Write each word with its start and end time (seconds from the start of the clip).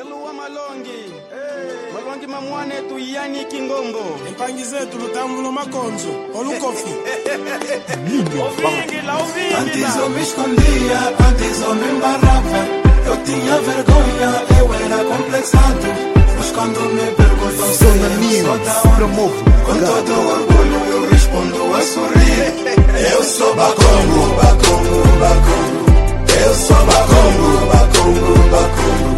Eluwa 0.00 0.32
Malongi. 0.32 1.02
Malongi 1.94 2.26
mamwane 2.26 2.74
tu 2.88 2.98
yani 2.98 3.44
Kingombo. 3.44 4.04
empangi 4.28 4.64
zetu 4.64 4.98
lutambulo 4.98 5.52
makonzo 5.52 6.08
olukofi 6.34 6.92
Ovingi 8.44 9.00
la 9.06 9.14
ovingi 9.22 9.54
Antes 9.60 9.96
eu 9.96 10.08
me 10.10 10.22
escondia, 10.22 11.00
antes 11.28 11.60
eu 11.62 11.74
me 11.74 11.88
embarrava. 11.92 12.60
Eu 13.06 13.16
tinha 13.24 13.56
vergonha, 13.68 14.30
eu 14.58 14.74
era 14.74 15.04
complexado. 15.04 15.88
Mas 16.36 16.50
quando 16.52 16.80
me 16.94 17.06
perguntam 17.14 17.68
se 17.72 17.84
Zona 17.84 18.08
eu 18.08 18.20
News 18.20 18.96
promove 18.96 19.44
com 19.66 19.74
todo 19.74 20.12
orgulho 20.34 20.80
eu 20.92 21.10
respondo 21.10 21.74
a 21.74 21.82
sorrir. 21.82 22.54
Eu 23.14 23.22
sou 23.24 23.54
Bacongo, 23.54 24.20
Bacongo, 24.40 24.96
Bacongo. 25.20 25.84
Eu 26.46 26.54
sou 26.54 26.82
Bacongo, 26.84 27.66
Bacongo, 27.72 28.50
Bacongo. 28.50 29.13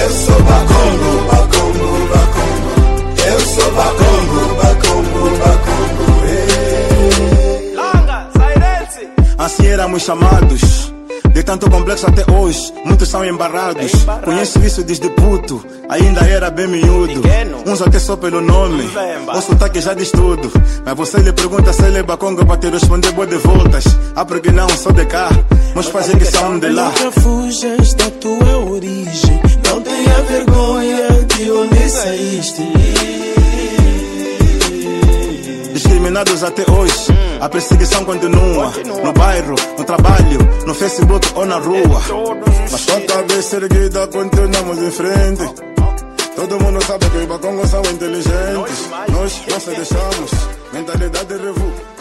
Eu 0.00 0.10
sou 0.10 0.42
Bacongo, 0.42 1.12
Bacongo, 1.30 2.06
Bacongo. 2.08 2.72
Eu 3.26 3.40
sou 3.40 3.72
Bacongo, 3.72 4.54
Bacongo, 4.56 5.38
Bacongo. 5.38 6.26
Ei. 6.26 7.74
Langa, 7.74 8.28
Sairense. 8.36 9.08
Assim 9.38 9.66
éramos 9.66 10.02
chamados. 10.02 10.92
De 11.32 11.42
tanto 11.42 11.70
complexo 11.70 12.06
até 12.06 12.30
hoje, 12.30 12.72
muitos 12.84 13.08
são 13.08 13.24
embarrados. 13.24 13.90
Conheço 14.22 14.58
isso 14.60 14.84
desde 14.84 15.08
puto, 15.08 15.64
ainda 15.88 16.20
era 16.20 16.50
bem 16.50 16.68
miúdo. 16.68 17.22
Pequeno. 17.22 17.62
Uns 17.66 17.80
até 17.80 17.98
só 17.98 18.16
pelo 18.16 18.42
nome, 18.42 18.86
o 19.34 19.40
sotaque 19.40 19.80
já 19.80 19.94
diz 19.94 20.10
tudo. 20.10 20.52
Mas 20.84 20.94
você 20.94 21.18
lhe 21.20 21.32
pergunta 21.32 21.72
se 21.72 21.84
ele 21.84 21.98
é 21.98 22.02
baconga 22.02 22.44
para 22.44 22.58
te 22.58 22.68
responder 22.68 23.12
boa 23.12 23.26
de 23.26 23.36
voltas. 23.36 23.84
Ah, 24.14 24.26
porque 24.26 24.50
não, 24.50 24.68
sou 24.68 24.92
de 24.92 25.06
cá. 25.06 25.30
Meus 25.74 25.88
pais 25.88 26.10
é 26.12 26.18
que 26.18 26.24
são 26.26 26.58
de 26.58 26.68
lá. 26.68 26.90
nunca 26.90 27.10
fujas 27.20 27.94
da 27.94 28.10
tua 28.10 28.58
origem 28.70 29.51
Não 29.68 29.80
tenha 29.82 30.22
vergonha 30.22 31.08
de 31.26 31.50
onde 31.50 31.90
saíste. 31.90 32.62
Discriminados 35.72 36.42
até 36.42 36.70
hoje, 36.70 37.06
a 37.40 37.48
perseguição 37.48 38.04
continua. 38.04 38.72
No 39.04 39.12
bairro, 39.12 39.54
no 39.78 39.84
trabalho, 39.84 40.38
no 40.66 40.74
Facebook 40.74 41.26
ou 41.34 41.46
na 41.46 41.58
rua. 41.58 42.00
Mas 42.70 42.84
com 42.84 42.96
a 42.96 43.00
cabeça 43.00 43.56
erguida, 43.56 44.06
continuamos 44.08 44.78
em 44.78 44.90
frente. 44.90 45.72
Todo 46.36 46.60
mundo 46.60 46.84
sabe 46.84 47.08
que 47.10 47.16
os 47.18 47.26
bacongos 47.26 47.70
são 47.70 47.82
inteligentes. 47.82 48.88
Nós 49.08 49.42
não 49.48 49.60
se 49.60 49.70
deixamos, 49.70 50.30
mentalidade 50.72 51.34
revu. 51.36 51.91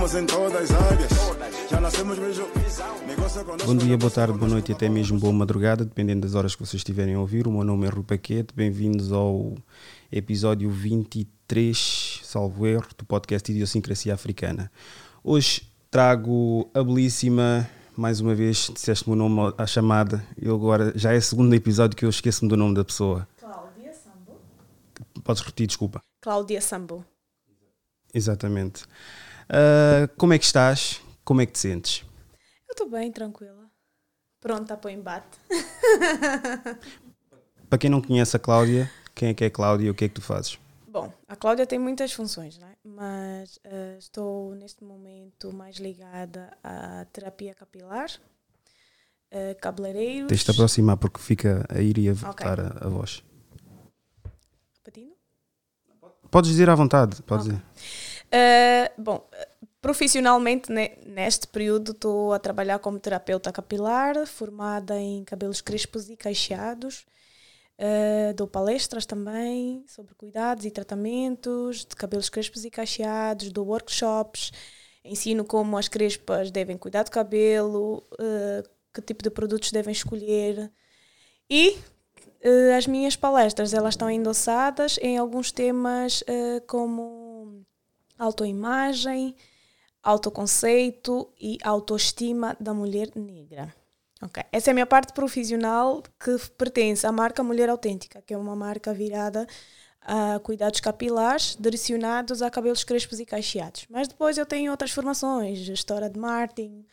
Estamos 0.00 0.14
em 0.14 0.26
todas 0.34 0.70
as 0.70 0.92
áreas. 0.92 1.10
Já 1.68 1.78
nascemos 1.78 2.18
mesmo. 2.18 2.46
Bom 3.66 3.76
dia, 3.76 3.98
boa 3.98 4.10
tarde, 4.10 4.32
boa 4.32 4.48
noite 4.48 4.72
e 4.72 4.74
até 4.74 4.88
mesmo 4.88 5.18
boa 5.18 5.30
madrugada, 5.30 5.84
dependendo 5.84 6.22
das 6.22 6.34
horas 6.34 6.54
que 6.54 6.64
vocês 6.64 6.80
estiverem 6.80 7.16
a 7.16 7.20
ouvir. 7.20 7.46
O 7.46 7.52
meu 7.52 7.62
nome 7.62 7.86
é 7.86 7.90
Rui 7.90 8.02
Paquete, 8.02 8.54
bem-vindos 8.54 9.12
ao 9.12 9.56
episódio 10.10 10.70
23, 10.70 12.22
salvo 12.24 12.66
erro, 12.66 12.86
do 12.96 13.04
podcast 13.04 13.52
Idiosincrasia 13.52 14.14
Africana. 14.14 14.72
Hoje 15.22 15.70
trago 15.90 16.70
a 16.72 16.82
belíssima, 16.82 17.68
mais 17.94 18.22
uma 18.22 18.34
vez, 18.34 18.70
disseste 18.72 19.06
o 19.06 19.10
meu 19.14 19.28
nome 19.28 19.54
à 19.58 19.66
chamada, 19.66 20.24
eu 20.40 20.54
agora, 20.54 20.94
já 20.96 21.12
é 21.12 21.18
o 21.18 21.22
segundo 21.22 21.52
episódio 21.54 21.94
que 21.94 22.06
eu 22.06 22.10
esqueço-me 22.10 22.48
do 22.48 22.56
nome 22.56 22.74
da 22.74 22.86
pessoa. 22.86 23.28
Cláudia 23.38 23.92
Sambo. 23.92 24.40
Podes 25.22 25.42
repetir, 25.42 25.66
desculpa. 25.66 26.00
Cláudia 26.22 26.62
Sambo. 26.62 27.04
Exatamente. 28.14 28.84
Ah, 29.52 30.08
como 30.16 30.32
é 30.32 30.38
que 30.38 30.44
estás? 30.44 31.00
Como 31.24 31.40
é 31.40 31.46
que 31.46 31.52
te 31.52 31.58
sentes? 31.58 32.04
Eu 32.68 32.72
estou 32.72 32.88
bem, 32.88 33.10
tranquila. 33.10 33.68
Pronta 34.40 34.76
para 34.76 34.88
o 34.88 34.90
embate. 34.92 35.38
Para 37.68 37.78
quem 37.78 37.90
não 37.90 38.00
conhece 38.02 38.36
a 38.36 38.38
Cláudia, 38.40 38.90
quem 39.14 39.28
é 39.28 39.34
que 39.34 39.44
é 39.44 39.46
a 39.46 39.50
Cláudia 39.50 39.86
e 39.86 39.90
o 39.90 39.94
que 39.94 40.04
é 40.04 40.08
que 40.08 40.14
tu 40.14 40.22
fazes? 40.22 40.58
Bom, 40.88 41.12
a 41.28 41.36
Cláudia 41.36 41.64
tem 41.66 41.78
muitas 41.78 42.12
funções, 42.12 42.58
né? 42.58 42.74
mas 42.82 43.60
eh, 43.62 43.96
estou 43.96 44.56
neste 44.56 44.82
momento 44.82 45.52
mais 45.52 45.76
ligada 45.76 46.56
à 46.64 47.04
terapia 47.12 47.54
capilar, 47.54 48.10
eh, 49.30 49.54
cabeleireiros. 49.54 50.26
Tens 50.28 50.42
de 50.42 50.50
aproximar 50.50 50.96
porque 50.96 51.20
fica 51.20 51.64
a 51.68 51.80
ir 51.80 51.96
e 51.96 52.08
a 52.08 52.12
voltar 52.12 52.58
a, 52.58 52.84
a 52.84 52.88
voz. 52.88 53.22
Repetindo? 54.78 55.14
Podes 56.28 56.50
dizer 56.50 56.68
à 56.68 56.74
vontade, 56.74 57.22
podes 57.22 57.46
Ok. 57.46 57.56
dizer. 57.56 58.09
Eh, 58.32 58.90
bom, 58.98 59.28
profissionalmente 59.80 60.70
ne- 60.72 60.96
neste 61.06 61.46
período 61.48 61.92
estou 61.92 62.32
a 62.32 62.38
trabalhar 62.38 62.78
como 62.78 62.98
terapeuta 63.00 63.52
capilar, 63.52 64.26
formada 64.26 64.98
em 64.98 65.24
cabelos 65.24 65.60
crespos 65.60 66.08
e 66.10 66.16
cacheados. 66.16 67.06
Eh, 67.78 68.32
dou 68.34 68.46
palestras 68.48 69.06
também 69.06 69.84
sobre 69.88 70.14
cuidados 70.14 70.64
e 70.66 70.70
tratamentos 70.70 71.84
de 71.84 71.96
cabelos 71.96 72.28
crespos 72.30 72.64
e 72.64 72.70
cacheados, 72.70 73.52
dou 73.52 73.66
workshops, 73.68 74.52
ensino 75.04 75.44
como 75.44 75.78
as 75.78 75.88
crespas 75.88 76.50
devem 76.50 76.76
cuidar 76.78 77.04
do 77.04 77.10
cabelo, 77.10 78.06
eh, 78.20 78.62
que 78.94 79.02
tipo 79.02 79.22
de 79.24 79.30
produtos 79.30 79.72
devem 79.72 79.92
escolher. 79.92 80.70
E 81.50 81.78
eh, 82.42 82.76
as 82.76 82.86
minhas 82.86 83.16
palestras 83.16 83.74
elas 83.74 83.94
estão 83.94 84.10
endossadas 84.10 84.98
em 85.02 85.18
alguns 85.18 85.52
temas 85.52 86.24
como 86.66 87.64
autoimagem, 88.20 89.34
autoconceito 90.02 91.32
e 91.40 91.58
autoestima 91.62 92.56
da 92.60 92.74
mulher 92.74 93.10
negra. 93.16 93.74
Ok, 94.22 94.42
Essa 94.52 94.70
é 94.70 94.72
a 94.72 94.74
minha 94.74 94.86
parte 94.86 95.14
profissional 95.14 96.02
que 96.22 96.36
pertence 96.58 97.06
à 97.06 97.12
marca 97.12 97.42
Mulher 97.42 97.70
Autêntica, 97.70 98.20
que 98.20 98.34
é 98.34 98.36
uma 98.36 98.54
marca 98.54 98.92
virada 98.92 99.46
a 100.02 100.38
cuidados 100.40 100.80
capilares 100.80 101.56
direcionados 101.58 102.42
a 102.42 102.50
cabelos 102.50 102.84
crespos 102.84 103.18
e 103.18 103.24
cacheados. 103.24 103.86
Mas 103.88 104.08
depois 104.08 104.36
eu 104.36 104.44
tenho 104.44 104.70
outras 104.70 104.90
formações, 104.90 105.58
gestora 105.58 106.10
de 106.10 106.18
marketing, 106.18 106.84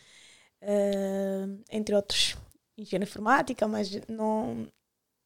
eh, 0.61 1.47
entre 1.69 1.95
outros, 1.95 2.37
engenharia 2.77 3.05
informática, 3.05 3.67
mas 3.67 3.91
não, 4.07 4.65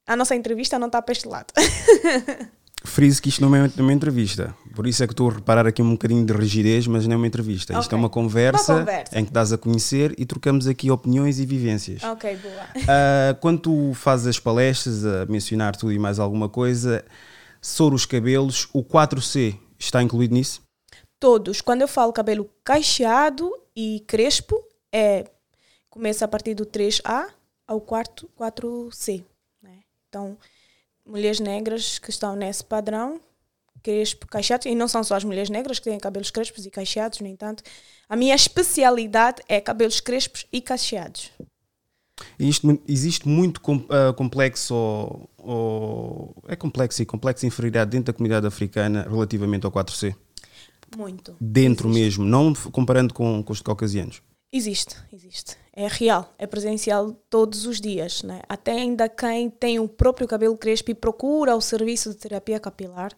a 0.07 0.15
nossa 0.15 0.35
entrevista 0.35 0.79
não 0.79 0.87
está 0.87 1.01
para 1.01 1.11
este 1.11 1.27
lado. 1.27 1.53
Frise 2.83 3.21
que 3.21 3.29
isto 3.29 3.41
não 3.41 3.55
é 3.55 3.69
uma- 3.77 3.93
entrevista. 3.93 4.55
Por 4.75 4.87
isso 4.87 5.03
é 5.03 5.07
que 5.07 5.13
estou 5.13 5.29
a 5.29 5.33
reparar 5.33 5.67
aqui 5.67 5.81
um 5.81 5.91
bocadinho 5.91 6.25
de 6.25 6.33
rigidez, 6.33 6.87
mas 6.87 7.05
não 7.05 7.13
é 7.13 7.17
uma 7.17 7.27
entrevista. 7.27 7.73
Isto 7.73 7.87
Ok. 7.87 7.95
é 7.95 7.99
uma 7.99 8.09
conversa, 8.09 8.73
Uma 8.73 8.79
conversa. 8.79 9.19
em 9.19 9.25
que 9.25 9.31
dás 9.31 9.53
a 9.53 9.57
conhecer 9.57 10.15
e 10.17 10.25
trocamos 10.25 10.65
aqui 10.67 10.89
opiniões 10.89 11.39
e 11.39 11.45
vivências. 11.45 12.03
ok, 12.03 12.35
boa. 12.37 12.65
Ah, 12.87 13.35
quando 13.39 13.59
tu 13.59 13.93
fazes 13.93 14.27
as 14.27 14.39
palestras, 14.39 15.05
a 15.05 15.25
mencionar 15.27 15.75
tudo 15.75 15.91
e 15.93 15.99
mais 15.99 16.17
alguma 16.19 16.49
coisa, 16.49 17.05
sobre 17.61 17.95
os 17.95 18.05
cabelos, 18.05 18.67
o 18.73 18.83
4C 18.83 19.55
está 19.77 20.01
incluído 20.01 20.33
nisso? 20.33 20.61
Todos. 21.19 21.61
Quando 21.61 21.81
eu 21.83 21.87
falo 21.87 22.11
cabelo 22.11 22.49
cacheado 22.63 23.51
e 23.75 24.03
crespo, 24.07 24.55
é 24.91 25.25
começa 25.89 26.25
a 26.25 26.27
partir 26.27 26.55
do 26.55 26.65
3A 26.65 27.27
ao 27.67 27.79
quarto 27.79 28.27
4C. 28.35 29.23
né? 29.61 29.79
Então, 30.09 30.35
mulheres 31.11 31.39
negras 31.39 31.99
que 31.99 32.09
estão 32.09 32.35
nesse 32.35 32.63
padrão, 32.63 33.19
crespo, 33.83 34.25
cacheado, 34.27 34.67
e 34.67 34.73
não 34.73 34.87
são 34.87 35.03
só 35.03 35.15
as 35.15 35.23
mulheres 35.23 35.49
negras 35.49 35.77
que 35.77 35.89
têm 35.89 35.99
cabelos 35.99 36.31
crespos 36.31 36.65
e 36.65 36.71
cacheados, 36.71 37.19
no 37.19 37.27
entanto, 37.27 37.63
a 38.07 38.15
minha 38.15 38.33
especialidade 38.33 39.41
é 39.47 39.59
cabelos 39.59 39.99
crespos 39.99 40.45
e 40.51 40.61
cacheados. 40.61 41.31
Isto 42.39 42.79
existe 42.87 43.27
muito 43.27 43.59
ah, 43.89 44.13
complexo 44.13 44.75
ou, 45.37 46.35
é 46.47 46.55
complexo 46.55 47.01
e 47.01 47.05
complexo 47.05 47.45
inferioridade 47.45 47.91
dentro 47.91 48.13
da 48.13 48.17
comunidade 48.17 48.47
africana 48.47 49.05
relativamente 49.09 49.65
ao 49.65 49.71
4C. 49.71 50.15
Muito. 50.95 51.35
Dentro 51.39 51.89
Existe. 51.89 52.19
mesmo, 52.19 52.25
não 52.25 52.53
comparando 52.53 53.13
com, 53.13 53.41
com 53.43 53.53
os 53.53 53.61
caucasianos. 53.61 54.21
Existe, 54.53 54.97
existe. 55.13 55.55
É 55.71 55.87
real, 55.87 56.33
é 56.37 56.45
presencial 56.45 57.13
todos 57.29 57.65
os 57.65 57.79
dias. 57.79 58.21
Né? 58.21 58.41
Até 58.49 58.73
ainda 58.73 59.07
quem 59.07 59.49
tem 59.49 59.79
o 59.79 59.87
próprio 59.87 60.27
cabelo 60.27 60.57
crespo 60.57 60.91
e 60.91 60.95
procura 60.95 61.55
o 61.55 61.61
serviço 61.61 62.09
de 62.09 62.17
terapia 62.17 62.59
capilar 62.59 63.13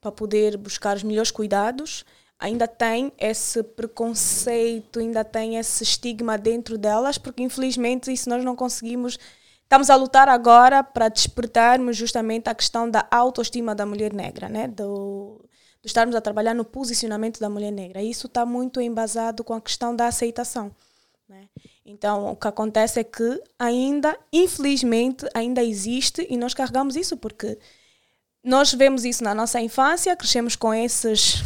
para 0.00 0.10
poder 0.10 0.56
buscar 0.56 0.96
os 0.96 1.02
melhores 1.02 1.30
cuidados, 1.30 2.04
ainda 2.38 2.66
tem 2.66 3.12
esse 3.18 3.62
preconceito, 3.62 5.00
ainda 5.00 5.24
tem 5.24 5.56
esse 5.56 5.82
estigma 5.82 6.38
dentro 6.38 6.78
delas, 6.78 7.18
porque 7.18 7.42
infelizmente 7.42 8.10
isso 8.10 8.30
nós 8.30 8.42
não 8.42 8.56
conseguimos. 8.56 9.18
Estamos 9.64 9.90
a 9.90 9.96
lutar 9.96 10.28
agora 10.28 10.82
para 10.82 11.10
despertarmos 11.10 11.96
justamente 11.96 12.48
a 12.48 12.54
questão 12.54 12.88
da 12.88 13.06
autoestima 13.10 13.74
da 13.74 13.84
mulher 13.84 14.14
negra, 14.14 14.48
né? 14.48 14.68
do, 14.68 15.44
de 15.80 15.86
estarmos 15.86 16.14
a 16.14 16.20
trabalhar 16.20 16.54
no 16.54 16.64
posicionamento 16.64 17.38
da 17.38 17.48
mulher 17.48 17.70
negra. 17.70 18.02
Isso 18.02 18.26
está 18.26 18.44
muito 18.44 18.80
embasado 18.80 19.44
com 19.44 19.54
a 19.54 19.60
questão 19.60 19.94
da 19.94 20.06
aceitação. 20.06 20.74
Né? 21.28 21.48
Então, 21.84 22.32
o 22.32 22.36
que 22.36 22.48
acontece 22.48 23.00
é 23.00 23.04
que 23.04 23.42
ainda, 23.58 24.18
infelizmente, 24.32 25.26
ainda 25.34 25.62
existe 25.62 26.26
e 26.28 26.36
nós 26.36 26.54
carregamos 26.54 26.96
isso 26.96 27.16
porque 27.16 27.58
nós 28.42 28.72
vemos 28.72 29.04
isso 29.04 29.22
na 29.22 29.34
nossa 29.34 29.60
infância, 29.60 30.16
crescemos 30.16 30.56
com 30.56 30.72
esses 30.72 31.42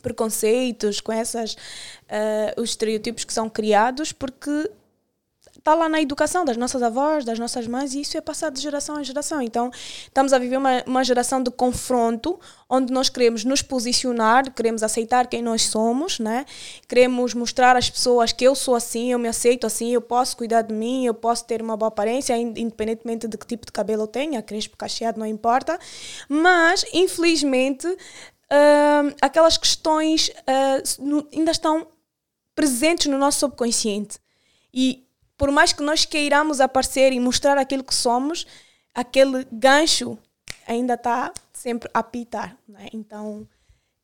preconceitos, 0.00 1.00
com 1.00 1.12
essas, 1.12 1.56
eh, 2.08 2.54
os 2.58 2.70
estereotipos 2.70 3.24
que 3.24 3.32
são 3.32 3.48
criados, 3.48 4.12
porque 4.12 4.70
tá 5.64 5.74
lá 5.74 5.88
na 5.88 6.00
educação 6.00 6.44
das 6.44 6.58
nossas 6.58 6.82
avós, 6.82 7.24
das 7.24 7.38
nossas 7.38 7.66
mães, 7.66 7.94
e 7.94 8.02
isso 8.02 8.18
é 8.18 8.20
passado 8.20 8.52
de 8.54 8.60
geração 8.60 9.00
em 9.00 9.04
geração. 9.04 9.40
Então, 9.40 9.70
estamos 10.02 10.34
a 10.34 10.38
viver 10.38 10.58
uma, 10.58 10.84
uma 10.86 11.02
geração 11.02 11.42
de 11.42 11.50
confronto, 11.50 12.38
onde 12.68 12.92
nós 12.92 13.08
queremos 13.08 13.44
nos 13.46 13.62
posicionar, 13.62 14.52
queremos 14.52 14.82
aceitar 14.82 15.26
quem 15.26 15.42
nós 15.42 15.62
somos, 15.62 16.18
né? 16.18 16.44
queremos 16.86 17.32
mostrar 17.32 17.76
às 17.78 17.88
pessoas 17.88 18.30
que 18.30 18.44
eu 18.44 18.54
sou 18.54 18.74
assim, 18.74 19.10
eu 19.12 19.18
me 19.18 19.26
aceito 19.26 19.66
assim, 19.66 19.90
eu 19.90 20.02
posso 20.02 20.36
cuidar 20.36 20.60
de 20.60 20.74
mim, 20.74 21.06
eu 21.06 21.14
posso 21.14 21.46
ter 21.46 21.62
uma 21.62 21.78
boa 21.78 21.88
aparência, 21.88 22.36
in- 22.36 22.52
independentemente 22.58 23.26
de 23.26 23.38
que 23.38 23.46
tipo 23.46 23.64
de 23.64 23.72
cabelo 23.72 24.02
eu 24.02 24.06
tenha, 24.06 24.42
crespo, 24.42 24.76
cacheado, 24.76 25.18
não 25.18 25.26
importa. 25.26 25.78
Mas, 26.28 26.84
infelizmente, 26.92 27.86
hum, 27.86 29.14
aquelas 29.22 29.56
questões 29.56 30.30
no- 30.98 31.26
ainda 31.32 31.52
estão 31.52 31.86
presentes 32.54 33.06
no 33.06 33.16
nosso 33.16 33.40
subconsciente. 33.40 34.18
E 34.72 35.04
por 35.36 35.50
mais 35.50 35.72
que 35.72 35.82
nós 35.82 36.04
queiramos 36.04 36.60
aparecer 36.60 37.12
e 37.12 37.20
mostrar 37.20 37.58
aquilo 37.58 37.84
que 37.84 37.94
somos, 37.94 38.46
aquele 38.94 39.46
gancho 39.50 40.18
ainda 40.66 40.94
está 40.94 41.32
sempre 41.52 41.90
a 41.92 41.98
apitar. 42.00 42.56
Né? 42.68 42.88
Então 42.92 43.46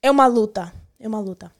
é 0.02 0.10
uma 0.10 0.26
luta. 0.26 0.72
É 0.98 1.08
uma 1.08 1.20
luta. 1.20 1.50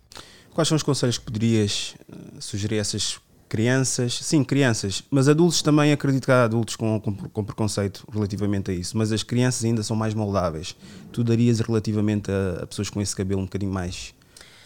Quais 0.52 0.68
são 0.68 0.76
os 0.76 0.82
conselhos 0.82 1.16
que 1.16 1.24
poderias 1.24 1.94
eh, 2.10 2.40
sugerir 2.40 2.76
a 2.76 2.80
essas 2.80 3.18
crianças? 3.48 4.18
Sim, 4.22 4.44
crianças, 4.44 5.02
mas 5.10 5.28
adultos 5.28 5.62
também 5.62 5.92
acredito 5.92 6.24
que 6.24 6.32
há 6.32 6.44
adultos 6.44 6.76
com, 6.76 7.00
com, 7.00 7.14
com 7.14 7.44
preconceito 7.44 8.06
relativamente 8.12 8.70
a 8.70 8.74
isso, 8.74 8.98
mas 8.98 9.12
as 9.12 9.22
crianças 9.22 9.64
ainda 9.64 9.82
são 9.82 9.96
mais 9.96 10.12
moldáveis. 10.12 10.76
Tu 11.10 11.24
darias 11.24 11.60
relativamente 11.60 12.30
a, 12.30 12.62
a 12.62 12.66
pessoas 12.66 12.90
com 12.90 13.00
esse 13.00 13.14
cabelo 13.16 13.40
um 13.40 13.44
bocadinho 13.44 13.72
mais 13.72 14.14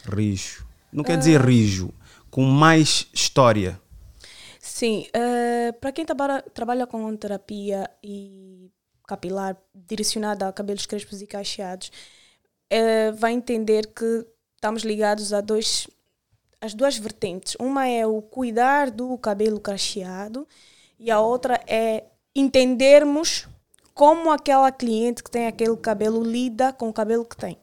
rijo? 0.05 0.67
Não 0.93 1.05
quer 1.05 1.17
dizer 1.17 1.41
rijo, 1.41 1.93
com 2.31 2.45
mais 2.45 3.07
história. 3.13 3.81
Sim, 4.75 5.07
eh, 5.13 5.71
para 5.81 5.93
quem 5.93 6.05
trabalha, 6.05 6.43
trabalha 6.53 6.85
com 6.85 7.17
terapia 7.17 7.89
e 8.03 8.73
capilar 9.07 9.57
direcionada 9.73 10.49
a 10.49 10.53
cabelos 10.53 10.85
crespos 10.85 11.23
e 11.23 11.29
cacheados, 11.29 11.93
eh, 12.69 13.13
vai 13.13 13.35
entender 13.35 13.87
que 13.95 14.27
estamos 14.57 14.83
ligados 14.83 15.33
a 15.33 15.41
dois, 15.41 15.87
as 16.61 16.75
duas 16.75 16.99
vertentes. 16.99 17.55
Uma 17.61 17.87
é 17.87 18.05
o 18.05 18.21
cuidar 18.21 18.91
do 18.91 19.17
cabelo 19.17 19.61
cacheado 19.61 20.45
e 20.99 21.09
a 21.09 21.21
outra 21.21 21.63
é 21.69 22.07
entendermos 22.35 23.47
como 23.95 24.33
aquela 24.33 24.73
cliente 24.73 25.23
que 25.23 25.31
tem 25.31 25.47
aquele 25.47 25.77
cabelo 25.77 26.21
lida 26.21 26.73
com 26.73 26.89
o 26.89 26.93
cabelo 26.93 27.25
que 27.25 27.37
tem. 27.37 27.57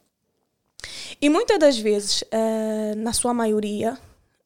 E 1.22 1.28
muitas 1.30 1.60
das 1.60 1.78
vezes, 1.78 2.24
eh, 2.32 2.96
na 2.96 3.12
sua 3.12 3.34
maioria, 3.34 3.98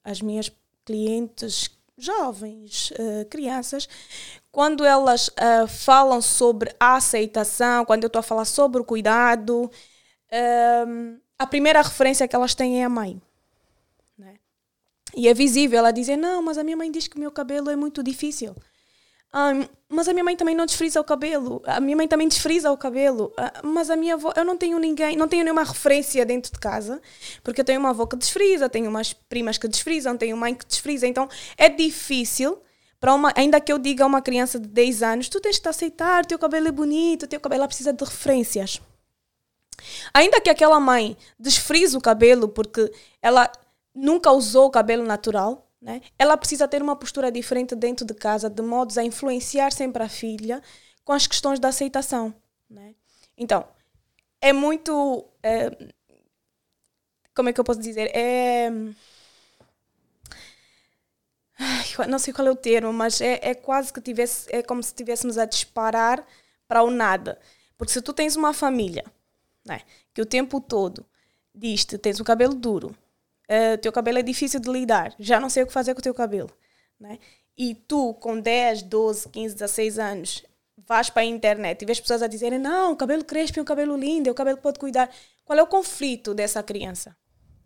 as 0.03 0.19
minhas 0.19 0.51
clientes 0.83 1.69
jovens, 1.97 2.91
eh, 2.97 3.25
crianças, 3.25 3.87
quando 4.51 4.83
elas 4.83 5.29
eh, 5.37 5.67
falam 5.67 6.21
sobre 6.21 6.73
a 6.79 6.95
aceitação, 6.95 7.85
quando 7.85 8.03
eu 8.03 8.07
estou 8.07 8.19
a 8.19 8.23
falar 8.23 8.45
sobre 8.45 8.81
o 8.81 8.85
cuidado, 8.85 9.69
ehm, 10.31 11.17
a 11.37 11.47
primeira 11.47 11.81
referência 11.81 12.27
que 12.27 12.35
elas 12.35 12.55
têm 12.55 12.81
é 12.81 12.85
a 12.85 12.89
mãe. 12.89 13.21
né? 14.17 14.35
E 15.15 15.27
é 15.27 15.33
visível 15.33 15.79
ela 15.79 15.91
dizer: 15.91 16.17
Não, 16.17 16.41
mas 16.41 16.57
a 16.57 16.63
minha 16.63 16.77
mãe 16.77 16.91
diz 16.91 17.07
que 17.07 17.17
o 17.17 17.19
meu 17.19 17.31
cabelo 17.31 17.69
é 17.69 17.75
muito 17.75 18.03
difícil. 18.03 18.55
Ah, 19.37 19.51
mas 19.89 20.07
a 20.07 20.13
minha 20.13 20.23
mãe 20.23 20.37
também 20.37 20.55
não 20.55 20.65
desfrisa 20.65 21.01
o 21.01 21.03
cabelo. 21.03 21.61
A 21.65 21.81
minha 21.81 21.97
mãe 21.97 22.07
também 22.07 22.25
desfrisa 22.25 22.71
o 22.71 22.77
cabelo. 22.77 23.33
Ah, 23.35 23.61
mas 23.65 23.89
a 23.89 23.97
minha 23.97 24.13
avó, 24.13 24.31
eu 24.33 24.45
não 24.45 24.55
tenho 24.55 24.79
ninguém, 24.79 25.17
não 25.17 25.27
tenho 25.27 25.43
nenhuma 25.43 25.65
referência 25.65 26.25
dentro 26.25 26.53
de 26.53 26.57
casa, 26.57 27.01
porque 27.43 27.59
eu 27.59 27.65
tenho 27.65 27.81
uma 27.81 27.89
avó 27.89 28.05
que 28.05 28.15
desfrisa, 28.15 28.69
tenho 28.69 28.89
umas 28.89 29.11
primas 29.11 29.57
que 29.57 29.67
desfrisam, 29.67 30.15
tenho 30.15 30.37
mãe 30.37 30.55
que 30.55 30.65
desfrisa. 30.65 31.05
Então 31.05 31.27
é 31.57 31.67
difícil 31.67 32.57
para 32.97 33.13
uma, 33.13 33.33
ainda 33.35 33.59
que 33.59 33.73
eu 33.73 33.77
diga 33.77 34.05
a 34.05 34.07
uma 34.07 34.21
criança 34.21 34.57
de 34.57 34.69
10 34.69 35.03
anos, 35.03 35.27
tu 35.27 35.41
tens 35.41 35.59
de 35.59 35.67
aceitar, 35.67 36.25
teu 36.25 36.39
cabelo 36.39 36.69
é 36.69 36.71
bonito, 36.71 37.27
teu 37.27 37.39
cabelo 37.41 37.59
ela 37.59 37.67
precisa 37.67 37.91
de 37.91 38.05
referências. 38.05 38.81
Ainda 40.13 40.39
que 40.39 40.49
aquela 40.49 40.79
mãe 40.79 41.17
desfrise 41.37 41.97
o 41.97 42.01
cabelo 42.01 42.47
porque 42.47 42.89
ela 43.21 43.51
nunca 43.93 44.31
usou 44.31 44.67
o 44.67 44.71
cabelo 44.71 45.03
natural, 45.03 45.64
né? 45.85 46.01
ela 46.17 46.35
precisa 46.35 46.67
ter 46.67 46.81
uma 46.81 46.95
postura 46.95 47.31
diferente 47.31 47.75
dentro 47.75 48.03
de 48.03 48.15
casa, 48.15 48.49
de 48.49 48.61
modos 48.63 48.97
a 48.97 49.03
influenciar 49.03 49.71
sempre 49.71 50.01
a 50.01 50.09
filha 50.09 50.59
com 51.03 51.13
as 51.13 51.27
questões 51.27 51.59
da 51.59 51.67
aceitação. 51.67 52.33
Né? 52.67 52.95
Então, 53.37 53.67
é 54.41 54.51
muito. 54.51 55.29
é, 55.43 55.69
como 57.35 57.49
é 57.49 57.53
que 57.53 57.59
eu 57.59 57.63
posso 57.63 57.79
dizer? 57.79 58.09
É. 58.15 58.71
Não 62.09 62.17
sei 62.17 62.33
qual 62.33 62.47
é 62.47 62.51
o 62.51 62.55
termo, 62.55 62.91
mas 62.91 63.21
é, 63.21 63.39
é 63.41 63.53
quase 63.53 63.93
que 63.93 64.01
tivesse, 64.01 64.53
é 64.53 64.63
como 64.63 64.81
se 64.81 64.89
estivéssemos 64.89 65.37
a 65.37 65.45
disparar 65.45 66.25
para 66.67 66.81
o 66.81 66.89
nada. 66.89 67.39
Porque 67.77 67.93
se 67.93 68.01
tu 68.01 68.11
tens 68.11 68.35
uma 68.35 68.53
família 68.53 69.05
né, 69.63 69.81
que 70.13 70.21
o 70.21 70.25
tempo 70.25 70.59
todo 70.59 71.05
diz-te 71.53 71.97
tens 71.97 72.19
o 72.19 72.23
cabelo 72.23 72.55
duro, 72.55 72.95
uh, 73.49 73.77
teu 73.81 73.91
cabelo 73.91 74.19
é 74.19 74.23
difícil 74.23 74.59
de 74.59 74.69
lidar, 74.69 75.13
já 75.19 75.39
não 75.39 75.49
sei 75.49 75.63
o 75.63 75.67
que 75.67 75.73
fazer 75.73 75.93
com 75.93 75.99
o 75.99 76.03
teu 76.03 76.13
cabelo, 76.13 76.49
né? 76.99 77.19
e 77.57 77.73
tu 77.73 78.13
com 78.15 78.39
10, 78.39 78.83
12, 78.83 79.29
15, 79.29 79.55
16 79.55 79.99
anos 79.99 80.43
vais 80.77 81.09
para 81.09 81.21
a 81.21 81.25
internet 81.25 81.81
e 81.81 81.85
vês 81.85 81.99
pessoas 81.99 82.21
a 82.21 82.27
dizerem 82.27 82.59
não, 82.59 82.91
o 82.91 82.95
cabelo 82.95 83.23
crespo 83.23 83.59
é 83.59 83.61
um 83.61 83.65
cabelo 83.65 83.97
lindo, 83.97 84.27
é 84.29 84.31
o 84.31 84.35
cabelo 84.35 84.57
que 84.57 84.63
pode 84.63 84.79
cuidar. 84.79 85.09
Qual 85.43 85.57
é 85.57 85.63
o 85.63 85.67
conflito 85.67 86.33
dessa 86.33 86.61
criança? 86.61 87.15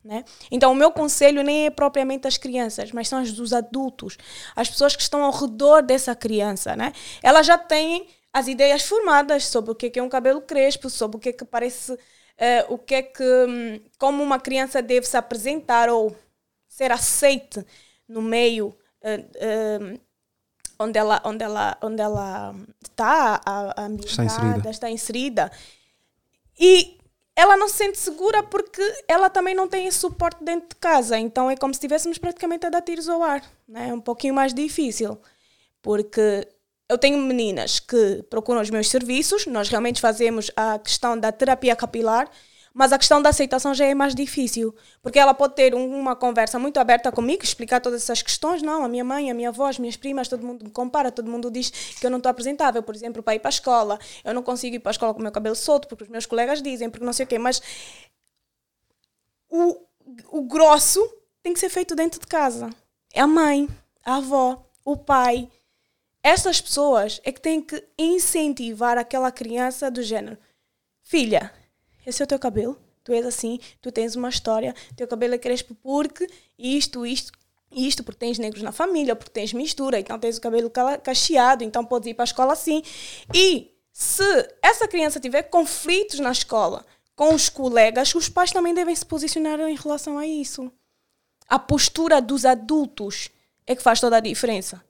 Né? 0.04 0.24
Então, 0.50 0.72
o 0.72 0.76
meu 0.76 0.92
conselho 0.92 1.44
nem 1.44 1.66
é 1.66 1.70
propriamente 1.70 2.28
as 2.28 2.38
crianças, 2.38 2.92
mas 2.92 3.08
são 3.08 3.20
as 3.20 3.34
dos 3.34 3.52
adultos, 3.52 4.18
as 4.56 4.70
pessoas 4.70 4.96
que 4.96 5.02
estão 5.02 5.24
ao 5.24 5.31
redor 5.31 5.81
dessa 5.81 6.16
criança. 6.16 6.76
Né? 6.76 6.94
Elas 7.22 7.46
já 7.46 7.58
têm 7.58 8.08
as 8.31 8.48
ideias 8.48 8.84
formadas 8.84 9.48
sobre 9.48 9.72
o 9.72 9.76
que 9.76 10.00
é 10.00 10.04
um 10.04 10.10
cabelo 10.10 10.42
crespo, 10.42 10.90
sobre 10.90 11.18
o 11.18 11.20
que 11.20 11.30
é 11.30 11.34
que 11.34 11.44
parece, 11.44 11.98
eh, 12.39 12.65
o 12.69 12.77
que 12.77 12.95
é 12.95 13.01
que, 13.03 13.24
hum, 13.24 13.80
como 13.97 14.24
uma 14.24 14.39
criança 14.39 14.81
deve 14.81 15.06
se 15.06 15.18
apresentar 15.18 15.89
ou 15.89 16.15
ser 16.68 16.89
aceite 16.91 17.65
no 18.07 18.21
meio 18.21 18.74
eh, 19.01 19.25
eh, 19.36 20.00
onde 20.80 20.97
ela 20.97 21.21
onde 21.25 21.44
ela 21.44 21.77
onde 21.81 22.01
ela 22.01 22.56
está 22.81 23.41
a, 23.45 23.81
a 23.81 23.86
ambientada, 23.86 24.24
inserida. 24.24 24.69
está 24.69 24.89
inserida 24.89 25.51
e 26.57 26.97
ela 27.36 27.57
não 27.57 27.68
se 27.68 27.75
sente 27.75 27.97
segura 27.97 28.42
porque 28.44 28.81
ela 29.07 29.30
também 29.30 29.53
não 29.53 29.68
tem 29.68 29.88
esse 29.88 30.00
suporte 30.00 30.42
dentro 30.42 30.69
de 30.69 30.75
casa 30.75 31.19
então 31.19 31.51
é 31.51 31.57
como 31.57 31.74
se 31.74 31.80
estivéssemos 31.80 32.18
praticamente 32.18 32.65
a 32.65 32.69
dar 32.69 32.81
tiros 32.81 33.09
ao 33.09 33.21
ar 33.21 33.44
né? 33.68 33.89
é 33.89 33.94
um 33.94 34.00
pouquinho 34.00 34.33
mais 34.33 34.53
difícil 34.53 35.19
porque 35.81 36.47
eu 36.89 36.97
tenho 36.97 37.18
meninas 37.19 37.80
que 37.80 38.24
procuram 38.30 38.62
os 38.62 38.69
meus 38.69 38.90
serviços 38.90 39.45
nós 39.45 39.69
realmente 39.69 40.02
fazemos 40.02 40.52
a 40.56 40.80
questão 40.80 41.18
da 41.18 41.31
terapia 41.31 41.75
capilar 41.75 42.30
mas 42.73 42.94
a 42.94 42.97
questão 42.97 43.21
da 43.21 43.30
aceitação 43.30 43.73
já 43.73 43.85
é 43.85 43.95
mais 43.95 44.14
difícil, 44.14 44.73
porque 45.02 45.18
ela 45.19 45.33
pode 45.33 45.56
ter 45.56 45.73
um- 45.73 45.99
uma 45.99 46.16
conversa 46.16 46.59
muito 46.59 46.80
aberta 46.80 47.11
comigo, 47.11 47.44
explicar 47.44 47.81
todas 47.81 48.04
essas 48.04 48.21
questões. 48.21 48.61
Não, 48.61 48.83
a 48.83 48.87
minha 48.87 49.04
mãe, 49.04 49.30
a 49.30 49.33
minha 49.33 49.49
avó, 49.49 49.68
as 49.68 49.80
minhas 49.80 49.97
primas, 49.97 50.28
todo 50.28 50.45
mundo 50.45 50.64
me 50.64 50.71
compara, 50.71 51.11
todo 51.11 51.30
mundo 51.30 51.49
diz 51.49 51.71
que 51.71 52.06
eu 52.06 52.11
não 52.11 52.18
estou 52.18 52.30
apresentável, 52.30 52.81
por 52.83 52.95
exemplo, 52.95 53.23
para 53.23 53.35
ir 53.35 53.40
para 53.40 53.49
a 53.49 53.57
escola. 53.57 53.99
Eu 54.23 54.33
não 54.33 54.44
consigo 54.44 54.75
ir 54.75 54.80
para 54.80 54.92
a 54.92 54.94
escola 54.94 55.14
com 55.14 55.19
o 55.19 55.23
meu 55.23 55.31
cabelo 55.31 55.56
solto, 55.56 55.87
porque 55.87 56.04
os 56.04 56.09
meus 56.09 56.25
colegas 56.28 56.61
dizem, 56.61 56.90
porque 56.90 57.06
não 57.06 57.11
sei 57.11 57.25
o 57.25 57.28
quê. 57.28 57.40
Mas 57.40 57.61
o, 59.49 59.78
o 60.31 60.42
grosso 60.44 61.02
tem 61.42 61.54
que 61.54 61.59
ser 61.59 61.69
feito 61.69 61.95
dentro 61.95 62.19
de 62.19 62.28
casa. 62.28 62.69
É 63.14 63.21
a 63.21 63.28
mãe, 63.28 63.68
a 64.06 64.18
avó, 64.18 64.64
o 64.85 64.95
pai. 64.95 65.49
Essas 66.30 66.62
pessoas 66.62 67.19
é 67.24 67.31
que 67.31 67.42
têm 67.42 67.59
que 67.59 67.83
incentivar 67.98 69.00
aquela 69.00 69.31
criança 69.31 69.90
do 69.90 70.04
género. 70.04 70.38
Filha, 71.02 71.52
esse 72.06 72.21
é 72.21 72.24
o 72.24 72.28
teu 72.28 72.38
cabelo, 72.38 72.80
tu 73.04 73.12
és 73.12 73.26
assim, 73.26 73.59
tu 73.81 73.92
tens 73.92 74.16
uma 74.16 74.30
história, 74.30 74.76
teu 74.95 75.07
cabelo 75.07 75.33
é 75.33 75.40
crespo 75.40 75.74
porque 75.81 76.28
isto, 76.56 77.04
isto, 77.04 77.31
isto, 77.71 78.04
porque 78.04 78.19
tens 78.19 78.38
negros 78.38 78.62
na 78.62 78.71
família, 78.71 79.16
porque 79.16 79.31
tens 79.31 79.54
mistura, 79.54 80.00
então 80.00 80.19
tens 80.19 80.38
o 80.38 80.42
cabelo 80.42 80.71
cacheado, 81.02 81.64
então 81.64 81.83
podes 81.83 82.12
ir 82.12 82.14
para 82.14 82.21
a 82.21 82.31
escola 82.31 82.54
assim. 82.54 82.83
E 83.33 83.74
se 83.92 84.24
essa 84.62 84.88
criança 84.88 85.19
tiver 85.19 85.42
conflitos 85.42 86.19
na 86.19 86.31
escola 86.31 86.86
com 87.16 87.33
os 87.33 87.50
colegas, 87.50 88.14
os 88.14 88.30
pais 88.30 88.52
também 88.52 88.76
devem 88.76 88.95
se 88.95 89.04
posicionar 89.04 89.59
em 89.62 89.76
relação 89.76 90.19
a 90.19 90.28
isso. 90.28 90.71
A 91.48 91.57
postura 91.57 92.21
dos 92.21 92.45
adultos 92.45 93.31
é 93.66 93.76
que 93.76 93.81
faz 93.81 94.00
toda 94.00 94.18
a 94.18 94.19
diferença. 94.19 94.88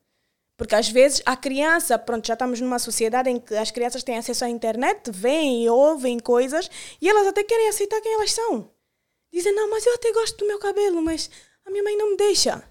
Porque 0.60 0.76
às 0.76 0.90
vezes 0.90 1.22
a 1.26 1.38
criança, 1.38 1.98
pronto, 1.98 2.28
já 2.28 2.34
estamos 2.34 2.60
numa 2.60 2.80
sociedade 2.80 3.30
em 3.30 3.40
que 3.40 3.56
as 3.56 3.72
crianças 3.72 4.04
têm 4.04 4.18
acesso 4.18 4.44
à 4.44 4.50
internet, 4.50 5.10
veem 5.10 5.64
e 5.64 5.70
ouvem 5.70 6.20
coisas 6.20 6.70
e 7.02 7.08
elas 7.08 7.26
até 7.28 7.46
querem 7.46 7.70
aceitar 7.70 8.02
quem 8.02 8.14
elas 8.14 8.34
são. 8.34 8.70
Dizem, 9.32 9.56
não, 9.56 9.70
mas 9.70 9.86
eu 9.86 9.94
até 9.94 10.12
gosto 10.12 10.38
do 10.40 10.46
meu 10.46 10.60
cabelo, 10.60 11.02
mas 11.02 11.30
a 11.66 11.72
minha 11.72 11.82
mãe 11.82 11.96
não 11.96 12.10
me 12.10 12.18
deixa. 12.18 12.62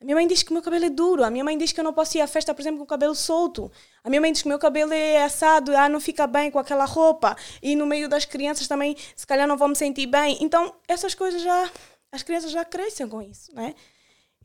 A 0.00 0.04
minha 0.04 0.14
mãe 0.14 0.28
diz 0.28 0.44
que 0.44 0.50
o 0.50 0.52
meu 0.52 0.62
cabelo 0.62 0.84
é 0.84 0.88
duro. 0.88 1.24
A 1.24 1.30
minha 1.30 1.42
mãe 1.42 1.58
diz 1.58 1.72
que 1.72 1.80
eu 1.80 1.84
não 1.84 1.92
posso 1.92 2.16
ir 2.16 2.20
à 2.20 2.28
festa, 2.28 2.54
por 2.54 2.60
exemplo, 2.60 2.78
com 2.78 2.84
o 2.84 2.86
cabelo 2.86 3.16
solto. 3.16 3.72
A 4.04 4.08
minha 4.08 4.20
mãe 4.20 4.30
diz 4.30 4.42
que 4.42 4.46
o 4.46 4.48
meu 4.48 4.58
cabelo 4.60 4.92
é 4.92 5.24
assado, 5.24 5.76
ah, 5.76 5.88
não 5.88 6.00
fica 6.00 6.28
bem 6.28 6.48
com 6.48 6.60
aquela 6.60 6.84
roupa. 6.84 7.36
E 7.60 7.74
no 7.74 7.86
meio 7.86 8.08
das 8.08 8.24
crianças 8.24 8.68
também, 8.68 8.96
se 9.16 9.26
calhar 9.26 9.48
não 9.48 9.56
vou 9.56 9.66
me 9.66 9.74
sentir 9.74 10.06
bem. 10.06 10.38
Então, 10.40 10.72
essas 10.86 11.12
coisas 11.12 11.42
já, 11.42 11.68
as 12.12 12.22
crianças 12.22 12.52
já 12.52 12.64
crescem 12.64 13.08
com 13.08 13.20
isso, 13.20 13.52
né? 13.52 13.74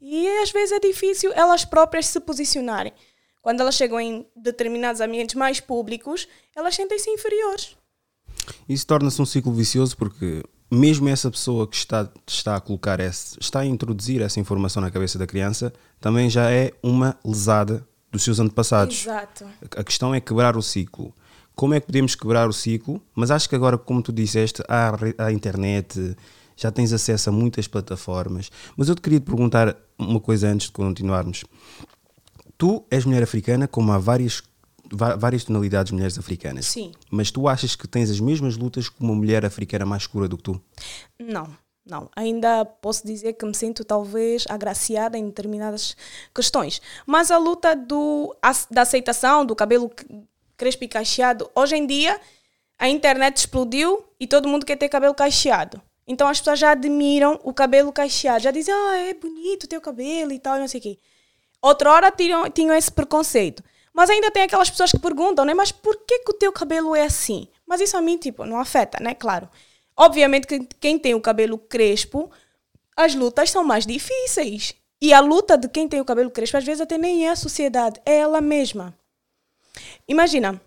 E 0.05 0.27
às 0.39 0.51
vezes 0.51 0.73
é 0.73 0.79
difícil 0.79 1.31
elas 1.33 1.63
próprias 1.63 2.07
se 2.07 2.19
posicionarem. 2.19 2.91
Quando 3.41 3.61
elas 3.61 3.75
chegam 3.75 3.99
em 4.01 4.27
determinados 4.35 4.99
ambientes 4.99 5.35
mais 5.35 5.61
públicos, 5.61 6.27
elas 6.53 6.75
sentem-se 6.75 7.09
inferiores. 7.09 7.77
Isso 8.67 8.85
torna-se 8.85 9.21
um 9.21 9.25
ciclo 9.25 9.53
vicioso 9.53 9.95
porque 9.95 10.43
mesmo 10.69 11.07
essa 11.07 11.31
pessoa 11.31 11.65
que 11.65 11.75
está, 11.77 12.09
está 12.27 12.57
a 12.57 12.59
colocar 12.59 12.99
esse, 12.99 13.37
está 13.39 13.61
a 13.61 13.65
introduzir 13.65 14.21
essa 14.21 14.41
informação 14.41 14.81
na 14.81 14.91
cabeça 14.91 15.17
da 15.17 15.25
criança, 15.25 15.71
também 16.01 16.29
já 16.29 16.51
é 16.51 16.73
uma 16.83 17.17
lesada 17.23 17.87
dos 18.11 18.23
seus 18.23 18.39
antepassados. 18.39 19.03
Exato. 19.03 19.45
A 19.77 19.83
questão 19.83 20.13
é 20.13 20.19
quebrar 20.19 20.57
o 20.57 20.61
ciclo. 20.61 21.13
Como 21.55 21.73
é 21.73 21.79
que 21.79 21.85
podemos 21.85 22.15
quebrar 22.15 22.49
o 22.49 22.53
ciclo? 22.53 23.01
Mas 23.15 23.31
acho 23.31 23.47
que 23.47 23.55
agora, 23.55 23.77
como 23.77 24.01
tu 24.01 24.11
disseste, 24.11 24.61
há 24.67 24.91
a 25.17 25.31
internet, 25.31 26.17
já 26.55 26.71
tens 26.71 26.93
acesso 26.93 27.29
a 27.29 27.31
muitas 27.31 27.67
plataformas. 27.67 28.49
Mas 28.75 28.89
eu 28.89 28.95
te 28.95 29.01
queria 29.01 29.19
te 29.19 29.25
perguntar 29.25 29.75
uma 29.97 30.19
coisa 30.19 30.47
antes 30.47 30.67
de 30.67 30.73
continuarmos. 30.73 31.43
Tu 32.57 32.83
és 32.89 33.05
mulher 33.05 33.23
africana, 33.23 33.67
como 33.67 33.91
há 33.91 33.97
várias, 33.97 34.43
várias 35.17 35.43
tonalidades 35.43 35.89
de 35.89 35.95
mulheres 35.95 36.17
africanas. 36.17 36.65
Sim. 36.65 36.91
Mas 37.09 37.31
tu 37.31 37.47
achas 37.47 37.75
que 37.75 37.87
tens 37.87 38.09
as 38.09 38.19
mesmas 38.19 38.55
lutas 38.55 38.89
que 38.89 39.01
uma 39.01 39.15
mulher 39.15 39.45
africana 39.45 39.85
mais 39.85 40.03
escura 40.03 40.27
do 40.27 40.37
que 40.37 40.43
tu? 40.43 40.61
Não, 41.19 41.47
não. 41.85 42.09
Ainda 42.15 42.63
posso 42.65 43.05
dizer 43.05 43.33
que 43.33 43.45
me 43.45 43.55
sinto 43.55 43.83
talvez 43.83 44.45
agraciada 44.47 45.17
em 45.17 45.25
determinadas 45.25 45.97
questões. 46.33 46.81
Mas 47.05 47.31
a 47.31 47.37
luta 47.37 47.75
do, 47.75 48.35
da 48.71 48.83
aceitação 48.83 49.45
do 49.45 49.55
cabelo 49.55 49.91
crespo 50.55 50.83
e 50.83 50.87
cacheado, 50.87 51.49
hoje 51.55 51.75
em 51.75 51.85
dia 51.85 52.19
a 52.77 52.87
internet 52.87 53.37
explodiu 53.37 54.03
e 54.19 54.27
todo 54.27 54.47
mundo 54.47 54.65
quer 54.65 54.77
ter 54.77 54.89
cabelo 54.89 55.13
cacheado. 55.13 55.81
Então 56.07 56.27
as 56.27 56.39
pessoas 56.39 56.59
já 56.59 56.71
admiram 56.71 57.39
o 57.43 57.53
cabelo 57.53 57.91
cacheado, 57.91 58.43
já 58.43 58.51
dizem, 58.51 58.73
ah, 58.73 58.97
é 58.97 59.13
bonito 59.13 59.63
o 59.63 59.67
teu 59.67 59.79
cabelo 59.79 60.31
e 60.31 60.39
tal, 60.39 60.57
e 60.57 60.59
não 60.59 60.67
sei 60.67 60.79
o 60.79 60.83
quê. 60.83 60.99
Outra 61.61 61.91
hora 61.91 62.11
tinham, 62.11 62.49
tinham 62.49 62.75
esse 62.75 62.91
preconceito. 62.91 63.63
Mas 63.93 64.09
ainda 64.09 64.31
tem 64.31 64.43
aquelas 64.43 64.69
pessoas 64.69 64.91
que 64.91 64.99
perguntam, 64.99 65.45
né? 65.45 65.53
Mas 65.53 65.71
por 65.71 65.95
que, 66.05 66.19
que 66.19 66.31
o 66.31 66.33
teu 66.33 66.51
cabelo 66.51 66.95
é 66.95 67.03
assim? 67.03 67.47
Mas 67.65 67.79
isso 67.79 67.95
a 67.95 68.01
mim, 68.01 68.17
tipo, 68.17 68.43
não 68.43 68.59
afeta, 68.59 69.01
né? 69.01 69.13
Claro. 69.13 69.47
Obviamente 69.95 70.47
que 70.47 70.59
quem 70.79 70.97
tem 70.97 71.13
o 71.13 71.21
cabelo 71.21 71.57
crespo, 71.57 72.29
as 72.97 73.13
lutas 73.13 73.51
são 73.51 73.63
mais 73.63 73.85
difíceis. 73.85 74.73
E 74.99 75.13
a 75.13 75.19
luta 75.19 75.57
de 75.57 75.69
quem 75.69 75.87
tem 75.87 76.01
o 76.01 76.05
cabelo 76.05 76.31
crespo, 76.31 76.57
às 76.57 76.63
vezes 76.63 76.81
até 76.81 76.97
nem 76.97 77.27
é 77.27 77.29
a 77.29 77.35
sociedade, 77.35 78.01
é 78.05 78.17
ela 78.17 78.41
mesma. 78.41 78.97
Imagina, 80.07 80.59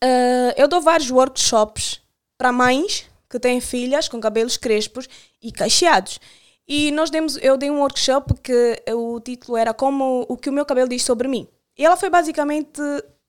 eh, 0.00 0.54
eu 0.56 0.68
dou 0.68 0.80
vários 0.80 1.10
workshops 1.10 2.00
para 2.36 2.52
mães 2.52 3.08
que 3.28 3.38
têm 3.38 3.60
filhas 3.60 4.08
com 4.08 4.20
cabelos 4.20 4.56
crespos 4.56 5.08
e 5.42 5.52
cacheados. 5.52 6.20
E 6.66 6.90
nós 6.90 7.10
demos, 7.10 7.38
eu 7.38 7.56
dei 7.56 7.70
um 7.70 7.80
workshop 7.80 8.34
que 8.42 8.82
o 8.92 9.18
título 9.20 9.56
era 9.56 9.72
como 9.72 10.26
o 10.28 10.36
que 10.36 10.50
o 10.50 10.52
meu 10.52 10.66
cabelo 10.66 10.88
diz 10.88 11.02
sobre 11.02 11.26
mim. 11.26 11.48
E 11.76 11.84
ela 11.84 11.96
foi 11.96 12.10
basicamente, 12.10 12.80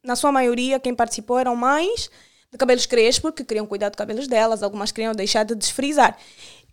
na 0.04 0.16
sua 0.16 0.32
maioria, 0.32 0.80
quem 0.80 0.94
participou 0.94 1.40
eram 1.40 1.56
mães 1.56 2.10
de 2.52 2.58
cabelos 2.58 2.86
crespos 2.86 3.32
que 3.36 3.46
queriam 3.46 3.66
cuidar 3.66 3.90
dos 3.90 3.98
cabelos 3.98 4.28
delas, 4.28 4.64
algumas 4.64 4.92
queriam 4.92 5.14
deixar 5.14 5.44
de 5.44 5.56
desfrizar. 5.56 6.18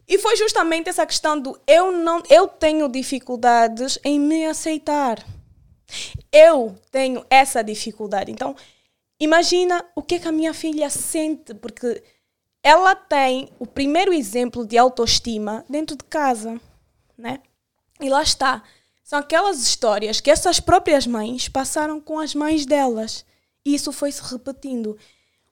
E 0.08 0.18
foi 0.18 0.36
justamente 0.36 0.88
essa 0.88 1.04
questão 1.04 1.38
do 1.38 1.58
eu 1.66 1.92
não, 1.92 2.22
eu 2.30 2.48
tenho 2.48 2.88
dificuldades 2.88 3.98
em 4.04 4.18
me 4.18 4.46
aceitar. 4.46 5.24
Eu 6.32 6.76
tenho 6.90 7.24
essa 7.28 7.62
dificuldade. 7.62 8.30
Então, 8.30 8.56
imagina 9.20 9.84
o 9.94 10.02
que, 10.02 10.16
é 10.16 10.18
que 10.18 10.28
a 10.28 10.32
minha 10.32 10.54
filha 10.54 10.88
sente, 10.90 11.54
porque 11.54 12.02
ela 12.66 12.96
tem 12.96 13.48
o 13.60 13.64
primeiro 13.64 14.12
exemplo 14.12 14.66
de 14.66 14.76
autoestima 14.76 15.64
dentro 15.70 15.94
de 15.94 16.02
casa, 16.02 16.60
né? 17.16 17.38
E 18.00 18.08
lá 18.08 18.24
está. 18.24 18.60
São 19.04 19.20
aquelas 19.20 19.62
histórias 19.62 20.20
que 20.20 20.32
essas 20.32 20.58
próprias 20.58 21.06
mães 21.06 21.48
passaram 21.48 22.00
com 22.00 22.18
as 22.18 22.34
mães 22.34 22.66
delas. 22.66 23.24
E 23.64 23.72
isso 23.72 23.92
foi 23.92 24.10
se 24.10 24.20
repetindo. 24.20 24.98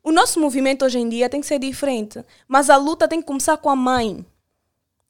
O 0.02 0.10
nosso 0.10 0.40
movimento 0.40 0.84
hoje 0.84 0.98
em 0.98 1.08
dia 1.08 1.28
tem 1.28 1.40
que 1.40 1.46
ser 1.46 1.60
diferente, 1.60 2.20
mas 2.48 2.68
a 2.68 2.76
luta 2.76 3.06
tem 3.06 3.20
que 3.20 3.28
começar 3.28 3.58
com 3.58 3.70
a 3.70 3.76
mãe. 3.76 4.26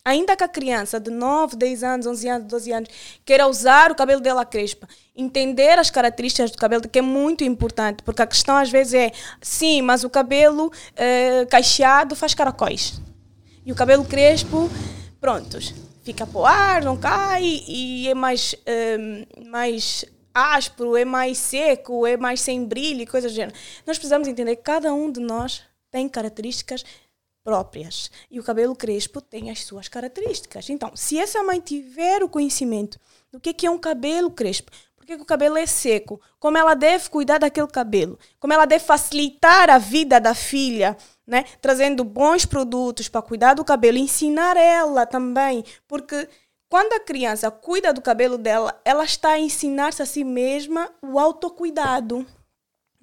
Ainda 0.06 0.36
que 0.36 0.44
a 0.44 0.48
criança 0.48 1.00
de 1.00 1.10
9, 1.10 1.56
10 1.56 1.82
anos, 1.82 2.06
11 2.06 2.28
anos, 2.28 2.48
12 2.48 2.72
anos 2.72 2.90
queira 3.24 3.46
usar 3.46 3.90
o 3.90 3.94
cabelo 3.94 4.20
dela 4.20 4.44
crespa, 4.44 4.86
entender 5.16 5.78
as 5.78 5.90
características 5.90 6.50
do 6.50 6.58
cabelo, 6.58 6.86
que 6.86 6.98
é 6.98 7.02
muito 7.02 7.42
importante, 7.42 8.02
porque 8.02 8.20
a 8.20 8.26
questão 8.26 8.54
às 8.54 8.70
vezes 8.70 8.92
é: 8.92 9.12
sim, 9.40 9.80
mas 9.80 10.04
o 10.04 10.10
cabelo 10.10 10.70
eh, 10.94 11.46
cacheado 11.46 12.14
faz 12.14 12.34
caracóis. 12.34 13.00
E 13.64 13.72
o 13.72 13.74
cabelo 13.74 14.04
crespo, 14.04 14.68
prontos, 15.18 15.72
fica 16.02 16.26
para 16.26 16.38
o 16.38 16.44
ar, 16.44 16.82
não 16.82 16.98
cai 16.98 17.62
e 17.66 18.06
é 18.06 18.14
mais, 18.14 18.54
eh, 18.66 19.26
mais 19.46 20.04
áspero, 20.34 20.98
é 20.98 21.06
mais 21.06 21.38
seco, 21.38 22.06
é 22.06 22.18
mais 22.18 22.42
sem 22.42 22.62
brilho 22.62 23.00
e 23.00 23.06
coisas 23.06 23.32
do 23.32 23.36
gênero. 23.36 23.56
Nós 23.86 23.96
precisamos 23.96 24.28
entender 24.28 24.56
que 24.56 24.62
cada 24.64 24.92
um 24.92 25.10
de 25.10 25.20
nós 25.20 25.62
tem 25.90 26.08
características 26.08 26.84
próprias. 27.44 28.10
E 28.30 28.40
o 28.40 28.42
cabelo 28.42 28.74
crespo 28.74 29.20
tem 29.20 29.50
as 29.50 29.62
suas 29.64 29.86
características. 29.86 30.70
Então, 30.70 30.96
se 30.96 31.18
essa 31.18 31.42
mãe 31.42 31.60
tiver 31.60 32.22
o 32.22 32.28
conhecimento 32.28 32.98
do 33.30 33.38
que 33.38 33.52
que 33.52 33.66
é 33.66 33.70
um 33.70 33.78
cabelo 33.78 34.30
crespo, 34.30 34.72
por 34.96 35.04
que 35.04 35.16
que 35.16 35.22
o 35.22 35.26
cabelo 35.26 35.58
é 35.58 35.66
seco, 35.66 36.18
como 36.40 36.56
ela 36.56 36.74
deve 36.74 37.10
cuidar 37.10 37.38
daquele 37.38 37.66
cabelo, 37.66 38.18
como 38.40 38.54
ela 38.54 38.64
deve 38.64 38.82
facilitar 38.82 39.68
a 39.68 39.76
vida 39.76 40.18
da 40.18 40.34
filha, 40.34 40.96
né? 41.26 41.44
trazendo 41.60 42.02
bons 42.02 42.46
produtos 42.46 43.06
para 43.06 43.20
cuidar 43.20 43.52
do 43.52 43.64
cabelo, 43.64 43.98
ensinar 43.98 44.56
ela 44.56 45.04
também, 45.04 45.62
porque 45.86 46.26
quando 46.70 46.94
a 46.94 47.00
criança 47.00 47.50
cuida 47.50 47.92
do 47.92 48.00
cabelo 48.00 48.38
dela, 48.38 48.80
ela 48.84 49.04
está 49.04 49.32
a 49.32 49.38
ensinar-se 49.38 50.02
a 50.02 50.06
si 50.06 50.24
mesma 50.24 50.90
o 51.02 51.18
autocuidado 51.18 52.26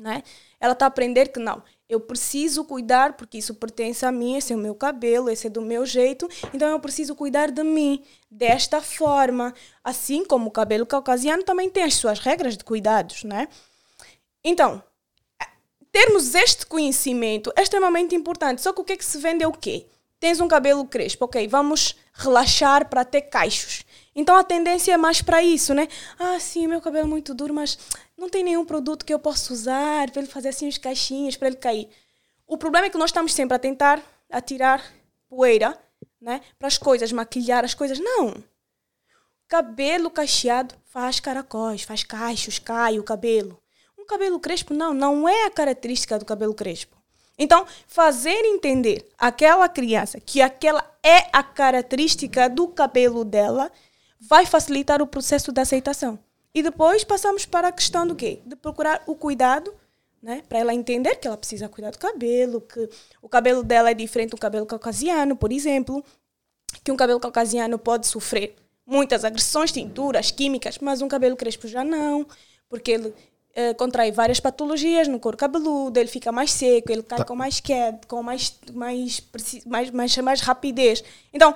né? 0.02 0.24
Ela 0.60 0.74
está 0.74 0.86
a 0.86 0.88
aprender 0.88 1.32
que 1.32 1.40
não, 1.40 1.64
eu 1.92 2.00
preciso 2.00 2.64
cuidar 2.64 3.14
porque 3.18 3.38
isso 3.38 3.54
pertence 3.54 4.06
a 4.06 4.12
mim, 4.14 4.38
esse 4.38 4.54
é 4.54 4.56
o 4.56 4.60
meu 4.60 4.74
cabelo, 4.74 5.30
esse 5.30 5.48
é 5.48 5.50
do 5.50 5.62
meu 5.62 5.86
jeito, 5.86 6.26
então 6.54 6.70
eu 6.70 6.80
preciso 6.80 7.14
cuidar 7.14 7.52
de 7.52 7.64
mim 7.64 8.02
desta 8.30 8.82
forma. 8.82 9.54
Assim 9.84 10.24
como 10.24 10.48
o 10.48 10.52
cabelo 10.52 10.86
caucasiano 10.86 11.44
também 11.44 11.70
tem 11.70 11.84
as 11.84 11.96
suas 11.96 12.20
regras 12.20 12.56
de 12.56 12.64
cuidados, 12.64 13.26
né? 13.26 13.50
Então, 14.42 14.82
termos 15.92 16.34
este 16.34 16.66
conhecimento 16.66 17.52
é 17.58 17.62
extremamente 17.62 18.16
importante. 18.16 18.62
Só 18.62 18.72
que 18.72 18.80
o 18.80 18.86
que 18.86 18.94
é 18.94 18.98
que 18.98 19.04
se 19.04 19.18
vende 19.18 19.44
é 19.44 19.48
o 19.48 19.52
quê? 19.52 19.86
Tens 20.18 20.40
um 20.40 20.48
cabelo 20.48 20.86
crespo, 20.86 21.26
ok, 21.26 21.46
vamos 21.50 21.98
relaxar 22.14 22.88
para 22.90 23.04
ter 23.04 23.24
caixos. 23.24 23.84
Então 24.16 24.36
a 24.36 24.44
tendência 24.44 24.94
é 24.94 24.98
mais 24.98 25.22
para 25.22 25.44
isso, 25.44 25.74
né? 25.74 25.88
Ah, 26.18 26.40
sim, 26.40 26.68
meu 26.68 26.80
cabelo 26.80 27.06
é 27.06 27.10
muito 27.10 27.34
duro, 27.34 27.54
mas 27.54 27.78
não 28.22 28.30
tem 28.30 28.44
nenhum 28.44 28.64
produto 28.64 29.04
que 29.04 29.14
eu 29.14 29.18
possa 29.18 29.52
usar 29.52 30.12
para 30.12 30.22
ele 30.22 30.32
fazer 30.32 30.50
assim 30.50 30.68
os 30.68 30.78
caixinhos, 30.78 31.36
para 31.36 31.48
ele 31.48 31.58
cair. 31.58 31.90
O 32.48 32.56
problema 32.56 32.86
é 32.86 32.90
que 32.90 32.98
nós 32.98 33.10
estamos 33.10 33.34
sempre 33.34 33.56
a 33.56 33.60
tentar 33.60 34.02
atirar 34.30 34.84
poeira, 35.28 35.78
né? 36.22 36.42
Para 36.60 36.68
as 36.68 36.78
coisas, 36.78 37.12
maquilhar 37.12 37.66
as 37.66 37.74
coisas. 37.74 37.98
Não! 38.00 38.36
Cabelo 39.48 40.12
cacheado 40.12 40.76
faz 40.86 41.20
caracóis, 41.20 41.82
faz 41.82 42.04
cachos, 42.04 42.60
cai 42.60 43.00
o 43.00 43.04
cabelo. 43.04 43.60
Um 43.98 44.06
cabelo 44.06 44.40
crespo, 44.40 44.74
não, 44.74 44.94
não 44.94 45.28
é 45.28 45.46
a 45.46 45.52
característica 45.52 46.20
do 46.20 46.26
cabelo 46.26 46.54
crespo. 46.54 46.96
Então, 47.40 47.66
fazer 47.88 48.46
entender 48.46 49.10
àquela 49.18 49.68
criança 49.68 50.20
que 50.20 50.42
aquela 50.42 50.88
é 51.02 51.28
a 51.34 51.42
característica 51.42 52.48
do 52.48 52.68
cabelo 52.68 53.26
dela 53.26 53.72
vai 54.20 54.46
facilitar 54.46 55.02
o 55.02 55.08
processo 55.08 55.52
de 55.52 55.60
aceitação. 55.60 56.20
E 56.54 56.62
depois 56.62 57.04
passamos 57.04 57.46
para 57.46 57.70
a 57.70 57.72
questão 57.72 58.06
do 58.06 58.16
quê? 58.16 58.40
De 58.46 58.56
procurar 58.56 59.02
o 59.08 59.16
cuidado, 59.16 59.74
né? 60.22 60.44
Para 60.48 60.60
ela 60.60 60.74
entender 60.74 61.16
que 61.16 61.28
ela 61.28 61.38
precisa 61.38 61.70
cuidar 61.70 61.92
do 61.92 61.98
cabelo, 61.98 62.62
que 62.62 62.90
o 63.22 63.30
cabelo 63.30 63.64
dela 63.64 63.92
é 63.92 63.94
diferente 63.94 64.32
do 64.32 64.38
cabelo 64.38 64.66
caucasiano, 64.66 65.36
por 65.36 65.52
exemplo, 65.52 66.04
que 66.84 66.92
um 66.92 66.98
cabelo 66.98 67.20
caucasiano 67.20 67.80
pode 67.80 68.08
sofrer 68.08 68.56
muitas 68.86 69.24
agressões, 69.24 69.72
tinturas, 69.72 70.32
químicas, 70.32 70.78
mas 70.80 71.02
um 71.02 71.08
cabelo 71.08 71.36
crespo 71.36 71.68
já 71.68 71.84
não, 71.84 72.26
porque 72.68 72.92
ele 72.92 73.14
eh, 73.54 73.74
contrai 73.74 74.12
várias 74.12 74.40
patologias 74.40 75.08
no 75.08 75.20
couro 75.20 75.38
cabeludo, 75.38 76.00
ele 76.00 76.10
fica 76.10 76.32
mais 76.32 76.52
seco, 76.52 76.92
ele 76.92 77.04
cai 77.04 77.24
com 77.24 77.36
mais 77.36 77.60
queda, 77.60 78.00
com 78.08 78.22
mais, 78.24 78.58
mais, 78.74 79.22
mais, 79.66 79.92
mais, 79.92 80.18
mais 80.18 80.42
rapidez. 80.42 81.04
Então, 81.34 81.56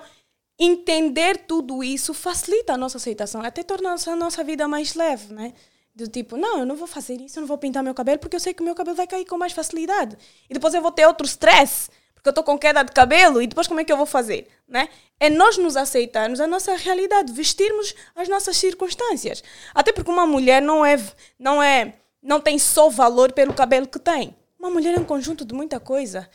entender 0.58 1.38
tudo 1.46 1.84
isso 1.84 2.14
facilita 2.14 2.74
a 2.74 2.78
nossa 2.78 2.98
aceitação, 2.98 3.42
até 3.42 3.64
torna 3.64 3.90
a 3.94 4.16
nossa- 4.16 4.44
vida 4.44 4.68
mais 4.68 4.94
leve, 4.96 5.34
né? 5.34 5.54
Do 5.94 6.08
tipo, 6.08 6.36
não, 6.38 6.60
eu 6.60 6.66
não 6.66 6.76
vou 6.76 6.88
fazer 6.88 7.20
isso, 7.22 7.38
eu 7.40 7.42
não 7.42 7.48
vou 7.48 7.58
pintar 7.58 7.82
meu 7.84 7.94
cabelo 7.94 8.20
porque 8.20 8.36
eu 8.36 8.40
sei 8.40 8.54
que 8.54 8.64
meu 8.64 8.76
cabelo 8.76 8.96
vai 8.96 9.08
cair 9.08 9.26
com 9.26 9.38
mais 9.38 9.54
facilidade. 9.54 10.18
E 10.50 10.54
depois 10.54 10.74
eu 10.74 10.82
vou 10.82 10.92
ter 10.92 11.06
outro 11.06 11.26
stress, 11.26 11.90
porque 12.14 12.28
eu 12.28 12.32
estou 12.32 12.44
com 12.44 12.58
queda 12.58 12.84
de 12.84 12.92
cabelo 12.92 13.42
e 13.42 13.48
depois 13.48 13.66
como 13.68 13.80
é 13.80 13.84
que 13.86 13.92
eu 13.92 13.98
vou 13.98 14.06
fazer, 14.06 14.48
né? 14.68 14.90
É 15.20 15.30
nós 15.30 15.58
nos 15.58 15.78
aceitarmos 15.78 16.42
a 16.42 16.48
nossa 16.48 16.76
realidade, 16.76 17.32
vestirmos 17.32 17.94
as 18.14 18.28
nossas 18.28 18.58
circunstâncias. 18.58 19.42
Até 19.74 19.94
porque 19.94 20.12
uma 20.12 20.26
mulher 20.26 20.62
não 20.62 20.86
é 20.86 20.98
não 21.40 21.64
é 21.64 21.94
não 22.22 22.42
tem 22.42 22.58
só 22.60 22.90
valor 22.90 23.32
pelo 23.32 23.54
cabelo 23.54 23.88
que 23.88 24.00
tem. 24.00 24.36
Uma 24.60 24.70
mulher 24.70 24.96
é 24.98 25.00
um 25.00 25.06
conjunto 25.06 25.46
de 25.46 25.54
muita 25.54 25.80
coisa. 25.80 26.28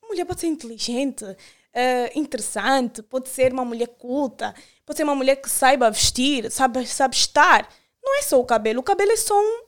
Uma 0.00 0.08
mulher 0.10 0.24
pode 0.26 0.40
ser 0.40 0.46
inteligente, 0.46 1.24
eh, 1.72 2.12
interessante, 2.18 3.02
pode 3.02 3.28
ser 3.28 3.52
uma 3.52 3.64
mulher 3.64 3.88
culta, 3.88 4.54
pode 4.84 4.96
ser 4.96 5.04
uma 5.04 5.14
mulher 5.14 5.36
que 5.36 5.50
saiba 5.50 5.90
vestir, 5.90 6.50
sabe, 6.50 6.86
sabe 6.86 7.14
estar. 7.14 7.68
Não 8.02 8.18
é 8.18 8.22
só 8.22 8.40
o 8.40 8.44
cabelo, 8.44 8.80
o 8.80 8.82
cabelo 8.82 9.12
é 9.12 9.16
só 9.16 9.34
um, 9.38 9.62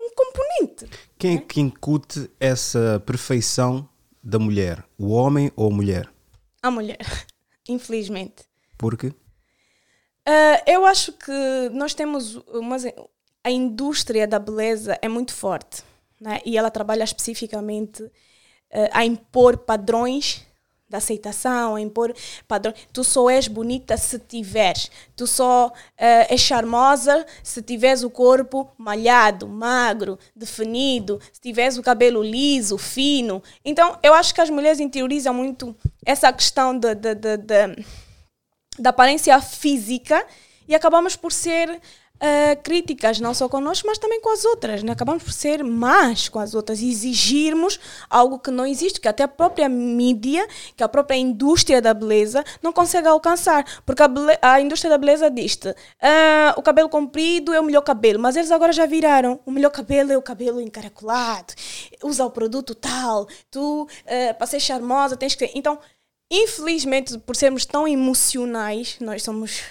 um 0.00 0.10
componente. 0.14 0.86
Quem 1.18 1.36
é 1.36 1.40
que 1.40 1.60
incute 1.60 2.30
essa 2.38 3.02
perfeição 3.04 3.88
da 4.22 4.38
mulher? 4.38 4.84
O 4.98 5.10
homem 5.10 5.50
ou 5.56 5.70
a 5.70 5.74
mulher? 5.74 6.08
A 6.62 6.70
mulher, 6.70 6.98
infelizmente. 7.68 8.44
Porque 8.78 9.12
Ah, 10.24 10.62
eu 10.66 10.86
acho 10.86 11.12
que 11.12 11.68
nós 11.72 11.94
temos 11.94 12.36
umas, 12.48 12.84
a 13.42 13.50
indústria 13.50 14.26
da 14.26 14.38
beleza 14.38 14.98
é 15.02 15.08
muito 15.08 15.32
forte 15.34 15.82
né? 16.20 16.40
e 16.44 16.56
ela 16.56 16.70
trabalha 16.70 17.02
especificamente 17.02 18.04
ah, 18.72 19.00
a 19.00 19.04
impor 19.04 19.56
padrões 19.58 20.46
de 20.90 20.96
aceitação, 20.96 21.76
a 21.76 21.80
impor 21.80 22.12
padrões. 22.48 22.76
Tu 22.92 23.04
só 23.04 23.30
és 23.30 23.46
bonita 23.46 23.96
se 23.96 24.18
tiveres, 24.18 24.90
tu 25.16 25.26
só 25.26 25.72
ah, 25.96 26.26
és 26.28 26.40
charmosa 26.40 27.24
se 27.42 27.62
tiveres 27.62 28.02
o 28.02 28.10
corpo 28.10 28.68
malhado, 28.76 29.46
magro, 29.46 30.18
definido, 30.34 31.20
se 31.32 31.40
tiveres 31.40 31.78
o 31.78 31.82
cabelo 31.82 32.22
liso, 32.22 32.76
fino. 32.76 33.42
Então, 33.64 33.96
eu 34.02 34.12
acho 34.12 34.34
que 34.34 34.40
as 34.40 34.50
mulheres 34.50 34.80
interiorizam 34.80 35.32
muito 35.32 35.74
essa 36.04 36.32
questão 36.32 36.76
da 36.76 36.90
aparência 38.90 39.40
física 39.40 40.26
e 40.66 40.74
acabamos 40.74 41.14
por 41.14 41.32
ser 41.32 41.80
ah, 42.20 42.56
críticas, 42.56 43.18
não 43.18 43.32
só 43.32 43.48
connosco, 43.48 43.86
mas 43.86 43.98
também 43.98 44.20
com 44.20 44.30
as 44.30 44.44
outras. 44.44 44.82
Né? 44.82 44.92
Acabamos 44.92 45.22
por 45.22 45.32
ser 45.32 45.64
más 45.64 46.28
com 46.28 46.38
as 46.38 46.54
outras 46.54 46.82
exigirmos 46.82 47.80
algo 48.08 48.38
que 48.38 48.50
não 48.50 48.66
existe, 48.66 49.00
que 49.00 49.08
até 49.08 49.22
a 49.22 49.28
própria 49.28 49.68
mídia, 49.68 50.46
que 50.76 50.82
a 50.82 50.88
própria 50.88 51.16
indústria 51.16 51.80
da 51.80 51.94
beleza 51.94 52.44
não 52.62 52.72
consegue 52.72 53.08
alcançar. 53.08 53.64
Porque 53.86 54.02
a, 54.02 54.08
a 54.42 54.60
indústria 54.60 54.90
da 54.90 54.98
beleza 54.98 55.30
diz-te 55.30 55.74
ah, 56.00 56.54
o 56.56 56.62
cabelo 56.62 56.88
comprido 56.88 57.54
é 57.54 57.60
o 57.60 57.64
melhor 57.64 57.82
cabelo, 57.82 58.20
mas 58.20 58.36
eles 58.36 58.50
agora 58.50 58.72
já 58.72 58.84
viraram. 58.84 59.40
O 59.46 59.50
melhor 59.50 59.70
cabelo 59.70 60.12
é 60.12 60.18
o 60.18 60.22
cabelo 60.22 60.60
encaracolado, 60.60 61.54
usa 62.02 62.24
o 62.24 62.30
produto 62.30 62.74
tal, 62.74 63.26
tu, 63.50 63.88
ah, 64.06 64.34
para 64.34 64.46
ser 64.46 64.60
charmosa, 64.60 65.16
tens 65.16 65.34
que. 65.34 65.50
Então, 65.54 65.78
Infelizmente, 66.32 67.18
por 67.18 67.34
sermos 67.34 67.66
tão 67.66 67.88
emocionais, 67.88 68.96
nós 69.00 69.24
somos 69.24 69.62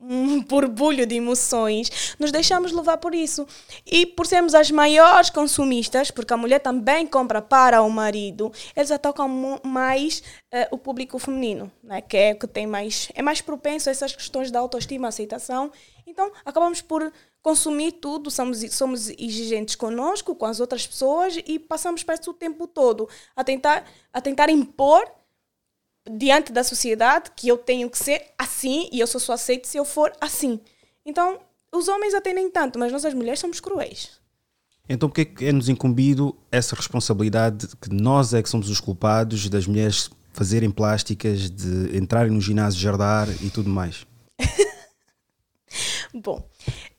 um 0.00 0.42
borbulho 0.42 1.06
de 1.06 1.14
emoções, 1.16 2.14
nos 2.18 2.30
deixamos 2.30 2.72
levar 2.72 2.98
por 2.98 3.14
isso. 3.14 3.46
E 3.84 4.04
por 4.04 4.26
sermos 4.26 4.54
as 4.54 4.70
maiores 4.70 5.30
consumistas, 5.30 6.10
porque 6.10 6.32
a 6.32 6.36
mulher 6.36 6.60
também 6.60 7.06
compra 7.06 7.40
para 7.40 7.82
o 7.82 7.90
marido, 7.90 8.52
eles 8.74 8.90
atacam 8.90 9.60
mais 9.64 10.22
eh, 10.52 10.68
o 10.70 10.78
público 10.78 11.18
feminino, 11.18 11.70
né? 11.82 12.00
que 12.00 12.16
é 12.16 12.34
que 12.34 12.46
tem 12.46 12.66
mais, 12.66 13.08
é 13.14 13.22
mais 13.22 13.40
propenso 13.40 13.88
a 13.88 13.92
essas 13.92 14.14
questões 14.14 14.50
de 14.50 14.56
autoestima, 14.56 15.08
aceitação. 15.08 15.72
Então, 16.06 16.30
acabamos 16.44 16.80
por 16.80 17.12
consumir 17.42 17.92
tudo, 17.92 18.30
somos, 18.30 18.58
somos 18.72 19.08
exigentes 19.10 19.76
conosco, 19.76 20.34
com 20.34 20.46
as 20.46 20.60
outras 20.60 20.86
pessoas 20.86 21.38
e 21.46 21.58
passamos 21.58 22.02
para 22.02 22.16
isso 22.16 22.30
o 22.30 22.34
tempo 22.34 22.66
todo 22.66 23.08
a 23.36 23.44
tentar, 23.44 23.84
a 24.12 24.20
tentar 24.20 24.50
impor 24.50 25.08
diante 26.10 26.52
da 26.52 26.62
sociedade 26.62 27.30
que 27.34 27.48
eu 27.48 27.58
tenho 27.58 27.90
que 27.90 27.98
ser 27.98 28.22
assim 28.38 28.88
e 28.92 29.00
eu 29.00 29.06
só 29.06 29.18
sou 29.18 29.34
aceito 29.34 29.66
se 29.66 29.76
eu 29.76 29.84
for 29.84 30.12
assim. 30.20 30.60
Então, 31.04 31.38
os 31.72 31.88
homens 31.88 32.14
até 32.14 32.32
nem 32.32 32.50
tanto, 32.50 32.78
mas 32.78 32.92
nós 32.92 33.04
as 33.04 33.14
mulheres 33.14 33.40
somos 33.40 33.60
cruéis. 33.60 34.20
Então, 34.88 35.08
porque 35.08 35.22
é 35.22 35.24
que 35.24 35.44
é-nos 35.46 35.68
incumbido 35.68 36.36
essa 36.50 36.76
responsabilidade 36.76 37.66
de 37.66 37.76
que 37.76 37.92
nós 37.92 38.32
é 38.32 38.42
que 38.42 38.48
somos 38.48 38.70
os 38.70 38.80
culpados 38.80 39.48
das 39.48 39.66
mulheres 39.66 40.08
fazerem 40.32 40.70
plásticas, 40.70 41.50
de 41.50 41.96
entrarem 41.96 42.30
no 42.30 42.40
ginásio 42.40 42.80
jardar 42.80 43.28
e 43.42 43.50
tudo 43.50 43.68
mais? 43.68 44.06
Bom, 46.14 46.48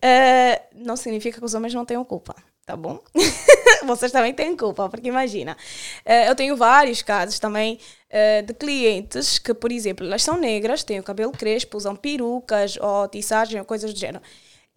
eh, 0.01 0.63
não 0.75 0.97
significa 0.97 1.39
que 1.39 1.45
os 1.45 1.53
homens 1.53 1.73
não 1.73 1.85
tenham 1.85 2.03
culpa, 2.03 2.35
tá 2.65 2.75
bom? 2.75 3.01
Vocês 3.85 4.11
também 4.11 4.33
têm 4.33 4.55
culpa, 4.55 4.89
porque 4.89 5.07
imagina, 5.07 5.57
eh, 6.05 6.29
eu 6.29 6.35
tenho 6.35 6.55
vários 6.57 7.01
casos 7.01 7.39
também 7.39 7.79
eh, 8.09 8.41
de 8.41 8.53
clientes 8.53 9.37
que, 9.39 9.53
por 9.53 9.71
exemplo, 9.71 10.05
elas 10.05 10.23
são 10.23 10.37
negras, 10.39 10.83
têm 10.83 10.99
o 10.99 11.03
cabelo 11.03 11.31
crespo, 11.31 11.77
usam 11.77 11.95
perucas 11.95 12.77
ou 12.77 13.07
tissagem 13.07 13.59
ou 13.59 13.65
coisas 13.65 13.93
do 13.93 13.99
gênero. 13.99 14.21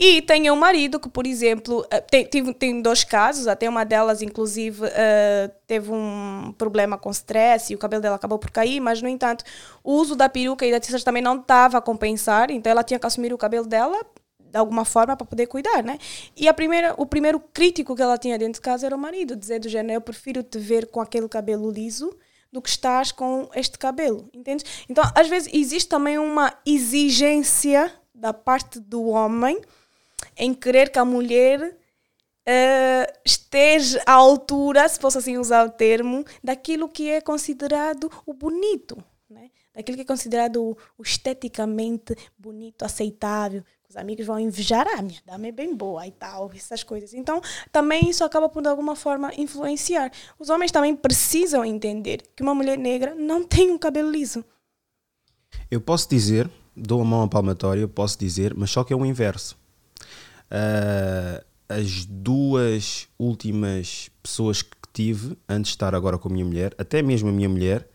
E 0.02 0.22
tenho 0.22 0.54
um 0.54 0.56
marido 0.56 0.98
que, 0.98 1.10
por 1.10 1.26
exemplo, 1.26 1.86
eh, 1.90 2.00
tem, 2.00 2.24
tem 2.54 2.80
dois 2.80 3.04
casos, 3.04 3.46
até 3.46 3.68
uma 3.68 3.84
delas, 3.84 4.22
inclusive, 4.22 4.86
eh, 4.94 5.50
teve 5.66 5.92
um 5.92 6.54
problema 6.56 6.96
com 6.96 7.10
stress 7.10 7.70
e 7.70 7.76
o 7.76 7.78
cabelo 7.78 8.00
dela 8.02 8.16
acabou 8.16 8.38
por 8.38 8.50
cair, 8.50 8.80
mas, 8.80 9.02
no 9.02 9.08
entanto, 9.08 9.44
o 9.84 9.92
uso 9.92 10.16
da 10.16 10.28
peruca 10.28 10.64
e 10.66 10.70
da 10.70 10.80
tissagem 10.80 11.04
também 11.04 11.22
não 11.22 11.38
estava 11.38 11.78
a 11.78 11.82
compensar, 11.82 12.50
então 12.50 12.70
ela 12.70 12.82
tinha 12.82 12.98
que 12.98 13.06
assumir 13.06 13.32
o 13.32 13.38
cabelo 13.38 13.66
dela 13.66 14.00
de 14.38 14.58
alguma 14.58 14.84
forma 14.84 15.16
para 15.16 15.26
poder 15.26 15.46
cuidar, 15.46 15.82
né? 15.84 15.98
E 16.36 16.48
a 16.48 16.54
primeira, 16.54 16.94
o 16.96 17.06
primeiro 17.06 17.38
crítico 17.38 17.94
que 17.94 18.02
ela 18.02 18.18
tinha 18.18 18.38
dentro 18.38 18.54
de 18.54 18.60
casa 18.62 18.86
era 18.86 18.96
o 18.96 18.98
marido, 18.98 19.36
dizer 19.36 19.60
do 19.60 19.68
género, 19.68 19.98
eu 19.98 20.00
prefiro 20.00 20.42
te 20.42 20.58
ver 20.58 20.86
com 20.86 21.00
aquele 21.00 21.28
cabelo 21.28 21.70
liso 21.70 22.10
do 22.52 22.60
que 22.60 22.68
estás 22.68 23.12
com 23.12 23.48
este 23.54 23.78
cabelo, 23.78 24.28
entende? 24.32 24.64
Então, 24.88 25.04
às 25.14 25.28
vezes 25.28 25.52
existe 25.52 25.88
também 25.88 26.18
uma 26.18 26.52
exigência 26.66 27.92
da 28.14 28.32
parte 28.32 28.80
do 28.80 29.06
homem 29.06 29.60
em 30.36 30.52
querer 30.52 30.90
que 30.90 30.98
a 30.98 31.04
mulher 31.04 31.76
eh, 32.44 33.12
esteja 33.24 34.02
à 34.04 34.12
altura, 34.12 34.88
se 34.88 34.98
posso 34.98 35.18
assim 35.18 35.38
usar 35.38 35.66
o 35.66 35.70
termo, 35.70 36.24
daquilo 36.42 36.88
que 36.88 37.08
é 37.08 37.20
considerado 37.20 38.10
o 38.26 38.34
bonito, 38.34 39.02
né? 39.28 39.50
daquilo 39.74 39.96
que 39.96 40.02
é 40.02 40.06
considerado 40.06 40.76
o 40.98 41.02
esteticamente 41.02 42.16
bonito, 42.36 42.84
aceitável. 42.84 43.62
Os 43.90 43.96
amigos 43.96 44.24
vão 44.24 44.38
invejar, 44.38 44.86
ah, 44.86 45.02
minha 45.02 45.18
dama 45.26 45.48
é 45.48 45.50
bem 45.50 45.74
boa 45.74 46.06
e 46.06 46.12
tal, 46.12 46.48
essas 46.54 46.84
coisas. 46.84 47.12
Então, 47.12 47.42
também 47.72 48.08
isso 48.08 48.22
acaba 48.22 48.48
por, 48.48 48.62
de 48.62 48.68
alguma 48.68 48.94
forma, 48.94 49.32
influenciar. 49.36 50.12
Os 50.38 50.48
homens 50.48 50.70
também 50.70 50.94
precisam 50.94 51.64
entender 51.64 52.22
que 52.36 52.40
uma 52.40 52.54
mulher 52.54 52.78
negra 52.78 53.16
não 53.16 53.42
tem 53.42 53.68
um 53.72 53.76
cabelo 53.76 54.08
liso. 54.08 54.44
Eu 55.68 55.80
posso 55.80 56.08
dizer, 56.08 56.48
dou 56.76 57.00
a 57.00 57.04
mão 57.04 57.22
à 57.22 57.26
palmatória, 57.26 57.88
posso 57.88 58.16
dizer, 58.16 58.54
mas 58.54 58.70
só 58.70 58.84
que 58.84 58.92
é 58.92 58.96
o 58.96 59.04
inverso. 59.04 59.58
Ah, 60.48 61.42
as 61.68 62.04
duas 62.04 63.08
últimas 63.18 64.08
pessoas 64.22 64.62
que 64.62 64.76
tive, 64.92 65.36
antes 65.48 65.70
de 65.70 65.74
estar 65.74 65.96
agora 65.96 66.16
com 66.16 66.28
a 66.28 66.32
minha 66.32 66.44
mulher, 66.44 66.76
até 66.78 67.02
mesmo 67.02 67.28
a 67.28 67.32
minha 67.32 67.48
mulher, 67.48 67.88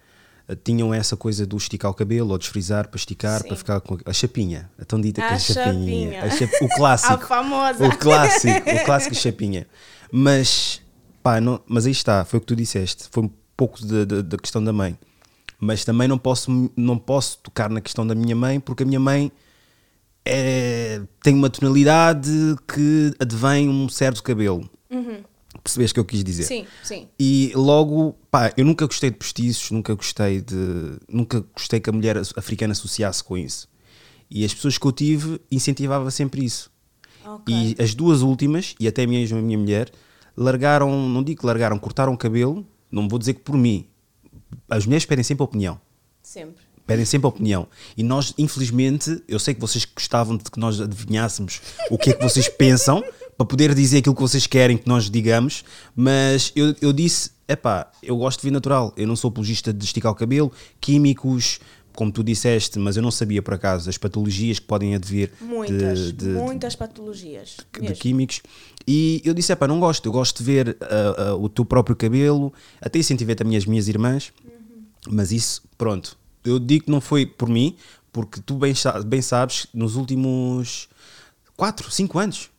tinham 0.63 0.93
essa 0.93 1.17
coisa 1.17 1.45
do 1.45 1.57
esticar 1.57 1.89
o 1.89 1.93
cabelo 1.93 2.31
ou 2.31 2.37
de 2.37 2.47
frisar 2.49 2.87
para 2.87 2.97
esticar, 2.97 3.41
Sim. 3.41 3.47
para 3.47 3.57
ficar 3.57 3.81
com 3.81 3.97
a 4.05 4.13
chapinha. 4.13 4.69
A 4.79 4.85
tão 4.85 5.01
dita 5.01 5.21
que 5.21 5.27
A 5.27 5.35
a 5.35 5.39
chapinha. 5.39 5.63
chapinha. 5.65 6.23
A 6.23 6.29
chap- 6.29 6.61
o 6.63 6.69
clássico. 6.69 7.13
A 7.15 7.17
famosa. 7.27 7.87
O 7.87 7.97
clássico, 7.97 8.69
o 8.69 8.85
clássico 8.85 9.15
chapinha. 9.15 9.65
Mas, 10.11 10.81
pá, 11.23 11.41
não, 11.41 11.59
mas 11.67 11.85
aí 11.87 11.91
está, 11.91 12.23
foi 12.25 12.37
o 12.37 12.41
que 12.41 12.47
tu 12.47 12.55
disseste. 12.55 13.05
Foi 13.09 13.23
um 13.23 13.29
pouco 13.57 13.79
da- 13.85 14.37
questão 14.37 14.63
da 14.63 14.71
mãe. 14.71 14.97
Mas 15.59 15.83
também 15.85 16.07
não 16.07 16.17
posso, 16.17 16.71
não 16.75 16.97
posso 16.97 17.39
tocar 17.39 17.69
na 17.69 17.81
questão 17.81 18.05
da 18.05 18.13
minha 18.13 18.35
mãe, 18.35 18.59
porque 18.59 18.83
a 18.83 18.85
minha 18.85 18.99
mãe 18.99 19.31
é, 20.23 21.01
tem 21.23 21.33
uma 21.33 21.49
tonalidade 21.49 22.29
que 22.67 23.13
advém 23.19 23.69
um 23.69 23.87
certo 23.89 24.21
cabelo. 24.21 24.69
Percebeste 25.63 25.91
o 25.91 25.95
que 25.95 25.99
eu 25.99 26.05
quis 26.05 26.23
dizer? 26.23 26.43
Sim, 26.43 26.65
sim. 26.83 27.07
E 27.19 27.51
logo, 27.55 28.15
pá, 28.29 28.53
eu 28.55 28.65
nunca 28.65 28.85
gostei 28.85 29.09
de 29.09 29.17
postiços, 29.17 29.71
nunca 29.71 29.93
gostei 29.93 30.41
de. 30.41 30.97
Nunca 31.09 31.43
gostei 31.53 31.79
que 31.79 31.89
a 31.89 31.93
mulher 31.93 32.17
africana 32.35 32.73
associasse 32.73 33.23
com 33.23 33.37
isso. 33.37 33.67
E 34.29 34.43
as 34.43 34.53
pessoas 34.53 34.77
que 34.77 34.85
eu 34.85 34.91
tive 34.91 35.39
incentivava 35.51 36.09
sempre 36.11 36.43
isso. 36.43 36.71
Ok. 37.25 37.53
E 37.53 37.81
as 37.81 37.93
duas 37.95 38.21
últimas, 38.21 38.75
e 38.79 38.87
até 38.87 39.05
mesmo 39.05 39.39
a 39.39 39.41
minha 39.41 39.57
mulher, 39.57 39.91
largaram, 40.37 41.09
não 41.09 41.23
digo 41.23 41.41
que 41.41 41.45
largaram, 41.45 41.77
cortaram 41.79 42.13
o 42.13 42.17
cabelo, 42.17 42.65
não 42.91 43.07
vou 43.07 43.17
dizer 43.17 43.33
que 43.33 43.41
por 43.41 43.57
mim. 43.57 43.87
As 44.69 44.85
mulheres 44.85 45.05
pedem 45.05 45.23
sempre 45.23 45.43
opinião. 45.43 45.79
Sempre. 46.21 46.63
Pedem 46.85 47.05
sempre 47.05 47.27
opinião. 47.27 47.67
E 47.97 48.03
nós, 48.03 48.33
infelizmente, 48.37 49.23
eu 49.27 49.39
sei 49.39 49.55
que 49.55 49.61
vocês 49.61 49.85
gostavam 49.85 50.37
de 50.37 50.43
que 50.43 50.59
nós 50.59 50.79
adivinhássemos 50.79 51.61
o 51.89 51.97
que 51.97 52.11
é 52.11 52.13
que 52.13 52.21
vocês 52.21 52.47
pensam, 52.47 53.03
para 53.37 53.45
poder 53.45 53.73
dizer 53.73 53.99
aquilo 53.99 54.15
que 54.15 54.21
vocês 54.21 54.47
querem 54.47 54.77
que 54.77 54.87
nós 54.87 55.09
digamos, 55.09 55.63
mas 55.95 56.51
eu, 56.55 56.75
eu 56.81 56.93
disse: 56.93 57.31
epá, 57.47 57.91
eu 58.01 58.17
gosto 58.17 58.39
de 58.39 58.47
vir 58.47 58.51
natural, 58.51 58.93
eu 58.95 59.07
não 59.07 59.15
sou 59.15 59.29
apologista 59.29 59.73
de 59.73 59.83
esticar 59.83 60.11
o 60.11 60.15
cabelo, 60.15 60.51
químicos, 60.79 61.59
como 61.93 62.11
tu 62.11 62.23
disseste, 62.23 62.77
mas 62.77 62.97
eu 62.97 63.03
não 63.03 63.11
sabia 63.11 63.41
por 63.41 63.53
acaso 63.53 63.89
as 63.89 63.97
patologias 63.97 64.59
que 64.59 64.65
podem 64.65 64.95
advir 64.95 65.31
Muitas, 65.41 65.99
de, 65.99 66.11
de, 66.13 66.25
muitas 66.27 66.75
patologias. 66.75 67.57
de 67.73 67.81
mesmo. 67.81 67.95
químicos. 67.95 68.41
E 68.87 69.21
eu 69.25 69.33
disse: 69.33 69.51
epá, 69.51 69.67
não 69.67 69.79
gosto, 69.79 70.05
eu 70.05 70.11
gosto 70.11 70.37
de 70.37 70.43
ver 70.43 70.77
ah, 70.81 71.29
ah, 71.29 71.35
o 71.35 71.49
teu 71.49 71.65
próprio 71.65 71.95
cabelo, 71.95 72.53
até 72.81 72.99
incentivei 72.99 73.35
também 73.35 73.57
as 73.57 73.65
minhas 73.65 73.87
irmãs, 73.87 74.31
mas 75.09 75.31
isso, 75.31 75.63
pronto. 75.77 76.17
Eu 76.43 76.59
digo 76.59 76.85
que 76.85 76.91
não 76.91 77.01
foi 77.01 77.25
por 77.25 77.49
mim, 77.49 77.75
porque 78.13 78.39
tu 78.39 78.55
bem, 78.55 78.73
bem 79.07 79.21
sabes, 79.21 79.65
nos 79.73 79.95
últimos 79.95 80.87
4, 81.57 81.89
5 81.89 82.19
anos, 82.19 82.49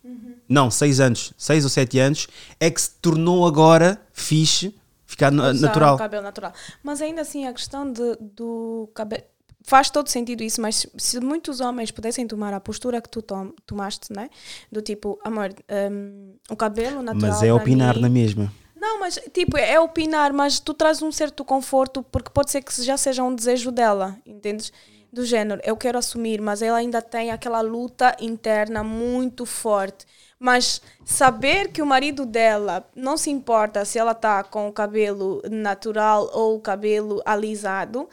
não, 0.48 0.70
6 0.70 1.00
anos, 1.00 1.32
6 1.36 1.64
ou 1.64 1.70
7 1.70 1.98
anos, 1.98 2.28
é 2.60 2.70
que 2.70 2.80
se 2.80 2.90
tornou 3.00 3.46
agora 3.46 4.00
fixe 4.12 4.74
ficar 5.04 5.32
Usar 5.32 5.52
natural. 5.54 5.94
o 5.94 5.98
cabelo 5.98 6.22
natural. 6.22 6.52
Mas 6.82 7.00
ainda 7.00 7.22
assim, 7.22 7.46
a 7.46 7.52
questão 7.52 7.90
de, 7.90 8.16
do 8.20 8.88
cabelo. 8.94 9.22
faz 9.64 9.88
todo 9.90 10.08
sentido 10.08 10.42
isso, 10.42 10.60
mas 10.60 10.86
se- 10.96 11.20
muitos 11.20 11.60
homens 11.60 11.90
pudessem 11.90 12.26
tomar 12.26 12.52
a 12.54 12.60
postura 12.60 13.00
que 13.00 13.08
tu 13.08 13.22
tom- 13.22 13.52
tomaste, 13.64 14.12
né? 14.12 14.28
Do 14.70 14.80
tipo, 14.82 15.18
amor, 15.24 15.50
hum, 15.90 16.34
o 16.50 16.56
cabelo 16.56 17.02
natural. 17.02 17.30
Mas 17.32 17.42
é 17.42 17.52
opinar 17.52 17.94
mim- 17.96 18.02
na 18.02 18.08
mesma. 18.08 18.52
Não, 18.78 19.00
mas 19.00 19.18
tipo, 19.32 19.56
é 19.56 19.80
opinar, 19.80 20.32
mas 20.32 20.60
tu 20.60 20.72
traz 20.74 21.00
um 21.02 21.10
certo 21.10 21.44
conforto 21.44 22.02
porque 22.02 22.30
pode 22.30 22.50
ser 22.50 22.62
que 22.62 22.82
já 22.84 22.96
seja 22.96 23.24
um 23.24 23.34
desejo 23.34 23.70
dela, 23.72 24.16
entendes? 24.26 24.72
Do 25.12 25.24
género, 25.24 25.60
eu 25.64 25.76
quero 25.76 25.96
assumir, 25.98 26.40
mas 26.42 26.60
ela 26.60 26.76
ainda 26.78 27.00
tem 27.00 27.30
aquela 27.30 27.60
luta 27.62 28.14
interna 28.20 28.84
muito 28.84 29.46
forte. 29.46 30.04
Mas 30.38 30.82
saber 31.04 31.72
que 31.72 31.80
o 31.80 31.86
marido 31.86 32.26
dela 32.26 32.88
não 32.94 33.16
se 33.16 33.30
importa 33.30 33.84
se 33.84 33.98
ela 33.98 34.12
está 34.12 34.44
com 34.44 34.68
o 34.68 34.72
cabelo 34.72 35.42
natural 35.50 36.30
ou 36.32 36.56
o 36.56 36.60
cabelo 36.60 37.22
alisado, 37.24 38.08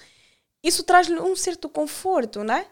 isso 0.63 0.83
traz-lhe 0.83 1.19
um 1.19 1.35
certo 1.35 1.67
conforto, 1.67 2.43
né? 2.43 2.65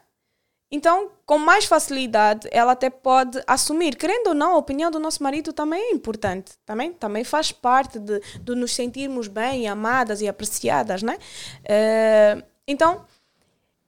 Então, 0.74 1.12
com 1.26 1.38
mais 1.38 1.66
facilidade, 1.66 2.48
ela 2.50 2.72
até 2.72 2.90
pode 2.90 3.44
assumir. 3.46 3.98
Querendo 3.98 4.28
ou 4.28 4.34
não, 4.34 4.54
a 4.54 4.58
opinião 4.58 4.90
do 4.90 5.02
nosso 5.02 5.22
marido 5.22 5.52
também 5.52 5.82
é 5.82 5.92
importante. 5.92 6.54
Também, 6.66 6.94
também 6.94 7.26
faz 7.26 7.52
parte 7.52 8.00
de, 8.00 8.22
de 8.40 8.56
nos 8.56 8.74
sentirmos 8.74 9.28
bem, 9.28 9.68
amadas 9.68 10.22
e 10.22 10.30
apreciadas, 10.30 11.04
né? 11.04 11.18
Eh, 11.66 12.42
então, 12.66 13.06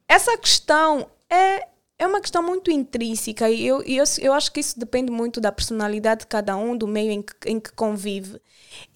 essa 0.10 0.38
questão 0.38 1.10
é, 1.30 1.67
é 2.04 2.08
uma 2.08 2.20
questão 2.20 2.44
muito 2.44 2.70
intrínseca 2.70 3.50
e 3.50 3.66
eu, 3.66 3.82
eu, 3.84 4.04
eu 4.20 4.34
acho 4.34 4.52
que 4.52 4.60
isso 4.60 4.78
depende 4.78 5.12
muito 5.12 5.39
da 5.39 5.52
personalidade 5.52 6.22
de 6.22 6.28
cada 6.28 6.56
um, 6.58 6.76
do 6.76 6.88
meio 6.88 7.12
em 7.12 7.22
que, 7.22 7.34
em 7.46 7.60
que 7.60 7.72
convive. 7.72 8.42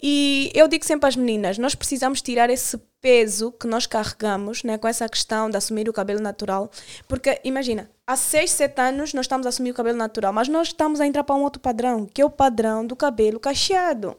E 0.02 0.52
eu 0.54 0.68
digo 0.68 0.86
sempre 0.86 1.08
às 1.08 1.16
meninas: 1.16 1.58
nós 1.58 1.74
precisamos 1.74 2.22
tirar 2.22 2.50
esse 2.50 2.78
peso 3.00 3.52
que 3.54 3.68
nós 3.68 3.86
carregamos 3.86 4.64
né, 4.64 4.78
com 4.78 4.88
essa 4.88 5.08
questão 5.08 5.50
de 5.50 5.56
assumir 5.56 5.88
o 5.88 5.94
cabelo 5.94 6.20
natural. 6.20 6.70
Porque, 7.08 7.40
imagina, 7.44 7.90
há 8.06 8.16
6, 8.16 8.52
7 8.52 8.82
anos 8.82 9.14
nós 9.14 9.26
estamos 9.26 9.46
a 9.46 9.50
assumir 9.50 9.72
o 9.72 9.76
cabelo 9.76 9.98
natural, 9.98 10.34
mas 10.34 10.48
nós 10.48 10.68
estamos 10.68 11.00
a 11.00 11.08
entrar 11.08 11.24
para 11.24 11.36
um 11.36 11.44
outro 11.44 11.62
padrão, 11.62 12.06
que 12.06 12.22
é 12.22 12.26
o 12.26 12.30
padrão 12.30 12.86
do 12.86 12.96
cabelo 12.96 13.40
cacheado. 13.40 14.18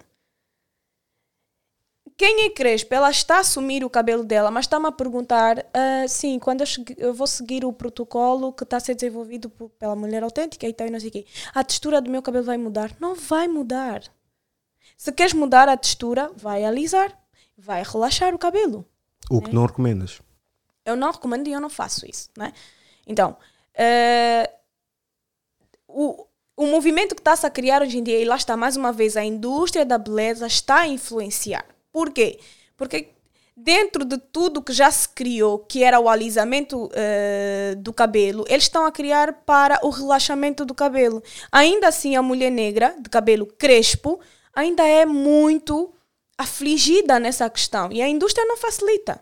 Quem 2.19 2.47
é 2.47 2.51
Crespo? 2.51 2.93
Ela 2.93 3.11
está 3.11 3.37
a 3.37 3.41
assumir 3.41 3.85
o 3.85 3.89
cabelo 3.89 4.25
dela, 4.25 4.51
mas 4.51 4.65
está-me 4.65 4.87
a 4.89 4.93
perguntar: 4.93 5.65
ah, 5.73 6.07
sim, 6.09 6.37
quando 6.41 6.63
eu, 6.63 6.67
segui- 6.67 6.97
eu 6.99 7.15
vou 7.15 7.29
seguir 7.29 7.65
o 7.65 7.73
protocolo 7.73 8.53
que 8.53 8.65
está 8.65 8.77
a 8.79 8.81
ser 8.81 8.97
desenvolvido 8.97 9.49
por- 9.49 9.71
pela 9.71 9.95
mulher 9.95 10.25
autêntica 10.25 10.67
e 10.67 10.73
tal, 10.75 10.89
e 10.89 10.91
não 10.91 10.99
sei 10.99 11.11
o 11.11 11.13
quê, 11.13 11.25
a 11.55 11.63
textura 11.63 12.01
do 12.01 12.11
meu 12.11 12.21
cabelo 12.21 12.45
vai 12.45 12.59
mudar? 12.59 12.91
Não 12.99 13.15
vai 13.15 13.47
mudar. 13.47 14.03
Se 14.97 15.13
queres 15.13 15.33
mudar 15.33 15.69
a 15.69 15.77
textura, 15.77 16.29
vai 16.37 16.65
alisar, 16.65 17.17
vai 17.57 17.85
relaxar 17.85 18.35
o 18.35 18.39
cabelo. 18.39 18.85
O 19.31 19.41
que 19.41 19.55
não 19.55 19.65
recomendas. 19.65 20.21
Eu 20.85 20.97
não 20.97 21.13
recomendo 21.13 21.47
e 21.47 21.53
eu 21.53 21.61
não 21.61 21.71
faço 21.71 22.05
isso, 22.05 22.31
né? 22.37 22.53
Então, 23.07 23.37
eh, 23.75 24.51
o, 25.87 26.27
o 26.57 26.67
movimento 26.67 27.15
que 27.15 27.21
está-se 27.21 27.47
a 27.47 27.51
criar 27.51 27.81
hoje 27.81 27.97
em 27.99 28.03
dia, 28.03 28.19
e 28.19 28.25
lá 28.25 28.35
está 28.35 28.57
mais 28.57 28.77
uma 28.77 28.91
vez, 28.93 29.17
a 29.17 29.25
indústria 29.25 29.85
da 29.87 29.99
beleza 29.99 30.49
está 30.49 30.81
a 30.81 30.89
influenciar. 30.89 31.65
Por 31.99 32.13
quê? 32.13 32.39
Porque 32.77 33.09
dentro 33.57 34.05
de 34.05 34.19
tudo 34.19 34.63
que 34.63 34.73
já 34.73 34.89
se 34.89 35.09
criou, 35.09 35.59
que 35.59 35.83
era 35.83 35.99
o 35.99 36.09
alisamento 36.09 36.89
eh, 36.95 37.75
do 37.77 37.93
cabelo, 37.93 38.45
eles 38.49 38.67
estão 38.67 38.87
a 38.87 38.93
criar 38.93 39.33
para 39.45 39.81
o 39.83 39.91
relaxamento 39.91 40.65
do 40.65 40.77
cabelo. 40.77 41.21
Ainda 41.51 41.89
assim, 41.89 42.15
a 42.15 42.23
mulher 42.23 42.53
negra, 42.53 42.95
de 43.01 43.11
cabelo 43.11 43.47
crespo, 43.47 44.21
ainda 44.55 44.87
é 44.87 45.05
muito 45.05 45.93
afligida 46.39 47.19
nessa 47.19 47.51
questão. 47.51 47.91
E 47.91 48.01
a 48.01 48.09
indústria 48.09 48.47
não 48.47 48.57
facilita 48.57 49.21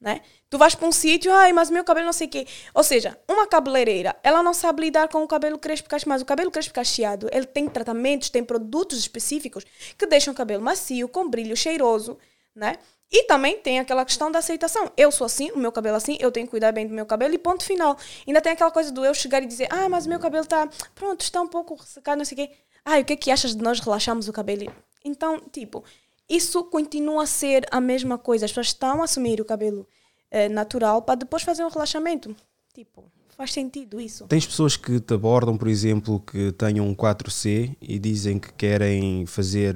né? 0.00 0.22
Tu 0.48 0.56
vais 0.56 0.74
para 0.74 0.88
um 0.88 0.92
sítio, 0.92 1.32
ai, 1.32 1.52
mas 1.52 1.70
meu 1.70 1.84
cabelo 1.84 2.06
não 2.06 2.12
sei 2.12 2.26
o 2.26 2.30
quê. 2.30 2.46
Ou 2.74 2.82
seja, 2.82 3.18
uma 3.28 3.46
cabeleireira, 3.46 4.16
ela 4.22 4.42
não 4.42 4.54
sabe 4.54 4.82
lidar 4.82 5.08
com 5.08 5.22
o 5.22 5.28
cabelo 5.28 5.58
crespo 5.58 5.88
cacheado, 5.88 6.08
mas 6.08 6.22
o 6.22 6.24
cabelo 6.24 6.50
crespo 6.50 6.72
cacheado, 6.72 7.28
ele 7.30 7.46
tem 7.46 7.68
tratamentos, 7.68 8.30
tem 8.30 8.42
produtos 8.42 8.98
específicos 8.98 9.64
que 9.98 10.06
deixam 10.06 10.32
o 10.32 10.36
cabelo 10.36 10.62
macio, 10.62 11.08
com 11.08 11.28
brilho, 11.28 11.56
cheiroso, 11.56 12.18
né? 12.54 12.78
E 13.12 13.24
também 13.24 13.58
tem 13.58 13.80
aquela 13.80 14.04
questão 14.04 14.30
da 14.30 14.38
aceitação. 14.38 14.90
Eu 14.96 15.10
sou 15.10 15.24
assim, 15.24 15.50
o 15.50 15.58
meu 15.58 15.72
cabelo 15.72 15.96
é 15.96 15.98
assim, 15.98 16.16
eu 16.20 16.30
tenho 16.30 16.46
que 16.46 16.50
cuidar 16.52 16.70
bem 16.70 16.86
do 16.86 16.94
meu 16.94 17.04
cabelo 17.04 17.34
e 17.34 17.38
ponto 17.38 17.64
final. 17.64 17.96
Ainda 18.26 18.40
tem 18.40 18.52
aquela 18.52 18.70
coisa 18.70 18.92
do 18.92 19.04
eu 19.04 19.12
chegar 19.12 19.42
e 19.42 19.46
dizer, 19.46 19.66
ah, 19.70 19.88
mas 19.88 20.06
o 20.06 20.08
meu 20.08 20.20
cabelo 20.20 20.44
está, 20.44 20.68
pronto, 20.94 21.20
está 21.20 21.42
um 21.42 21.48
pouco 21.48 21.74
ressecado, 21.74 22.18
não 22.18 22.24
sei 22.24 22.44
o 22.44 22.46
quê. 22.48 22.54
Ah, 22.84 22.98
o 22.98 23.04
que 23.04 23.12
é 23.12 23.16
que 23.16 23.30
achas 23.30 23.54
de 23.54 23.62
nós 23.62 23.80
relaxarmos 23.80 24.28
o 24.28 24.32
cabelo? 24.32 24.72
Então, 25.04 25.40
tipo, 25.50 25.84
isso 26.30 26.62
continua 26.64 27.24
a 27.24 27.26
ser 27.26 27.66
a 27.70 27.80
mesma 27.80 28.16
coisa. 28.16 28.44
As 28.44 28.52
pessoas 28.52 28.68
estão 28.68 29.00
a 29.00 29.04
assumir 29.04 29.40
o 29.40 29.44
cabelo 29.44 29.86
eh, 30.30 30.48
natural 30.48 31.02
para 31.02 31.16
depois 31.16 31.42
fazer 31.42 31.64
um 31.64 31.68
relaxamento. 31.68 32.34
Tipo, 32.72 33.04
faz 33.36 33.52
sentido 33.52 34.00
isso. 34.00 34.26
Tens 34.26 34.46
pessoas 34.46 34.76
que 34.76 35.00
te 35.00 35.14
abordam, 35.14 35.56
por 35.56 35.66
exemplo, 35.66 36.20
que 36.20 36.52
tenham 36.52 36.86
um 36.86 36.94
4C 36.94 37.74
e 37.80 37.98
dizem 37.98 38.38
que 38.38 38.52
querem 38.52 39.26
fazer, 39.26 39.74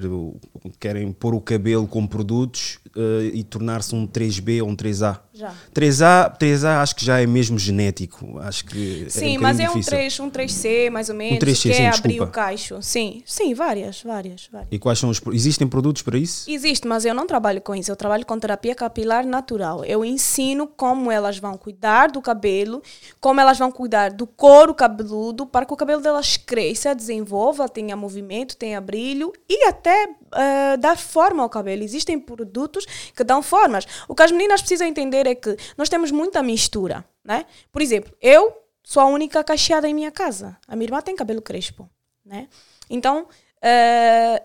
querem 0.78 1.10
pôr 1.12 1.34
o 1.34 1.40
cabelo 1.40 1.88
com 1.88 2.06
produtos 2.06 2.78
eh, 2.94 3.30
e 3.32 3.42
tornar-se 3.42 3.94
um 3.94 4.06
3B 4.06 4.62
ou 4.62 4.68
um 4.68 4.76
3A. 4.76 5.20
Já. 5.34 5.52
3A, 5.74 6.38
3A 6.38 6.80
acho 6.80 6.94
que 6.94 7.04
já 7.04 7.20
é 7.20 7.26
mesmo 7.26 7.58
genético. 7.58 8.38
Acho 8.38 8.64
que 8.64 9.06
Sim, 9.08 9.36
um 9.36 9.40
mas 9.40 9.58
é 9.58 9.64
um, 9.64 9.72
difícil. 9.72 9.90
3, 9.90 10.20
um 10.20 10.30
3C, 10.30 10.90
mais 10.90 11.08
ou 11.08 11.16
menos, 11.16 11.40
3C, 11.40 11.62
que 11.62 11.74
sim, 11.74 11.82
é 11.82 11.88
abrir 11.88 12.08
desculpa. 12.10 12.24
o 12.24 12.32
caixo. 12.32 12.78
Sim, 12.80 13.20
sim, 13.26 13.52
várias, 13.52 14.00
várias, 14.02 14.48
várias. 14.50 14.68
E 14.70 14.78
quais 14.78 14.96
são 14.96 15.10
os. 15.10 15.20
Existem 15.32 15.66
produtos 15.66 16.02
para 16.02 16.16
isso? 16.16 16.48
Existe, 16.48 16.86
mas 16.86 17.04
eu 17.04 17.12
não 17.12 17.26
trabalho 17.26 17.60
com 17.60 17.74
isso. 17.74 17.90
Eu 17.90 17.96
trabalho 17.96 18.24
com 18.24 18.38
terapia 18.38 18.76
capilar 18.76 19.26
natural. 19.26 19.84
Eu 19.84 20.04
ensino 20.04 20.68
como 20.68 21.10
elas 21.10 21.36
vão 21.36 21.58
cuidar 21.58 22.12
do 22.12 22.22
cabelo, 22.22 22.80
como 23.20 23.40
elas 23.40 23.58
vão 23.58 23.72
cuidar 23.72 24.12
do 24.12 24.28
couro 24.28 24.72
cabeludo, 24.72 25.46
para 25.46 25.66
que 25.66 25.72
o 25.72 25.76
cabelo 25.76 26.00
delas 26.00 26.36
cresça, 26.36 26.94
desenvolva, 26.94 27.68
tenha 27.68 27.96
movimento, 27.96 28.56
tenha 28.56 28.80
brilho 28.80 29.32
e 29.48 29.66
até 29.66 30.10
ah, 30.34 30.76
dar 30.76 30.98
forma 30.98 31.42
ao 31.42 31.48
cabelo. 31.48 31.82
Existem 31.82 32.18
produtos 32.18 32.84
que 33.14 33.24
dão 33.24 33.42
formas. 33.42 33.86
O 34.08 34.14
que 34.14 34.22
as 34.22 34.32
meninas 34.32 34.60
precisam 34.60 34.86
entender 34.86 35.26
é 35.26 35.34
que 35.34 35.56
nós 35.76 35.88
temos 35.88 36.10
muita 36.10 36.42
mistura, 36.42 37.04
né? 37.24 37.46
Por 37.72 37.80
exemplo, 37.80 38.12
eu 38.20 38.52
sou 38.82 39.02
a 39.02 39.06
única 39.06 39.42
cacheada 39.42 39.88
em 39.88 39.94
minha 39.94 40.10
casa. 40.10 40.56
A 40.68 40.76
minha 40.76 40.86
irmã 40.86 41.00
tem 41.00 41.16
cabelo 41.16 41.40
crespo, 41.40 41.88
né? 42.24 42.48
Então, 42.90 43.26
ah, 43.62 44.42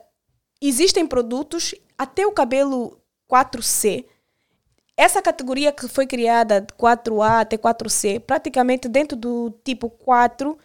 existem 0.62 1.06
produtos, 1.06 1.76
até 1.98 2.26
o 2.26 2.32
cabelo 2.32 2.98
4C, 3.30 4.06
essa 5.00 5.22
categoria 5.22 5.72
que 5.72 5.88
foi 5.88 6.06
criada 6.06 6.60
de 6.60 6.74
4A 6.74 7.42
até 7.42 7.58
4C, 7.58 8.20
praticamente 8.20 8.90
dentro 8.90 9.16
do 9.16 9.50
tipo 9.64 9.90
4, 9.90 10.58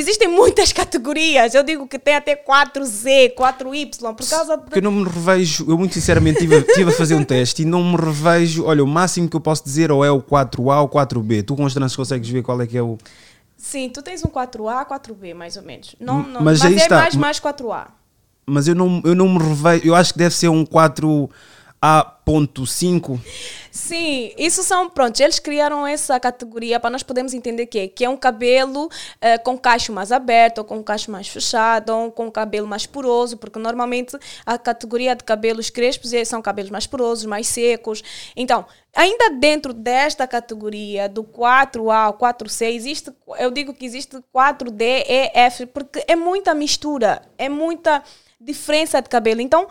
existem 0.00 0.28
muitas 0.28 0.72
categorias. 0.74 1.54
Eu 1.54 1.62
digo 1.62 1.86
que 1.86 1.98
tem 1.98 2.14
até 2.16 2.34
4Z, 2.36 3.34
4Y, 3.34 4.14
por 4.14 4.28
causa 4.28 4.58
Porque 4.58 4.78
eu 4.78 4.82
de... 4.82 4.84
não 4.84 4.92
me 4.92 5.04
revejo, 5.04 5.64
eu 5.68 5.78
muito 5.78 5.94
sinceramente 5.94 6.40
tive, 6.40 6.62
tive 6.62 6.90
a 6.90 6.94
fazer 6.94 7.14
um 7.14 7.24
teste 7.24 7.62
e 7.62 7.64
não 7.64 7.82
me 7.82 7.96
revejo. 7.96 8.64
Olha, 8.64 8.82
o 8.82 8.86
máximo 8.86 9.28
que 9.28 9.36
eu 9.36 9.40
posso 9.40 9.64
dizer 9.64 9.90
ou 9.92 10.04
é 10.04 10.10
o 10.10 10.20
4A 10.22 10.80
ou 10.82 10.88
4B. 10.88 11.44
Tu 11.44 11.54
com 11.54 11.64
os 11.64 11.72
trans 11.74 11.94
consegues 11.94 12.28
ver 12.28 12.42
qual 12.42 12.60
é 12.60 12.66
que 12.66 12.76
é 12.76 12.82
o. 12.82 12.98
Sim, 13.56 13.88
tu 13.88 14.02
tens 14.02 14.22
um 14.24 14.28
4A, 14.28 14.86
4B, 14.86 15.34
mais 15.34 15.56
ou 15.56 15.62
menos. 15.62 15.94
Não, 15.98 16.22
não, 16.22 16.42
Mas 16.42 16.60
mas 16.60 16.64
aí 16.64 16.74
é 16.74 16.76
está. 16.76 16.98
mais, 16.98 17.16
mais 17.16 17.40
4A. 17.40 17.86
Mas 18.46 18.68
eu 18.68 18.74
não, 18.74 19.00
eu 19.04 19.14
não 19.14 19.28
me 19.28 19.38
revejo. 19.38 19.86
Eu 19.86 19.94
acho 19.94 20.12
que 20.12 20.18
deve 20.18 20.34
ser 20.34 20.48
um 20.48 20.64
4A.5. 21.84 23.20
Sim, 23.70 24.32
isso 24.38 24.62
são, 24.62 24.88
pronto, 24.88 25.20
eles 25.20 25.38
criaram 25.38 25.86
essa 25.86 26.18
categoria 26.18 26.80
para 26.80 26.90
nós 26.90 27.02
podermos 27.02 27.34
entender 27.34 27.66
que, 27.66 27.88
que 27.88 28.04
é 28.04 28.08
um 28.08 28.16
cabelo 28.16 28.88
eh, 29.20 29.36
com 29.36 29.58
cacho 29.58 29.92
mais 29.92 30.10
aberto, 30.10 30.58
ou 30.58 30.64
com 30.64 30.82
cacho 30.82 31.10
mais 31.10 31.28
fechado, 31.28 31.90
ou 31.90 32.10
com 32.10 32.30
cabelo 32.30 32.66
mais 32.66 32.86
poroso, 32.86 33.36
porque 33.36 33.58
normalmente 33.58 34.16
a 34.46 34.56
categoria 34.56 35.14
de 35.14 35.24
cabelos 35.24 35.68
crespos 35.68 36.12
é- 36.12 36.24
são 36.24 36.40
cabelos 36.40 36.70
mais 36.70 36.86
porosos, 36.86 37.26
mais 37.26 37.48
secos. 37.48 38.02
Então, 38.34 38.64
ainda 38.94 39.30
dentro 39.30 39.74
desta 39.74 40.26
categoria 40.26 41.08
do 41.08 41.22
4A 41.24 42.06
ou 42.06 42.14
4C, 42.14 42.66
existe, 42.72 43.12
eu 43.38 43.50
digo 43.50 43.74
que 43.74 43.84
existe 43.84 44.16
4D, 44.32 45.04
E, 45.06 45.30
F, 45.34 45.66
porque 45.66 46.02
é 46.06 46.16
muita 46.16 46.54
mistura, 46.54 47.22
é 47.36 47.48
muita 47.48 48.02
diferença 48.40 49.00
de 49.00 49.08
cabelo. 49.08 49.40
Então, 49.40 49.66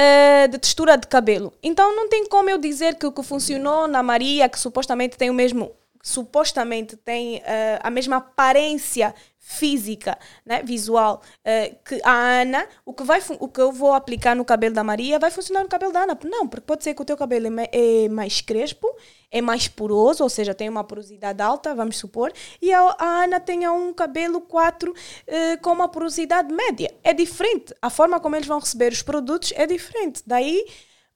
eh, 0.00 0.46
de 0.46 0.58
textura 0.58 0.96
de 0.96 1.08
cabelo. 1.08 1.52
Então, 1.60 1.96
não 1.96 2.08
tem 2.08 2.24
como 2.28 2.48
eu 2.48 2.56
dizer 2.56 2.94
que 2.94 3.04
o 3.04 3.10
que 3.10 3.20
funcionou 3.20 3.88
na 3.88 4.00
Maria, 4.00 4.48
que 4.48 4.56
supostamente 4.56 5.18
tem 5.18 5.28
o 5.28 5.34
mesmo, 5.34 5.72
supostamente 6.02 6.96
tem 6.96 7.42
eh, 7.44 7.78
a 7.82 7.90
mesma 7.90 8.16
aparência 8.16 9.14
física, 9.48 10.18
né, 10.44 10.62
visual, 10.62 11.22
eh, 11.42 11.76
que 11.82 11.98
a 12.04 12.12
Ana, 12.12 12.66
o 12.84 12.92
que, 12.92 13.02
vai, 13.02 13.18
o 13.40 13.48
que 13.48 13.60
eu 13.60 13.72
vou 13.72 13.94
aplicar 13.94 14.36
no 14.36 14.44
cabelo 14.44 14.74
da 14.74 14.84
Maria 14.84 15.18
vai 15.18 15.30
funcionar 15.30 15.62
no 15.62 15.68
cabelo 15.70 15.90
da 15.90 16.02
Ana. 16.02 16.18
Não, 16.24 16.46
porque 16.46 16.66
pode 16.66 16.84
ser 16.84 16.92
que 16.92 17.00
o 17.00 17.04
teu 17.04 17.16
cabelo 17.16 17.46
é, 17.58 17.68
é 17.72 18.08
mais 18.10 18.42
crespo, 18.42 18.86
é 19.30 19.40
mais 19.40 19.66
poroso, 19.66 20.22
ou 20.22 20.28
seja, 20.28 20.54
tem 20.54 20.68
uma 20.68 20.84
porosidade 20.84 21.40
alta, 21.40 21.74
vamos 21.74 21.96
supor, 21.96 22.30
e 22.60 22.70
a, 22.74 22.94
a 22.98 23.24
Ana 23.24 23.40
tenha 23.40 23.72
um 23.72 23.92
cabelo 23.94 24.42
4 24.42 24.94
eh, 25.26 25.56
com 25.56 25.72
uma 25.72 25.88
porosidade 25.88 26.52
média. 26.52 26.94
É 27.02 27.14
diferente. 27.14 27.74
A 27.80 27.88
forma 27.88 28.20
como 28.20 28.36
eles 28.36 28.46
vão 28.46 28.58
receber 28.58 28.92
os 28.92 29.02
produtos 29.02 29.52
é 29.56 29.66
diferente. 29.66 30.22
Daí, 30.26 30.62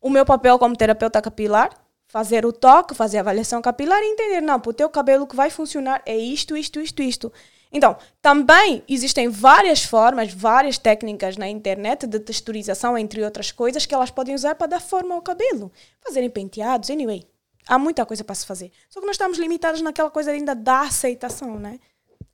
o 0.00 0.08
meu 0.08 0.24
papel 0.24 0.58
como 0.58 0.74
terapeuta 0.74 1.20
capilar 1.20 1.70
fazer 2.12 2.44
o 2.44 2.53
toque, 2.53 2.94
fazer 2.94 3.16
a 3.16 3.20
avaliação 3.20 3.62
capilar 3.62 4.03
e 4.03 4.12
entender, 4.12 4.42
não, 4.42 4.61
para 4.61 4.68
o 4.68 4.75
teu 4.75 4.90
cabelo 4.90 5.27
que 5.27 5.35
vai 5.35 5.48
funcionar 5.48 6.03
é 6.05 6.14
isto, 6.14 6.55
isto, 6.55 6.79
isto, 6.79 7.03
isto. 7.03 7.33
Então, 7.72 7.96
também 8.20 8.85
existem 8.87 9.31
várias 9.31 9.83
formas, 9.83 10.31
várias 10.31 10.77
técnicas 10.77 11.38
na 11.38 11.48
internet 11.48 12.07
de 12.07 12.20
texturização, 12.20 12.98
entre 12.98 13.25
outras 13.25 13.51
coisas, 13.51 13.87
que 13.87 13.94
elas 13.94 14.11
podem 14.11 14.35
usar 14.35 14.57
para 14.57 14.66
dar 14.66 14.81
forma 14.81 15.14
ao 15.14 15.22
cabelo. 15.22 15.72
Fazerem 16.05 16.29
penteados, 16.29 16.90
anyway. 16.90 17.27
Há 17.66 17.79
muita 17.79 18.05
coisa 18.05 18.22
para 18.22 18.35
se 18.35 18.44
fazer. 18.44 18.70
Só 18.90 19.01
que 19.01 19.07
nós 19.07 19.14
estamos 19.14 19.38
limitados 19.38 19.81
naquela 19.81 20.11
coisa 20.11 20.33
ainda 20.33 20.55
da 20.55 20.83
aceitação, 20.83 21.59
né? 21.59 21.81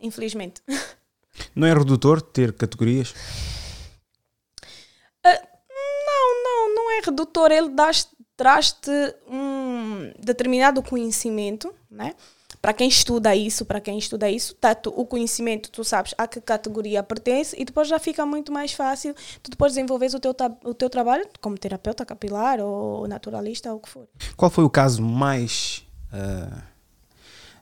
Infelizmente. 0.01 0.61
Não 1.55 1.69
é 1.69 1.73
redutor 1.73 2.21
ter 2.21 2.53
categorias? 2.53 3.15
Uh, 5.25 5.47
não, 6.05 6.43
não, 6.43 6.75
não 6.75 6.91
é 6.99 7.01
redutor. 7.01 7.53
Ele 7.53 7.69
traz-te 8.39 8.91
um 9.29 9.58
determinado 10.19 10.83
conhecimento, 10.83 11.73
né? 11.91 12.15
Para 12.61 12.73
quem 12.73 12.89
estuda 12.89 13.37
isso, 13.37 13.65
para 13.65 13.81
quem 13.81 13.99
estuda 13.99 14.29
isso, 14.29 14.55
tá, 14.55 14.75
tu, 14.75 14.93
o 14.97 15.07
conhecimento, 15.07 15.71
tu 15.71 15.85
sabes 15.85 16.15
a 16.19 16.27
que 16.27 16.41
categoria 16.41 17.03
pertence 17.03 17.55
e 17.59 17.65
depois 17.65 17.87
já 17.87 17.99
fica 17.99 18.27
muito 18.27 18.51
mais 18.51 18.73
fácil 18.73 19.15
tu 19.43 19.51
depois 19.51 19.73
desenvolveres 19.73 20.15
o 20.15 20.19
teu, 20.19 20.35
o 20.65 20.75
teu 20.75 20.91
trabalho 20.91 21.27
como 21.41 21.57
terapeuta 21.57 22.05
capilar 22.05 22.59
ou 22.59 23.07
naturalista 23.07 23.71
ou 23.71 23.79
o 23.79 23.81
que 23.81 23.89
for. 23.89 24.09
Qual 24.37 24.51
foi 24.51 24.65
o 24.65 24.71
caso 24.71 25.03
mais, 25.03 25.87
uh, 26.13 26.63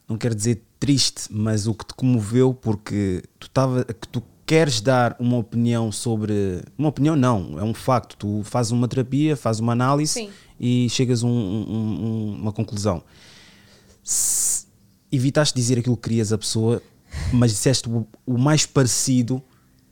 não 0.08 0.16
quero 0.16 0.34
dizer 0.34 0.62
triste, 0.78 1.28
mas 1.30 1.66
o 1.66 1.74
que 1.74 1.84
te 1.84 1.94
comoveu 1.94 2.54
porque 2.54 3.22
tu, 3.38 3.50
tava, 3.50 3.84
que 3.84 4.08
tu 4.08 4.22
queres 4.46 4.80
dar 4.80 5.16
uma 5.18 5.36
opinião 5.36 5.90
sobre. 5.90 6.62
Uma 6.78 6.88
opinião 6.88 7.16
não, 7.16 7.58
é 7.58 7.64
um 7.64 7.74
facto. 7.74 8.16
Tu 8.16 8.42
fazes 8.44 8.70
uma 8.70 8.86
terapia, 8.86 9.36
fazes 9.36 9.60
uma 9.60 9.72
análise 9.72 10.12
Sim. 10.12 10.30
e 10.58 10.88
chegas 10.88 11.24
a 11.24 11.26
um, 11.26 11.30
um, 11.30 12.38
uma 12.40 12.52
conclusão. 12.52 13.02
Se 14.04 14.66
evitaste 15.10 15.54
dizer 15.54 15.80
aquilo 15.80 15.96
que 15.96 16.08
querias 16.08 16.32
a 16.32 16.38
pessoa, 16.38 16.80
mas 17.32 17.50
disseste 17.50 17.88
o, 17.88 18.06
o, 18.24 18.38
mais 18.38 18.64
parecido, 18.64 19.42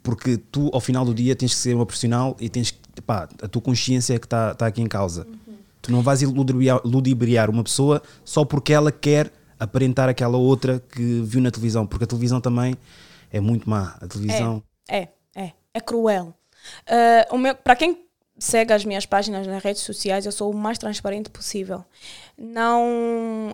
porque 0.02 0.36
tu, 0.36 0.70
ao 0.72 0.80
final 0.80 1.04
do 1.04 1.12
dia, 1.12 1.34
tens 1.34 1.52
que 1.52 1.58
ser 1.58 1.74
uma 1.74 1.84
profissional 1.84 2.36
e 2.40 2.48
tens 2.48 2.70
que. 2.70 2.78
Pá, 3.02 3.28
a 3.42 3.48
tua 3.48 3.60
consciência 3.60 4.14
é 4.14 4.18
que 4.20 4.26
está 4.26 4.54
tá 4.54 4.66
aqui 4.66 4.80
em 4.80 4.86
causa. 4.86 5.26
Uhum. 5.26 5.54
Tu 5.82 5.90
não 5.90 6.00
vais 6.00 6.22
ludibriar, 6.22 6.80
ludibriar 6.84 7.50
uma 7.50 7.64
pessoa 7.64 8.00
só 8.24 8.44
porque 8.44 8.72
ela 8.72 8.92
quer 8.92 9.32
aparentar 9.58 10.08
aquela 10.08 10.36
outra 10.36 10.80
que 10.92 11.20
viu 11.24 11.40
na 11.40 11.50
televisão, 11.50 11.86
porque 11.86 12.04
a 12.04 12.06
televisão 12.06 12.40
também 12.40 12.76
é 13.34 13.40
muito 13.40 13.68
má. 13.68 13.96
A 14.00 14.06
televisão. 14.06 14.62
É, 14.88 15.08
é, 15.34 15.42
é, 15.42 15.52
é 15.74 15.80
cruel. 15.80 16.34
Uh, 16.88 17.54
para 17.62 17.74
quem 17.74 18.04
segue 18.38 18.72
as 18.72 18.84
minhas 18.84 19.06
páginas 19.06 19.46
nas 19.46 19.62
redes 19.62 19.82
sociais, 19.82 20.24
eu 20.24 20.32
sou 20.32 20.52
o 20.52 20.56
mais 20.56 20.78
transparente 20.78 21.30
possível. 21.30 21.84
Não, 22.38 22.84
um, 22.84 23.52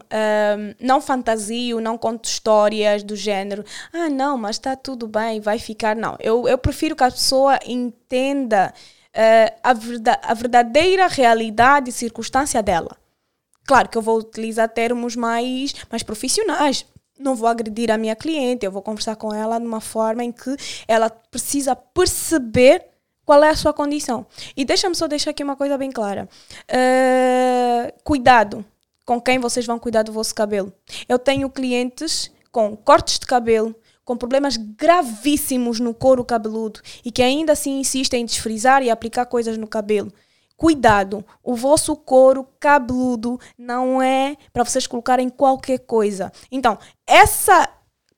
não 0.81 1.01
fantasio, 1.01 1.81
não 1.81 1.99
conto 1.99 2.29
histórias 2.29 3.03
do 3.03 3.15
género, 3.15 3.65
ah, 3.93 4.09
não, 4.09 4.39
mas 4.39 4.57
está 4.57 4.75
tudo 4.77 5.07
bem, 5.07 5.41
vai 5.41 5.59
ficar. 5.59 5.95
Não, 5.95 6.17
eu, 6.21 6.49
eu 6.49 6.57
prefiro 6.57 6.97
que 6.97 7.05
a 7.05 7.11
pessoa 7.11 7.59
entenda 7.67 8.73
uh, 9.09 9.59
a, 9.63 9.73
verda 9.73 10.21
a 10.23 10.35
verdadeira 10.35 11.07
realidade 11.09 11.91
e 11.91 11.93
circunstância 11.93 12.63
dela. 12.63 12.97
Claro 13.67 13.89
que 13.89 13.99
eu 13.99 14.03
vou 14.03 14.19
utilizar 14.19 14.69
termos 14.69 15.15
mais, 15.15 15.75
mais 15.91 16.03
profissionais. 16.03 16.87
Não 17.21 17.35
vou 17.35 17.49
agredir 17.49 17.91
a 17.91 17.99
minha 17.99 18.17
cliente, 18.17 18.65
eu 18.65 18.73
vou 18.73 18.81
conversar 18.81 19.15
com 19.15 19.33
ela 19.33 19.59
de 19.59 19.67
uma 19.67 19.81
forma 19.81 20.25
em 20.25 20.33
que 20.33 20.57
ela 20.89 21.11
precisa 21.11 21.77
perceber 21.77 22.87
qual 23.25 23.45
é 23.45 23.51
a 23.51 23.57
sua 23.57 23.73
condição. 23.73 24.27
E 24.57 24.65
deixa-me 24.65 24.95
só 24.95 25.07
deixar 25.07 25.31
aqui 25.31 25.45
uma 25.45 25.55
coisa 25.55 25.77
bem 25.79 25.93
clara. 25.93 26.29
Uh, 26.69 27.93
cuidado 28.03 28.65
com 29.05 29.21
quem 29.21 29.39
vocês 29.39 29.67
vão 29.67 29.79
cuidar 29.79 30.03
do 30.03 30.13
vosso 30.13 30.35
cabelo. 30.35 30.73
Eu 31.09 31.19
tenho 31.19 31.51
clientes 31.51 32.31
com 32.51 32.77
cortes 32.77 33.19
de 33.19 33.27
cabelo, 33.27 33.75
com 34.05 34.17
problemas 34.17 34.57
gravíssimos 34.57 35.79
no 35.79 35.95
couro 35.95 36.25
cabeludo 36.25 36.81
e 37.05 37.13
que 37.13 37.23
ainda 37.23 37.53
assim 37.53 37.81
insistem 37.81 38.23
em 38.23 38.25
desfrizar 38.25 38.83
e 38.83 38.91
aplicar 38.91 39.27
coisas 39.27 39.57
no 39.57 39.67
cabelo. 39.67 40.13
Cuidado, 40.61 41.25
o 41.43 41.55
vosso 41.55 41.97
couro 41.97 42.47
cabeludo 42.61 43.41
não 43.57 44.03
é 44.03 44.37
para 44.53 44.63
vocês 44.63 44.87
colocarem 44.87 45.31
qualquer 45.31 45.79
coisa. 45.79 46.31
Então, 46.53 46.79
essa 47.07 47.67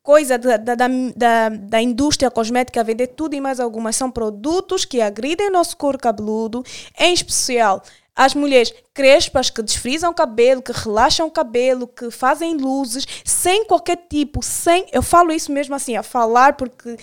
coisa 0.02 0.36
da, 0.36 0.56
da, 0.56 0.74
da, 0.74 1.48
da, 1.48 1.80
indústria 1.80 2.32
cosmética 2.32 2.82
vender 2.82 3.06
tudo 3.06 3.36
e 3.36 3.40
mais 3.40 3.60
algumas 3.60 3.94
são 3.94 4.10
produtos 4.10 4.84
que 4.84 5.00
agridem 5.00 5.52
nosso 5.52 5.76
couro 5.76 5.96
cabeludo, 5.96 6.64
em 6.98 7.14
especial 7.14 7.80
as 8.16 8.34
mulheres 8.34 8.74
crespas 8.92 9.48
que 9.48 9.62
desfrizam 9.62 10.10
o 10.10 10.14
cabelo, 10.14 10.62
que 10.62 10.72
relaxam 10.72 11.28
o 11.28 11.30
cabelo, 11.30 11.86
que 11.86 12.10
fazem 12.10 12.56
luzes, 12.56 13.06
sem 13.24 13.66
qualquer 13.66 13.98
tipo, 14.10 14.42
sem. 14.42 14.84
Eu 14.90 15.00
falo 15.00 15.30
isso 15.30 15.52
mesmo 15.52 15.76
assim, 15.76 15.94
a 15.94 16.02
falar, 16.02 16.56
porque 16.56 16.96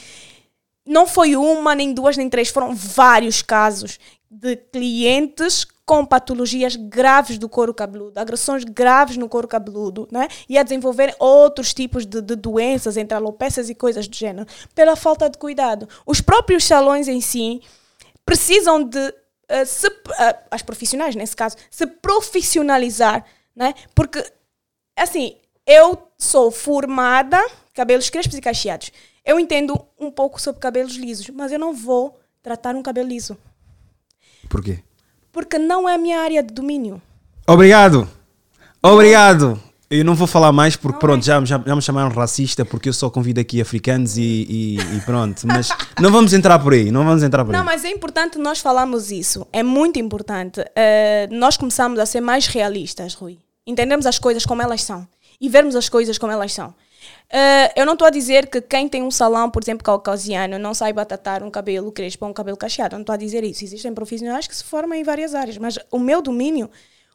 não 0.85 1.07
foi 1.07 1.37
uma, 1.37 1.73
nem 1.75 1.93
duas, 1.93 2.17
nem 2.17 2.29
três, 2.29 2.49
foram 2.49 2.75
vários 2.75 3.41
casos 3.41 3.97
de 4.29 4.55
clientes 4.55 5.65
com 5.85 6.05
patologias 6.05 6.75
graves 6.75 7.39
do 7.39 7.49
couro 7.49 7.73
cabeludo, 7.73 8.19
agressões 8.19 8.63
graves 8.63 9.17
no 9.17 9.27
couro 9.27 9.47
cabeludo, 9.47 10.07
né? 10.11 10.27
e 10.47 10.55
a 10.55 10.61
desenvolver 10.61 11.15
outros 11.17 11.73
tipos 11.73 12.05
de, 12.05 12.21
de 12.21 12.35
doenças, 12.35 12.95
entre 12.95 13.17
alopécias 13.17 13.71
e 13.71 13.75
coisas 13.75 14.07
do 14.07 14.15
gênero, 14.15 14.47
pela 14.75 14.95
falta 14.95 15.27
de 15.27 15.39
cuidado. 15.39 15.89
Os 16.05 16.21
próprios 16.21 16.63
salões 16.63 17.07
em 17.07 17.19
si 17.19 17.59
precisam 18.23 18.83
de, 18.83 18.99
uh, 18.99 19.65
se, 19.65 19.87
uh, 19.87 20.35
as 20.51 20.61
profissionais 20.61 21.15
nesse 21.15 21.35
caso, 21.35 21.55
se 21.71 21.87
profissionalizar, 21.87 23.25
né? 23.55 23.73
porque, 23.95 24.23
assim, 24.95 25.37
eu 25.65 26.07
sou 26.19 26.51
formada, 26.51 27.43
cabelos 27.73 28.11
crespos 28.11 28.37
e 28.37 28.41
cacheados. 28.41 28.91
Eu 29.25 29.39
entendo 29.39 29.79
um 29.99 30.11
pouco 30.11 30.39
sobre 30.39 30.61
cabelos 30.61 30.93
lisos, 30.93 31.29
mas 31.29 31.51
eu 31.51 31.57
não 31.57 31.73
vou 31.73 32.19
tratar 32.43 32.75
um 32.75 32.83
cabelo 32.83 33.09
liso. 33.09 33.35
Por 34.47 34.63
quê? 34.63 34.83
porque 35.31 35.57
não 35.57 35.87
é 35.87 35.95
a 35.95 35.97
minha 35.97 36.19
área 36.19 36.43
de 36.43 36.53
domínio. 36.53 37.01
Obrigado. 37.47 38.07
Obrigado. 38.81 39.57
Eu 39.89 40.05
não 40.05 40.13
vou 40.13 40.27
falar 40.27 40.51
mais 40.51 40.75
porque 40.75 40.93
não 40.93 40.99
pronto, 40.99 41.21
é. 41.21 41.25
já, 41.25 41.43
já, 41.45 41.63
já, 41.65 41.75
me 41.75 41.81
chamaram 41.81 42.09
racista 42.09 42.63
porque 42.63 42.89
eu 42.89 42.93
só 42.93 43.09
convido 43.09 43.39
aqui 43.39 43.59
africanos 43.59 44.17
e, 44.17 44.21
e, 44.21 44.77
e 44.97 45.01
pronto. 45.05 45.47
Mas 45.47 45.69
não 45.99 46.11
vamos 46.11 46.31
entrar 46.33 46.59
por 46.59 46.73
aí, 46.73 46.91
não 46.91 47.03
vamos 47.03 47.23
entrar 47.23 47.43
por 47.43 47.51
não, 47.51 47.61
aí. 47.61 47.65
Não, 47.65 47.71
mas 47.71 47.83
é 47.83 47.89
importante 47.89 48.37
nós 48.37 48.59
falarmos 48.59 49.11
isso. 49.11 49.47
É 49.51 49.63
muito 49.63 49.97
importante. 49.97 50.59
Uh, 50.61 51.33
nós 51.33 51.57
começamos 51.57 51.97
a 51.97 52.05
ser 52.05 52.21
mais 52.21 52.45
realistas, 52.45 53.15
Rui. 53.15 53.39
Entendemos 53.65 54.05
as 54.05 54.19
coisas 54.19 54.45
como 54.45 54.61
elas 54.61 54.83
são 54.83 55.07
e 55.41 55.49
vermos 55.49 55.75
as 55.75 55.89
coisas 55.89 56.17
como 56.17 56.31
elas 56.31 56.53
são. 56.53 56.73
Uh, 57.31 57.69
eu 57.75 57.85
não 57.85 57.93
estou 57.93 58.07
a 58.07 58.09
dizer 58.09 58.47
que 58.47 58.59
quem 58.59 58.89
tem 58.89 59.03
um 59.03 59.11
salão, 59.11 59.51
por 59.51 59.61
exemplo, 59.61 59.83
caucasiano, 59.83 60.57
não 60.57 60.73
saiba 60.73 61.05
tratar 61.05 61.43
um 61.43 61.51
cabelo 61.51 61.91
crespo 61.91 62.25
ou 62.25 62.31
um 62.31 62.33
cabelo 62.33 62.57
cacheado. 62.57 62.95
Não 62.95 63.01
estou 63.01 63.13
a 63.13 63.17
dizer 63.17 63.43
isso. 63.43 63.63
Existem 63.63 63.93
profissionais 63.93 64.47
que 64.47 64.55
se 64.55 64.63
formam 64.63 64.97
em 64.97 65.03
várias 65.03 65.35
áreas, 65.35 65.57
mas 65.57 65.77
o 65.91 65.99
meu 65.99 66.21
domínio, 66.21 66.69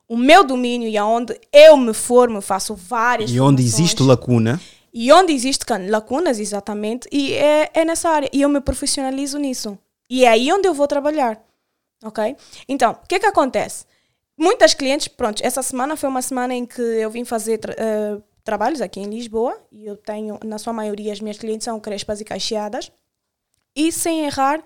o 0.08 0.16
meu 0.16 0.44
domínio 0.44 0.88
e 0.88 0.96
aonde 0.96 1.38
eu 1.52 1.76
me 1.76 1.92
formo, 1.92 2.40
faço 2.40 2.74
várias 2.76 3.30
E 3.30 3.40
onde 3.40 3.62
existe 3.62 4.02
lacuna. 4.02 4.60
E 4.92 5.10
onde 5.10 5.32
existe 5.32 5.66
lacunas, 5.88 6.38
exatamente, 6.38 7.08
e 7.10 7.32
é, 7.32 7.68
é 7.74 7.84
nessa 7.84 8.08
área. 8.08 8.30
E 8.32 8.42
eu 8.42 8.48
me 8.48 8.60
profissionalizo 8.60 9.38
nisso. 9.38 9.76
E 10.08 10.24
é 10.24 10.28
aí 10.28 10.52
onde 10.52 10.68
eu 10.68 10.74
vou 10.74 10.86
trabalhar. 10.86 11.42
Ok? 12.04 12.36
Então, 12.68 12.92
o 12.92 13.08
que 13.08 13.16
é 13.16 13.18
que 13.18 13.26
acontece? 13.26 13.86
Muitas 14.36 14.74
clientes, 14.74 15.08
pronto, 15.08 15.42
essa 15.44 15.62
semana 15.62 15.96
foi 15.96 16.08
uma 16.08 16.22
semana 16.22 16.54
em 16.54 16.64
que 16.64 16.80
eu 16.80 17.10
vim 17.10 17.24
fazer 17.24 17.58
uh, 17.70 18.22
trabalhos 18.44 18.80
aqui 18.80 19.00
em 19.00 19.08
Lisboa 19.08 19.58
e 19.72 19.86
eu 19.86 19.96
tenho, 19.96 20.38
na 20.44 20.58
sua 20.58 20.72
maioria, 20.72 21.12
as 21.12 21.20
minhas 21.20 21.38
clientes 21.38 21.64
são 21.64 21.80
crespas 21.80 22.20
e 22.20 22.24
cacheadas. 22.24 22.92
E 23.74 23.90
sem 23.90 24.26
errar, 24.26 24.62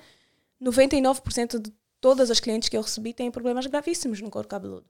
99% 0.61 1.59
de 1.59 1.73
todas 2.01 2.31
as 2.31 2.41
clientes 2.41 2.69
que 2.69 2.77
eu 2.77 2.83
recebi 2.83 3.14
têm 3.14 3.31
problemas 3.31 3.67
gravíssimos 3.67 4.21
no 4.21 4.31
couro 4.31 4.49
cabeludo. 4.49 4.87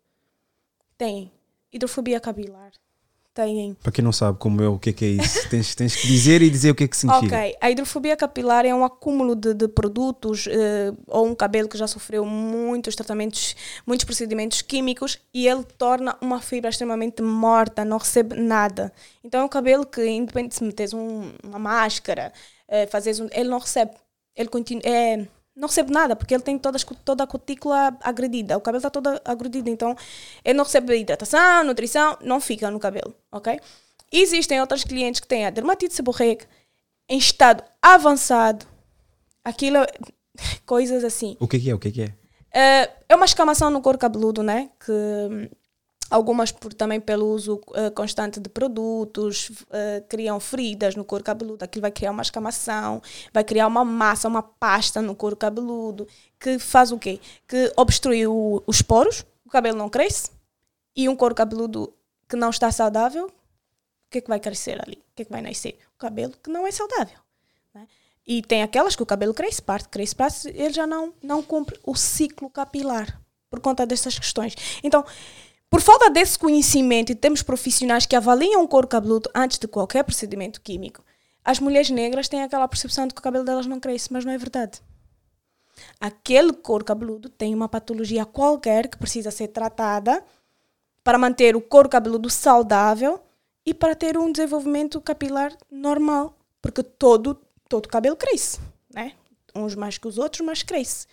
Têm 0.97 1.31
hidrofobia 1.71 2.19
capilar, 2.19 2.73
têm. 3.39 3.75
Para 3.81 3.93
quem 3.93 4.05
não 4.05 4.11
sabe 4.11 4.37
como 4.39 4.61
é, 4.61 4.69
o 4.69 4.79
que 4.79 4.91
é, 4.91 4.93
que 4.93 5.05
é 5.05 5.09
isso, 5.09 5.49
tens, 5.49 5.75
tens 5.75 5.95
que 5.95 6.09
dizer 6.09 6.43
e 6.43 6.51
dizer 6.51 6.73
o 6.73 6.75
que 6.75 6.85
é 6.85 6.89
que 6.89 6.97
significa. 6.97 7.37
Ok, 7.37 7.57
a 7.61 7.71
hidrofobia 7.71 8.17
capilar 8.17 8.67
é 8.67 8.75
um 8.75 8.85
acúmulo 8.85 9.37
de, 9.37 9.55
de 9.55 9.69
produtos 9.69 10.47
uh, 10.47 10.97
ou 11.07 11.27
um 11.27 11.35
cabelo 11.35 11.69
que 11.69 11.79
já 11.79 11.87
sofreu 11.87 12.25
muitos 12.25 12.97
tratamentos, 12.97 13.55
muitos 13.87 14.05
procedimentos 14.05 14.61
químicos 14.61 15.21
e 15.33 15.47
ele 15.47 15.63
torna 15.77 16.17
uma 16.21 16.41
fibra 16.41 16.71
extremamente 16.71 17.23
morta, 17.23 17.85
não 17.85 17.99
recebe 17.99 18.35
nada. 18.35 18.93
Então 19.23 19.43
é 19.43 19.45
um 19.45 19.49
cabelo 19.49 19.87
que, 19.87 20.05
independente 20.05 20.57
se 20.57 20.65
metes 20.65 20.93
um, 20.93 21.31
uma 21.45 21.59
máscara, 21.59 22.33
uh, 22.69 22.91
fazes 22.91 23.21
um, 23.21 23.29
ele 23.31 23.49
não 23.49 23.59
recebe. 23.59 23.93
Ele 24.35 24.49
continua. 24.49 24.83
É, 24.85 25.27
não 25.59 25.67
recebe 25.67 25.91
nada, 25.93 26.15
porque 26.15 26.33
ele 26.33 26.43
tem 26.43 26.57
toda, 26.57 26.79
toda 27.05 27.25
a 27.25 27.27
cutícula 27.27 27.97
agredida, 28.01 28.57
o 28.57 28.61
cabelo 28.61 28.79
está 28.79 28.89
todo 28.89 29.21
agredido, 29.25 29.69
então 29.69 29.97
ele 30.45 30.57
não 30.57 30.65
recebe 30.65 30.97
hidratação, 30.97 31.65
nutrição, 31.65 32.17
não 32.23 32.41
fica 32.41 32.71
no 32.71 32.79
cabelo, 32.79 33.13
ok? 33.33 33.59
Existem 34.13 34.61
outros 34.61 34.85
clientes 34.85 35.21
que 35.21 35.27
têm 35.27 35.47
a 35.47 35.51
dermatite 35.51 35.95
seborreica 35.95 36.47
em 37.09 37.19
estado 37.19 37.65
avançado, 37.83 38.67
aquilo, 39.45 39.79
coisas 40.65 41.03
assim. 41.03 41.37
O 41.41 41.49
que 41.49 41.69
é? 41.69 41.75
O 41.75 41.79
que 41.79 42.03
é? 42.03 42.07
Uh, 42.07 42.93
é 43.09 43.17
uma 43.17 43.27
escamação 43.27 43.69
no 43.69 43.83
couro 43.83 43.99
cabeludo, 43.99 44.43
né? 44.43 44.71
Que 44.79 45.51
Algumas 46.11 46.51
por, 46.51 46.73
também 46.73 47.01
pelo 47.01 47.27
uso 47.27 47.61
eh, 47.75 47.91
constante 47.91 48.41
de 48.41 48.49
produtos, 48.49 49.51
eh, 49.71 50.03
criam 50.09 50.41
feridas 50.41 50.95
no 50.97 51.05
couro 51.05 51.23
cabeludo. 51.23 51.63
Aquilo 51.63 51.83
vai 51.83 51.91
criar 51.91 52.11
uma 52.13 52.23
escamação, 52.23 53.03
vai 53.33 53.45
criar 53.45 53.67
uma 53.67 53.85
massa, 53.85 54.27
uma 54.27 54.43
pasta 54.43 55.03
no 55.03 55.15
couro 55.15 55.37
cabeludo, 55.37 56.09
que 56.41 56.59
faz 56.59 56.93
o 56.93 56.99
quê? 56.99 57.21
Que 57.47 57.73
obstrui 57.77 58.27
o- 58.27 58.63
os 58.67 58.81
poros, 58.81 59.27
o 59.45 59.51
cabelo 59.51 59.77
não 59.77 59.89
cresce, 59.91 60.31
e 60.97 61.09
um 61.09 61.15
couro 61.17 61.35
cabeludo 61.35 61.93
que 62.29 62.37
não 62.37 62.51
está 62.51 62.73
saudável, 62.73 63.27
o 63.27 64.11
que 64.11 64.19
é 64.19 64.21
que 64.23 64.29
vai 64.29 64.41
crescer 64.41 64.81
ali? 64.83 64.95
O 64.97 65.15
que 65.15 65.23
é 65.23 65.25
que 65.27 65.31
vai 65.33 65.43
nascer? 65.43 65.79
O 65.95 65.99
cabelo 65.99 66.33
que 66.43 66.51
não 66.51 66.67
é 66.67 66.71
saudável. 66.71 67.19
né? 67.75 67.87
E 68.27 68.41
tem 68.43 68.63
aquelas 68.63 68.97
que 68.97 69.03
o 69.03 69.07
cabelo 69.07 69.35
cresce, 69.35 69.61
parte, 69.61 69.89
cresce, 69.91 70.15
parte, 70.17 70.49
ele 70.49 70.73
já 70.73 70.87
não, 70.87 71.13
não 71.23 71.43
cumpre 71.43 71.79
o 71.85 71.95
ciclo 71.95 72.49
capilar 72.49 73.21
por 73.51 73.61
conta 73.61 73.87
dessas 73.87 74.19
questões. 74.19 74.55
Então, 74.83 75.05
por 75.71 75.81
falta 75.81 76.11
desse 76.11 76.39
conhecimento 76.39 77.13
e 77.13 77.15
temos 77.15 77.43
profissionais 77.43 78.07
que 78.07 78.17
avaliam 78.17 78.63
o 78.63 78.69
couro 78.69 78.89
cabeludo 78.89 79.31
antes 79.35 79.59
de 79.59 79.69
qualquer 79.69 80.03
procedimento 80.03 80.61
químico, 80.61 81.05
as 81.45 81.61
mulheres 81.61 81.91
negras 81.91 82.29
têm 82.29 82.43
aquela 82.43 82.69
percepção 82.69 83.07
de 83.07 83.15
que 83.15 83.21
o 83.21 83.23
cabelo 83.23 83.45
delas 83.45 83.67
não 83.67 83.81
cresce, 83.81 84.13
mas 84.13 84.25
não 84.25 84.33
é 84.33 84.39
verdade. 84.39 84.83
Aquele 86.01 86.53
couro 86.53 86.85
cabeludo 86.85 87.29
tem 87.29 87.55
uma 87.55 87.69
patologia 87.69 88.27
qualquer 88.27 88.89
que 88.89 88.99
precisa 88.99 89.31
ser 89.31 89.49
tratada 89.49 90.25
para 91.03 91.19
manter 91.19 91.57
o 91.57 91.61
couro 91.61 91.89
cabeludo 91.89 92.29
saudável 92.29 93.21
e 93.65 93.73
para 93.73 93.95
ter 93.95 94.19
um 94.19 94.31
desenvolvimento 94.31 95.01
capilar 95.01 95.57
normal, 95.71 96.37
porque 96.61 96.83
todo 96.83 97.41
todo 97.69 97.89
cabelo 97.89 98.17
cresce, 98.17 98.59
né? 98.93 99.13
Uns 99.55 99.75
mais 99.75 99.99
que 99.99 100.09
os 100.09 100.19
outros, 100.19 100.41
mas 100.45 100.63
cresce. 100.63 101.07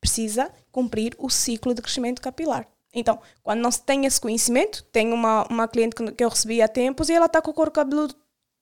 Precisa 0.00 0.50
cumprir 0.72 1.14
o 1.18 1.28
ciclo 1.28 1.74
de 1.74 1.82
crescimento 1.82 2.22
capilar. 2.22 2.66
Então, 2.94 3.20
quando 3.42 3.60
não 3.60 3.70
se 3.70 3.82
tem 3.82 4.06
esse 4.06 4.20
conhecimento, 4.20 4.82
tem 4.84 5.12
uma, 5.12 5.46
uma 5.50 5.68
cliente 5.68 5.96
que 6.12 6.24
eu 6.24 6.28
recebi 6.28 6.62
há 6.62 6.68
tempos 6.68 7.08
e 7.08 7.12
ela 7.12 7.26
está 7.26 7.40
com 7.42 7.50
o 7.50 7.54
couro 7.54 7.70
cabeludo 7.70 8.14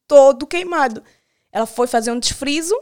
todo 0.06 0.46
queimado. 0.46 1.02
Ela 1.52 1.66
foi 1.66 1.86
fazer 1.86 2.10
um 2.10 2.18
desfrizo, 2.18 2.76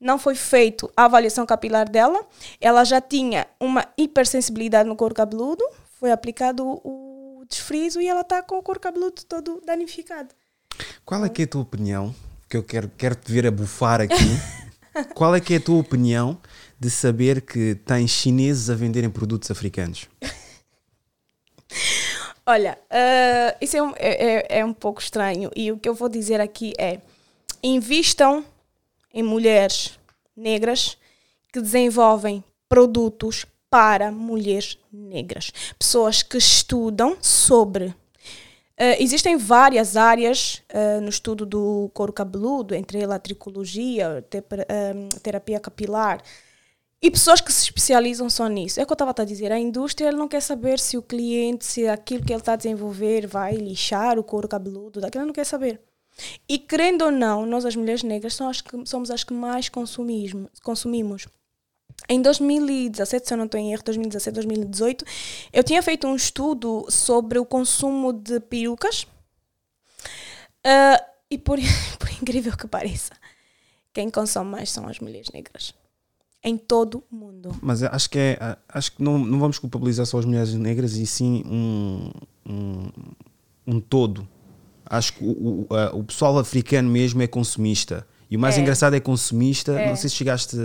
não 0.00 0.18
foi 0.18 0.34
feito 0.34 0.90
a 0.96 1.04
avaliação 1.04 1.46
capilar 1.46 1.88
dela, 1.88 2.20
ela 2.60 2.84
já 2.84 3.00
tinha 3.00 3.46
uma 3.60 3.86
hipersensibilidade 3.96 4.88
no 4.88 4.96
couro 4.96 5.14
cabeludo, 5.14 5.64
foi 5.98 6.10
aplicado 6.10 6.64
o, 6.66 7.40
o 7.40 7.44
desfrizo 7.46 8.00
e 8.00 8.08
ela 8.08 8.20
está 8.20 8.42
com 8.42 8.58
o 8.58 8.62
couro 8.62 8.80
cabeludo 8.80 9.24
todo 9.24 9.62
danificado. 9.64 10.34
Qual 11.04 11.24
é 11.24 11.28
que 11.28 11.42
é 11.42 11.44
a 11.44 11.48
tua 11.48 11.62
opinião? 11.62 12.14
Que 12.48 12.56
eu 12.56 12.62
quero, 12.62 12.90
quero 12.96 13.14
te 13.14 13.32
ver 13.32 13.46
a 13.46 13.50
bufar 13.50 14.00
aqui. 14.00 14.14
Qual 15.14 15.34
é 15.34 15.40
que 15.40 15.54
é 15.54 15.56
a 15.58 15.60
tua 15.60 15.78
opinião 15.78 16.38
de 16.78 16.90
saber 16.90 17.42
que 17.42 17.76
tens 17.86 18.10
chineses 18.10 18.68
a 18.68 18.74
venderem 18.74 19.08
produtos 19.08 19.50
africanos? 19.50 20.08
Olha, 22.46 22.78
ah, 22.90 23.54
isso 23.60 23.76
é 23.76 23.82
um, 23.82 23.92
é, 23.96 24.36
é- 24.56 24.58
é 24.60 24.64
um 24.64 24.72
pouco 24.72 25.00
estranho 25.00 25.50
e 25.54 25.70
o 25.70 25.78
que 25.78 25.88
eu 25.88 25.94
vou 25.94 26.08
dizer 26.08 26.40
aqui 26.40 26.72
é: 26.78 26.98
invistam 27.62 28.44
em 29.12 29.22
mulheres 29.22 29.98
negras 30.36 30.96
que 31.52 31.60
desenvolvem 31.60 32.42
produtos 32.68 33.44
para 33.70 34.10
mulheres 34.10 34.78
negras. 34.92 35.52
Pessoas 35.78 36.22
que 36.22 36.38
estudam 36.38 37.16
sobre. 37.20 37.94
Ah, 38.78 38.96
existem 38.98 39.36
várias 39.36 39.96
áreas 39.96 40.62
ah, 40.72 41.00
no 41.00 41.08
estudo 41.10 41.44
do 41.44 41.90
couro 41.92 42.12
cabeludo, 42.12 42.74
entre 42.74 43.00
ela 43.00 43.16
a 43.16 43.18
tricologia, 43.18 44.24
terapia 45.22 45.60
capilar, 45.60 46.22
e 47.00 47.10
pessoas 47.10 47.40
que 47.40 47.52
se 47.52 47.64
especializam 47.64 48.28
só 48.28 48.48
nisso. 48.48 48.80
É 48.80 48.82
o 48.82 48.86
que 48.86 48.92
eu 48.92 48.94
estava 48.94 49.14
a 49.16 49.24
dizer. 49.24 49.52
A 49.52 49.58
indústria 49.58 50.10
não 50.10 50.26
quer 50.26 50.42
saber 50.42 50.78
se 50.78 50.98
o 50.98 51.02
cliente, 51.02 51.64
se 51.64 51.86
aquilo 51.86 52.24
que 52.24 52.32
ele 52.32 52.40
está 52.40 52.54
a 52.54 52.56
desenvolver 52.56 53.26
vai 53.26 53.54
lixar 53.54 54.18
o 54.18 54.24
couro 54.24 54.48
cabeludo. 54.48 55.00
Daquilo 55.00 55.26
não 55.26 55.32
quer 55.32 55.44
saber. 55.44 55.80
E 56.48 56.58
querendo 56.58 57.02
ou 57.02 57.10
não, 57.12 57.46
nós 57.46 57.64
as 57.64 57.76
mulheres 57.76 58.02
negras 58.02 58.34
são 58.34 58.48
as 58.48 58.60
que, 58.60 58.84
somos 58.86 59.10
as 59.10 59.22
que 59.22 59.32
mais 59.32 59.68
consumimos. 59.68 61.28
Em 62.08 62.20
2017, 62.20 63.26
se 63.26 63.34
eu 63.34 63.38
não 63.38 63.44
estou 63.44 63.60
em 63.60 63.72
erro, 63.72 63.82
2017, 63.84 64.34
2018, 64.34 65.04
eu 65.52 65.62
tinha 65.62 65.82
feito 65.82 66.06
um 66.06 66.16
estudo 66.16 66.86
sobre 66.90 67.38
o 67.38 67.46
consumo 67.46 68.12
de 68.12 68.40
perucas. 68.40 69.06
Ah, 70.64 71.04
e 71.30 71.38
por, 71.38 71.58
por 71.98 72.10
incrível 72.10 72.56
que 72.56 72.66
pareça, 72.66 73.14
quem 73.92 74.10
consome 74.10 74.50
mais 74.50 74.70
são 74.70 74.88
as 74.88 74.98
mulheres 74.98 75.30
negras. 75.30 75.74
Em 76.42 76.56
todo 76.56 77.02
o 77.10 77.16
mundo. 77.16 77.50
Mas 77.60 77.82
acho 77.82 78.08
que 78.10 78.18
é, 78.18 78.56
acho 78.68 78.92
que 78.92 79.02
não, 79.02 79.18
não 79.18 79.38
vamos 79.40 79.58
culpabilizar 79.58 80.06
só 80.06 80.18
as 80.18 80.24
mulheres 80.24 80.54
negras 80.54 80.94
e 80.96 81.04
sim 81.06 81.42
um, 81.46 82.10
um, 82.46 82.88
um 83.66 83.80
todo. 83.80 84.26
Acho 84.86 85.14
que 85.14 85.24
o, 85.24 85.66
o, 85.68 85.74
a- 85.74 85.94
o 85.94 86.04
pessoal 86.04 86.38
africano 86.38 86.88
mesmo 86.88 87.20
é 87.22 87.26
consumista. 87.26 88.06
E 88.30 88.36
o 88.36 88.40
mais 88.40 88.56
É. 88.56 88.60
engraçado 88.60 88.94
é 88.94 89.00
consumista. 89.00 89.72
É. 89.72 89.88
Não 89.88 89.96
sei 89.96 90.08
se 90.08 90.16
chegaste. 90.16 90.56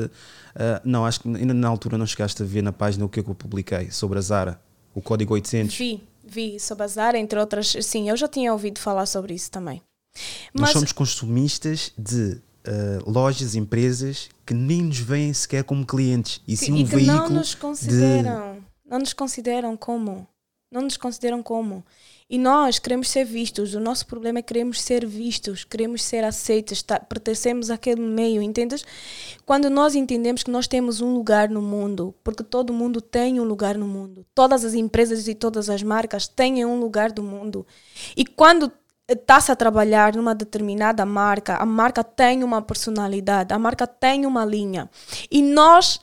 ah, 0.55 0.81
não, 0.85 1.05
acho 1.05 1.21
que 1.21 1.27
ainda 1.27 1.53
na 1.53 1.67
altura 1.67 1.97
não 1.97 2.05
chegaste 2.05 2.41
a 2.43 2.45
ver 2.45 2.61
na 2.61 2.71
página 2.71 3.03
o 3.05 3.09
que 3.09 3.19
é 3.19 3.23
que 3.23 3.29
eu 3.29 3.35
publiquei 3.35 3.89
sobre 3.89 4.19
a 4.19 4.21
Zara, 4.21 4.61
o 4.93 5.01
código 5.01 5.33
800. 5.33 5.75
Vi, 5.75 6.03
vi 6.23 6.59
sobre 6.59 6.83
a 6.83 6.87
Zara, 6.87 7.17
entre 7.17 7.39
outras. 7.39 7.75
Sim, 7.81 8.09
eu 8.09 8.15
já 8.15 8.27
tinha 8.27 8.51
ouvido 8.53 8.79
falar 8.79 9.05
sobre 9.07 9.33
isso 9.33 9.49
também. 9.49 9.81
Nós 10.53 10.65
Mas 10.67 10.71
somos 10.71 10.91
consumistas 10.91 11.91
de 11.97 12.39
ah, 12.65 13.03
lojas, 13.05 13.55
empresas 13.55 14.29
que 14.45 14.53
nem 14.53 14.81
nos 14.81 14.99
veem 14.99 15.33
sequer 15.33 15.63
como 15.63 15.85
clientes. 15.85 16.41
E 16.47 16.55
sim 16.55 16.73
um 16.73 16.77
e 16.77 16.83
que 16.83 16.95
veículo 16.95 17.17
não 17.17 17.29
nos 17.29 17.49
de. 17.49 17.57
consideram. 17.57 18.57
Não 18.85 18.99
nos 18.99 19.13
consideram 19.13 19.77
como. 19.77 20.27
Não 20.71 20.81
nos 20.81 20.97
consideram 20.97 21.43
como. 21.43 21.83
E 22.29 22.37
nós 22.37 22.79
queremos 22.79 23.09
ser 23.09 23.25
vistos. 23.25 23.75
O 23.75 23.79
nosso 23.79 24.07
problema 24.07 24.39
é 24.39 24.41
que 24.41 24.47
queremos 24.47 24.81
ser 24.81 25.05
vistos, 25.05 25.63
queremos 25.63 26.01
ser 26.03 26.23
aceitos, 26.23 26.81
tá, 26.81 26.99
pertencemos 26.99 27.69
àquele 27.69 28.01
meio, 28.01 28.41
entendes? 28.41 28.83
Quando 29.45 29.69
nós 29.69 29.93
entendemos 29.93 30.41
que 30.41 30.49
nós 30.49 30.67
temos 30.67 30.99
um 30.99 31.13
lugar 31.13 31.49
no 31.49 31.61
mundo, 31.61 32.15
porque 32.23 32.43
todo 32.43 32.73
mundo 32.73 33.01
tem 33.01 33.39
um 33.39 33.43
lugar 33.43 33.77
no 33.77 33.87
mundo, 33.87 34.25
todas 34.33 34.65
as 34.65 34.73
empresas 34.73 35.27
e 35.27 35.35
todas 35.35 35.69
as 35.69 35.83
marcas 35.83 36.27
têm 36.27 36.65
um 36.65 36.79
lugar 36.79 37.11
do 37.11 37.21
mundo. 37.21 37.67
E 38.17 38.25
quando 38.25 38.71
está-se 39.07 39.51
a 39.51 39.55
trabalhar 39.55 40.15
numa 40.15 40.33
determinada 40.33 41.05
marca, 41.05 41.57
a 41.57 41.65
marca 41.65 42.03
tem 42.03 42.43
uma 42.43 42.61
personalidade, 42.61 43.53
a 43.53 43.59
marca 43.59 43.85
tem 43.85 44.25
uma 44.25 44.45
linha. 44.45 44.89
E 45.29 45.41
nós, 45.41 45.99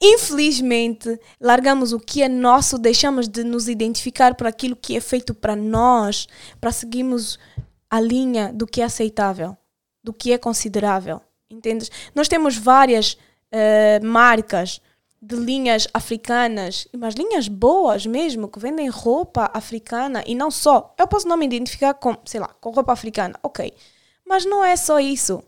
infelizmente, 0.00 1.18
largamos 1.40 1.92
o 1.92 2.00
que 2.00 2.22
é 2.22 2.28
nosso, 2.28 2.78
deixamos 2.78 3.28
de 3.28 3.42
nos 3.42 3.68
identificar 3.68 4.34
por 4.34 4.46
aquilo 4.46 4.76
que 4.76 4.96
é 4.96 5.00
feito 5.00 5.34
para 5.34 5.56
nós, 5.56 6.26
para 6.60 6.72
seguirmos 6.72 7.38
a 7.90 8.00
linha 8.00 8.52
do 8.52 8.66
que 8.66 8.80
é 8.80 8.84
aceitável, 8.84 9.56
do 10.02 10.12
que 10.12 10.32
é 10.32 10.38
considerável. 10.38 11.20
Entendes? 11.50 11.90
Nós 12.14 12.28
temos 12.28 12.56
várias 12.56 13.18
eh, 13.50 14.00
marcas 14.02 14.80
de 15.22 15.36
linhas 15.36 15.86
africanas, 15.94 16.88
mas 16.92 17.14
linhas 17.14 17.46
boas 17.46 18.04
mesmo, 18.04 18.48
que 18.48 18.58
vendem 18.58 18.88
roupa 18.88 19.48
africana 19.54 20.24
e 20.26 20.34
não 20.34 20.50
só. 20.50 20.92
Eu 20.98 21.06
posso 21.06 21.28
não 21.28 21.36
me 21.36 21.46
identificar 21.46 21.94
com, 21.94 22.16
sei 22.24 22.40
lá, 22.40 22.48
com 22.60 22.70
roupa 22.70 22.92
africana, 22.92 23.38
ok. 23.40 23.72
Mas 24.26 24.44
não 24.44 24.64
é 24.64 24.74
só 24.74 24.98
isso. 24.98 25.40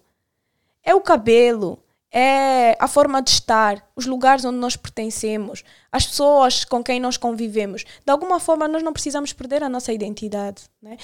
É 0.81 0.95
o 0.95 1.01
cabelo, 1.01 1.83
é 2.13 2.77
a 2.79 2.87
forma 2.87 3.21
de 3.21 3.31
estar, 3.31 3.85
os 3.97 4.07
lugares 4.07 4.45
onde 4.45 4.59
nós 4.59 4.77
pertencemos, 4.77 5.65
as 5.91 6.07
pessoas 6.07 6.65
com 6.65 6.85
quem 6.85 7.01
nós 7.01 7.17
convivemos. 7.17 7.83
De 7.83 8.13
alguma 8.13 8.39
forma, 8.39 8.69
nós 8.69 8.83
não 8.83 8.93
precisamos 8.93 9.33
perder 9.33 9.65
a 9.65 9.69
nossa 9.69 9.93
identidade. 9.93 10.63
Né? 10.81 10.97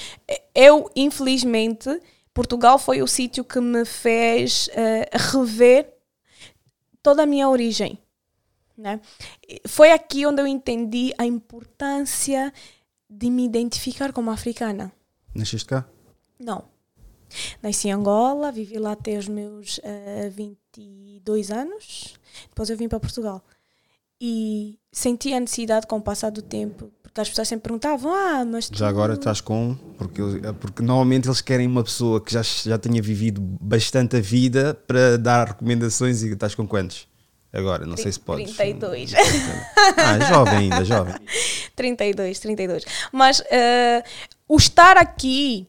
Eu, 0.55 0.89
infelizmente, 0.95 2.01
Portugal 2.33 2.79
foi 2.79 3.03
o 3.03 3.09
sítio 3.09 3.43
que 3.43 3.59
me 3.59 3.85
fez 3.85 4.71
eh, 4.75 5.11
rever 5.13 5.93
toda 7.03 7.25
a 7.25 7.27
minha 7.27 7.49
origem. 7.49 7.99
Né? 8.81 9.01
Foi 9.67 9.93
aqui 9.93 10.25
onde 10.25 10.41
eu 10.41 10.47
entendi 10.47 11.13
a 11.19 11.27
importância 11.27 12.53
de 13.09 13.29
me 13.29 13.45
identificar 13.45 14.13
como 14.13 14.31
africana. 14.31 14.91
Nasceste 15.35 15.67
cá? 15.67 15.87
Não. 16.39 16.65
Nasci 17.63 17.89
em 17.89 17.93
Angola, 17.93 18.51
vivi 18.51 18.79
lá 18.79 18.93
até 18.93 19.17
os 19.19 19.29
meus 19.29 19.79
eh, 19.85 20.31
22 20.35 21.51
anos. 21.51 22.15
Depois 22.49 22.71
eu 22.71 22.77
vim 22.77 22.89
para 22.89 22.99
Portugal. 22.99 23.45
E 24.21 24.79
senti 24.93 25.33
a 25.33 25.41
necessidade 25.41 25.87
com 25.87 25.97
o 25.99 26.03
passar 26.03 26.31
do 26.31 26.43
tempo, 26.43 26.91
porque 27.03 27.21
as 27.21 27.29
pessoas 27.29 27.49
sempre 27.49 27.63
perguntavam: 27.65 28.13
Ah, 28.13 28.45
mas 28.45 28.69
tu. 28.69 28.77
Já 28.77 28.89
agora 28.89 29.15
estás 29.15 29.41
com. 29.41 29.75
Porque, 29.97 30.21
eles- 30.21 30.43
porque 30.61 30.83
normalmente 30.83 31.27
eles 31.29 31.41
querem 31.41 31.67
uma 31.67 31.83
pessoa 31.85 32.21
que 32.21 32.33
já, 32.33 32.43
já 32.43 32.79
tenha 32.79 33.01
vivido 33.01 33.41
bastante 33.41 34.17
a 34.17 34.21
vida 34.21 34.75
para 34.87 35.17
dar 35.17 35.49
recomendações 35.49 36.23
e 36.23 36.29
estás 36.33 36.55
com 36.55 36.67
quantos? 36.67 37.09
Agora, 37.53 37.85
não 37.85 37.97
sei 37.97 38.13
se 38.13 38.21
podes. 38.21 38.57
32. 38.57 39.13
Ah, 39.15 40.17
é 40.17 40.29
jovem 40.33 40.59
ainda, 40.59 40.85
jovem. 40.85 41.15
32, 41.75 42.39
32. 42.39 42.85
Mas 43.13 43.43
eh, 43.51 44.05
o 44.49 44.57
estar 44.57 44.97
aqui 44.97 45.67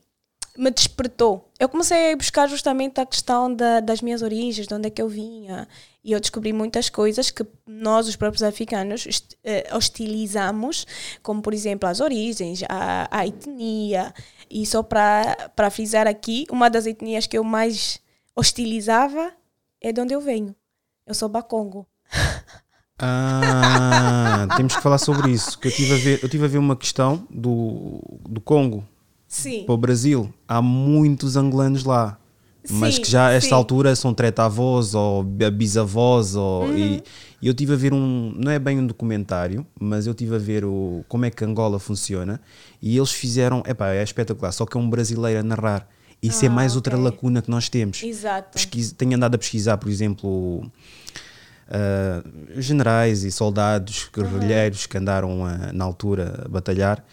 me 0.58 0.70
despertou. 0.70 1.50
Eu 1.60 1.70
comecei 1.70 2.12
a 2.12 2.16
buscar 2.16 2.48
justamente 2.48 3.00
a 3.00 3.06
questão 3.06 3.54
da- 3.54 3.80
das 3.80 4.02
minhas 4.02 4.22
origens, 4.22 4.68
de 4.68 4.74
onde 4.74 4.88
é 4.88 4.90
que 4.92 5.02
eu 5.02 5.08
vinha. 5.08 5.68
E 6.04 6.12
eu 6.12 6.20
descobri 6.20 6.52
muitas 6.52 6.90
coisas 6.90 7.32
que 7.32 7.46
nós, 7.66 8.08
os 8.08 8.16
próprios 8.16 8.44
africanos, 8.44 9.08
eh, 9.44 9.68
hostilizamos, 9.74 10.86
como 11.24 11.42
por 11.42 11.54
exemplo 11.54 11.88
as 11.88 12.00
origens, 12.00 12.64
a, 12.70 13.08
a 13.10 13.26
etnia. 13.26 14.14
E 14.50 14.66
só 14.66 14.84
para 14.84 15.50
para 15.56 15.70
frisar 15.72 16.06
aqui, 16.08 16.46
uma 16.52 16.70
das 16.70 16.86
etnias 16.86 17.26
que 17.28 17.38
eu 17.38 17.44
mais 17.44 18.00
hostilizava 18.36 19.32
é 19.80 19.92
de 19.92 20.02
onde 20.02 20.14
eu 20.14 20.22
venho. 20.22 20.56
Eu 21.08 21.14
sou 21.14 21.28
Bakongo. 21.30 21.88
Ah, 22.99 24.47
temos 24.58 24.76
que 24.76 24.82
falar 24.82 24.97
sobre 24.97 25.32
isso. 25.32 25.58
Que 25.60 25.68
eu 25.68 25.72
tive 25.72 25.93
a 25.93 25.97
ver, 25.97 26.20
eu 26.24 26.30
tive 26.30 26.45
a 26.45 26.47
ver 26.47 26.58
uma 26.58 26.76
questão 26.76 27.26
do, 27.30 27.99
do 28.30 28.39
Congo 28.39 28.86
Sim. 29.28 29.64
para 29.66 29.74
o 29.74 29.78
Brasil. 29.78 30.32
Há 30.47 30.62
muitos 30.62 31.36
angolanos 31.36 31.84
lá. 31.84 32.18
Mas 32.70 32.95
Sim, 32.95 33.02
que 33.02 33.10
já 33.10 33.28
a 33.30 33.32
esta 33.32 33.49
sim. 33.49 33.56
altura 33.56 33.95
são 33.95 34.14
treta-avós 34.14 34.93
ou 34.93 35.24
bi- 35.24 35.49
bisavós. 35.49 36.36
Ou, 36.36 36.66
Uhum. 36.66 36.78
e, 36.78 37.04
e 37.41 37.47
eu 37.47 37.56
tive 37.56 37.74
a 37.74 37.76
ver 37.76 37.91
um. 37.91 38.32
Não 38.38 38.52
é 38.52 38.60
bem 38.60 38.78
um 38.80 38.86
documentário, 38.86 39.66
mas 39.80 40.06
eu 40.06 40.14
tive 40.14 40.36
a 40.36 40.38
ver 40.38 40.64
o, 40.64 41.04
como 41.10 41.26
é 41.26 41.32
que 41.32 41.43
Angola 41.43 41.80
funciona. 41.80 42.39
E 42.80 42.95
eles 42.95 43.12
fizeram. 43.12 43.64
Epá, 43.66 43.89
é 43.93 44.04
espetacular. 44.04 44.52
Só 44.52 44.68
que 44.68 44.78
é 44.78 44.80
um 44.80 44.88
brasileiro 44.88 45.39
a 45.39 45.43
narrar. 45.43 45.88
Isso 46.22 46.45
é 46.45 46.47
Ah, 46.47 46.51
mais 46.51 46.76
outra 46.76 46.95
ok. 46.95 47.03
lacuna 47.05 47.41
que 47.41 47.49
nós 47.49 47.67
temos. 47.69 48.03
Exato. 48.03 48.51
Pesquisa, 48.53 48.93
tenho 48.95 49.15
andado 49.15 49.36
a 49.36 49.38
pesquisar, 49.38 49.78
por 49.78 49.89
exemplo, 49.89 50.69
ah, 51.69 52.24
generais 52.57 53.24
e 53.24 53.32
soldados, 53.32 54.09
guerrilheiros 54.13 54.86
que 54.86 54.97
andaram 54.97 55.45
ah, 55.45 55.72
na 55.74 55.84
altura 55.84 56.43
a 56.45 56.47
batalhar. 56.49 57.03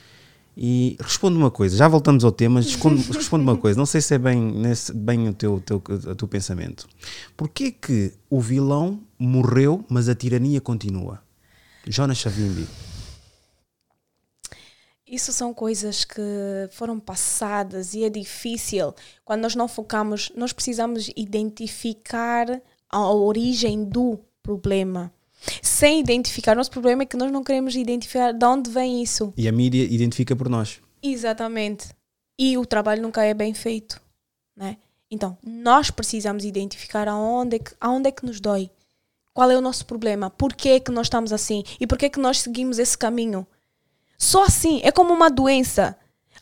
E 0.60 0.96
responde 1.00 1.36
uma 1.36 1.52
coisa, 1.52 1.76
já 1.76 1.86
voltamos 1.86 2.24
ao 2.24 2.32
tema, 2.32 2.60
responde 2.60 3.04
uma 3.44 3.56
coisa, 3.56 3.78
não 3.78 3.86
sei 3.86 4.00
se 4.00 4.12
é 4.14 4.18
bem, 4.18 4.40
nesse, 4.40 4.92
bem 4.92 5.28
o 5.28 5.32
teu, 5.32 5.62
teu, 5.64 5.76
o 5.88 6.14
teu 6.16 6.26
pensamento. 6.26 6.88
Porquê 7.36 7.70
que 7.70 8.12
o 8.28 8.40
vilão 8.40 9.00
morreu, 9.16 9.84
mas 9.88 10.08
a 10.08 10.16
tirania 10.16 10.60
continua? 10.60 11.20
Jonas 11.86 12.18
Savimbi. 12.18 12.66
Isso 15.10 15.32
são 15.32 15.54
coisas 15.54 16.04
que 16.04 16.20
foram 16.70 17.00
passadas 17.00 17.94
e 17.94 18.04
é 18.04 18.10
difícil. 18.10 18.94
Quando 19.24 19.42
nós 19.42 19.54
não 19.54 19.66
focamos, 19.66 20.30
nós 20.36 20.52
precisamos 20.52 21.10
identificar 21.16 22.60
a 22.90 23.10
origem 23.10 23.84
do 23.84 24.18
problema. 24.42 25.12
Sem 25.62 26.00
identificar, 26.00 26.54
nosso 26.54 26.70
problema 26.70 27.04
é 27.04 27.06
que 27.06 27.16
nós 27.16 27.32
não 27.32 27.42
queremos 27.42 27.74
identificar 27.74 28.32
de 28.32 28.44
onde 28.44 28.70
vem 28.70 29.02
isso. 29.02 29.32
E 29.36 29.48
a 29.48 29.52
mídia 29.52 29.82
identifica 29.84 30.36
por 30.36 30.48
nós. 30.48 30.80
Exatamente. 31.02 31.88
E 32.38 32.58
o 32.58 32.66
trabalho 32.66 33.02
nunca 33.02 33.24
é 33.24 33.32
bem 33.32 33.54
feito, 33.54 34.00
né? 34.54 34.76
Então, 35.10 35.38
nós 35.42 35.90
precisamos 35.90 36.44
identificar 36.44 37.08
aonde 37.08 37.56
é 37.56 37.58
que, 37.58 37.72
aonde 37.80 38.08
é 38.08 38.12
que 38.12 38.26
nos 38.26 38.40
dói. 38.40 38.70
Qual 39.32 39.50
é 39.50 39.56
o 39.56 39.60
nosso 39.60 39.86
problema? 39.86 40.28
Por 40.28 40.52
que 40.52 40.68
é 40.68 40.80
que 40.80 40.90
nós 40.90 41.06
estamos 41.06 41.32
assim? 41.32 41.62
E 41.80 41.86
por 41.86 41.96
que 41.96 42.06
é 42.06 42.08
que 42.10 42.20
nós 42.20 42.40
seguimos 42.40 42.78
esse 42.78 42.98
caminho? 42.98 43.46
Só 44.18 44.44
assim, 44.44 44.80
é 44.82 44.90
como 44.90 45.14
uma 45.14 45.30
doença. 45.30 45.96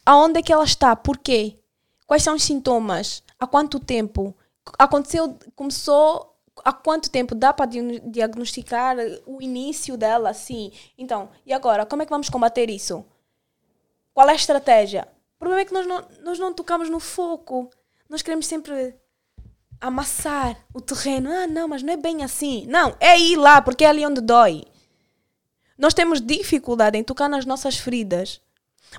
Aonde 0.04 0.38
é 0.40 0.42
que 0.42 0.52
ela 0.52 0.64
está? 0.64 0.96
Por 0.96 1.18
quê? 1.18 1.58
Quais 2.06 2.22
são 2.22 2.34
os 2.34 2.42
sintomas? 2.42 3.22
Há 3.38 3.46
quanto 3.46 3.78
tempo? 3.78 4.34
Aconteceu, 4.78 5.38
começou 5.54 6.34
há 6.64 6.72
quanto 6.72 7.10
tempo? 7.10 7.34
Dá 7.34 7.52
para 7.52 7.66
diagn- 7.66 8.00
diagnosticar 8.10 8.96
o 9.26 9.42
início 9.42 9.96
dela, 9.96 10.30
assim? 10.30 10.72
Então, 10.96 11.28
e 11.44 11.52
agora? 11.52 11.84
Como 11.84 12.02
é 12.02 12.06
que 12.06 12.10
vamos 12.10 12.30
combater 12.30 12.70
isso? 12.70 13.04
Qual 14.14 14.28
é 14.28 14.32
a 14.32 14.36
estratégia? 14.36 15.06
O 15.36 15.38
problema 15.38 15.60
é 15.60 15.64
que 15.66 15.74
nós 15.74 15.86
não, 15.86 16.04
nós 16.22 16.38
não 16.38 16.54
tocamos 16.54 16.88
no 16.88 16.98
foco. 16.98 17.68
Nós 18.08 18.22
queremos 18.22 18.46
sempre 18.46 18.94
amassar 19.80 20.56
o 20.72 20.80
terreno. 20.80 21.30
Ah, 21.30 21.46
não, 21.46 21.68
mas 21.68 21.82
não 21.82 21.92
é 21.92 21.96
bem 21.96 22.24
assim. 22.24 22.64
Não, 22.66 22.96
é 22.98 23.18
ir 23.18 23.36
lá, 23.36 23.60
porque 23.60 23.84
é 23.84 23.88
ali 23.88 24.06
onde 24.06 24.20
dói. 24.20 24.64
Nós 25.78 25.94
temos 25.94 26.20
dificuldade 26.20 26.96
em 26.96 27.04
tocar 27.04 27.28
nas 27.28 27.44
nossas 27.44 27.76
feridas. 27.76 28.40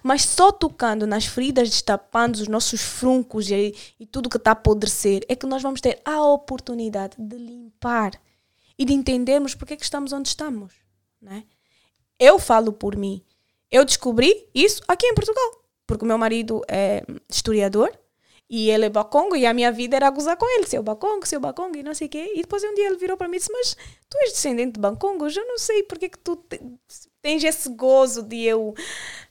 Mas 0.03 0.23
só 0.23 0.51
tocando 0.51 1.07
nas 1.07 1.25
feridas, 1.25 1.69
destapando 1.69 2.35
os 2.35 2.47
nossos 2.47 2.81
fruncos 2.81 3.49
e, 3.49 3.73
e 3.99 4.05
tudo 4.05 4.29
que 4.29 4.37
está 4.37 4.51
a 4.51 4.53
apodrecer, 4.53 5.23
é 5.29 5.35
que 5.35 5.45
nós 5.45 5.63
vamos 5.63 5.81
ter 5.81 5.99
a 6.03 6.21
oportunidade 6.23 7.15
de 7.17 7.37
limpar 7.37 8.11
e 8.77 8.85
de 8.85 8.93
entendermos 8.93 9.55
porque 9.55 9.73
é 9.73 9.77
que 9.77 9.83
estamos 9.83 10.11
onde 10.11 10.27
estamos. 10.27 10.73
Né? 11.21 11.45
Eu 12.19 12.37
falo 12.37 12.71
por 12.71 12.95
mim. 12.95 13.23
Eu 13.71 13.83
descobri 13.83 14.45
isso 14.53 14.81
aqui 14.87 15.05
em 15.07 15.15
Portugal. 15.15 15.63
Porque 15.85 16.03
o 16.03 16.07
meu 16.07 16.17
marido 16.17 16.61
é 16.67 17.03
historiador 17.29 17.97
e 18.49 18.69
ele 18.69 18.85
é 18.85 18.89
bacongo 18.89 19.35
e 19.35 19.45
a 19.45 19.53
minha 19.53 19.71
vida 19.71 19.95
era 19.95 20.09
gozar 20.09 20.37
com 20.37 20.45
ele. 20.57 20.65
Seu 20.67 20.81
bacongo, 20.81 21.25
seu 21.25 21.39
bacongo 21.39 21.77
e 21.77 21.83
não 21.83 21.93
sei 21.93 22.07
o 22.07 22.09
quê. 22.09 22.31
E 22.35 22.41
depois 22.41 22.63
um 22.63 22.73
dia 22.73 22.87
ele 22.87 22.97
virou 22.97 23.17
para 23.17 23.27
mim 23.27 23.35
e 23.35 23.39
disse, 23.39 23.51
mas 23.51 23.75
tu 24.09 24.17
és 24.21 24.31
descendente 24.31 24.73
de 24.73 24.79
bancongos? 24.79 25.35
Eu 25.35 25.45
não 25.45 25.57
sei 25.57 25.83
porque 25.83 26.05
é 26.05 26.09
que 26.09 26.19
tu 26.19 26.35
te- 26.37 26.61
tens 27.21 27.43
esse 27.43 27.69
gozo 27.69 28.23
de 28.23 28.43
eu... 28.43 28.73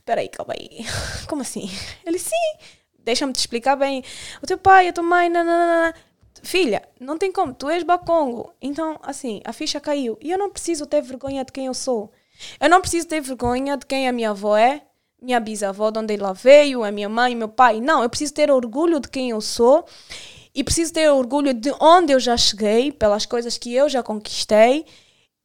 Peraí, 0.05 0.29
calma 0.29 0.55
aí. 0.59 0.85
Como 1.29 1.43
assim? 1.43 1.69
Ele, 2.05 2.19
sim. 2.19 2.35
Deixa-me 2.99 3.33
te 3.33 3.39
explicar 3.39 3.77
bem. 3.77 4.03
O 4.43 4.47
teu 4.47 4.59
pai, 4.59 4.89
a 4.89 4.93
tua 4.93 5.05
mãe, 5.05 5.29
nananana. 5.29 5.95
Filha, 6.43 6.87
não 7.01 7.17
tem 7.17 7.33
como, 7.33 7.55
tu 7.55 7.69
és 7.69 7.83
bacongo. 7.83 8.53
Então, 8.61 8.99
assim, 9.03 9.41
a 9.45 9.53
ficha 9.53 9.81
caiu. 9.81 10.19
E 10.21 10.31
eu 10.31 10.39
não 10.39 10.51
preciso 10.51 10.87
ter 10.87 11.01
vergonha 11.01 11.45
de 11.45 11.51
quem 11.53 11.67
eu 11.67 11.75
sou. 11.75 12.13
Eu 12.61 12.69
não 12.69 12.81
preciso 12.81 13.09
ter 13.09 13.21
vergonha 13.21 13.77
de 13.77 13.87
quem 13.87 14.07
a 14.07 14.13
minha 14.13 14.31
avó 14.31 14.57
é, 14.57 14.83
minha 15.21 15.41
bisavó, 15.41 15.91
de 15.91 15.99
onde 15.99 16.15
ela 16.15 16.33
veio, 16.33 16.85
a 16.85 16.91
minha 16.91 17.09
mãe, 17.09 17.35
meu 17.35 17.49
pai. 17.49 17.81
Não, 17.81 18.03
eu 18.03 18.09
preciso 18.09 18.35
ter 18.35 18.51
orgulho 18.51 19.01
de 19.01 19.09
quem 19.09 19.31
eu 19.31 19.41
sou 19.41 19.85
e 20.55 20.65
preciso 20.65 20.93
ter 20.93 21.11
orgulho 21.11 21.53
de 21.53 21.73
onde 21.81 22.13
eu 22.13 22.21
já 22.21 22.37
cheguei, 22.37 22.91
pelas 22.93 23.27
coisas 23.27 23.59
que 23.59 23.75
eu 23.75 23.89
já 23.89 24.03
conquistei 24.03 24.87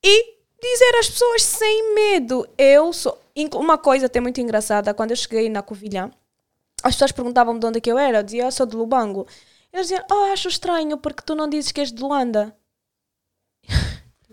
e 0.03 0.35
dizer 0.61 0.95
às 0.99 1.09
pessoas 1.09 1.43
sem 1.43 1.93
medo, 1.93 2.47
eu 2.57 2.93
sou. 2.93 3.19
Uma 3.55 3.77
coisa 3.77 4.07
até 4.07 4.19
muito 4.19 4.41
engraçada, 4.41 4.93
quando 4.93 5.11
eu 5.11 5.15
cheguei 5.15 5.49
na 5.49 5.61
Covilhã, 5.61 6.11
as 6.83 6.95
pessoas 6.95 7.11
perguntavam 7.11 7.57
de 7.57 7.65
onde 7.65 7.77
é 7.77 7.81
que 7.81 7.91
eu 7.91 7.97
era, 7.97 8.19
eu 8.19 8.23
dizia, 8.23 8.43
eu 8.43 8.51
sou 8.51 8.65
de 8.65 8.75
Lubango. 8.75 9.25
Eles 9.71 9.87
diziam, 9.87 10.05
oh, 10.11 10.33
acho 10.33 10.49
estranho 10.49 10.97
porque 10.97 11.23
tu 11.25 11.33
não 11.33 11.47
dizes 11.47 11.71
que 11.71 11.79
és 11.79 11.91
de 11.91 12.01
Luanda. 12.01 12.55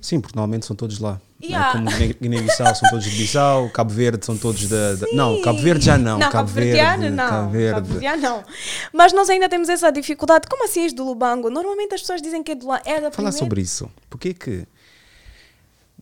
Sim, 0.01 0.21
porque 0.21 0.37
normalmente 0.37 0.65
são 0.67 0.75
todos 0.77 0.99
lá. 0.99 1.21
Yeah. 1.43 1.69
é? 1.69 1.73
Como 1.73 1.91
Guiné- 1.91 2.15
Guiné-Bissau 2.21 2.75
são 2.75 2.89
todos 2.91 3.05
de 3.05 3.17
Bissau, 3.17 3.69
Cabo 3.71 3.91
Verde 3.93 4.25
são 4.27 4.37
todos 4.37 4.69
da. 4.69 4.95
da- 4.97 5.07
Não, 5.13 5.41
Cabo 5.43 5.59
Verde 5.61 5.85
já 5.85 5.97
não. 5.99 6.19
Não, 6.19 6.31
Cabo 6.31 6.49
Verde, 6.49 6.71
Verdeano 6.73 7.11
não. 7.17 7.29
Cabo 7.29 7.51
Verde. 7.51 7.75
Cabo 7.75 7.87
Verdeano 7.89 8.23
não. 8.23 8.45
Mas 8.93 9.13
nós 9.13 9.29
ainda 9.31 9.49
temos 9.49 9.69
essa 9.69 9.91
dificuldade. 9.93 10.47
Como 10.49 10.65
assim 10.65 10.83
és 10.83 10.93
do 10.93 11.05
Lubango? 11.05 11.49
Normalmente 11.51 11.95
as 11.95 12.01
pessoas 12.01 12.21
dizem 12.23 12.43
que 12.43 12.53
é 12.53 12.55
do 12.55 12.63
Lubango. 12.67 12.83
É 12.87 12.95
da 12.95 13.11
Falar 13.11 13.13
primeira... 13.13 13.33
sobre 13.39 13.61
isso. 13.61 13.91
Porquê 14.11 14.35
que. 14.35 14.67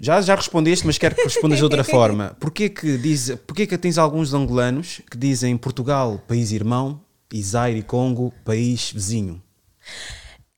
Já, 0.01 0.21
já 0.21 0.35
respondeste, 0.35 0.87
mas 0.87 0.99
quero 0.99 1.15
que 1.15 1.23
respondas 1.25 1.59
de 1.59 1.65
outra 1.65 1.83
forma. 1.85 2.37
Porquê 2.39 2.69
que, 2.69 2.99
diz, 2.99 3.31
porquê 3.47 3.67
que 3.67 3.79
tens 3.79 3.97
alguns 3.99 4.35
angolanos 4.35 5.01
que 5.11 5.17
dizem 5.17 5.57
Portugal, 5.57 6.21
país 6.29 6.53
irmão, 6.53 7.01
e 7.33 7.43
Zaire 7.43 7.79
e 7.81 7.83
Congo, 7.83 8.33
país 8.45 8.91
vizinho? 8.93 9.43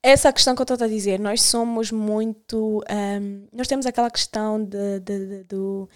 Essa 0.02 0.32
questão 0.32 0.54
que 0.54 0.62
eu 0.62 0.64
estou 0.64 0.84
a 0.84 0.88
dizer, 0.88 1.18
nós 1.18 1.42
somos 1.42 1.90
muito. 1.90 2.82
ahm, 2.88 3.46
nós 3.52 3.66
temos 3.66 3.84
aquela 3.86 4.10
questão 4.10 4.62
de, 4.62 5.00
de- 5.00 5.26
de- 5.26 5.44
do. 5.44 5.88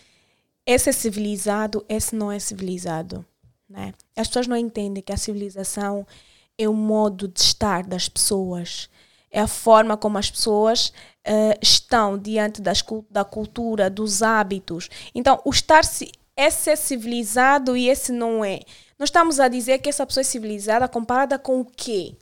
Esse 0.66 0.90
é 0.90 0.92
civilizado, 0.92 1.84
esse 1.88 2.14
não 2.14 2.30
é 2.30 2.38
civilizado. 2.38 3.24
Né? 3.68 3.94
As 4.16 4.28
pessoas 4.28 4.46
não 4.46 4.56
entendem 4.56 5.02
que 5.02 5.12
a 5.12 5.16
civilização 5.16 6.06
é 6.58 6.68
o 6.68 6.74
modo 6.74 7.26
de 7.28 7.40
estar 7.40 7.84
das 7.84 8.08
pessoas. 8.08 8.88
É 9.30 9.40
a 9.40 9.46
forma 9.48 9.96
como 9.96 10.18
as 10.18 10.30
pessoas 10.30 10.92
eh, 11.24 11.58
estão 11.62 12.18
diante 12.18 12.60
das, 12.60 12.84
da 13.10 13.24
cultura, 13.24 13.88
dos 13.88 14.22
hábitos. 14.22 14.88
Então, 15.14 15.40
o 15.44 15.50
estar. 15.50 15.84
ci- 15.84 16.12
Esse 16.36 16.70
é 16.70 16.76
civilizado 16.76 17.76
e 17.76 17.88
esse 17.88 18.12
não 18.12 18.44
é. 18.44 18.60
Nós 18.98 19.08
estamos 19.08 19.40
a 19.40 19.48
dizer 19.48 19.78
que 19.78 19.88
essa 19.88 20.06
pessoa 20.06 20.22
é 20.22 20.24
civilizada 20.24 20.86
comparada 20.88 21.38
com 21.38 21.60
o 21.60 21.64
quê? 21.64 22.14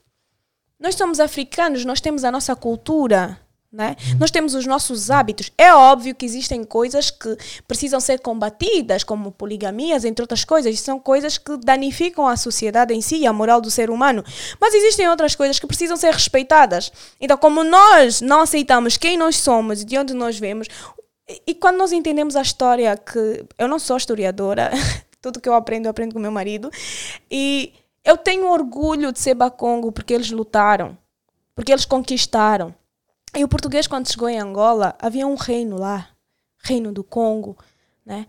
Nós 0.81 0.95
somos 0.95 1.21
africanos, 1.21 1.85
nós 1.85 2.01
temos 2.01 2.25
a 2.25 2.33
nossa 2.33 2.57
cultura, 2.57 3.39
né? 3.71 3.95
nós 4.19 4.31
temos 4.31 4.55
os 4.55 4.67
nossos 4.67 5.11
hábitos. 5.11 5.53
É 5.57 5.73
óbvio 5.75 6.15
que 6.15 6.25
existem 6.25 6.65
coisas 6.65 7.11
que 7.11 7.37
precisam 7.69 8.01
ser 8.01 8.19
combatidas, 8.21 9.05
como 9.05 9.31
poligamias, 9.31 10.05
entre 10.05 10.23
outras 10.23 10.45
coisas. 10.45 10.81
São 10.81 10.99
coisas 10.99 11.37
que 11.39 11.57
danificam 11.59 12.27
a 12.27 12.37
sociedade 12.37 12.95
em 12.95 13.01
si 13.01 13.17
e 13.19 13.27
a 13.27 13.33
moral 13.33 13.61
do 13.61 13.71
ser 13.71 13.91
humano. 13.91 14.25
Mas 14.59 14.75
existem 14.75 15.07
outras 15.09 15.35
coisas 15.35 15.59
que 15.61 15.67
precisam 15.67 15.97
ser 15.97 16.13
respeitadas. 16.13 16.91
Então, 17.21 17.37
como 17.37 17.63
nós 17.63 18.21
não 18.23 18.41
aceitamos 18.41 18.97
quem 18.97 19.17
nós 19.19 19.37
somos 19.37 19.83
e 19.83 19.85
de 19.85 19.99
onde 19.99 20.15
nós 20.15 20.39
vemos, 20.39 20.67
e- 21.29 21.43
e 21.49 21.55
quando 21.55 21.77
nós 21.77 21.93
entendemos 21.93 22.35
a 22.37 22.43
história, 22.43 22.97
que 22.97 23.45
eu 23.59 23.69
não 23.69 23.79
sou 23.79 23.97
historiadora, 23.99 24.71
tudo 25.23 25.39
que 25.41 25.49
eu 25.49 25.55
aprendo, 25.55 25.85
eu 25.87 25.91
aprendo 25.91 26.15
com 26.15 26.19
meu 26.19 26.33
marido, 26.33 26.71
e 27.31 27.75
eu 28.05 28.17
tenho 28.17 28.51
orgulho 28.51 29.13
de 29.13 29.19
ser 29.19 29.35
bacongo 29.35 29.93
porque 29.93 30.15
eles 30.15 30.31
lutaram, 30.31 30.97
porque 31.55 31.73
eles 31.73 31.85
conquistaram. 31.85 32.75
E 33.37 33.45
o 33.45 33.49
português, 33.49 33.87
quando 33.87 34.11
chegou 34.11 34.29
em 34.29 34.41
Angola, 34.41 34.97
havia 34.99 35.27
um 35.27 35.37
reino 35.37 35.79
lá, 35.79 36.09
reino 36.59 36.93
do 36.93 37.05
Congo, 37.05 37.57
né? 38.05 38.27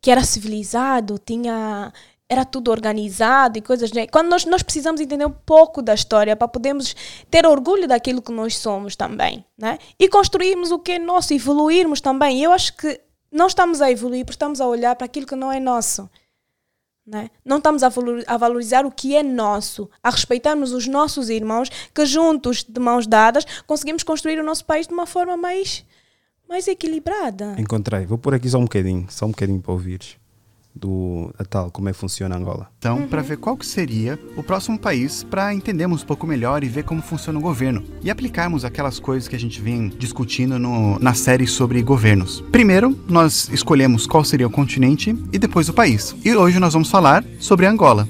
que 0.00 0.10
era 0.10 0.22
civilizado, 0.24 1.18
tinha 1.18 1.92
era 2.28 2.46
tudo 2.46 2.70
organizado 2.70 3.58
e 3.58 3.60
coisas. 3.60 3.92
Né? 3.92 4.06
Quando 4.06 4.30
nós, 4.30 4.46
nós 4.46 4.62
precisamos 4.62 5.02
entender 5.02 5.26
um 5.26 5.30
pouco 5.30 5.82
da 5.82 5.92
história 5.92 6.34
para 6.34 6.48
podermos 6.48 6.96
ter 7.30 7.44
orgulho 7.46 7.86
daquilo 7.86 8.22
que 8.22 8.32
nós 8.32 8.56
somos 8.56 8.96
também, 8.96 9.44
né? 9.56 9.78
E 9.98 10.08
construirmos 10.08 10.70
o 10.70 10.78
que 10.78 10.92
é 10.92 10.98
nosso, 10.98 11.34
evoluirmos 11.34 12.00
também. 12.00 12.42
Eu 12.42 12.50
acho 12.50 12.74
que 12.74 12.98
não 13.30 13.48
estamos 13.48 13.82
a 13.82 13.90
evoluir 13.90 14.24
porque 14.24 14.36
estamos 14.36 14.62
a 14.62 14.66
olhar 14.66 14.96
para 14.96 15.04
aquilo 15.04 15.26
que 15.26 15.36
não 15.36 15.52
é 15.52 15.60
nosso. 15.60 16.08
Né? 17.06 17.30
Não 17.44 17.58
estamos 17.58 17.82
a, 17.82 17.88
valor, 17.88 18.22
a 18.26 18.36
valorizar 18.36 18.86
o 18.86 18.90
que 18.90 19.16
é 19.16 19.22
nosso, 19.22 19.90
a 20.02 20.10
respeitarmos 20.10 20.72
os 20.72 20.86
nossos 20.86 21.28
irmãos, 21.30 21.68
que 21.92 22.06
juntos, 22.06 22.62
de 22.62 22.80
mãos 22.80 23.06
dadas, 23.06 23.44
conseguimos 23.66 24.02
construir 24.02 24.38
o 24.38 24.44
nosso 24.44 24.64
país 24.64 24.86
de 24.86 24.94
uma 24.94 25.06
forma 25.06 25.36
mais, 25.36 25.84
mais 26.48 26.68
equilibrada. 26.68 27.56
Encontrei. 27.58 28.06
Vou 28.06 28.18
pôr 28.18 28.34
aqui 28.34 28.48
só 28.48 28.58
um 28.58 28.64
bocadinho, 28.64 29.06
só 29.10 29.26
um 29.26 29.30
bocadinho 29.30 29.60
para 29.60 29.72
ouvires 29.72 30.21
do 30.74 31.32
a 31.38 31.44
tal 31.44 31.70
como 31.70 31.88
é 31.88 31.92
que 31.92 31.98
funciona 31.98 32.36
Angola. 32.36 32.68
Então, 32.78 33.06
para 33.08 33.22
ver 33.22 33.36
qual 33.36 33.56
que 33.56 33.66
seria 33.66 34.18
o 34.36 34.42
próximo 34.42 34.78
país 34.78 35.22
para 35.24 35.52
entendermos 35.54 36.02
um 36.02 36.06
pouco 36.06 36.26
melhor 36.26 36.64
e 36.64 36.68
ver 36.68 36.84
como 36.84 37.02
funciona 37.02 37.38
o 37.38 37.42
governo 37.42 37.82
e 38.02 38.10
aplicarmos 38.10 38.64
aquelas 38.64 38.98
coisas 38.98 39.28
que 39.28 39.36
a 39.36 39.38
gente 39.38 39.60
vem 39.60 39.88
discutindo 39.88 40.58
no, 40.58 40.98
na 40.98 41.14
série 41.14 41.46
sobre 41.46 41.82
governos. 41.82 42.42
Primeiro, 42.52 42.98
nós 43.08 43.48
escolhemos 43.52 44.06
qual 44.06 44.24
seria 44.24 44.46
o 44.46 44.50
continente 44.50 45.16
e 45.32 45.38
depois 45.38 45.68
o 45.68 45.72
país. 45.72 46.14
E 46.24 46.34
hoje 46.34 46.58
nós 46.58 46.72
vamos 46.72 46.90
falar 46.90 47.24
sobre 47.38 47.66
Angola. 47.66 48.08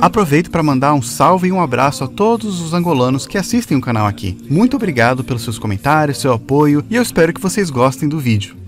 Aproveito 0.00 0.50
para 0.50 0.62
mandar 0.62 0.94
um 0.94 1.02
salve 1.02 1.48
e 1.48 1.52
um 1.52 1.60
abraço 1.60 2.04
a 2.04 2.08
todos 2.08 2.60
os 2.60 2.72
angolanos 2.72 3.26
que 3.26 3.38
assistem 3.38 3.76
o 3.76 3.80
canal 3.80 4.06
aqui. 4.06 4.36
Muito 4.48 4.76
obrigado 4.76 5.22
pelos 5.22 5.42
seus 5.42 5.58
comentários, 5.58 6.18
seu 6.18 6.32
apoio 6.32 6.84
e 6.88 6.96
eu 6.96 7.02
espero 7.02 7.32
que 7.32 7.40
vocês 7.40 7.70
gostem 7.70 8.08
do 8.08 8.18
vídeo. 8.18 8.63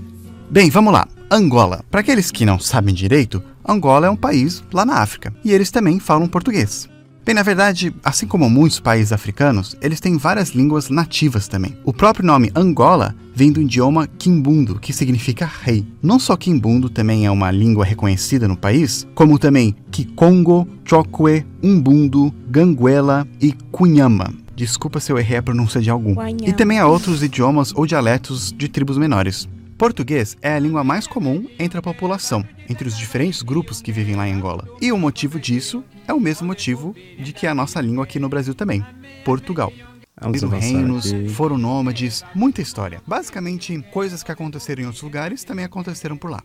Bem, 0.49 0.71
vamos 0.71 0.93
lá. 0.93 1.09
Angola. 1.29 1.85
Para 1.91 2.01
aqueles 2.01 2.31
que 2.31 2.47
não 2.47 2.59
sabem 2.59 2.95
direito, 2.95 3.43
Angola 3.67 4.07
é 4.07 4.11
um 4.11 4.17
país 4.17 4.63
lá 4.73 4.85
na 4.85 4.99
África 4.99 5.35
e 5.45 5.53
eles 5.53 5.73
também 5.73 5.99
falam 5.99 6.29
português. 6.29 6.89
Bem, 7.25 7.35
na 7.35 7.43
verdade, 7.43 7.93
assim 8.05 8.29
como 8.29 8.49
muitos 8.49 8.79
países 8.79 9.13
africanos, 9.13 9.77
eles 9.83 9.99
têm 9.99 10.17
várias 10.17 10.51
línguas 10.51 10.89
nativas 10.89 11.49
também. 11.49 11.77
O 11.85 11.93
próprio 11.93 12.25
nome 12.25 12.53
Angola 12.55 13.17
vem 13.35 13.51
do 13.51 13.61
idioma 13.61 14.07
Kimbundo, 14.07 14.79
que 14.79 14.93
significa 14.93 15.51
rei. 15.63 15.85
Não 16.01 16.21
só 16.21 16.37
Kimbundo 16.37 16.89
também 16.89 17.27
é 17.27 17.31
uma 17.31 17.51
língua 17.51 17.85
reconhecida 17.85 18.47
no 18.47 18.57
país, 18.57 19.05
como 19.17 19.41
também 19.41 19.75
Kikongo, 19.91 20.69
Chokwe, 20.85 21.45
Umbundo, 21.61 22.33
Ganguela 22.49 23.27
e 23.41 23.53
Cunhama. 23.73 24.33
Desculpa 24.55 25.01
se 25.01 25.11
eu 25.11 25.19
errei 25.19 25.39
a 25.39 25.43
pronúncia 25.43 25.81
de 25.83 25.91
algum. 25.91 26.15
E 26.47 26.53
também 26.53 26.79
há 26.79 26.87
outros 26.87 27.25
idiomas 27.25 27.73
ou 27.75 27.85
dialetos 27.85 28.53
de 28.57 28.69
tribos 28.69 28.97
menores. 28.97 29.49
Português 29.79 30.39
é 30.41 30.55
a 30.55 30.59
língua 30.59 30.83
mais 30.83 31.07
comum 31.07 31.47
entre 31.59 31.79
a 31.79 31.83
população, 31.83 32.43
entre 32.67 32.89
os 32.89 32.97
diferentes 32.97 33.43
grupos 33.43 33.83
que 33.83 33.93
vivem 33.93 34.17
lá 34.17 34.27
em 34.27 34.33
Angola. 34.33 34.67
E 34.81 34.91
o 34.91 34.97
motivo 34.97 35.39
disso 35.39 35.85
é 36.09 36.15
o 36.15 36.21
mesmo 36.21 36.47
motivo 36.47 36.95
de 37.19 37.31
que 37.31 37.47
é 37.47 37.51
a 37.51 37.55
nossa 37.55 37.79
língua 37.79 38.05
aqui 38.05 38.19
no 38.19 38.29
Brasil 38.29 38.55
também, 38.55 38.83
Portugal. 39.23 39.71
Vamos 40.19 40.41
reinos, 40.43 41.13
aqui. 41.13 41.29
foram 41.29 41.59
nômades, 41.59 42.25
muita 42.35 42.63
história. 42.63 43.03
Basicamente, 43.07 43.79
coisas 43.93 44.23
que 44.23 44.33
aconteceram 44.33 44.83
em 44.83 44.87
outros 44.87 45.03
lugares 45.03 45.45
também 45.45 45.67
aconteceram 45.67 46.17
por 46.17 46.31
lá. 46.31 46.43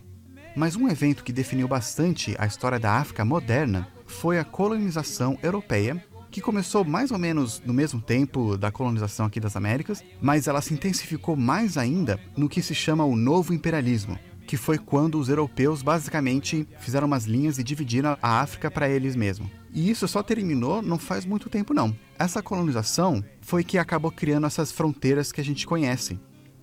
Mas 0.54 0.76
um 0.76 0.86
evento 0.86 1.24
que 1.24 1.32
definiu 1.32 1.66
bastante 1.66 2.36
a 2.38 2.44
história 2.44 2.78
da 2.78 2.92
África 2.92 3.24
moderna 3.24 3.88
foi 4.06 4.38
a 4.38 4.44
colonização 4.44 5.38
europeia, 5.42 6.04
que 6.32 6.40
começou 6.40 6.82
mais 6.82 7.10
ou 7.10 7.18
menos 7.18 7.62
no 7.64 7.74
mesmo 7.74 8.00
tempo 8.00 8.56
da 8.56 8.72
colonização 8.72 9.26
aqui 9.26 9.38
das 9.38 9.54
Américas, 9.54 10.02
mas 10.20 10.48
ela 10.48 10.62
se 10.62 10.72
intensificou 10.72 11.36
mais 11.36 11.76
ainda 11.76 12.18
no 12.34 12.48
que 12.48 12.62
se 12.62 12.74
chama 12.74 13.04
o 13.04 13.14
Novo 13.14 13.52
Imperialismo, 13.52 14.18
que 14.46 14.56
foi 14.56 14.78
quando 14.78 15.20
os 15.20 15.28
europeus 15.28 15.82
basicamente 15.82 16.66
fizeram 16.80 17.06
umas 17.06 17.26
linhas 17.26 17.58
e 17.58 17.62
dividiram 17.62 18.16
a 18.22 18.40
África 18.40 18.70
para 18.70 18.88
eles 18.88 19.14
mesmos. 19.14 19.50
E 19.74 19.90
isso 19.90 20.08
só 20.08 20.22
terminou 20.22 20.80
não 20.80 20.98
faz 20.98 21.26
muito 21.26 21.50
tempo 21.50 21.74
não. 21.74 21.94
Essa 22.18 22.42
colonização 22.42 23.22
foi 23.42 23.62
que 23.62 23.76
acabou 23.76 24.10
criando 24.10 24.46
essas 24.46 24.72
fronteiras 24.72 25.30
que 25.30 25.40
a 25.40 25.44
gente 25.44 25.66
conhece. 25.66 26.18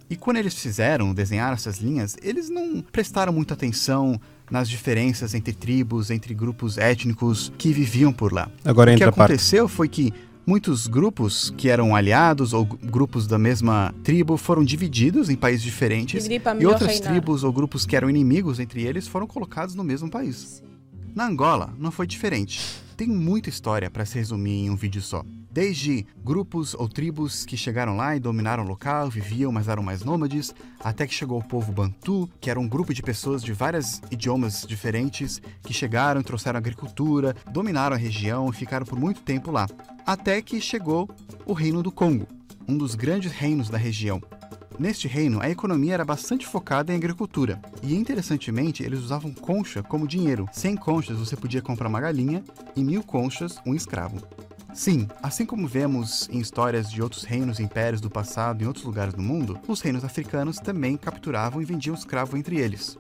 E 0.10 0.16
quando 0.16 0.38
eles 0.38 0.56
fizeram, 0.56 1.14
desenharam 1.14 1.54
essas 1.54 1.78
linhas, 1.78 2.18
eles 2.24 2.50
não 2.50 2.82
prestaram 2.82 3.32
muita 3.32 3.54
atenção 3.54 4.20
nas 4.50 4.70
diferenças 4.70 5.34
entre 5.34 5.54
tribos, 5.54 6.10
entre 6.10 6.34
grupos 6.34 6.78
étnicos 6.78 7.52
que 7.58 7.72
viviam 7.72 8.12
por 8.12 8.34
lá. 8.34 8.50
Agora 8.64 8.94
o 8.94 8.98
que 8.98 9.04
aconteceu 9.04 9.68
foi 9.68 9.88
que 9.88 10.14
muitos 10.46 10.88
grupos 10.88 11.54
que 11.56 11.70
eram 11.70 11.96
aliados 11.96 12.54
ou 12.54 12.66
grupos 12.66 13.28
da 13.28 13.38
mesma 13.38 13.94
tribo 14.04 14.36
foram 14.36 14.64
divididos 14.64 15.30
em 15.30 15.36
países 15.36 15.62
diferentes 15.62 16.26
e 16.28 16.66
outras 16.66 16.94
reinar. 16.94 17.12
tribos 17.12 17.44
ou 17.44 17.54
grupos 17.54 17.86
que 17.86 17.96
eram 17.96 18.10
inimigos 18.10 18.60
entre 18.60 18.84
eles 18.84 19.08
foram 19.08 19.28
colocados 19.28 19.76
no 19.76 19.84
mesmo 19.84 20.10
país. 20.10 20.64
Na 21.14 21.28
Angola 21.28 21.74
não 21.78 21.92
foi 21.92 22.08
diferente. 22.08 22.60
Tem 22.98 23.08
muita 23.08 23.50
história 23.50 23.90
para 23.90 24.06
se 24.06 24.18
resumir 24.18 24.66
em 24.66 24.70
um 24.70 24.76
vídeo 24.76 25.02
só. 25.02 25.24
Desde 25.52 26.06
grupos 26.24 26.76
ou 26.76 26.88
tribos 26.88 27.44
que 27.44 27.58
chegaram 27.58 27.98
lá 27.98 28.16
e 28.16 28.20
dominaram 28.20 28.64
o 28.64 28.68
local, 28.68 29.10
viviam, 29.10 29.52
mas 29.52 29.68
eram 29.68 29.82
mais 29.82 30.04
nômades, 30.04 30.54
até 30.80 31.08
que 31.08 31.14
chegou 31.14 31.40
o 31.40 31.44
povo 31.44 31.72
Bantu, 31.72 32.30
que 32.40 32.52
era 32.52 32.60
um 32.60 32.68
grupo 32.68 32.94
de 32.94 33.02
pessoas 33.02 33.44
de 33.44 33.52
vários 33.52 34.00
idiomas 34.12 34.64
diferentes 34.68 35.42
que 35.64 35.74
chegaram 35.74 36.22
trouxeram 36.22 36.58
agricultura, 36.58 37.36
dominaram 37.52 37.96
a 37.96 38.00
região 38.00 38.50
e 38.50 38.54
ficaram 38.54 38.86
por 38.86 39.00
muito 39.00 39.22
tempo 39.22 39.50
lá. 39.50 39.68
Até 40.06 40.40
que 40.42 40.62
chegou 40.62 41.10
o 41.46 41.54
Reino 41.54 41.82
do 41.82 41.92
Congo, 41.92 42.28
um 42.68 42.78
dos 42.78 42.94
grandes 42.94 43.32
reinos 43.32 43.70
da 43.70 43.78
região. 43.78 44.22
Neste 44.78 45.08
reino, 45.08 45.42
a 45.42 45.50
economia 45.50 45.96
era 45.96 46.06
bastante 46.06 46.48
focada 46.48 46.94
em 46.94 46.96
agricultura. 46.96 47.60
E 47.84 47.96
interessantemente, 47.96 48.82
eles 48.82 49.00
usavam 49.00 49.34
concha 49.34 49.84
como 49.84 50.08
dinheiro. 50.08 50.48
100 50.54 50.78
conchas 50.78 51.18
você 51.18 51.36
podia 51.36 51.62
comprar 51.62 51.90
uma 51.90 52.00
galinha 52.00 52.44
e 52.78 52.84
mil 52.84 53.04
conchas 53.04 53.58
um 53.66 53.76
escravo. 53.76 54.26
Sim, 54.74 55.08
assim 55.22 55.46
como 55.46 55.68
vemos 55.68 56.30
em 56.32 56.40
histórias 56.40 56.90
de 56.90 57.02
outros 57.02 57.24
reinos 57.24 57.60
e 57.60 57.64
impérios 57.64 58.00
do 58.00 58.10
passado 58.10 58.64
em 58.64 58.68
outros 58.68 58.86
lugares 58.86 59.14
do 59.14 59.22
mundo, 59.22 59.60
os 59.68 59.82
reinos 59.82 60.06
africanos 60.06 60.58
também 60.58 60.96
capturavam 60.96 61.62
e 61.62 61.66
vendiam 61.66 61.96
escravo 61.96 62.38
entre 62.38 62.58
eles. 62.58 62.98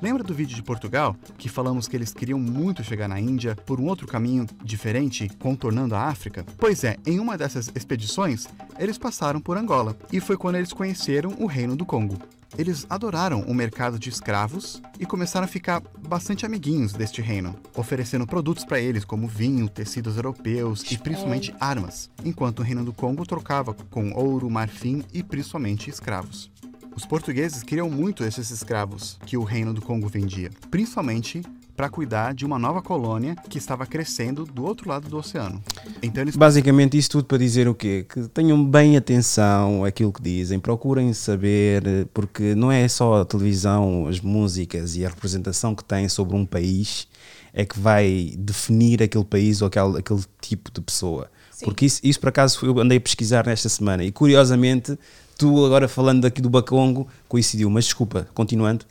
Lembra 0.00 0.22
do 0.22 0.32
vídeo 0.32 0.54
de 0.54 0.62
Portugal, 0.62 1.16
que 1.36 1.48
falamos 1.48 1.88
que 1.88 1.96
eles 1.96 2.12
queriam 2.12 2.38
muito 2.38 2.84
chegar 2.84 3.08
na 3.08 3.20
Índia 3.20 3.56
por 3.56 3.80
um 3.80 3.86
outro 3.86 4.06
caminho 4.06 4.46
diferente, 4.62 5.28
contornando 5.40 5.94
a 5.94 6.04
África? 6.04 6.46
Pois 6.56 6.84
é, 6.84 6.96
em 7.04 7.18
uma 7.18 7.36
dessas 7.36 7.70
expedições, 7.74 8.46
eles 8.78 8.96
passaram 8.96 9.40
por 9.40 9.56
Angola, 9.56 9.96
e 10.12 10.20
foi 10.20 10.36
quando 10.36 10.54
eles 10.54 10.72
conheceram 10.72 11.34
o 11.40 11.46
Reino 11.46 11.74
do 11.74 11.84
Congo. 11.84 12.16
Eles 12.56 12.86
adoraram 12.88 13.42
o 13.42 13.54
mercado 13.54 13.98
de 13.98 14.08
escravos 14.08 14.80
e 14.98 15.04
começaram 15.04 15.44
a 15.44 15.48
ficar 15.48 15.82
bastante 16.08 16.46
amiguinhos 16.46 16.92
deste 16.92 17.20
reino, 17.20 17.54
oferecendo 17.76 18.26
produtos 18.26 18.64
para 18.64 18.80
eles 18.80 19.04
como 19.04 19.28
vinho, 19.28 19.68
tecidos 19.68 20.16
europeus 20.16 20.82
e 20.90 20.98
principalmente 20.98 21.54
armas, 21.60 22.10
enquanto 22.24 22.60
o 22.60 22.62
Reino 22.62 22.84
do 22.84 22.92
Congo 22.92 23.26
trocava 23.26 23.74
com 23.74 24.12
ouro, 24.12 24.48
marfim 24.48 25.04
e 25.12 25.22
principalmente 25.22 25.90
escravos. 25.90 26.50
Os 26.96 27.06
portugueses 27.06 27.62
queriam 27.62 27.88
muito 27.88 28.24
esses 28.24 28.50
escravos 28.50 29.18
que 29.24 29.36
o 29.36 29.44
Reino 29.44 29.72
do 29.72 29.80
Congo 29.80 30.08
vendia, 30.08 30.50
principalmente 30.70 31.42
para 31.78 31.88
cuidar 31.88 32.34
de 32.34 32.44
uma 32.44 32.58
nova 32.58 32.82
colônia 32.82 33.36
que 33.48 33.56
estava 33.56 33.86
crescendo 33.86 34.44
do 34.44 34.64
outro 34.64 34.88
lado 34.88 35.08
do 35.08 35.16
oceano. 35.16 35.62
Então 36.02 36.24
eles 36.24 36.34
Basicamente, 36.34 36.98
isso 36.98 37.08
tudo 37.10 37.26
para 37.26 37.38
dizer 37.38 37.68
o 37.68 37.74
quê? 37.74 38.04
Que 38.12 38.22
tenham 38.26 38.66
bem 38.66 38.96
atenção 38.96 39.84
àquilo 39.84 40.12
que 40.12 40.20
dizem, 40.20 40.58
procurem 40.58 41.12
saber, 41.12 42.08
porque 42.12 42.56
não 42.56 42.72
é 42.72 42.88
só 42.88 43.20
a 43.20 43.24
televisão, 43.24 44.08
as 44.08 44.18
músicas 44.18 44.96
e 44.96 45.06
a 45.06 45.08
representação 45.08 45.72
que 45.72 45.84
têm 45.84 46.08
sobre 46.08 46.34
um 46.34 46.44
país 46.44 47.06
é 47.52 47.64
que 47.64 47.78
vai 47.78 48.34
definir 48.36 49.00
aquele 49.00 49.24
país 49.24 49.62
ou 49.62 49.68
aquele, 49.68 49.98
aquele 49.98 50.24
tipo 50.40 50.72
de 50.72 50.80
pessoa. 50.80 51.30
Porque 51.62 51.86
isso, 51.86 52.00
isso, 52.02 52.18
por 52.18 52.30
acaso, 52.30 52.66
eu 52.66 52.76
andei 52.80 52.98
a 52.98 53.00
pesquisar 53.00 53.46
nesta 53.46 53.68
semana 53.68 54.02
e 54.02 54.10
curiosamente, 54.10 54.98
tu 55.36 55.64
agora 55.64 55.86
falando 55.86 56.24
aqui 56.24 56.42
do 56.42 56.50
Bacongo, 56.50 57.06
coincidiu, 57.28 57.70
mas 57.70 57.84
desculpa, 57.84 58.26
continuando. 58.34 58.84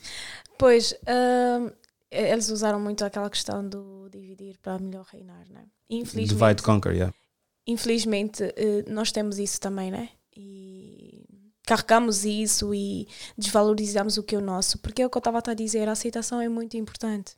Pois, 0.58 0.92
hum, 1.06 1.70
eles 2.10 2.48
usaram 2.48 2.80
muito 2.80 3.04
aquela 3.04 3.28
questão 3.28 3.66
do 3.66 4.08
dividir 4.10 4.58
para 4.58 4.78
melhor 4.78 5.06
reinar, 5.12 5.44
né? 5.50 5.64
Infelizmente, 5.90 6.38
Divide 6.38 6.62
Conquer, 6.62 6.92
yeah. 6.92 7.14
infelizmente 7.66 8.42
eh, 8.56 8.84
nós 8.88 9.12
temos 9.12 9.38
isso 9.38 9.60
também, 9.60 9.90
né? 9.90 10.10
E 10.36 11.24
carregamos 11.68 12.24
isso 12.24 12.74
e 12.74 13.06
desvalorizamos 13.36 14.16
o 14.16 14.22
que 14.22 14.34
é 14.34 14.38
o 14.38 14.40
nosso, 14.40 14.78
porque 14.78 15.02
é 15.02 15.06
o 15.06 15.10
que 15.10 15.18
eu 15.18 15.20
estava 15.20 15.42
a 15.46 15.54
dizer, 15.54 15.86
a 15.88 15.92
aceitação 15.92 16.40
é 16.40 16.48
muito 16.48 16.76
importante. 16.76 17.36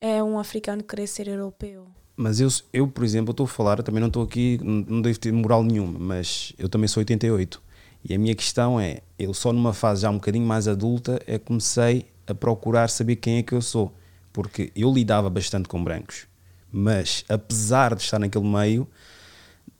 É 0.00 0.22
um 0.22 0.38
africano 0.38 0.82
querer 0.82 1.06
ser 1.06 1.28
europeu. 1.28 1.86
Mas 2.16 2.40
eu, 2.40 2.48
eu 2.72 2.88
por 2.88 3.04
exemplo, 3.04 3.32
estou 3.32 3.44
a 3.44 3.48
falar, 3.48 3.82
também 3.82 4.00
não 4.00 4.08
estou 4.08 4.22
aqui, 4.22 4.58
não 4.62 5.02
devo 5.02 5.18
ter 5.18 5.32
moral 5.32 5.62
nenhuma, 5.62 5.98
mas 5.98 6.54
eu 6.58 6.68
também 6.68 6.88
sou 6.88 7.02
88. 7.02 7.62
E 8.02 8.14
a 8.14 8.18
minha 8.18 8.34
questão 8.34 8.80
é, 8.80 9.02
eu 9.18 9.34
só 9.34 9.52
numa 9.52 9.74
fase 9.74 10.02
já 10.02 10.10
um 10.10 10.14
bocadinho 10.14 10.46
mais 10.46 10.66
adulta 10.66 11.20
é 11.26 11.38
que 11.38 11.44
comecei 11.44 12.09
a 12.30 12.34
procurar 12.34 12.88
saber 12.88 13.16
quem 13.16 13.38
é 13.38 13.42
que 13.42 13.52
eu 13.52 13.62
sou. 13.62 13.92
Porque 14.32 14.70
eu 14.76 14.92
lidava 14.92 15.28
bastante 15.28 15.68
com 15.68 15.82
brancos, 15.82 16.26
mas 16.70 17.24
apesar 17.28 17.94
de 17.94 18.02
estar 18.02 18.18
naquele 18.18 18.46
meio, 18.46 18.86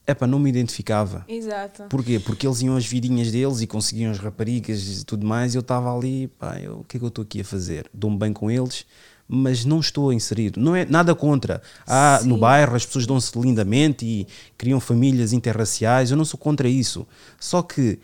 epá, 0.07 0.27
não 0.27 0.39
me 0.39 0.51
identificava. 0.51 1.25
Exato. 1.29 1.85
Porquê? 1.85 2.19
Porque 2.19 2.47
eles 2.47 2.61
iam 2.61 2.77
as 2.77 2.85
vidinhas 2.85 3.31
deles 3.31 3.61
e 3.61 3.67
conseguiam 3.67 4.11
as 4.11 4.19
raparigas 4.19 5.03
e 5.03 5.05
tudo 5.05 5.25
mais, 5.25 5.55
e 5.55 5.57
eu 5.57 5.61
estava 5.61 5.97
ali, 5.97 6.27
pá, 6.27 6.59
eu, 6.59 6.81
o 6.81 6.85
que 6.85 6.97
é 6.97 6.99
que 7.01 7.05
eu 7.05 7.09
estou 7.09 7.23
aqui 7.23 7.41
a 7.41 7.45
fazer? 7.45 7.89
Dou-me 7.95 8.19
bem 8.19 8.33
com 8.33 8.51
eles, 8.51 8.85
mas 9.29 9.65
não 9.65 9.79
estou 9.79 10.13
inserido. 10.13 10.59
Não 10.59 10.75
é 10.75 10.85
nada 10.85 11.15
contra. 11.15 11.63
Ah, 11.87 12.21
no 12.25 12.37
bairro 12.37 12.75
as 12.75 12.85
pessoas 12.85 13.07
dão-se 13.07 13.39
lindamente 13.39 14.05
e 14.05 14.27
criam 14.59 14.81
famílias 14.81 15.33
interraciais. 15.33 16.11
Eu 16.11 16.17
não 16.17 16.25
sou 16.25 16.39
contra 16.39 16.69
isso. 16.69 17.07
Só 17.39 17.63
que 17.63 18.01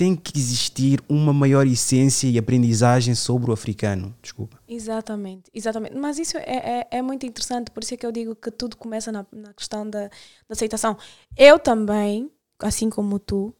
tem 0.00 0.16
que 0.16 0.38
existir 0.38 0.98
uma 1.06 1.30
maior 1.30 1.66
essência 1.66 2.26
e 2.26 2.38
aprendizagem 2.38 3.14
sobre 3.14 3.50
o 3.50 3.52
africano. 3.52 4.16
Desculpa. 4.22 4.58
Exatamente, 4.66 5.50
exatamente. 5.52 5.94
Mas 5.94 6.18
isso 6.18 6.38
é, 6.38 6.86
é, 6.88 6.88
é 6.90 7.02
muito 7.02 7.26
interessante, 7.26 7.70
por 7.70 7.82
isso 7.82 7.92
é 7.92 7.98
que 7.98 8.06
eu 8.06 8.10
digo 8.10 8.34
que 8.34 8.50
tudo 8.50 8.78
começa 8.78 9.12
na, 9.12 9.26
na 9.30 9.52
questão 9.52 9.88
da, 9.88 10.04
da 10.04 10.10
aceitação. 10.52 10.96
Eu 11.36 11.58
também, 11.58 12.30
assim 12.60 12.88
como 12.88 13.18
tu, 13.18 13.54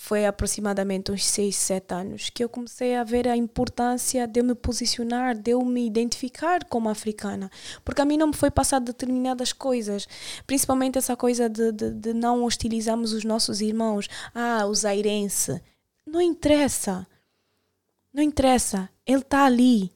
foi 0.00 0.24
aproximadamente 0.24 1.10
uns 1.10 1.26
6, 1.26 1.56
7 1.56 1.92
anos 1.92 2.30
que 2.30 2.44
eu 2.44 2.48
comecei 2.48 2.94
a 2.94 3.02
ver 3.02 3.26
a 3.26 3.36
importância 3.36 4.28
de 4.28 4.38
eu 4.38 4.44
me 4.44 4.54
posicionar, 4.54 5.36
de 5.36 5.50
eu 5.50 5.64
me 5.64 5.84
identificar 5.84 6.64
como 6.66 6.88
africana. 6.88 7.50
Porque 7.84 8.00
a 8.00 8.04
mim 8.04 8.16
não 8.16 8.28
me 8.28 8.32
foi 8.32 8.48
passado 8.48 8.84
determinadas 8.84 9.52
coisas, 9.52 10.06
principalmente 10.46 10.98
essa 10.98 11.16
coisa 11.16 11.48
de, 11.48 11.72
de, 11.72 11.90
de 11.90 12.14
não 12.14 12.44
hostilizarmos 12.44 13.12
os 13.12 13.24
nossos 13.24 13.60
irmãos. 13.60 14.08
Ah, 14.32 14.66
o 14.66 14.74
zairense. 14.74 15.60
Não 16.06 16.22
interessa. 16.22 17.04
Não 18.14 18.22
interessa, 18.22 18.88
ele 19.04 19.22
está 19.22 19.46
ali. 19.46 19.90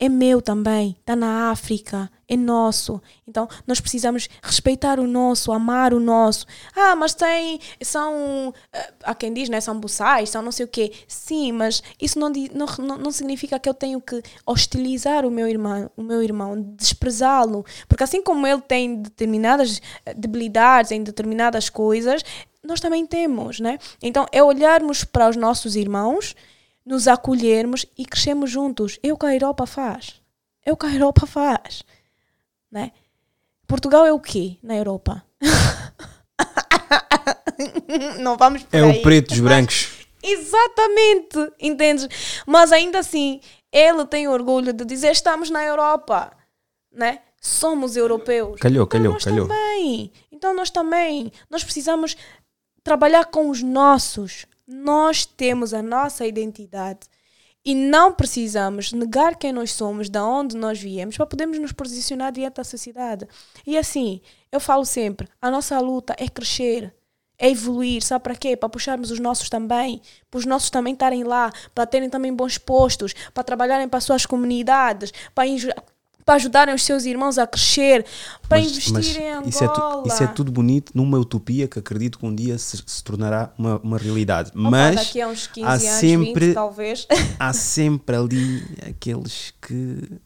É 0.00 0.08
meu 0.08 0.40
também, 0.40 0.96
está 0.98 1.14
na 1.14 1.50
África, 1.50 2.10
é 2.32 2.36
nosso. 2.36 3.00
Então 3.28 3.46
nós 3.66 3.78
precisamos 3.78 4.28
respeitar 4.42 4.98
o 4.98 5.06
nosso, 5.06 5.52
amar 5.52 5.92
o 5.92 6.00
nosso. 6.00 6.46
Ah, 6.74 6.96
mas 6.96 7.12
tem, 7.12 7.60
são, 7.82 8.54
eh, 8.72 8.94
há 9.04 9.14
quem 9.14 9.32
diz, 9.32 9.50
né, 9.50 9.60
são 9.60 9.78
buçais, 9.78 10.30
são 10.30 10.40
não 10.40 10.50
sei 10.50 10.64
o 10.64 10.68
quê. 10.68 10.92
Sim, 11.06 11.52
mas 11.52 11.82
isso 12.00 12.18
não, 12.18 12.30
não, 12.30 12.98
não, 12.98 13.10
significa 13.10 13.58
que 13.58 13.68
eu 13.68 13.74
tenho 13.74 14.00
que 14.00 14.22
hostilizar 14.46 15.26
o 15.26 15.30
meu 15.30 15.46
irmão, 15.46 15.90
o 15.94 16.02
meu 16.02 16.22
irmão, 16.22 16.60
desprezá-lo. 16.60 17.64
Porque 17.86 18.04
assim 18.04 18.22
como 18.22 18.46
ele 18.46 18.62
tem 18.62 19.02
determinadas 19.02 19.80
eh, 20.06 20.14
debilidades 20.14 20.90
em 20.90 21.02
determinadas 21.02 21.68
coisas, 21.68 22.24
nós 22.64 22.80
também 22.80 23.04
temos, 23.06 23.60
né? 23.60 23.78
Então 24.00 24.26
é 24.32 24.42
olharmos 24.42 25.04
para 25.04 25.28
os 25.28 25.36
nossos 25.36 25.76
irmãos 25.76 26.34
nos 26.84 27.06
acolhermos 27.06 27.84
e 27.98 28.06
crescemos 28.06 28.50
juntos. 28.50 28.98
É 29.02 29.12
o 29.12 29.18
que 29.18 29.26
a 29.26 29.34
Europa 29.34 29.66
faz. 29.66 30.22
É 30.64 30.72
o 30.72 30.76
que 30.76 30.86
a 30.86 30.94
Europa 30.94 31.26
faz. 31.26 31.84
Né? 32.72 32.90
Portugal 33.68 34.04
é 34.06 34.12
o 34.12 34.18
quê 34.18 34.56
na 34.62 34.74
Europa? 34.74 35.22
Não 38.20 38.36
vamos 38.36 38.62
por 38.62 38.76
É 38.76 38.82
aí. 38.82 38.98
o 38.98 39.02
preto 39.02 39.28
dos 39.28 39.40
Mas- 39.40 39.52
brancos. 39.52 39.88
Exatamente, 40.24 41.52
entendes? 41.58 42.42
Mas 42.46 42.70
ainda 42.70 43.00
assim, 43.00 43.40
ele 43.72 44.06
tem 44.06 44.28
orgulho 44.28 44.72
de 44.72 44.84
dizer 44.84 45.10
estamos 45.10 45.50
na 45.50 45.64
Europa, 45.64 46.32
né? 46.92 47.18
Somos 47.40 47.96
europeus. 47.96 48.60
Calhou, 48.60 48.84
então 48.84 49.00
calhou, 49.00 49.12
nós 49.14 49.24
calhou. 49.24 49.48
também. 49.48 50.12
Então 50.30 50.54
nós 50.54 50.70
também. 50.70 51.32
Nós 51.50 51.64
precisamos 51.64 52.16
trabalhar 52.84 53.24
com 53.26 53.50
os 53.50 53.62
nossos. 53.62 54.46
Nós 54.64 55.26
temos 55.26 55.74
a 55.74 55.82
nossa 55.82 56.24
identidade 56.24 57.00
e 57.64 57.74
não 57.74 58.12
precisamos 58.12 58.92
negar 58.92 59.36
quem 59.36 59.52
nós 59.52 59.72
somos, 59.72 60.08
de 60.08 60.18
onde 60.18 60.56
nós 60.56 60.80
viemos, 60.80 61.16
para 61.16 61.26
podermos 61.26 61.58
nos 61.58 61.72
posicionar 61.72 62.32
diante 62.32 62.54
da 62.54 62.64
sociedade. 62.64 63.26
E 63.66 63.78
assim, 63.78 64.20
eu 64.50 64.58
falo 64.58 64.84
sempre, 64.84 65.28
a 65.40 65.50
nossa 65.50 65.78
luta 65.78 66.14
é 66.18 66.28
crescer, 66.28 66.92
é 67.38 67.50
evoluir, 67.50 68.02
sabe 68.02 68.22
para 68.22 68.36
quê? 68.36 68.56
Para 68.56 68.68
puxarmos 68.68 69.10
os 69.10 69.18
nossos 69.18 69.48
também, 69.48 70.00
para 70.30 70.38
os 70.38 70.46
nossos 70.46 70.70
também 70.70 70.92
estarem 70.92 71.24
lá, 71.24 71.52
para 71.74 71.86
terem 71.86 72.10
também 72.10 72.34
bons 72.34 72.58
postos, 72.58 73.14
para 73.32 73.44
trabalharem 73.44 73.88
para 73.88 73.98
as 73.98 74.04
suas 74.04 74.26
comunidades, 74.26 75.12
para, 75.34 75.44
para 76.24 76.34
ajudarem 76.36 76.74
os 76.74 76.82
seus 76.82 77.04
irmãos 77.04 77.36
a 77.38 77.46
crescer, 77.46 78.04
para 78.48 78.60
investirem 78.60 79.22
em 79.26 79.30
Angola. 79.32 79.48
isso, 79.48 79.64
é 79.64 79.68
tu- 79.68 80.02
isso 80.06 80.22
é 80.22 80.26
tudo 80.28 80.52
bonito 80.52 80.92
numa 80.94 81.18
utopia 81.18 81.66
que 81.66 81.78
acredito 81.78 82.18
que 82.18 82.26
um 82.26 82.34
dia 82.34 82.56
se, 82.58 82.82
se 82.86 83.02
tornará 83.02 83.52
uma, 83.58 83.78
uma 83.82 83.98
realidade. 83.98 84.50
Opa, 84.50 84.70
Mas 84.70 84.94
daqui 84.96 85.20
a 85.20 85.28
uns 85.28 85.46
15 85.46 85.66
há 85.66 85.70
anos, 85.72 85.82
sempre, 85.84 86.46
20 86.46 86.54
talvez. 86.54 87.06
há 87.38 87.52
sempre 87.52 88.16
ali 88.16 88.62
aqueles 88.88 89.52
que 89.60 90.20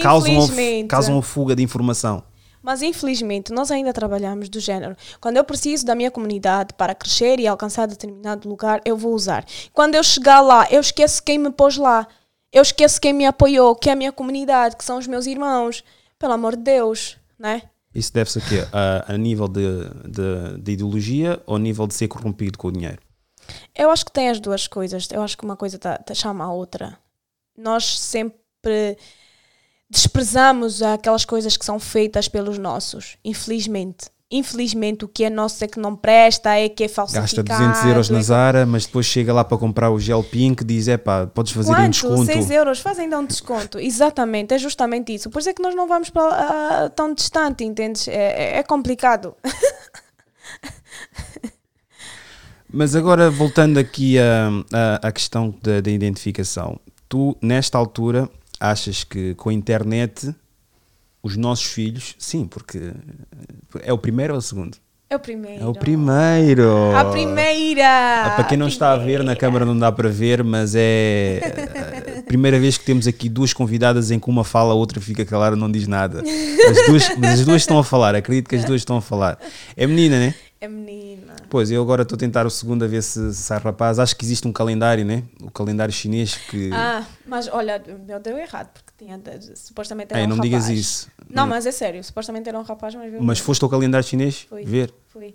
causam 0.00 0.32
a, 0.44 0.88
causam 0.88 1.18
a 1.18 1.22
fuga 1.22 1.54
de 1.54 1.62
informação. 1.62 2.22
Mas 2.60 2.82
infelizmente 2.82 3.52
nós 3.52 3.70
ainda 3.70 3.92
trabalhamos 3.92 4.48
do 4.48 4.58
género. 4.60 4.96
Quando 5.20 5.36
eu 5.36 5.44
preciso 5.44 5.86
da 5.86 5.94
minha 5.94 6.10
comunidade 6.10 6.74
para 6.74 6.94
crescer 6.94 7.38
e 7.38 7.46
alcançar 7.46 7.86
determinado 7.86 8.48
lugar, 8.48 8.80
eu 8.84 8.96
vou 8.96 9.14
usar. 9.14 9.44
Quando 9.72 9.94
eu 9.94 10.02
chegar 10.02 10.40
lá, 10.40 10.66
eu 10.70 10.80
esqueço 10.80 11.22
quem 11.22 11.38
me 11.38 11.50
pôs 11.50 11.76
lá. 11.76 12.06
Eu 12.52 12.62
esqueço 12.62 13.00
quem 13.00 13.12
me 13.12 13.26
apoiou, 13.26 13.74
que 13.76 13.90
é 13.90 13.92
a 13.92 13.96
minha 13.96 14.12
comunidade, 14.12 14.76
que 14.76 14.84
são 14.84 14.98
os 14.98 15.06
meus 15.06 15.26
irmãos. 15.26 15.84
Pelo 16.18 16.32
amor 16.32 16.56
de 16.56 16.62
Deus, 16.62 17.16
né? 17.38 17.62
Isso 17.94 18.12
deve-se 18.12 18.38
a 18.38 18.42
quê? 18.42 18.68
A, 18.72 19.14
a 19.14 19.16
nível 19.18 19.48
de, 19.48 19.62
de, 20.08 20.58
de 20.60 20.72
ideologia 20.72 21.42
ou 21.46 21.56
a 21.56 21.58
nível 21.58 21.86
de 21.86 21.94
ser 21.94 22.08
corrompido 22.08 22.58
com 22.58 22.68
o 22.68 22.72
dinheiro? 22.72 22.98
Eu 23.74 23.90
acho 23.90 24.04
que 24.04 24.12
tem 24.12 24.28
as 24.28 24.40
duas 24.40 24.66
coisas. 24.66 25.08
Eu 25.10 25.22
acho 25.22 25.36
que 25.36 25.44
uma 25.44 25.56
coisa 25.56 25.78
tá, 25.78 25.96
tá- 25.98 26.14
chama 26.14 26.44
a 26.44 26.52
outra. 26.52 26.98
Nós 27.56 27.98
sempre 27.98 28.96
desprezamos 29.88 30.82
aquelas 30.82 31.24
coisas 31.24 31.56
que 31.56 31.64
são 31.64 31.78
feitas 31.78 32.28
pelos 32.28 32.58
nossos, 32.58 33.16
infelizmente. 33.24 34.10
Infelizmente, 34.30 35.06
o 35.06 35.08
que 35.08 35.24
é 35.24 35.30
nosso 35.30 35.64
é 35.64 35.66
que 35.66 35.80
não 35.80 35.96
presta, 35.96 36.50
é 36.54 36.68
que 36.68 36.84
é 36.84 36.86
Gasta 36.86 37.06
falsificado. 37.06 37.62
200 37.64 37.84
euros 37.86 38.10
na 38.10 38.20
Zara, 38.20 38.66
mas 38.66 38.84
depois 38.84 39.06
chega 39.06 39.32
lá 39.32 39.42
para 39.42 39.56
comprar 39.56 39.90
o 39.90 39.98
gel 39.98 40.22
pink 40.22 40.62
diz: 40.64 40.86
é 40.86 40.98
pá, 40.98 41.26
podes 41.26 41.52
fazer 41.52 41.70
um 41.72 41.74
Quanto? 41.74 41.90
desconto. 41.92 42.24
6 42.26 42.50
euros, 42.50 42.78
faz 42.80 42.98
ainda 42.98 43.18
um 43.18 43.24
desconto. 43.24 43.78
Exatamente, 43.80 44.52
é 44.52 44.58
justamente 44.58 45.14
isso. 45.14 45.30
Por 45.30 45.38
isso 45.38 45.48
é 45.48 45.54
que 45.54 45.62
nós 45.62 45.74
não 45.74 45.88
vamos 45.88 46.10
para 46.10 46.22
ah, 46.84 46.90
tão 46.90 47.14
distante, 47.14 47.64
entendes? 47.64 48.06
É, 48.06 48.56
é- 48.56 48.58
é 48.58 48.62
complicado. 48.62 49.34
Mas 52.70 52.94
agora, 52.94 53.30
voltando 53.30 53.78
aqui 53.78 54.18
à 54.18 54.50
à- 55.02 55.08
à 55.08 55.12
questão 55.12 55.54
da, 55.62 55.80
da 55.80 55.90
identificação, 55.90 56.78
tu, 57.08 57.34
nesta 57.40 57.78
altura, 57.78 58.28
achas 58.60 59.04
que 59.04 59.34
com 59.36 59.48
a 59.48 59.54
internet 59.54 60.34
os 61.22 61.36
nossos 61.36 61.66
filhos, 61.66 62.14
sim, 62.18 62.46
porque 62.46 62.92
é 63.82 63.92
o 63.92 63.98
primeiro 63.98 64.32
ou 64.34 64.38
o 64.38 64.42
segundo? 64.42 64.76
É 65.10 65.16
o 65.16 65.18
primeiro. 65.18 65.64
É 65.64 65.66
o 65.66 65.72
primeiro! 65.72 66.94
A 66.94 67.04
primeira! 67.06 68.26
Ah, 68.26 68.30
Para 68.36 68.44
quem 68.44 68.58
não 68.58 68.68
está 68.68 68.92
a 68.92 68.96
ver, 68.98 69.24
na 69.24 69.34
câmara 69.34 69.64
não 69.64 69.78
dá 69.78 69.90
para 69.90 70.10
ver, 70.10 70.44
mas 70.44 70.74
é 70.76 71.40
a 72.18 72.22
primeira 72.24 72.60
vez 72.60 72.76
que 72.76 72.84
temos 72.84 73.06
aqui 73.06 73.26
duas 73.26 73.54
convidadas 73.54 74.10
em 74.10 74.18
que 74.20 74.28
uma 74.28 74.44
fala, 74.44 74.72
a 74.72 74.76
outra 74.76 75.00
fica 75.00 75.24
calada, 75.24 75.56
não 75.56 75.72
diz 75.72 75.86
nada. 75.86 76.20
As 76.20 76.86
duas, 76.86 77.16
mas 77.16 77.40
as 77.40 77.46
duas 77.46 77.62
estão 77.62 77.78
a 77.78 77.84
falar, 77.84 78.14
acredito 78.14 78.50
que 78.50 78.56
as 78.56 78.64
duas 78.64 78.82
estão 78.82 78.98
a 78.98 79.00
falar. 79.00 79.38
É 79.74 79.86
menina, 79.86 80.18
né? 80.18 80.34
É 80.60 80.68
menina. 80.68 81.36
Pois, 81.48 81.70
eu 81.70 81.80
agora 81.80 82.02
estou 82.02 82.16
a 82.16 82.18
tentar 82.18 82.44
o 82.46 82.50
segundo 82.50 82.84
a 82.84 82.88
ver 82.88 83.02
se, 83.02 83.32
se 83.32 83.42
sai 83.44 83.60
rapaz. 83.60 83.98
Acho 83.98 84.14
que 84.14 84.24
existe 84.24 84.46
um 84.46 84.52
calendário, 84.52 85.04
né? 85.04 85.22
O 85.40 85.50
calendário 85.50 85.94
chinês 85.94 86.34
que. 86.34 86.68
Ah, 86.72 87.04
mas 87.26 87.48
olha, 87.50 87.82
meu 88.06 88.20
deu 88.20 88.36
errado, 88.36 88.68
porque 88.74 88.87
tinha 88.98 89.20
supostamente 89.54 90.12
era 90.12 90.20
Ei, 90.20 90.26
um 90.26 90.30
não 90.30 90.36
rapaz. 90.36 90.50
digas 90.50 90.68
isso. 90.68 91.08
Não, 91.30 91.46
mas 91.46 91.64
é 91.66 91.72
sério, 91.72 92.02
supostamente 92.02 92.48
era 92.48 92.58
um 92.58 92.62
rapaz, 92.62 92.94
mas 92.94 93.10
viu 93.10 93.22
Mas 93.22 93.38
foste 93.38 93.62
ao 93.62 93.70
calendário 93.70 94.06
chinês 94.06 94.46
Fui. 94.48 94.64
ver? 94.64 94.92
Fui. 95.08 95.34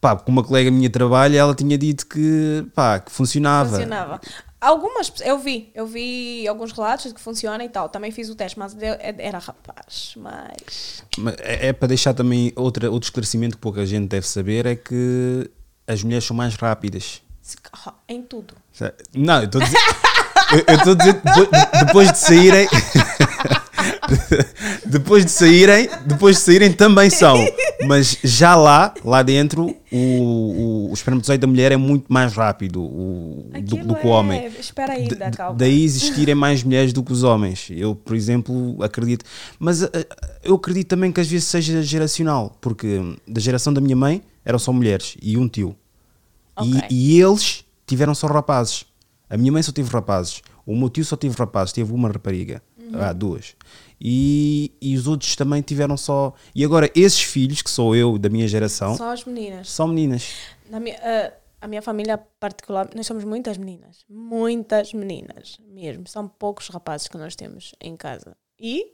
Pá, 0.00 0.14
porque 0.14 0.30
uma 0.30 0.44
colega 0.44 0.70
minha 0.70 0.90
trabalha, 0.90 1.38
ela 1.38 1.54
tinha 1.54 1.76
dito 1.78 2.06
que, 2.06 2.66
pá, 2.74 3.00
que 3.00 3.10
funcionava. 3.10 3.70
Funcionava. 3.70 4.20
Algumas, 4.60 5.12
eu 5.24 5.38
vi, 5.38 5.70
eu 5.74 5.86
vi 5.86 6.46
alguns 6.46 6.72
relatos 6.72 7.06
de 7.06 7.14
que 7.14 7.20
funciona 7.20 7.64
e 7.64 7.68
tal. 7.68 7.88
Também 7.88 8.10
fiz 8.10 8.28
o 8.28 8.34
teste, 8.34 8.58
mas 8.58 8.74
deu- 8.74 8.96
era 9.00 9.38
rapaz. 9.38 10.14
Mas. 10.16 11.02
Mas 11.18 11.34
É, 11.38 11.68
é 11.68 11.72
para 11.72 11.88
deixar 11.88 12.12
também 12.14 12.52
outra, 12.56 12.90
outro 12.90 13.06
esclarecimento 13.06 13.56
que 13.56 13.60
pouca 13.62 13.84
gente 13.86 14.08
deve 14.08 14.26
saber: 14.28 14.66
é 14.66 14.76
que 14.76 15.50
as 15.86 16.02
mulheres 16.02 16.24
são 16.24 16.36
mais 16.36 16.54
rápidas. 16.56 17.22
ah, 17.72 17.94
Em 18.08 18.22
tudo. 18.22 18.54
Não, 19.14 19.38
eu 19.40 19.44
estou 19.46 19.60
a 19.60 19.64
dizer. 19.64 19.78
eu- 20.52 20.74
estou 20.76 20.92
a 20.92 20.96
dizer 20.96 21.12
depois, 21.14 21.48
depois 21.86 22.12
de 22.12 22.18
saírem. 22.18 22.68
depois 24.86 25.24
de 25.24 25.30
saírem, 25.30 25.88
depois 26.06 26.36
de 26.36 26.42
saírem 26.42 26.72
também 26.72 27.10
são. 27.10 27.36
Mas 27.86 28.16
já 28.22 28.54
lá, 28.54 28.94
lá 29.04 29.22
dentro, 29.22 29.74
o, 29.92 29.96
o, 29.96 30.90
o 30.90 30.94
espermatozoide 30.94 31.40
da 31.40 31.46
mulher 31.46 31.72
é 31.72 31.76
muito 31.76 32.06
mais 32.12 32.32
rápido 32.32 32.82
o, 32.82 33.50
do, 33.62 33.76
do 33.84 33.94
que 33.96 34.06
o 34.06 34.10
homem. 34.10 34.40
é- 34.46 34.52
Espera 34.60 34.92
aí, 34.94 35.08
Da- 35.08 35.30
calma. 35.30 35.56
daí 35.58 35.84
existirem 35.84 36.34
mais 36.34 36.62
mulheres 36.62 36.92
do 36.92 37.02
que 37.02 37.12
os 37.12 37.22
homens. 37.22 37.68
Eu, 37.70 37.94
por 37.94 38.16
exemplo, 38.16 38.76
acredito. 38.82 39.24
Mas 39.58 39.82
eh, 39.82 39.90
eu 40.42 40.54
acredito 40.54 40.88
também 40.88 41.12
que 41.12 41.20
às 41.20 41.28
vezes 41.28 41.46
seja 41.46 41.82
geracional, 41.82 42.56
porque 42.60 43.00
da 43.26 43.40
geração 43.40 43.72
da 43.72 43.80
minha 43.80 43.96
mãe 43.96 44.22
eram 44.44 44.58
só 44.58 44.72
mulheres 44.72 45.16
e 45.22 45.36
um 45.36 45.48
tio. 45.48 45.76
E- 46.62 46.76
Ok. 46.76 46.82
E, 46.90 47.20
eles 47.20 47.64
tiveram 47.86 48.14
só 48.14 48.26
rapazes. 48.26 48.84
A 49.28 49.36
minha 49.36 49.50
mãe 49.52 49.62
só 49.62 49.72
teve 49.72 49.90
rapazes. 49.90 50.42
O 50.64 50.76
meu 50.76 50.88
tio 50.90 51.04
só 51.04 51.16
teve 51.16 51.36
rapazes, 51.36 51.72
teve 51.72 51.92
uma 51.92 52.08
rapariga. 52.08 52.62
Uhum. 52.78 53.00
Ah, 53.00 53.12
duas. 53.12 53.56
E, 54.00 54.72
e 54.80 54.96
os 54.96 55.06
outros 55.06 55.34
também 55.34 55.62
tiveram 55.62 55.96
só. 55.96 56.32
E 56.54 56.64
agora, 56.64 56.90
esses 56.94 57.20
filhos, 57.22 57.62
que 57.62 57.70
sou 57.70 57.96
eu, 57.96 58.18
da 58.18 58.28
minha 58.28 58.46
geração, 58.46 58.96
Só 58.96 59.10
as 59.12 59.24
meninas. 59.24 59.68
são 59.70 59.88
meninas. 59.88 60.32
Na 60.70 60.78
minha, 60.78 60.96
ah, 61.02 61.32
a 61.60 61.66
minha 61.68 61.82
família 61.82 62.18
particular, 62.38 62.88
nós 62.94 63.06
somos 63.06 63.24
muitas 63.24 63.56
meninas. 63.58 64.04
Muitas 64.08 64.92
meninas 64.92 65.58
mesmo. 65.68 66.06
São 66.06 66.28
poucos 66.28 66.68
rapazes 66.68 67.08
que 67.08 67.16
nós 67.18 67.34
temos 67.34 67.74
em 67.80 67.96
casa. 67.96 68.36
E, 68.60 68.92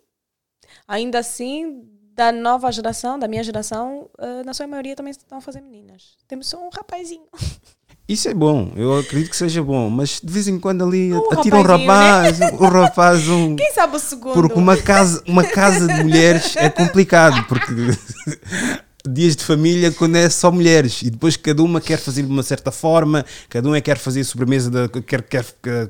ainda 0.88 1.18
assim, 1.18 1.86
da 2.14 2.30
nova 2.32 2.70
geração, 2.70 3.18
da 3.18 3.26
minha 3.28 3.42
geração, 3.42 4.08
eh, 4.18 4.42
na 4.44 4.54
sua 4.54 4.66
maioria 4.66 4.94
também 4.94 5.10
estão 5.10 5.38
a 5.38 5.40
fazer 5.40 5.60
meninas. 5.60 6.16
Temos 6.28 6.48
só 6.48 6.64
um 6.64 6.70
rapazinho. 6.70 7.26
Isso 8.12 8.28
é 8.28 8.34
bom, 8.34 8.70
eu 8.76 8.98
acredito 8.98 9.30
que 9.30 9.36
seja 9.36 9.62
bom, 9.62 9.88
mas 9.88 10.20
de 10.22 10.30
vez 10.30 10.46
em 10.46 10.58
quando 10.60 10.84
ali 10.84 11.14
Um 11.14 11.32
atira 11.32 11.56
um 11.56 11.62
né? 11.62 11.68
rapaz, 11.86 12.40
um 12.40 12.66
rapaz, 12.66 13.28
um. 13.28 13.54
Quem 13.56 13.72
sabe 13.72 13.96
o 13.96 13.98
segundo? 13.98 14.34
Porque 14.34 14.58
uma 14.58 14.76
casa, 14.76 15.22
uma 15.26 15.42
casa 15.44 15.86
de 15.88 16.02
mulheres 16.02 16.54
é 16.56 16.68
complicado, 16.68 17.42
porque 17.46 17.72
dias 19.08 19.34
de 19.34 19.44
família 19.44 19.90
quando 19.92 20.16
é 20.16 20.28
só 20.28 20.50
mulheres 20.50 21.00
e 21.02 21.08
depois 21.10 21.36
cada 21.38 21.62
uma 21.62 21.80
quer 21.80 21.96
fazer 21.98 22.22
de 22.22 22.28
uma 22.30 22.42
certa 22.42 22.70
forma, 22.70 23.24
cada 23.48 23.66
uma 23.66 23.80
quer 23.80 23.96
fazer 23.96 24.22
sobremesa, 24.24 24.70
da, 24.70 24.88
quer, 24.88 25.22
quer, 25.22 25.44
quer, 25.62 25.88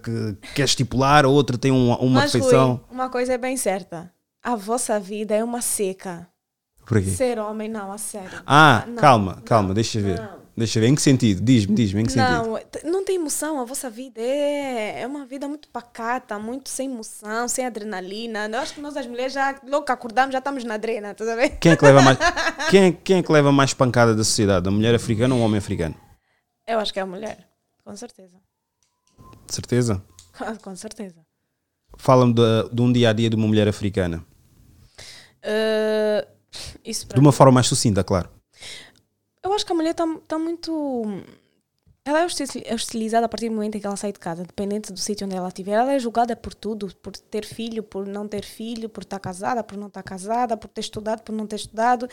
quer 0.54 0.64
estipular, 0.64 1.24
a 1.24 1.28
outra 1.28 1.58
tem 1.58 1.72
um- 1.72 1.92
uma 1.94 2.20
Mas, 2.20 2.32
refeição. 2.32 2.74
Rui, 2.74 2.80
uma 2.90 3.08
coisa 3.10 3.32
é 3.32 3.38
bem 3.38 3.56
certa. 3.56 4.12
A 4.44 4.54
vossa 4.54 5.00
vida 5.00 5.34
é 5.34 5.42
uma 5.42 5.60
seca. 5.60 6.28
Ser 7.16 7.38
homem, 7.38 7.68
não, 7.68 7.90
a 7.90 7.98
sério. 7.98 8.42
Ah, 8.46 8.84
Não, 8.86 8.96
calma, 8.96 9.34
não, 9.36 9.42
calma, 9.42 9.72
deixa 9.74 10.00
ver. 10.00 10.18
não. 10.18 10.41
Deixa 10.54 10.78
ver, 10.78 10.88
em 10.88 10.94
que 10.94 11.00
sentido? 11.00 11.40
Diz-me, 11.42 11.74
diz-me, 11.74 12.02
em 12.02 12.04
que 12.04 12.12
sentido? 12.12 12.46
Não, 12.46 12.58
t- 12.58 12.82
não 12.86 13.04
tem 13.04 13.16
emoção. 13.16 13.58
A 13.58 13.64
vossa 13.64 13.88
vida 13.88 14.20
é, 14.20 15.00
é 15.00 15.06
uma 15.06 15.24
vida 15.24 15.48
muito 15.48 15.66
pacata, 15.68 16.38
muito 16.38 16.68
sem 16.68 16.90
emoção, 16.92 17.48
sem 17.48 17.64
adrenalina. 17.64 18.46
Eu 18.52 18.58
acho 18.58 18.74
que 18.74 18.80
nós, 18.82 18.94
as 18.96 19.06
mulheres, 19.06 19.32
já 19.32 19.58
logo 19.66 19.86
que 19.86 19.92
acordamos, 19.92 20.32
já 20.32 20.40
estamos 20.40 20.62
na 20.64 20.74
adrena, 20.74 21.16
a 21.18 21.34
ver? 21.36 21.56
Quem 21.58 21.72
é 21.72 21.76
que 21.76 21.84
leva 21.84 22.02
mais, 22.02 22.18
quem, 22.70 22.84
é- 22.84 22.92
quem 22.92 23.16
é 23.18 23.22
que 23.22 23.32
leva 23.32 23.50
mais 23.50 23.72
pancada 23.72 24.14
da 24.14 24.22
sociedade? 24.22 24.68
A 24.68 24.70
mulher 24.70 24.94
africana 24.94 25.34
ou 25.34 25.40
o 25.40 25.44
homem 25.44 25.56
africano? 25.58 25.94
Eu 26.66 26.78
acho 26.78 26.92
que 26.92 26.98
é 26.98 27.02
a 27.02 27.06
mulher, 27.06 27.48
com 27.82 27.96
certeza. 27.96 28.36
Certeza? 29.48 30.02
com 30.62 30.76
certeza. 30.76 31.16
Fala-me 31.96 32.34
de, 32.34 32.42
de 32.72 32.82
um 32.82 32.92
dia 32.92 33.08
a 33.10 33.12
dia 33.14 33.30
de 33.30 33.36
uma 33.36 33.46
mulher 33.46 33.68
africana. 33.68 34.22
Uh, 35.44 36.26
De 36.84 37.18
uma 37.20 37.32
forma 37.32 37.52
mais 37.52 37.66
sucinta, 37.66 38.04
claro. 38.04 38.28
Eu 39.42 39.52
acho 39.52 39.66
que 39.66 39.72
a 39.72 39.74
mulher 39.74 39.90
está 39.90 40.06
tá 40.28 40.38
muito. 40.38 41.04
Ela 42.04 42.20
é 42.20 42.26
é 42.64 42.74
hostilizada 42.74 43.26
a 43.26 43.28
partir 43.28 43.48
do 43.48 43.54
momento 43.54 43.76
em 43.76 43.80
que 43.80 43.86
ela 43.86 43.96
sai 43.96 44.12
de 44.12 44.18
casa, 44.18 44.42
dependente 44.42 44.92
do 44.92 44.98
sítio 44.98 45.24
onde 45.26 45.36
ela 45.36 45.48
estiver. 45.48 45.72
Ela 45.72 45.92
é 45.92 45.98
julgada 45.98 46.34
por 46.34 46.52
tudo, 46.52 46.92
por 46.96 47.12
ter 47.16 47.44
filho, 47.44 47.82
por 47.82 48.06
não 48.06 48.26
ter 48.26 48.44
filho, 48.44 48.88
por 48.88 49.02
estar 49.02 49.20
casada, 49.20 49.62
por 49.62 49.76
não 49.78 49.86
estar 49.86 50.02
casada, 50.02 50.56
por 50.56 50.68
ter 50.68 50.80
estudado, 50.80 51.22
por 51.22 51.32
não 51.32 51.46
ter 51.46 51.56
estudado. 51.56 52.08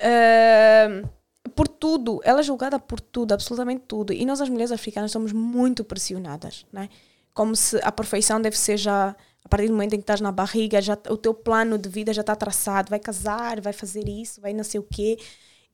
Ahn, 0.00 1.08
por 1.54 1.68
tudo. 1.68 2.20
Ela 2.24 2.40
é 2.40 2.42
julgada 2.42 2.78
por 2.78 3.00
tudo, 3.00 3.32
absolutamente 3.32 3.84
tudo. 3.86 4.12
E 4.12 4.24
nós, 4.26 4.40
as 4.40 4.48
mulheres 4.48 4.72
africanas, 4.72 5.12
somos 5.12 5.32
muito 5.32 5.84
pressionadas, 5.84 6.66
né? 6.72 6.88
Como 7.32 7.54
se 7.54 7.78
a 7.82 7.92
perfeição 7.92 8.40
deve 8.40 8.58
ser 8.58 8.76
já. 8.76 9.14
A 9.44 9.48
partir 9.48 9.68
do 9.68 9.72
momento 9.72 9.94
em 9.94 9.98
que 9.98 10.02
estás 10.02 10.20
na 10.20 10.30
barriga, 10.30 10.82
já, 10.82 10.98
o 11.08 11.16
teu 11.16 11.32
plano 11.32 11.78
de 11.78 11.88
vida 11.88 12.12
já 12.12 12.20
está 12.20 12.36
traçado. 12.36 12.90
Vai 12.90 12.98
casar, 12.98 13.60
vai 13.60 13.72
fazer 13.72 14.08
isso, 14.08 14.40
vai 14.40 14.52
não 14.52 14.64
sei 14.64 14.80
o 14.80 14.82
quê. 14.82 15.18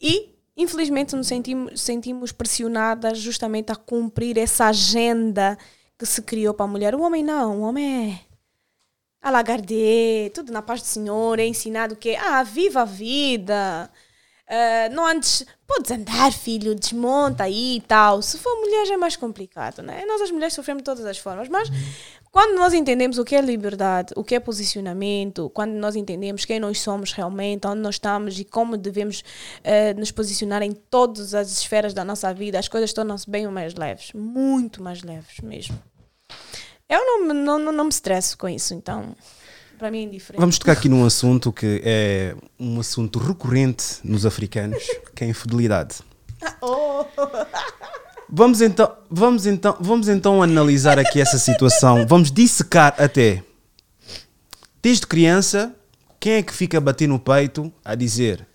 E, 0.00 0.35
infelizmente, 0.56 1.14
nos 1.14 1.26
sentimos, 1.26 1.80
sentimos 1.80 2.32
pressionadas 2.32 3.18
justamente 3.18 3.70
a 3.70 3.76
cumprir 3.76 4.38
essa 4.38 4.66
agenda 4.66 5.58
que 5.98 6.06
se 6.06 6.22
criou 6.22 6.54
para 6.54 6.64
a 6.64 6.68
mulher. 6.68 6.94
O 6.94 7.02
homem 7.02 7.22
não, 7.22 7.60
o 7.60 7.62
homem 7.62 8.12
é 8.12 8.26
a 9.22 9.42
tudo 10.34 10.52
na 10.52 10.62
paz 10.62 10.80
do 10.82 10.86
Senhor, 10.86 11.38
é 11.38 11.46
ensinado 11.46 11.96
que, 11.96 12.14
ah, 12.16 12.42
viva 12.42 12.82
a 12.82 12.84
vida. 12.84 13.90
Ah, 14.48 14.88
não 14.92 15.04
antes, 15.04 15.44
podes 15.66 15.90
andar, 15.90 16.32
filho, 16.32 16.74
desmonta 16.74 17.44
aí 17.44 17.76
e 17.76 17.80
tal. 17.80 18.22
Se 18.22 18.38
for 18.38 18.54
mulher 18.60 18.86
já 18.86 18.94
é 18.94 18.96
mais 18.96 19.16
complicado, 19.16 19.82
né? 19.82 20.04
Nós 20.06 20.22
as 20.22 20.30
mulheres 20.30 20.54
sofremos 20.54 20.82
de 20.82 20.84
todas 20.84 21.04
as 21.04 21.18
formas, 21.18 21.48
mas 21.48 21.68
quando 22.36 22.54
nós 22.54 22.74
entendemos 22.74 23.16
o 23.16 23.24
que 23.24 23.34
é 23.34 23.40
liberdade, 23.40 24.12
o 24.14 24.22
que 24.22 24.34
é 24.34 24.38
posicionamento, 24.38 25.48
quando 25.54 25.72
nós 25.72 25.96
entendemos 25.96 26.44
quem 26.44 26.60
nós 26.60 26.78
somos 26.82 27.10
realmente, 27.12 27.66
onde 27.66 27.80
nós 27.80 27.94
estamos 27.94 28.38
e 28.38 28.44
como 28.44 28.76
devemos 28.76 29.24
eh, 29.64 29.94
nos 29.94 30.10
posicionar 30.10 30.60
em 30.60 30.72
todas 30.72 31.32
as 31.32 31.50
esferas 31.50 31.94
da 31.94 32.04
nossa 32.04 32.34
vida, 32.34 32.58
as 32.58 32.68
coisas 32.68 32.92
tornam-se 32.92 33.30
bem 33.30 33.48
mais 33.48 33.74
leves, 33.74 34.12
muito 34.12 34.82
mais 34.82 35.02
leves 35.02 35.40
mesmo. 35.42 35.82
Eu 36.86 36.98
não, 37.06 37.26
me- 37.26 37.32
não, 37.32 37.58
não, 37.58 37.72
não 37.72 37.84
me 37.84 37.90
estresso 37.90 38.36
com 38.36 38.50
isso, 38.50 38.74
então 38.74 39.16
para 39.78 39.90
mim 39.90 40.00
é 40.00 40.02
indiferente. 40.02 40.38
Vamos 40.38 40.58
tocar 40.58 40.72
aqui 40.72 40.90
num 40.90 41.06
assunto 41.06 41.50
que 41.50 41.80
é 41.82 42.36
um 42.60 42.78
assunto 42.78 43.18
recorrente 43.18 43.98
nos 44.04 44.26
africanos, 44.26 44.84
que 45.14 45.24
é 45.24 45.26
a 45.26 45.30
infidelidade. 45.30 46.00
Oh. 46.60 47.02
Vamos 48.38 48.60
então, 48.60 48.92
vamos 49.10 49.46
então, 49.46 49.74
vamos 49.80 50.08
então 50.08 50.42
analisar 50.42 50.98
aqui 50.98 51.18
essa 51.22 51.38
situação. 51.38 52.06
Vamos 52.06 52.30
dissecar 52.30 52.94
até. 52.98 53.42
Desde 54.82 55.06
criança, 55.06 55.74
quem 56.20 56.34
é 56.34 56.42
que 56.42 56.52
fica 56.52 56.76
a 56.76 56.80
bater 56.82 57.08
no 57.08 57.18
peito 57.18 57.72
a 57.82 57.94
dizer: 57.94 58.46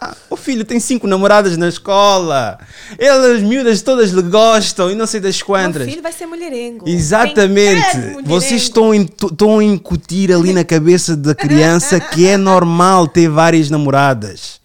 ah, 0.00 0.16
o 0.28 0.34
filho 0.36 0.64
tem 0.64 0.80
cinco 0.80 1.06
namoradas 1.06 1.56
na 1.56 1.68
escola, 1.68 2.58
elas 2.98 3.40
miúdas 3.40 3.80
todas 3.80 4.10
lhe 4.10 4.22
gostam 4.22 4.90
e 4.90 4.96
não 4.96 5.06
sei 5.06 5.20
das 5.20 5.40
quantas. 5.40 5.88
filho 5.88 6.02
vai 6.02 6.10
ser 6.10 6.26
mulherengo. 6.26 6.88
Exatamente. 6.88 7.92
Ser 7.92 8.22
Vocês 8.24 8.68
mulherengo. 8.68 8.92
estão, 8.92 9.28
estão 9.30 9.58
a 9.60 9.64
incutir 9.64 10.32
ali 10.32 10.52
na 10.52 10.64
cabeça 10.64 11.16
da 11.16 11.32
criança 11.32 12.00
que 12.00 12.26
é 12.26 12.36
normal 12.36 13.06
ter 13.06 13.28
várias 13.28 13.70
namoradas. 13.70 14.58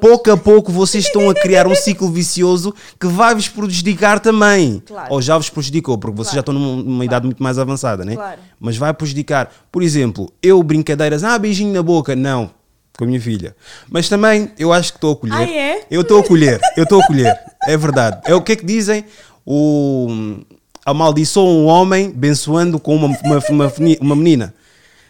Pouco 0.00 0.30
a 0.30 0.36
pouco 0.36 0.72
vocês 0.72 1.04
estão 1.04 1.28
a 1.28 1.34
criar 1.34 1.66
um 1.66 1.74
ciclo 1.74 2.10
vicioso 2.10 2.74
que 2.98 3.06
vai 3.06 3.34
vos 3.34 3.48
prejudicar 3.48 4.20
também. 4.20 4.82
Claro. 4.86 5.12
Ou 5.12 5.22
já 5.22 5.36
vos 5.36 5.48
prejudicou, 5.50 5.98
porque 5.98 6.16
vocês 6.16 6.34
já 6.34 6.40
estão 6.40 6.54
numa, 6.54 6.82
numa 6.82 7.04
idade 7.04 7.26
muito 7.26 7.42
mais 7.42 7.58
avançada, 7.58 8.04
né? 8.04 8.14
Claro. 8.14 8.40
Mas 8.60 8.76
vai 8.76 8.92
prejudicar. 8.94 9.52
Por 9.70 9.82
exemplo, 9.82 10.32
eu 10.42 10.62
brincadeiras, 10.62 11.24
ah, 11.24 11.38
beijinho 11.38 11.72
na 11.72 11.82
boca. 11.82 12.16
Não, 12.16 12.50
com 12.96 13.04
a 13.04 13.06
minha 13.06 13.20
filha. 13.20 13.54
Mas 13.88 14.08
também 14.08 14.50
eu 14.58 14.72
acho 14.72 14.92
que 14.92 14.98
estou 14.98 15.12
a 15.12 15.16
colher. 15.16 15.36
Ah, 15.36 15.50
é? 15.50 15.86
Eu 15.90 16.00
estou 16.02 16.20
a 16.20 16.24
colher, 16.24 16.60
eu 16.76 16.82
estou 16.82 17.00
a 17.00 17.06
colher. 17.06 17.38
É 17.66 17.76
verdade. 17.76 18.20
É 18.24 18.34
o 18.34 18.42
que 18.42 18.52
é 18.52 18.56
que 18.56 18.64
dizem? 18.64 19.04
O 19.46 20.38
amaldiçoa 20.84 21.50
um 21.50 21.66
homem 21.66 22.10
bençoando 22.10 22.80
com 22.80 22.96
uma, 22.96 23.08
uma, 23.22 23.38
uma, 23.50 23.72
uma 24.00 24.16
menina. 24.16 24.54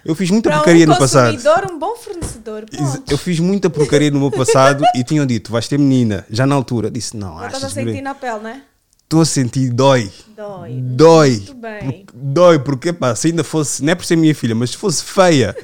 Eu 0.09 0.14
fiz 0.14 0.30
muita 0.30 0.48
Para 0.48 0.61
porcaria 0.61 0.86
um 0.86 0.88
no 0.88 0.98
passado. 0.98 1.34
consumidor, 1.34 1.70
um 1.70 1.78
bom 1.78 1.94
fornecedor. 1.94 2.64
Pronto. 2.64 3.12
Eu 3.12 3.18
fiz 3.18 3.38
muita 3.38 3.68
porcaria 3.68 4.11
no 4.11 4.18
meu 4.18 4.30
passado 4.30 4.82
e 4.96 5.04
tinham 5.04 5.26
dito, 5.26 5.52
vais 5.52 5.68
ter 5.68 5.78
menina. 5.78 6.24
Já 6.30 6.46
na 6.46 6.54
altura, 6.54 6.90
disse, 6.90 7.14
não, 7.14 7.38
Já 7.40 7.46
estás 7.48 7.64
a 7.64 7.68
sentir 7.68 8.00
na 8.00 8.14
pele, 8.14 8.38
né? 8.38 8.62
Estou 9.09 9.22
a 9.22 9.24
sentir, 9.24 9.70
dói. 9.70 10.12
Dói. 10.36 10.82
Dói. 10.82 11.30
Muito 11.30 11.54
bem. 11.54 12.04
Dói, 12.12 12.59
porque 12.59 12.92
pá, 12.92 13.14
se 13.14 13.28
ainda 13.28 13.42
fosse, 13.42 13.82
não 13.82 13.92
é 13.92 13.94
por 13.94 14.04
ser 14.04 14.16
minha 14.16 14.34
filha, 14.34 14.54
mas 14.54 14.68
se 14.72 14.76
fosse 14.76 15.02
feia, 15.02 15.56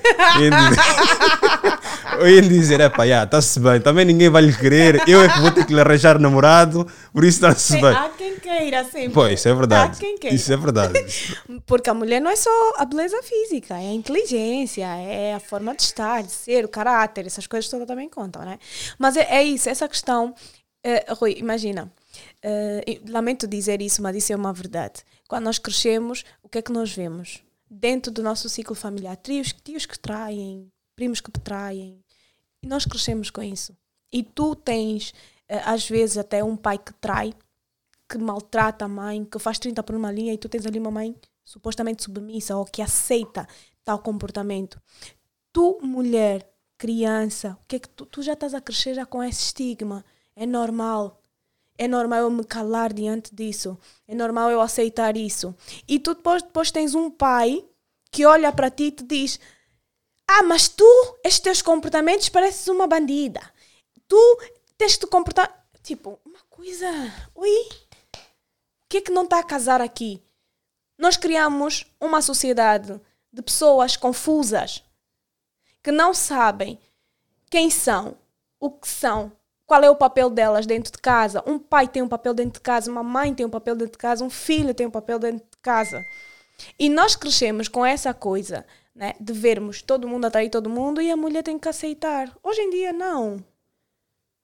eu 2.19 2.27
ia 2.27 2.41
dizer, 2.41 2.81
é 2.81 2.89
pá, 2.89 3.07
está-se 3.07 3.61
bem, 3.61 3.83
também 3.83 4.07
ninguém 4.07 4.31
vai 4.31 4.41
lhe 4.41 4.57
querer, 4.57 5.07
eu 5.07 5.23
é 5.23 5.29
que 5.29 5.41
vou 5.41 5.51
ter 5.51 5.67
que 5.67 5.75
lhe 5.75 5.81
arranjar 5.83 6.19
namorado, 6.19 6.87
por 7.13 7.23
isso 7.23 7.37
está-se 7.37 7.75
bem. 7.75 7.95
Há 7.95 8.09
quem 8.17 8.37
queira 8.37 8.83
sempre. 8.85 9.11
Pois, 9.11 9.39
isso 9.39 9.47
é 9.47 9.55
verdade. 9.55 9.93
Há 9.95 10.01
quem 10.01 10.17
queira. 10.17 10.35
Isso 10.35 10.51
é 10.51 10.57
verdade. 10.57 10.95
Porque 11.67 11.91
a 11.91 11.95
mulher 11.95 12.23
não 12.23 12.31
é 12.31 12.37
só 12.37 12.51
a 12.79 12.87
beleza 12.87 13.21
física, 13.23 13.75
é 13.75 13.91
a 13.91 13.93
inteligência, 13.93 14.87
é 14.87 15.35
a 15.35 15.41
forma 15.41 15.75
de 15.75 15.83
estar, 15.83 16.23
de 16.23 16.33
ser, 16.33 16.65
o 16.65 16.69
caráter, 16.69 17.27
essas 17.27 17.47
coisas 17.47 17.71
todas 17.71 17.87
também 17.87 18.09
contam, 18.09 18.43
né? 18.43 18.59
Mas 18.99 19.19
é, 19.19 19.27
é 19.29 19.45
isso, 19.45 19.69
essa 19.69 19.87
questão. 19.87 20.35
eh, 20.83 21.05
Rui, 21.11 21.35
imagina, 21.39 21.93
e 22.87 23.01
lamento 23.11 23.47
dizer 23.47 23.81
isso, 23.81 24.03
mas 24.03 24.17
isso 24.17 24.33
é 24.33 24.37
uma 24.37 24.53
verdade. 24.53 25.03
Quando 25.29 25.45
nós 25.45 25.59
crescemos, 25.59 26.25
o 26.43 26.49
que 26.49 26.59
é 26.59 26.63
que 26.63 26.73
nós 26.73 26.93
vemos? 26.93 27.43
Dentro 27.71 28.13
do 28.13 28.23
nosso 28.23 28.49
ciclo 28.49 28.75
familiar, 28.75 29.17
tios, 29.17 29.53
tios 29.53 29.87
que 29.87 29.99
traem, 29.99 30.71
primos 30.95 31.21
que 31.21 31.31
traem, 31.31 32.05
e 32.63 32.67
nós 32.67 32.85
crescemos 32.85 33.31
com 33.31 33.43
isso. 33.43 33.77
E 34.13 34.23
tu 34.23 34.55
tens, 34.55 35.13
eh, 35.49 35.61
às 35.65 35.89
vezes, 35.89 36.17
até 36.17 36.43
um 36.43 36.57
pai 36.57 36.79
que 36.79 36.93
trai, 36.95 37.35
que 38.09 38.17
maltrata 38.17 38.85
a 38.85 38.89
mãe, 38.89 39.25
que 39.25 39.39
faz 39.39 39.59
30 39.59 39.83
por 39.83 39.95
uma 39.95 40.13
linha 40.13 40.33
e 40.33 40.39
tu 40.39 40.49
tens 40.49 40.65
ali 40.65 40.79
uma 40.79 40.91
mãe 40.91 41.15
supostamente 41.45 42.03
submissa 42.03 42.57
ou 42.57 42.65
que 42.65 42.81
aceita 42.81 43.47
tal 43.85 43.99
comportamento. 43.99 44.81
Tu, 45.53 45.79
mulher, 45.83 46.49
criança, 46.79 47.59
o 47.63 47.67
que 47.67 47.77
é 47.77 47.79
que 47.79 47.89
tu, 47.89 48.07
tu 48.07 48.23
já 48.23 48.33
estás 48.33 48.55
a 48.55 48.61
crescer 48.61 48.95
já 48.95 49.05
com 49.05 49.23
esse 49.23 49.43
estigma? 49.47 50.05
É 50.35 50.47
normal. 50.47 51.21
É 51.77 51.89
normal 51.89 52.21
eu 52.21 52.31
me 52.31 52.45
calar 52.45 52.93
diante 52.93 53.35
disso. 53.35 53.79
É 54.07 54.15
normal 54.15 54.51
eu 54.51 54.61
aceitar 54.61 55.17
isso. 55.17 55.55
E 55.89 55.99
tu 55.99 56.15
depois, 56.15 56.43
depois 56.43 56.71
tens 56.71 56.95
um 56.95 57.11
pai 57.11 57.65
que 58.11 58.25
olha 58.25 58.53
para 58.53 58.71
ti 58.71 58.85
e 58.85 58.93
te 58.93 59.05
diz: 59.05 59.41
Ah, 60.27 60.43
mas 60.43 60.69
tu, 60.69 60.85
estes 61.25 61.41
teus 61.41 61.63
comportamentos 61.63 62.29
pareces 62.29 62.69
uma 62.69 62.87
bandida. 62.87 63.41
Tu 64.07 64.41
tens 64.79 64.97
de 64.97 65.07
comportar. 65.07 65.63
Tipo, 65.83 66.19
uma 66.25 66.41
coisa. 66.49 66.87
Oi? 67.35 67.69
O 68.15 68.89
que 68.89 68.99
é 68.99 69.01
que 69.01 69.11
não 69.11 69.25
está 69.25 69.41
a 69.41 69.45
casar 69.45 69.81
aqui? 69.81 70.23
Nós 70.97 71.17
criamos 71.17 71.85
uma 72.01 72.23
sociedade 72.23 73.01
de 73.33 73.43
pessoas 73.43 73.97
confusas 73.97 74.85
que 75.83 75.91
não 75.91 76.15
sabem 76.15 76.79
quem 77.51 77.69
são, 77.69 78.17
o 78.59 78.71
que 78.71 78.89
são, 78.89 79.31
qual 79.75 79.83
é 79.83 79.91
o 79.91 79.97
papel 79.97 80.31
delas 80.31 80.67
dentro 80.67 80.93
de 80.93 80.99
casa. 80.99 81.43
Um 81.45 81.59
pai 81.59 81.89
tem 81.89 82.01
um 82.01 82.09
papel 82.09 82.33
dentro 82.33 82.53
de 82.53 82.61
casa, 82.61 82.89
uma 82.89 83.03
mãe 83.03 83.35
tem 83.35 83.45
um 83.45 83.51
papel 83.51 83.75
dentro 83.75 83.93
de 83.93 83.99
casa, 83.99 84.25
um 84.25 84.31
filho 84.31 84.73
tem 84.73 84.87
um 84.87 84.91
papel 84.91 85.19
dentro 85.19 85.39
de 85.39 85.59
casa. 85.61 86.07
E 86.79 86.89
nós 86.89 87.17
crescemos 87.17 87.67
com 87.67 87.85
essa 87.85 88.15
coisa, 88.15 88.65
né, 88.95 89.15
de 89.19 89.33
vermos 89.33 89.83
todo 89.83 90.07
mundo 90.07 90.27
atrair 90.27 90.49
todo 90.49 90.71
mundo 90.71 91.03
e 91.03 91.11
a 91.11 91.17
mulher 91.17 91.43
tem 91.43 91.59
que 91.59 91.69
aceitar. 91.69 92.33
Hoje 92.41 92.61
em 92.61 92.71
dia, 92.71 92.93
não. 92.93 93.45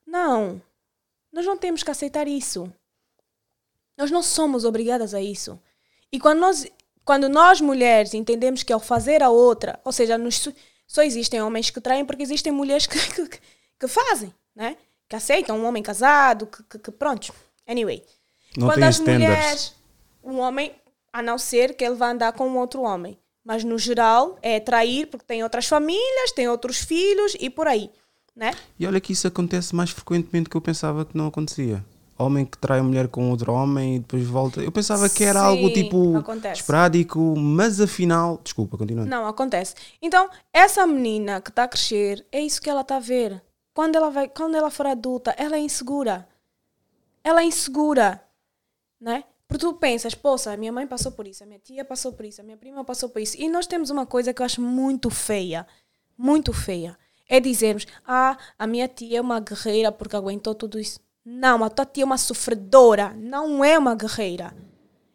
Não. 0.04 0.60
Nós 1.32 1.46
não 1.46 1.56
temos 1.56 1.84
que 1.84 1.92
aceitar 1.92 2.26
isso. 2.26 2.68
Nós 3.96 4.10
não 4.10 4.24
somos 4.24 4.64
obrigadas 4.64 5.14
a 5.14 5.20
isso. 5.20 5.60
E 6.10 6.18
quando 6.18 6.40
nós, 6.40 6.66
quando 7.04 7.28
nós 7.28 7.60
mulheres 7.60 8.14
entendemos 8.14 8.64
que 8.64 8.72
ao 8.72 8.80
fazer 8.80 9.22
a 9.22 9.30
outra, 9.30 9.78
ou 9.84 9.92
seja, 9.92 10.18
nos, 10.18 10.48
só 10.88 11.04
existem 11.04 11.40
homens 11.40 11.70
que 11.70 11.80
traem 11.80 12.04
porque 12.04 12.24
existem 12.24 12.50
mulheres 12.50 12.84
que, 12.88 12.98
que, 12.98 13.40
que 13.78 13.86
fazem, 13.86 14.34
né? 14.56 14.76
Que 15.10 15.16
aceitam 15.16 15.58
um 15.58 15.66
homem 15.66 15.82
casado, 15.82 16.46
que, 16.46 16.62
que, 16.62 16.78
que 16.78 16.90
pronto. 16.92 17.34
Anyway. 17.66 18.02
Não 18.56 18.68
quando 18.68 18.84
as 18.84 18.94
standards. 18.94 19.28
mulheres, 19.28 19.74
um 20.22 20.38
homem, 20.38 20.72
a 21.12 21.20
não 21.20 21.36
ser 21.36 21.74
que 21.74 21.84
ele 21.84 21.96
vá 21.96 22.12
andar 22.12 22.32
com 22.32 22.48
um 22.48 22.56
outro 22.56 22.82
homem. 22.82 23.18
Mas 23.44 23.64
no 23.64 23.76
geral 23.76 24.38
é 24.40 24.60
trair 24.60 25.06
porque 25.06 25.26
tem 25.26 25.42
outras 25.42 25.66
famílias, 25.66 26.30
tem 26.32 26.48
outros 26.48 26.78
filhos 26.78 27.36
e 27.40 27.50
por 27.50 27.66
aí, 27.66 27.90
né? 28.36 28.52
E 28.78 28.86
olha 28.86 29.00
que 29.00 29.12
isso 29.12 29.26
acontece 29.26 29.74
mais 29.74 29.90
frequentemente 29.90 30.44
do 30.44 30.50
que 30.50 30.56
eu 30.56 30.60
pensava 30.60 31.04
que 31.04 31.16
não 31.16 31.26
acontecia. 31.26 31.84
Homem 32.16 32.44
que 32.44 32.58
trai 32.58 32.78
a 32.78 32.82
mulher 32.82 33.08
com 33.08 33.30
outro 33.30 33.52
homem 33.52 33.96
e 33.96 33.98
depois 33.98 34.24
volta. 34.26 34.60
Eu 34.60 34.70
pensava 34.70 35.08
que 35.08 35.24
era 35.24 35.40
Sim, 35.40 35.46
algo 35.46 35.72
tipo 35.72 36.18
acontece. 36.18 36.60
esporádico, 36.60 37.34
mas 37.36 37.80
afinal. 37.80 38.38
Desculpa, 38.44 38.76
continua. 38.76 39.06
Não, 39.06 39.26
acontece. 39.26 39.74
Então, 40.00 40.28
essa 40.52 40.86
menina 40.86 41.40
que 41.40 41.48
está 41.48 41.64
a 41.64 41.68
crescer, 41.68 42.24
é 42.30 42.40
isso 42.40 42.60
que 42.60 42.68
ela 42.70 42.82
está 42.82 42.96
a 42.96 43.00
ver. 43.00 43.42
Quando 43.72 43.96
ela, 43.96 44.10
vai, 44.10 44.28
quando 44.28 44.56
ela 44.56 44.70
for 44.70 44.86
adulta, 44.86 45.34
ela 45.36 45.56
é 45.56 45.60
insegura. 45.60 46.28
Ela 47.22 47.42
é 47.42 47.44
insegura. 47.44 48.22
Né? 49.00 49.24
Porque 49.46 49.66
tu 49.66 49.74
pensas, 49.74 50.14
poxa, 50.14 50.56
minha 50.56 50.72
mãe 50.72 50.86
passou 50.86 51.10
por 51.10 51.26
isso, 51.26 51.42
a 51.42 51.46
minha 51.46 51.58
tia 51.58 51.84
passou 51.84 52.12
por 52.12 52.24
isso, 52.24 52.40
a 52.40 52.44
minha 52.44 52.56
prima 52.56 52.84
passou 52.84 53.08
por 53.08 53.20
isso. 53.20 53.36
E 53.36 53.48
nós 53.48 53.66
temos 53.66 53.90
uma 53.90 54.06
coisa 54.06 54.32
que 54.32 54.40
eu 54.40 54.46
acho 54.46 54.60
muito 54.60 55.10
feia. 55.10 55.66
Muito 56.16 56.52
feia. 56.52 56.96
É 57.28 57.40
dizermos, 57.40 57.86
ah, 58.06 58.36
a 58.58 58.66
minha 58.66 58.86
tia 58.86 59.18
é 59.18 59.20
uma 59.20 59.40
guerreira 59.40 59.90
porque 59.90 60.14
aguentou 60.14 60.54
tudo 60.54 60.78
isso. 60.78 61.00
Não, 61.24 61.64
a 61.64 61.70
tua 61.70 61.84
tia 61.84 62.02
é 62.02 62.06
uma 62.06 62.18
sofredora. 62.18 63.12
Não 63.16 63.64
é 63.64 63.78
uma 63.78 63.94
guerreira. 63.94 64.54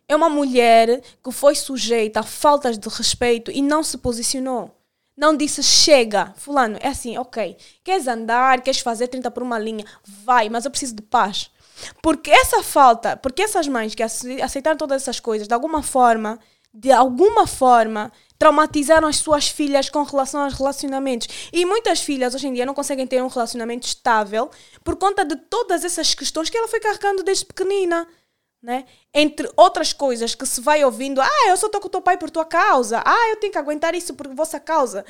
É 0.07 0.15
uma 0.15 0.29
mulher 0.29 1.01
que 1.23 1.31
foi 1.31 1.55
sujeita 1.55 2.19
a 2.19 2.23
faltas 2.23 2.77
de 2.77 2.89
respeito 2.89 3.49
e 3.49 3.61
não 3.61 3.83
se 3.83 3.97
posicionou. 3.97 4.69
Não 5.17 5.35
disse 5.35 5.63
chega, 5.63 6.33
fulano, 6.35 6.77
é 6.81 6.89
assim, 6.89 7.17
ok. 7.17 7.55
Queres 7.83 8.07
andar, 8.07 8.61
queres 8.61 8.81
fazer 8.81 9.07
30 9.07 9.31
por 9.31 9.41
uma 9.43 9.57
linha, 9.57 9.85
vai, 10.03 10.49
mas 10.49 10.65
eu 10.65 10.71
preciso 10.71 10.95
de 10.95 11.01
paz. 11.01 11.49
Porque 12.01 12.31
essa 12.31 12.61
falta, 12.63 13.15
porque 13.17 13.41
essas 13.43 13.67
mães 13.67 13.95
que 13.95 14.03
ace- 14.03 14.41
aceitaram 14.41 14.77
todas 14.77 15.01
essas 15.01 15.19
coisas, 15.19 15.47
de 15.47 15.53
alguma 15.53 15.81
forma, 15.81 16.39
de 16.73 16.91
alguma 16.91 17.47
forma, 17.47 18.11
traumatizaram 18.37 19.07
as 19.07 19.15
suas 19.17 19.47
filhas 19.47 19.89
com 19.89 20.03
relação 20.03 20.41
aos 20.41 20.53
relacionamentos. 20.53 21.49
E 21.53 21.65
muitas 21.65 22.01
filhas 22.01 22.35
hoje 22.35 22.47
em 22.47 22.53
dia 22.53 22.65
não 22.65 22.73
conseguem 22.73 23.07
ter 23.07 23.23
um 23.23 23.27
relacionamento 23.27 23.87
estável 23.87 24.49
por 24.83 24.97
conta 24.97 25.23
de 25.23 25.37
todas 25.37 25.85
essas 25.85 26.13
questões 26.13 26.49
que 26.49 26.57
ela 26.57 26.67
foi 26.67 26.81
carregando 26.81 27.23
desde 27.23 27.45
pequenina. 27.45 28.05
Né? 28.65 28.85
Entre 29.13 29.47
outras 29.55 29.93
coisas 29.93 30.33
que 30.33 30.43
se 30.43 30.59
vai 30.59 30.83
ouvindo, 30.83 31.21
ah, 31.21 31.47
eu 31.49 31.55
só 31.55 31.67
estou 31.67 31.79
com 31.79 31.85
o 31.85 31.91
teu 31.91 32.01
pai 32.01 32.17
por 32.17 32.31
tua 32.31 32.43
causa, 32.43 32.99
ah, 33.05 33.29
eu 33.29 33.35
tenho 33.35 33.51
que 33.53 33.59
aguentar 33.59 33.93
isso 33.93 34.15
por 34.15 34.27
vossa 34.33 34.59
causa. 34.59 35.05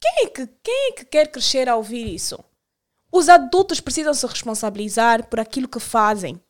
Quem 0.00 0.24
é 0.24 0.26
que, 0.26 0.48
quem 0.64 0.88
é 0.88 0.92
que 0.92 1.04
quer 1.04 1.28
crescer 1.28 1.68
a 1.68 1.76
ouvir 1.76 2.12
isso? 2.12 2.42
Os 3.12 3.28
adultos 3.28 3.78
precisam 3.78 4.12
se 4.12 4.26
responsabilizar 4.26 5.28
por 5.28 5.38
aquilo 5.38 5.68
que 5.68 5.78
fazem. 5.78 6.42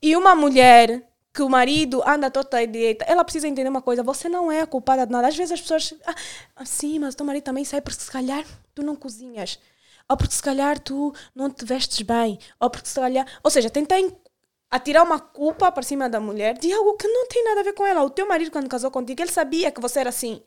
E 0.00 0.14
uma 0.14 0.32
mulher 0.36 1.02
que 1.34 1.42
o 1.42 1.48
marido 1.48 2.08
anda 2.08 2.30
torta 2.30 2.58
à 2.58 2.64
direita, 2.64 3.04
ela 3.08 3.24
precisa 3.24 3.48
entender 3.48 3.68
uma 3.68 3.82
coisa: 3.82 4.00
você 4.04 4.28
não 4.28 4.52
é 4.52 4.64
culpada 4.64 5.04
de 5.04 5.10
nada. 5.10 5.26
Às 5.26 5.36
vezes 5.36 5.50
as 5.54 5.60
pessoas, 5.60 5.92
ah, 6.06 6.14
ah, 6.54 6.64
sim, 6.64 7.00
mas 7.00 7.14
o 7.14 7.16
teu 7.16 7.26
marido 7.26 7.42
também 7.42 7.64
sai 7.64 7.80
porque 7.80 8.00
se 8.00 8.08
calhar 8.12 8.44
tu 8.76 8.84
não 8.84 8.94
cozinhas, 8.94 9.58
ou 10.08 10.16
porque 10.16 10.34
se 10.36 10.42
calhar 10.42 10.78
tu 10.78 11.12
não 11.34 11.50
te 11.50 11.64
vestes 11.64 12.00
bem, 12.02 12.38
ou 12.60 12.70
porque 12.70 12.88
se 12.88 12.94
calhar. 13.00 13.26
Ou 13.42 13.50
seja, 13.50 13.68
tentar 13.68 13.98
en- 13.98 14.14
atirar 14.72 15.04
uma 15.04 15.20
culpa 15.20 15.70
para 15.70 15.82
cima 15.82 16.08
da 16.08 16.18
mulher 16.18 16.56
de 16.56 16.72
algo 16.72 16.96
que 16.96 17.06
não 17.06 17.28
tem 17.28 17.44
nada 17.44 17.60
a 17.60 17.62
ver 17.62 17.74
com 17.74 17.86
ela. 17.86 18.02
O 18.02 18.08
teu 18.08 18.26
marido, 18.26 18.50
quando 18.50 18.70
casou 18.70 18.90
contigo, 18.90 19.20
ele 19.20 19.30
sabia 19.30 19.70
que 19.70 19.82
você 19.82 20.00
era 20.00 20.08
assim. 20.08 20.40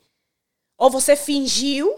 Ou 0.79 0.89
você 0.89 1.15
fingiu 1.15 1.93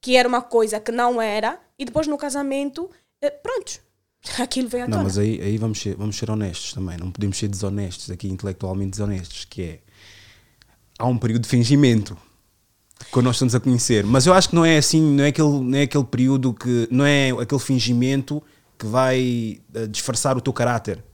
que 0.00 0.16
era 0.16 0.26
uma 0.26 0.40
coisa 0.40 0.80
que 0.80 0.90
não 0.90 1.20
era, 1.20 1.60
e 1.78 1.84
depois 1.84 2.06
no 2.06 2.16
casamento, 2.16 2.90
eh, 3.20 3.30
pronto, 3.30 3.78
aquilo 4.40 4.68
vem 4.70 4.82
à 4.82 4.86
Não, 4.86 4.92
tona. 4.92 5.04
mas 5.04 5.18
aí, 5.18 5.38
aí 5.40 5.58
vamos, 5.58 5.80
ser, 5.80 5.94
vamos 5.96 6.16
ser 6.16 6.30
honestos 6.30 6.72
também. 6.72 6.96
Não 6.96 7.12
podemos 7.12 7.36
ser 7.36 7.46
desonestos 7.48 8.10
aqui, 8.10 8.28
intelectualmente 8.28 8.92
desonestos, 8.92 9.44
que 9.44 9.62
é 9.62 9.78
há 10.98 11.06
um 11.06 11.18
período 11.18 11.42
de 11.42 11.48
fingimento 11.48 12.16
quando 13.10 13.26
nós 13.26 13.36
estamos 13.36 13.54
a 13.54 13.60
conhecer. 13.60 14.04
Mas 14.04 14.26
eu 14.26 14.32
acho 14.32 14.48
que 14.48 14.54
não 14.54 14.64
é 14.64 14.78
assim, 14.78 15.00
não 15.02 15.24
é 15.24 15.28
aquele, 15.28 15.48
não 15.48 15.78
é 15.78 15.82
aquele 15.82 16.04
período 16.04 16.54
que 16.54 16.88
não 16.90 17.04
é 17.04 17.30
aquele 17.32 17.60
fingimento 17.60 18.42
que 18.82 18.86
vai 18.86 19.60
eh, 19.72 19.86
disfarçar 19.86 20.36
o 20.36 20.40
teu 20.40 20.52
caráter. 20.52 21.04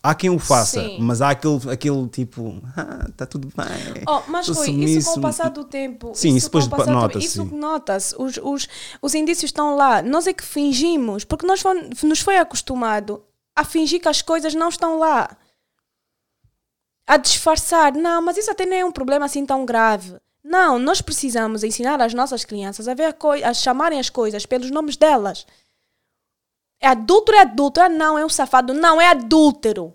Há 0.00 0.14
quem 0.14 0.30
o 0.30 0.38
faça, 0.38 0.80
Sim. 0.80 0.98
mas 1.00 1.20
há 1.20 1.30
aquele, 1.30 1.58
aquele 1.68 2.06
tipo, 2.06 2.62
ah, 2.76 3.06
está 3.08 3.26
tudo 3.26 3.48
bem. 3.48 4.04
Oh, 4.06 4.22
mas 4.28 4.46
sou 4.46 4.54
Rui, 4.54 4.68
isso 4.68 4.70
com 4.70 4.78
submisso." 4.78 5.18
o 5.18 5.20
passar 5.20 5.50
do 5.50 5.64
tempo. 5.64 6.12
Sim, 6.14 6.36
isso 6.36 6.46
depois 6.46 6.68
nota-se, 6.68 7.26
Isso 7.26 7.44
nota-se. 7.44 8.14
Os, 8.16 8.38
os, 8.40 8.68
os 9.02 9.14
indícios 9.16 9.48
estão 9.48 9.74
lá. 9.74 10.00
Nós 10.00 10.28
é 10.28 10.32
que 10.32 10.44
fingimos, 10.44 11.24
porque 11.24 11.44
nós 11.44 11.60
foi, 11.60 11.90
nos 12.04 12.20
foi 12.20 12.38
acostumado 12.38 13.20
a 13.56 13.64
fingir 13.64 14.00
que 14.00 14.08
as 14.08 14.22
coisas 14.22 14.54
não 14.54 14.68
estão 14.68 15.00
lá. 15.00 15.36
A 17.04 17.16
disfarçar. 17.16 17.92
Não, 17.92 18.22
mas 18.22 18.36
isso 18.36 18.52
até 18.52 18.64
nem 18.64 18.80
é 18.80 18.84
um 18.84 18.92
problema 18.92 19.26
assim 19.26 19.44
tão 19.44 19.66
grave. 19.66 20.14
Não, 20.44 20.78
nós 20.78 21.00
precisamos 21.00 21.64
ensinar 21.64 22.00
as 22.00 22.14
nossas 22.14 22.44
crianças 22.44 22.86
a, 22.86 22.94
ver 22.94 23.12
a, 23.12 23.48
a 23.48 23.52
chamarem 23.52 23.98
as 23.98 24.08
coisas 24.08 24.46
pelos 24.46 24.70
nomes 24.70 24.96
delas. 24.96 25.44
É 26.80 26.88
adúltero, 26.88 27.36
é 27.36 27.40
adúltero. 27.42 27.86
Ah, 27.86 27.88
não, 27.88 28.18
é 28.18 28.24
um 28.24 28.28
safado. 28.28 28.72
Não, 28.72 29.00
é 29.00 29.08
adúltero. 29.08 29.94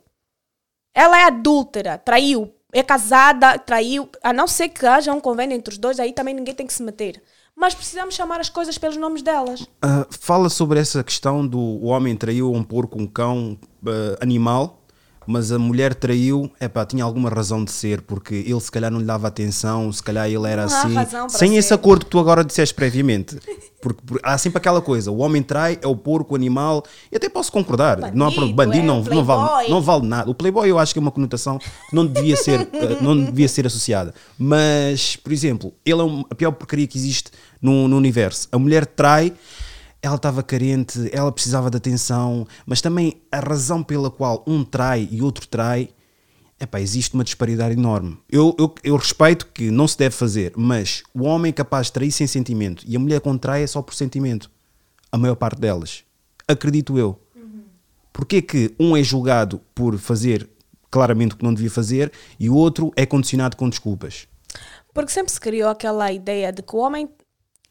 Ela 0.93 1.19
é 1.19 1.23
adúltera, 1.23 1.97
traiu, 1.97 2.53
é 2.71 2.83
casada, 2.83 3.57
traiu. 3.57 4.07
A 4.23 4.31
não 4.31 4.47
ser 4.47 4.69
que 4.69 4.85
haja 4.85 5.11
um 5.11 5.19
convênio 5.19 5.55
entre 5.55 5.71
os 5.71 5.77
dois, 5.77 5.99
aí 5.99 6.13
também 6.13 6.35
ninguém 6.35 6.53
tem 6.53 6.67
que 6.67 6.73
se 6.73 6.83
meter. 6.83 7.21
Mas 7.55 7.73
precisamos 7.73 8.13
chamar 8.15 8.39
as 8.39 8.49
coisas 8.49 8.77
pelos 8.77 8.97
nomes 8.97 9.21
delas. 9.21 9.67
Ah, 9.81 10.05
fala 10.11 10.49
sobre 10.49 10.79
essa 10.79 11.03
questão 11.03 11.45
do 11.45 11.83
homem 11.85 12.15
traiu 12.15 12.51
um 12.51 12.63
porco, 12.63 12.99
um 12.99 13.07
cão, 13.07 13.57
ah, 13.87 14.17
animal, 14.21 14.82
mas 15.27 15.51
a 15.51 15.59
mulher 15.59 15.93
traiu, 15.95 16.51
epá, 16.59 16.85
tinha 16.85 17.03
alguma 17.03 17.29
razão 17.29 17.63
de 17.63 17.71
ser, 17.71 18.01
porque 18.01 18.35
ele 18.35 18.59
se 18.59 18.71
calhar 18.71 18.91
não 18.91 18.99
lhe 18.99 19.05
dava 19.05 19.27
atenção, 19.27 19.91
se 19.91 20.01
calhar 20.03 20.27
ele 20.27 20.47
era 20.47 20.65
assim, 20.65 20.95
sem 21.29 21.55
esse 21.57 21.69
ser. 21.69 21.73
acordo 21.75 22.05
que 22.05 22.11
tu 22.11 22.19
agora 22.19 22.43
disseste 22.43 22.73
previamente. 22.75 23.37
Porque, 23.81 24.01
por- 24.05 24.19
há 24.23 24.37
sempre 24.37 24.59
aquela 24.59 24.81
coisa, 24.81 25.11
o 25.11 25.17
homem 25.17 25.43
trai, 25.43 25.77
é 25.81 25.87
o 25.87 25.95
porco, 25.95 26.33
o 26.33 26.35
animal, 26.37 26.83
e 27.11 27.17
até 27.17 27.27
posso 27.27 27.51
concordar, 27.51 27.97
não 28.13 28.27
há 28.27 28.29
Bandido, 28.29 28.33
problema, 28.35 28.55
bandido 28.55 28.83
é, 28.83 28.87
não, 28.87 29.03
não, 29.03 29.23
vale, 29.25 29.69
não 29.69 29.81
vale 29.81 30.07
nada. 30.07 30.31
O 30.31 30.33
playboy 30.33 30.69
eu 30.69 30.79
acho 30.79 30.93
que 30.93 30.99
é 30.99 31.01
uma 31.01 31.11
conotação 31.11 31.57
que 31.59 31.93
não 31.93 32.05
devia 32.05 32.37
ser, 32.37 32.61
eh, 32.71 32.97
não 33.01 33.17
devia 33.25 33.47
ser 33.49 33.67
associada. 33.67 34.13
Mas, 34.37 35.17
por 35.17 35.33
exemplo, 35.33 35.73
ele 35.85 36.01
é 36.01 36.05
a 36.31 36.35
pior 36.35 36.51
porcaria 36.53 36.87
que 36.87 36.97
existe 36.97 37.31
no, 37.61 37.87
no 37.89 37.97
universo. 37.97 38.47
A 38.53 38.57
mulher 38.57 38.85
trai, 38.85 39.33
ela 40.03 40.17
estava 40.17 40.43
carente, 40.43 41.09
ela 41.13 41.31
precisava 41.31 41.69
de 41.69 41.77
atenção, 41.77 42.45
mas 42.65 42.81
também 42.81 43.21
a 43.31 43.39
razão 43.39 43.81
pela 43.81 44.11
qual 44.11 44.43
um 44.45 44.61
trai 44.61 45.07
e 45.09 45.21
outro 45.21 45.47
trai, 45.47 45.89
epá, 46.59 46.81
existe 46.81 47.13
uma 47.13 47.23
disparidade 47.23 47.73
enorme. 47.73 48.19
Eu, 48.29 48.53
eu, 48.59 48.75
eu 48.83 48.97
respeito 48.97 49.47
que 49.47 49.71
não 49.71 49.87
se 49.87 49.97
deve 49.97 50.13
fazer, 50.13 50.51
mas 50.57 51.03
o 51.13 51.23
homem 51.23 51.51
é 51.51 51.53
capaz 51.53 51.87
de 51.87 51.93
trair 51.93 52.11
sem 52.11 52.27
sentimento 52.27 52.83
e 52.85 52.97
a 52.97 52.99
mulher 52.99 53.21
quando 53.21 53.39
trai 53.39 53.63
é 53.63 53.67
só 53.67 53.81
por 53.81 53.95
sentimento. 53.95 54.51
A 55.09 55.17
maior 55.17 55.35
parte 55.35 55.61
delas. 55.61 56.03
Acredito 56.45 56.97
eu. 56.97 57.17
Porquê 58.11 58.41
que 58.41 58.75
um 58.77 58.97
é 58.97 59.01
julgado 59.01 59.61
por 59.73 59.97
fazer 59.97 60.49
claramente 60.91 61.33
o 61.33 61.37
que 61.37 61.43
não 61.43 61.53
devia 61.53 61.71
fazer 61.71 62.11
e 62.37 62.49
o 62.49 62.55
outro 62.55 62.91
é 62.97 63.05
condicionado 63.05 63.55
com 63.55 63.69
desculpas? 63.69 64.27
Porque 64.93 65.11
sempre 65.11 65.31
se 65.31 65.39
criou 65.39 65.69
aquela 65.69 66.11
ideia 66.11 66.51
de 66.51 66.61
que 66.61 66.75
o 66.75 66.79
homem 66.79 67.09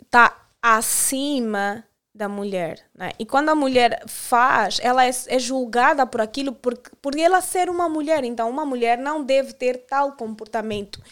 está 0.02 0.48
acima 0.62 1.84
da 2.14 2.28
mulher. 2.28 2.84
Né? 2.94 3.12
E 3.18 3.24
quando 3.24 3.48
a 3.48 3.54
mulher 3.54 4.02
faz, 4.06 4.78
ela 4.82 5.04
é, 5.04 5.10
é 5.28 5.38
julgada 5.38 6.06
por 6.06 6.20
aquilo, 6.20 6.52
por, 6.52 6.76
por 7.00 7.18
ela 7.18 7.40
ser 7.40 7.70
uma 7.70 7.88
mulher. 7.88 8.24
Então, 8.24 8.50
uma 8.50 8.64
mulher 8.64 8.98
não 8.98 9.24
deve 9.24 9.52
ter 9.52 9.86
tal 9.86 10.12
comportamento. 10.12 11.02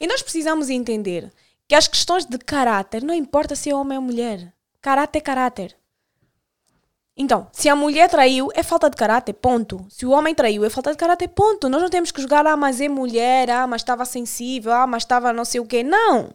E 0.00 0.06
nós 0.06 0.22
precisamos 0.22 0.70
entender 0.70 1.30
que 1.68 1.74
as 1.74 1.88
questões 1.88 2.24
de 2.24 2.38
caráter, 2.38 3.02
não 3.02 3.14
importa 3.14 3.54
se 3.54 3.70
é 3.70 3.74
homem 3.74 3.98
ou 3.98 4.04
mulher. 4.04 4.52
Caráter 4.80 5.18
é 5.18 5.20
caráter. 5.20 5.76
Então, 7.16 7.48
se 7.50 7.68
a 7.68 7.74
mulher 7.74 8.10
traiu, 8.10 8.50
é 8.54 8.62
falta 8.62 8.90
de 8.90 8.96
caráter, 8.96 9.32
ponto. 9.32 9.86
Se 9.88 10.04
o 10.04 10.10
homem 10.10 10.34
traiu, 10.34 10.64
é 10.64 10.70
falta 10.70 10.90
de 10.90 10.98
caráter, 10.98 11.28
ponto. 11.28 11.68
Nós 11.68 11.80
não 11.80 11.88
temos 11.88 12.10
que 12.10 12.20
julgar, 12.20 12.46
ah, 12.46 12.56
mas 12.56 12.78
é 12.78 12.88
mulher, 12.88 13.50
ah, 13.50 13.66
mas 13.66 13.80
estava 13.80 14.04
sensível, 14.04 14.72
ah, 14.72 14.86
mas 14.86 15.02
estava 15.02 15.32
não 15.32 15.44
sei 15.44 15.60
o 15.60 15.66
quê. 15.66 15.82
Não. 15.82 16.34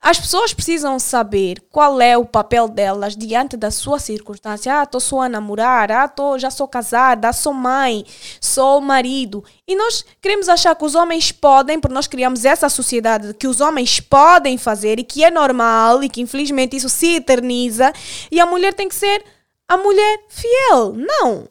As 0.00 0.18
pessoas 0.18 0.54
precisam 0.54 0.96
saber 0.98 1.60
qual 1.70 2.00
é 2.00 2.16
o 2.16 2.24
papel 2.24 2.68
delas 2.68 3.16
diante 3.16 3.56
da 3.56 3.70
sua 3.70 3.98
circunstância. 3.98 4.80
Ah, 4.80 4.84
estou 4.84 5.00
só 5.00 5.22
a 5.22 5.28
namorar, 5.28 5.90
ah, 5.90 6.06
tô, 6.06 6.38
já 6.38 6.50
sou 6.50 6.68
casada, 6.68 7.32
sou 7.32 7.52
mãe, 7.52 8.06
sou 8.40 8.80
marido. 8.80 9.44
E 9.66 9.74
nós 9.74 10.04
queremos 10.20 10.48
achar 10.48 10.76
que 10.76 10.84
os 10.84 10.94
homens 10.94 11.32
podem, 11.32 11.80
porque 11.80 11.94
nós 11.94 12.06
criamos 12.06 12.44
essa 12.44 12.68
sociedade 12.68 13.34
que 13.34 13.48
os 13.48 13.60
homens 13.60 13.98
podem 13.98 14.56
fazer 14.56 15.00
e 15.00 15.04
que 15.04 15.24
é 15.24 15.30
normal 15.30 16.02
e 16.02 16.08
que 16.08 16.20
infelizmente 16.20 16.76
isso 16.76 16.88
se 16.88 17.16
eterniza. 17.16 17.92
E 18.30 18.38
a 18.38 18.46
mulher 18.46 18.72
tem 18.74 18.88
que 18.88 18.94
ser 18.94 19.24
a 19.66 19.76
mulher 19.76 20.20
fiel. 20.28 20.94
Não. 20.94 21.48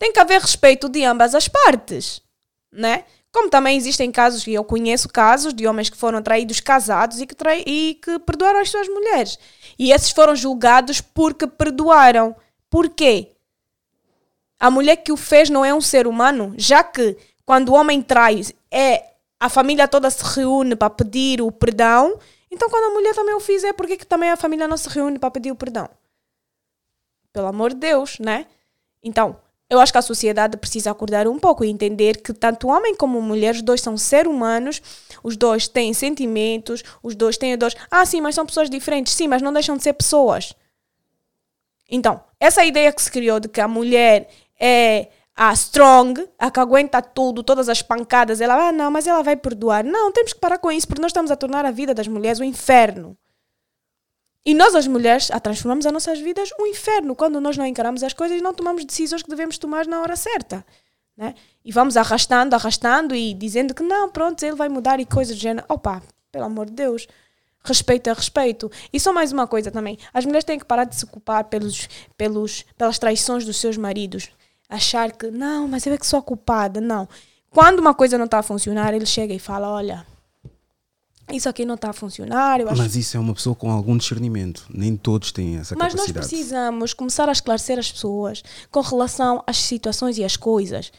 Tem 0.00 0.12
que 0.12 0.18
haver 0.18 0.40
respeito 0.40 0.88
de 0.88 1.04
ambas 1.04 1.34
as 1.34 1.46
partes, 1.46 2.20
né? 2.72 3.04
Como 3.34 3.50
também 3.50 3.76
existem 3.76 4.12
casos, 4.12 4.46
e 4.46 4.52
eu 4.52 4.62
conheço 4.62 5.08
casos 5.08 5.52
de 5.52 5.66
homens 5.66 5.90
que 5.90 5.96
foram 5.96 6.22
traídos 6.22 6.60
casados 6.60 7.20
e 7.20 7.26
que, 7.26 7.34
trai, 7.34 7.64
e 7.66 7.98
que 8.00 8.16
perdoaram 8.20 8.60
as 8.60 8.70
suas 8.70 8.86
mulheres. 8.86 9.40
E 9.76 9.90
esses 9.90 10.12
foram 10.12 10.36
julgados 10.36 11.00
porque 11.00 11.44
perdoaram. 11.44 12.36
Por 12.70 12.88
quê? 12.88 13.32
A 14.56 14.70
mulher 14.70 14.98
que 14.98 15.10
o 15.10 15.16
fez 15.16 15.50
não 15.50 15.64
é 15.64 15.74
um 15.74 15.80
ser 15.80 16.06
humano, 16.06 16.54
já 16.56 16.84
que 16.84 17.16
quando 17.44 17.70
o 17.70 17.74
homem 17.74 18.00
trai, 18.00 18.40
é 18.70 19.04
a 19.40 19.48
família 19.48 19.88
toda 19.88 20.08
se 20.10 20.22
reúne 20.36 20.76
para 20.76 20.88
pedir 20.90 21.42
o 21.42 21.50
perdão. 21.50 22.16
Então, 22.52 22.70
quando 22.70 22.92
a 22.92 22.94
mulher 22.94 23.16
também 23.16 23.34
o 23.34 23.40
fizer, 23.40 23.72
por 23.72 23.88
que 23.88 24.06
também 24.06 24.30
a 24.30 24.36
família 24.36 24.68
não 24.68 24.76
se 24.76 24.88
reúne 24.88 25.18
para 25.18 25.32
pedir 25.32 25.50
o 25.50 25.56
perdão? 25.56 25.88
Pelo 27.32 27.48
amor 27.48 27.70
de 27.70 27.80
Deus, 27.80 28.16
né? 28.20 28.46
Então, 29.02 29.36
eu 29.70 29.80
acho 29.80 29.92
que 29.92 29.98
a 29.98 30.02
sociedade 30.02 30.56
precisa 30.56 30.90
acordar 30.90 31.26
um 31.26 31.38
pouco 31.38 31.64
e 31.64 31.70
entender 31.70 32.20
que 32.20 32.32
tanto 32.32 32.68
homem 32.68 32.94
como 32.94 33.20
mulher, 33.20 33.54
os 33.54 33.62
dois 33.62 33.80
são 33.80 33.96
seres 33.96 34.30
humanos, 34.30 34.82
os 35.22 35.36
dois 35.36 35.66
têm 35.66 35.94
sentimentos, 35.94 36.82
os 37.02 37.14
dois 37.14 37.36
têm 37.38 37.56
dores. 37.56 37.76
Ah, 37.90 38.04
sim, 38.04 38.20
mas 38.20 38.34
são 38.34 38.44
pessoas 38.44 38.68
diferentes. 38.68 39.14
Sim, 39.14 39.28
mas 39.28 39.42
não 39.42 39.52
deixam 39.52 39.76
de 39.76 39.82
ser 39.82 39.94
pessoas. 39.94 40.54
Então, 41.88 42.22
essa 42.38 42.64
ideia 42.64 42.92
que 42.92 43.02
se 43.02 43.10
criou 43.10 43.40
de 43.40 43.48
que 43.48 43.60
a 43.60 43.68
mulher 43.68 44.28
é 44.60 45.08
a 45.36 45.52
strong, 45.54 46.28
a 46.38 46.50
que 46.50 46.60
aguenta 46.60 47.02
tudo, 47.02 47.42
todas 47.42 47.68
as 47.68 47.82
pancadas, 47.82 48.40
ela, 48.40 48.68
ah, 48.68 48.72
não, 48.72 48.90
mas 48.90 49.06
ela 49.06 49.22
vai 49.22 49.34
perdoar. 49.34 49.82
Não, 49.82 50.12
temos 50.12 50.32
que 50.32 50.40
parar 50.40 50.58
com 50.58 50.70
isso, 50.70 50.86
porque 50.86 51.02
nós 51.02 51.10
estamos 51.10 51.30
a 51.30 51.36
tornar 51.36 51.64
a 51.64 51.70
vida 51.70 51.94
das 51.94 52.06
mulheres 52.06 52.38
um 52.38 52.44
inferno. 52.44 53.16
E 54.46 54.52
nós, 54.52 54.74
as 54.74 54.86
mulheres, 54.86 55.30
a 55.30 55.40
transformamos 55.40 55.86
as 55.86 55.92
nossas 55.92 56.18
vidas 56.20 56.50
um 56.60 56.66
inferno 56.66 57.14
quando 57.14 57.40
nós 57.40 57.56
não 57.56 57.64
encaramos 57.64 58.02
as 58.02 58.12
coisas 58.12 58.38
e 58.38 58.42
não 58.42 58.52
tomamos 58.52 58.84
decisões 58.84 59.22
que 59.22 59.30
devemos 59.30 59.56
tomar 59.56 59.86
na 59.86 60.00
hora 60.02 60.16
certa. 60.16 60.64
Né? 61.16 61.34
E 61.64 61.72
vamos 61.72 61.96
arrastando, 61.96 62.54
arrastando 62.54 63.14
e 63.14 63.32
dizendo 63.32 63.72
que 63.72 63.82
não, 63.82 64.10
pronto, 64.10 64.42
ele 64.42 64.56
vai 64.56 64.68
mudar 64.68 65.00
e 65.00 65.06
coisas 65.06 65.36
do 65.36 65.40
gênero. 65.40 65.64
Opa, 65.68 66.02
pelo 66.30 66.44
amor 66.44 66.66
de 66.66 66.72
Deus. 66.72 67.06
Respeito 67.64 68.10
é 68.10 68.12
respeito. 68.12 68.70
E 68.92 69.00
só 69.00 69.12
mais 69.12 69.32
uma 69.32 69.46
coisa 69.46 69.70
também. 69.70 69.98
As 70.12 70.26
mulheres 70.26 70.44
têm 70.44 70.58
que 70.58 70.66
parar 70.66 70.84
de 70.84 70.94
se 70.94 71.06
culpar 71.06 71.44
pelos, 71.44 71.88
pelos, 72.16 72.66
pelas 72.76 72.98
traições 72.98 73.46
dos 73.46 73.56
seus 73.56 73.78
maridos. 73.78 74.28
Achar 74.68 75.10
que, 75.12 75.30
não, 75.30 75.66
mas 75.66 75.86
eu 75.86 75.94
é 75.94 75.96
que 75.96 76.06
sou 76.06 76.18
a 76.18 76.22
culpada. 76.22 76.80
Não. 76.80 77.08
Quando 77.48 77.78
uma 77.78 77.94
coisa 77.94 78.18
não 78.18 78.26
está 78.26 78.40
a 78.40 78.42
funcionar, 78.42 78.92
ele 78.92 79.06
chega 79.06 79.32
e 79.32 79.38
fala: 79.38 79.70
Olha, 79.70 80.04
isso 81.32 81.48
aqui 81.48 81.64
não 81.64 81.74
está 81.74 81.90
a 81.90 81.92
funcionar. 81.92 82.60
Eu 82.60 82.68
acho... 82.68 82.76
Mas 82.76 82.96
isso 82.96 83.16
é 83.16 83.20
uma 83.20 83.34
pessoa 83.34 83.56
com 83.56 83.70
algum 83.70 83.96
discernimento. 83.96 84.66
Nem 84.68 84.96
todos 84.96 85.32
têm 85.32 85.56
essa 85.56 85.74
Mas 85.74 85.92
capacidade. 85.92 86.18
nós 86.18 86.28
precisamos 86.28 86.92
começar 86.92 87.28
a 87.28 87.32
esclarecer 87.32 87.78
as 87.78 87.90
pessoas 87.90 88.42
com 88.70 88.80
relação 88.80 89.42
às 89.46 89.56
situações 89.56 90.18
e 90.18 90.24
às 90.24 90.36
coisas. 90.36 90.92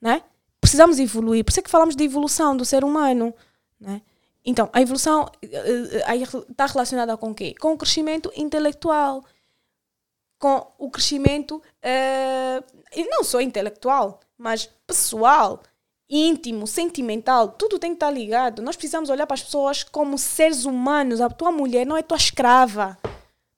Né? 0.00 0.22
Precisamos 0.60 0.98
evoluir. 0.98 1.44
Por 1.44 1.50
isso 1.50 1.60
é 1.60 1.62
que 1.62 1.70
falamos 1.70 1.94
de 1.94 2.04
evolução 2.04 2.56
do 2.56 2.64
ser 2.64 2.84
humano. 2.84 3.34
Né? 3.78 4.00
Então, 4.44 4.70
a 4.72 4.80
evolução 4.80 5.28
está 5.42 6.66
relacionada 6.66 7.16
com 7.16 7.30
o 7.30 7.34
quê? 7.34 7.54
Com 7.60 7.72
o 7.74 7.76
crescimento 7.76 8.32
intelectual. 8.34 9.24
Com 10.38 10.66
o 10.78 10.90
crescimento, 10.90 11.56
uh, 11.56 13.08
não 13.10 13.24
só 13.24 13.40
intelectual, 13.40 14.20
mas 14.38 14.68
pessoal 14.86 15.62
íntimo, 16.08 16.66
sentimental, 16.66 17.48
tudo 17.48 17.78
tem 17.78 17.90
que 17.90 17.96
estar 17.96 18.10
ligado. 18.10 18.62
Nós 18.62 18.76
precisamos 18.76 19.10
olhar 19.10 19.26
para 19.26 19.34
as 19.34 19.42
pessoas 19.42 19.82
como 19.82 20.18
seres 20.18 20.64
humanos. 20.64 21.20
A 21.20 21.28
tua 21.28 21.50
mulher 21.50 21.86
não 21.86 21.96
é 21.96 22.02
tua 22.02 22.16
escrava, 22.16 22.96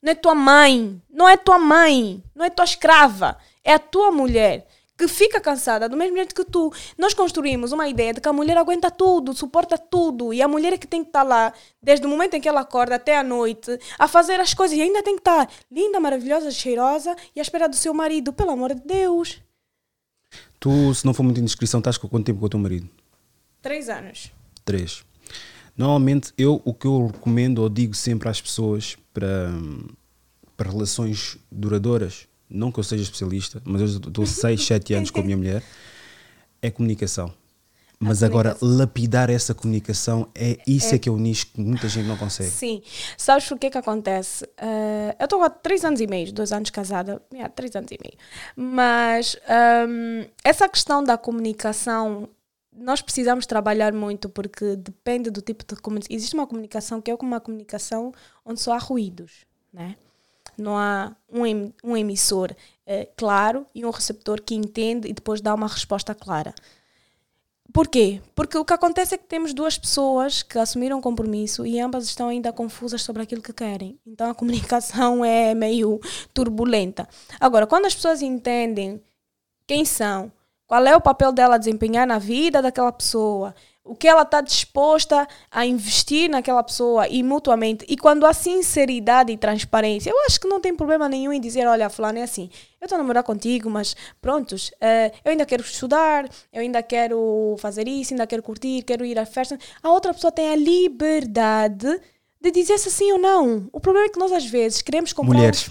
não 0.03 0.12
é 0.12 0.14
tua 0.14 0.34
mãe, 0.34 1.01
não 1.11 1.28
é 1.28 1.36
tua 1.36 1.59
mãe, 1.59 2.22
não 2.34 2.44
é 2.44 2.51
tua 2.51 2.64
escrava, 2.64 3.36
é 3.64 3.74
a 3.74 3.78
tua 3.78 4.11
mulher 4.11 4.66
que 4.99 5.07
fica 5.07 5.40
cansada 5.40 5.88
do 5.88 5.96
mesmo 5.96 6.16
jeito 6.16 6.34
que 6.34 6.44
tu. 6.44 6.72
Nós 6.99 7.14
construímos 7.14 7.70
uma 7.70 7.88
ideia 7.88 8.12
de 8.12 8.20
que 8.20 8.28
a 8.28 8.32
mulher 8.32 8.57
aguenta 8.57 8.90
tudo, 8.90 9.32
suporta 9.32 9.78
tudo, 9.78 10.34
e 10.34 10.42
a 10.42 10.49
mulher 10.49 10.72
é 10.72 10.76
que 10.76 10.88
tem 10.88 11.05
que 11.05 11.11
estar 11.11 11.22
lá, 11.22 11.53
desde 11.80 12.05
o 12.05 12.09
momento 12.09 12.34
em 12.34 12.40
que 12.40 12.49
ela 12.49 12.62
acorda 12.62 12.96
até 12.96 13.16
a 13.16 13.22
noite, 13.22 13.78
a 13.96 14.09
fazer 14.09 14.40
as 14.40 14.53
coisas, 14.53 14.76
e 14.76 14.82
ainda 14.82 15.01
tem 15.01 15.14
que 15.14 15.20
estar 15.20 15.49
linda, 15.70 16.01
maravilhosa, 16.01 16.51
cheirosa 16.51 17.14
e 17.36 17.38
à 17.38 17.42
espera 17.42 17.68
do 17.68 17.76
seu 17.76 17.94
marido, 17.94 18.32
pelo 18.32 18.51
amor 18.51 18.74
de 18.74 18.82
Deus. 18.84 19.40
Tu, 20.61 20.95
se 20.95 21.05
não 21.05 21.15
for 21.15 21.23
muita 21.23 21.41
indiscrição, 21.41 21.79
estás 21.79 21.97
com 21.97 22.09
quanto 22.09 22.27
tempo 22.27 22.41
com 22.41 22.47
o 22.47 22.49
teu 22.49 22.59
marido? 22.59 22.89
Três 23.63 23.89
anos. 23.89 24.33
Três. 24.65 25.05
Normalmente, 25.77 26.33
eu 26.37 26.61
o 26.65 26.75
que 26.75 26.87
eu 26.87 27.07
recomendo 27.07 27.61
ou 27.61 27.69
digo 27.69 27.95
sempre 27.95 28.29
às 28.29 28.41
pessoas 28.41 28.97
para, 29.15 29.51
para 30.57 30.71
relações 30.71 31.39
duradouras, 31.51 32.27
não 32.51 32.73
que 32.73 32.81
eu 32.81 32.85
seja 32.85 33.03
especialista, 33.03 33.63
mas 33.65 33.81
eu 33.81 33.87
estou 33.87 34.27
6, 34.27 34.65
7 34.65 34.95
anos 34.95 35.11
com 35.11 35.21
a 35.21 35.23
minha 35.23 35.37
mulher, 35.37 35.63
é 36.61 36.71
comunicação. 36.71 37.33
Mas 38.01 38.22
agora, 38.22 38.57
lapidar 38.62 39.28
essa 39.28 39.53
comunicação, 39.53 40.28
é 40.32 40.59
isso 40.64 40.92
é. 40.92 40.96
é. 40.96 40.99
que 40.99 41.09
é 41.09 41.12
o 41.12 41.16
nicho 41.16 41.49
que 41.49 41.61
muita 41.61 41.88
gente 41.88 42.07
não 42.07 42.16
consegue. 42.16 42.49
Sim. 42.49 42.80
Sabes 43.16 43.51
o 43.51 43.57
que 43.57 43.66
é 43.66 43.70
que 43.70 43.78
acontece? 43.78 44.44
Uh, 44.44 45.16
eu 45.18 45.24
estou 45.24 45.42
há 45.42 45.51
três 45.51 45.84
anos 45.84 46.01
e 46.01 46.07
meio, 46.07 46.32
dois 46.32 46.53
anos 46.53 46.70
casada, 46.70 47.20
yeah, 47.32 47.53
três 47.53 47.74
anos 47.74 47.90
e 47.90 47.99
meio. 48.01 48.16
Mas 48.55 49.36
um, 49.88 50.24
essa 50.44 50.68
questão 50.68 51.03
da 51.03 51.18
comunicação, 51.18 52.28
nós 52.72 53.03
precisamos 53.03 53.46
trabalhar 53.46 53.92
muito 53.92 54.28
porque 54.28 54.76
depende 54.76 55.28
do 55.28 55.42
tipo 55.42 55.64
de 55.66 55.80
comunicação. 55.80 56.16
Existe 56.16 56.34
uma 56.34 56.46
comunicação 56.46 57.01
que 57.01 57.11
é 57.11 57.16
como 57.16 57.32
uma 57.32 57.40
comunicação 57.40 58.12
onde 58.44 58.61
só 58.61 58.74
há 58.74 58.78
ruídos, 58.78 59.44
né? 59.72 59.96
Não 60.57 60.76
há 60.76 61.16
um, 61.32 61.72
um 61.82 61.96
emissor 61.96 62.53
uh, 62.53 63.09
claro 63.16 63.66
e 63.74 63.84
um 63.84 63.90
receptor 63.90 64.40
que 64.40 64.55
entende 64.55 65.09
e 65.09 65.12
depois 65.12 65.40
dá 65.40 65.53
uma 65.53 65.66
resposta 65.66 66.14
clara. 66.14 66.55
Porquê? 67.73 68.23
Porque 68.35 68.57
o 68.57 68.64
que 68.64 68.73
acontece 68.73 69.14
é 69.14 69.19
que 69.19 69.27
temos 69.27 69.53
duas 69.53 69.77
pessoas 69.77 70.43
que 70.43 70.59
assumiram 70.59 71.01
compromisso 71.01 71.66
e 71.66 71.79
ambas 71.79 72.05
estão 72.05 72.29
ainda 72.29 72.53
confusas 72.53 73.03
sobre 73.03 73.23
aquilo 73.23 73.43
que 73.43 73.53
querem. 73.53 73.99
Então 74.07 74.31
a 74.31 74.35
comunicação 74.35 75.25
é 75.25 75.55
meio 75.55 76.01
turbulenta. 76.33 77.07
Agora, 77.39 77.66
quando 77.66 77.85
as 77.85 77.95
pessoas 77.95 78.23
entendem 78.23 79.03
quem 79.66 79.85
são, 79.85 80.33
qual 80.66 80.87
é 80.87 80.97
o 80.97 81.01
papel 81.01 81.31
dela 81.31 81.59
desempenhar 81.59 82.07
na 82.07 82.19
vida 82.19 82.62
daquela 82.62 82.93
pessoa, 82.93 83.55
o 83.89 83.95
que 83.95 84.07
ela 84.07 84.22
está 84.22 84.41
disposta 84.41 85.26
a 85.51 85.64
investir 85.64 86.30
naquela 86.30 86.62
pessoa 86.62 87.09
e 87.09 87.22
mutuamente. 87.22 87.84
E 87.89 87.97
quando 87.97 88.26
há 88.26 88.32
sinceridade 88.32 89.32
e 89.32 89.36
transparência, 89.36 90.11
eu 90.11 90.16
acho 90.26 90.39
que 90.39 90.47
não 90.47 90.61
tem 90.61 90.76
problema 90.76 91.09
nenhum 91.09 91.32
em 91.32 91.41
dizer: 91.41 91.66
olha, 91.66 91.89
fulano 91.89 92.18
é 92.18 92.22
assim, 92.22 92.51
eu 92.80 92.84
estou 92.84 92.97
a 92.97 92.99
namorar 92.99 93.22
contigo, 93.22 93.70
mas 93.70 93.97
prontos, 94.20 94.68
uh, 94.68 95.16
eu 95.24 95.30
ainda 95.32 95.47
quero 95.47 95.62
estudar, 95.62 96.28
eu 96.53 96.61
ainda 96.61 96.82
quero 96.82 97.57
fazer 97.59 97.89
isso, 97.89 98.12
ainda 98.12 98.26
quero 98.26 98.43
curtir, 98.43 98.82
quero 98.82 99.05
ir 99.05 99.18
à 99.18 99.24
festa. 99.24 99.59
A 99.82 99.91
outra 99.91 100.12
pessoa 100.12 100.30
tem 100.30 100.51
a 100.51 100.57
liberdade 100.57 102.01
de 102.41 102.51
dizer 102.51 102.78
se 102.78 102.91
sim 102.91 103.11
ou 103.12 103.18
não. 103.18 103.68
O 103.72 103.80
problema 103.80 104.07
é 104.07 104.11
que 104.11 104.18
nós 104.18 104.30
às 104.30 104.47
vezes 104.47 104.82
queremos 104.82 105.12
comprar. 105.12 105.34
Mulheres. 105.34 105.70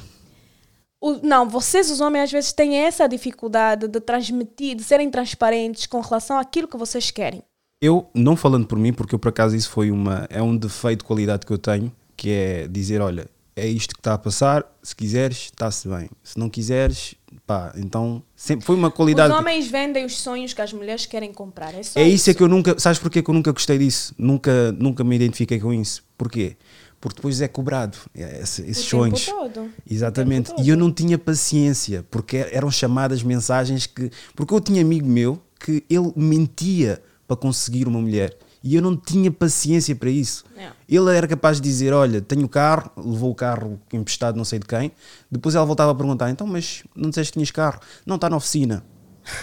O, 0.99 1.13
não, 1.21 1.47
vocês, 1.47 1.91
os 1.91 2.01
homens, 2.01 2.23
às 2.23 2.31
vezes 2.31 2.51
têm 2.51 2.75
essa 2.79 3.07
dificuldade 3.07 3.87
de 3.87 3.99
transmitir, 4.01 4.75
de 4.75 4.83
serem 4.83 5.11
transparentes 5.11 5.85
com 5.85 5.99
relação 6.01 6.39
àquilo 6.39 6.67
que 6.67 6.75
vocês 6.75 7.11
querem. 7.11 7.43
Eu, 7.79 8.09
não 8.13 8.35
falando 8.35 8.65
por 8.65 8.77
mim, 8.77 8.91
porque 8.91 9.13
eu 9.13 9.19
por 9.19 9.29
acaso 9.29 9.55
isso 9.55 9.69
foi 9.69 9.91
uma. 9.91 10.25
É 10.29 10.41
um 10.41 10.57
defeito 10.57 10.99
de 10.99 11.05
qualidade 11.05 11.45
que 11.45 11.53
eu 11.53 11.59
tenho, 11.59 11.91
que 12.15 12.31
é 12.31 12.67
dizer: 12.67 13.01
olha, 13.01 13.27
é 13.55 13.67
isto 13.67 13.93
que 13.93 13.99
está 13.99 14.15
a 14.15 14.17
passar, 14.17 14.65
se 14.81 14.95
quiseres, 14.95 15.37
está-se 15.45 15.87
bem. 15.87 16.09
Se 16.23 16.39
não 16.39 16.49
quiseres, 16.49 17.13
pá, 17.45 17.71
então. 17.77 18.23
Sempre 18.35 18.65
foi 18.65 18.75
uma 18.75 18.89
qualidade. 18.89 19.31
Os 19.31 19.39
homens 19.39 19.67
vendem 19.67 20.05
os 20.05 20.19
sonhos 20.19 20.53
que 20.53 20.61
as 20.61 20.73
mulheres 20.73 21.05
querem 21.05 21.31
comprar. 21.31 21.73
É, 21.75 21.81
é 21.95 22.07
isso, 22.07 22.31
é 22.31 22.33
que 22.33 22.41
eu 22.41 22.47
nunca. 22.47 22.79
Sabes 22.79 22.97
porquê 22.97 23.21
que 23.21 23.29
eu 23.29 23.33
nunca 23.33 23.51
gostei 23.51 23.77
disso? 23.77 24.13
Nunca, 24.17 24.71
nunca 24.71 25.03
me 25.03 25.15
identifiquei 25.15 25.59
com 25.59 25.71
isso. 25.71 26.03
Porquê? 26.17 26.57
Porque 26.99 27.17
depois 27.17 27.41
é 27.41 27.47
cobrado 27.47 27.95
é, 28.15 28.41
esse, 28.41 28.63
esses 28.63 28.85
o 28.87 28.89
sonhos. 28.89 29.23
Todo. 29.23 29.69
Exatamente. 29.87 30.49
Tempo 30.49 30.63
E 30.63 30.69
eu 30.69 30.75
não 30.75 30.91
tinha 30.91 31.19
paciência, 31.19 32.03
porque 32.09 32.37
eram 32.51 32.71
chamadas 32.71 33.21
mensagens 33.21 33.85
que. 33.85 34.09
Porque 34.35 34.51
eu 34.51 34.59
tinha 34.59 34.81
amigo 34.81 35.07
meu 35.07 35.39
que 35.59 35.83
ele 35.89 36.11
mentia 36.15 37.01
para 37.27 37.37
conseguir 37.37 37.87
uma 37.87 37.99
mulher. 37.99 38.37
E 38.63 38.75
eu 38.75 38.81
não 38.81 38.97
tinha 38.97 39.31
paciência 39.31 39.95
para 39.95 40.09
isso. 40.09 40.43
Não. 40.55 40.71
Ele 40.89 41.15
era 41.15 41.27
capaz 41.27 41.57
de 41.61 41.63
dizer: 41.63 41.93
Olha, 41.93 42.21
tenho 42.21 42.45
o 42.45 42.49
carro, 42.49 42.91
levou 42.97 43.31
o 43.31 43.35
carro 43.35 43.79
emprestado, 43.93 44.35
não 44.35 44.45
sei 44.45 44.59
de 44.59 44.65
quem. 44.65 44.91
Depois 45.29 45.55
ela 45.55 45.65
voltava 45.65 45.91
a 45.91 45.95
perguntar: 45.95 46.29
Então, 46.29 46.47
mas 46.47 46.83
não 46.95 47.09
disseste 47.09 47.31
que 47.31 47.39
tinhas 47.39 47.51
carro? 47.51 47.79
Não, 48.05 48.15
está 48.15 48.29
na 48.29 48.37
oficina. 48.37 48.83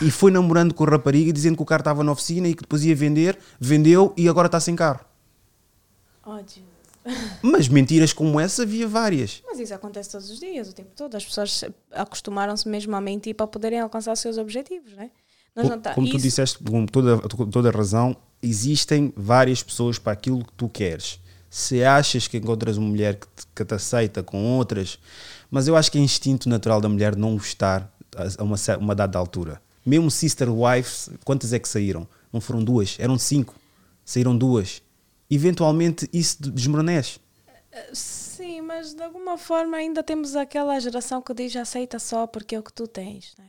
E 0.00 0.10
foi 0.10 0.30
namorando 0.30 0.74
com 0.74 0.84
a 0.84 0.90
rapariga 0.90 1.32
dizendo 1.32 1.56
que 1.56 1.62
o 1.62 1.66
carro 1.66 1.80
estava 1.80 2.02
na 2.02 2.12
oficina 2.12 2.48
e 2.48 2.54
que 2.54 2.62
depois 2.62 2.84
ia 2.84 2.96
vender, 2.96 3.38
vendeu 3.60 4.12
e 4.16 4.28
agora 4.28 4.46
está 4.46 4.58
sem 4.58 4.74
carro. 4.74 5.00
Ódio. 6.24 6.62
Mas 7.42 7.68
mentiras 7.68 8.12
como 8.12 8.40
essa 8.40 8.62
havia 8.62 8.88
várias. 8.88 9.42
Mas 9.46 9.58
isso 9.60 9.74
acontece 9.74 10.10
todos 10.10 10.30
os 10.30 10.40
dias, 10.40 10.70
o 10.70 10.74
tempo 10.74 10.90
todo. 10.96 11.14
As 11.14 11.24
pessoas 11.24 11.64
acostumaram-se 11.92 12.66
mesmo 12.66 12.96
a 12.96 13.00
mentir 13.00 13.34
para 13.34 13.46
poderem 13.46 13.80
alcançar 13.80 14.12
os 14.12 14.20
seus 14.20 14.38
objetivos, 14.38 14.94
não 14.96 15.02
é? 15.02 15.10
Nós 15.54 15.68
não 15.68 15.80
tá- 15.80 15.94
Como 15.94 16.06
tu 16.08 16.16
isso- 16.16 16.22
disseste, 16.26 16.58
com 16.58 16.84
toda, 16.86 17.18
com 17.28 17.48
toda 17.50 17.68
a 17.68 17.72
razão, 17.72 18.16
existem 18.42 19.12
várias 19.16 19.62
pessoas 19.62 19.98
para 19.98 20.12
aquilo 20.12 20.44
que 20.44 20.52
tu 20.52 20.68
queres. 20.68 21.20
Se 21.48 21.84
achas 21.84 22.26
que 22.26 22.36
encontras 22.38 22.76
uma 22.76 22.88
mulher 22.88 23.14
que 23.14 23.26
te, 23.28 23.46
que 23.54 23.64
te 23.64 23.74
aceita 23.74 24.22
com 24.22 24.42
outras, 24.56 24.98
mas 25.50 25.68
eu 25.68 25.76
acho 25.76 25.90
que 25.92 25.98
é 25.98 26.00
instinto 26.00 26.48
natural 26.48 26.80
da 26.80 26.88
mulher 26.88 27.14
não 27.14 27.34
gostar 27.34 27.92
a 28.38 28.42
uma, 28.42 28.56
uma 28.80 28.94
dada 28.94 29.18
altura. 29.18 29.62
Mesmo 29.86 30.10
Sister 30.10 30.48
Wives, 30.50 31.10
quantas 31.24 31.52
é 31.52 31.58
que 31.58 31.68
saíram? 31.68 32.08
Não 32.32 32.40
foram 32.40 32.64
duas, 32.64 32.96
eram 32.98 33.16
cinco. 33.18 33.54
Saíram 34.04 34.36
duas. 34.36 34.82
Eventualmente 35.30 36.08
isso 36.12 36.42
de- 36.42 36.50
desmoronece. 36.50 37.18
Sim, 37.92 38.60
mas 38.62 38.94
de 38.94 39.02
alguma 39.02 39.36
forma 39.38 39.76
ainda 39.76 40.02
temos 40.02 40.36
aquela 40.36 40.78
geração 40.80 41.20
que 41.22 41.32
diz 41.34 41.54
aceita 41.56 41.98
só 41.98 42.26
porque 42.26 42.54
é 42.54 42.58
o 42.58 42.62
que 42.62 42.72
tu 42.72 42.86
tens, 42.86 43.34
né? 43.38 43.44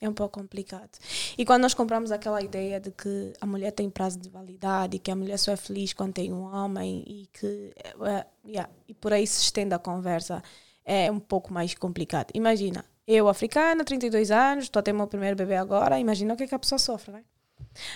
É 0.00 0.08
um 0.08 0.14
pouco 0.14 0.40
complicado. 0.40 0.98
E 1.36 1.44
quando 1.44 1.62
nós 1.62 1.74
compramos 1.74 2.10
aquela 2.10 2.40
ideia 2.40 2.80
de 2.80 2.90
que 2.90 3.34
a 3.38 3.46
mulher 3.46 3.70
tem 3.70 3.90
prazo 3.90 4.18
de 4.18 4.30
validade 4.30 4.96
e 4.96 4.98
que 4.98 5.10
a 5.10 5.16
mulher 5.16 5.38
só 5.38 5.52
é 5.52 5.56
feliz 5.56 5.92
quando 5.92 6.14
tem 6.14 6.32
um 6.32 6.42
homem 6.42 7.04
e 7.06 7.28
que 7.32 7.74
eh, 7.76 8.26
yeah, 8.46 8.72
e 8.88 8.94
por 8.94 9.12
aí 9.12 9.26
se 9.26 9.42
estende 9.42 9.74
a 9.74 9.78
conversa, 9.78 10.42
é 10.84 11.10
um 11.10 11.20
pouco 11.20 11.52
mais 11.52 11.74
complicado. 11.74 12.30
Imagina, 12.32 12.84
eu 13.06 13.28
africana, 13.28 13.84
32 13.84 14.30
anos, 14.30 14.64
estou 14.64 14.80
a 14.80 14.82
ter 14.82 14.92
meu 14.92 15.06
primeiro 15.06 15.36
bebê 15.36 15.56
agora, 15.56 16.00
imagina 16.00 16.32
o 16.32 16.36
que, 16.36 16.44
é 16.44 16.46
que 16.46 16.54
a 16.54 16.58
pessoa 16.58 16.78
sofre, 16.78 17.12
né? 17.12 17.24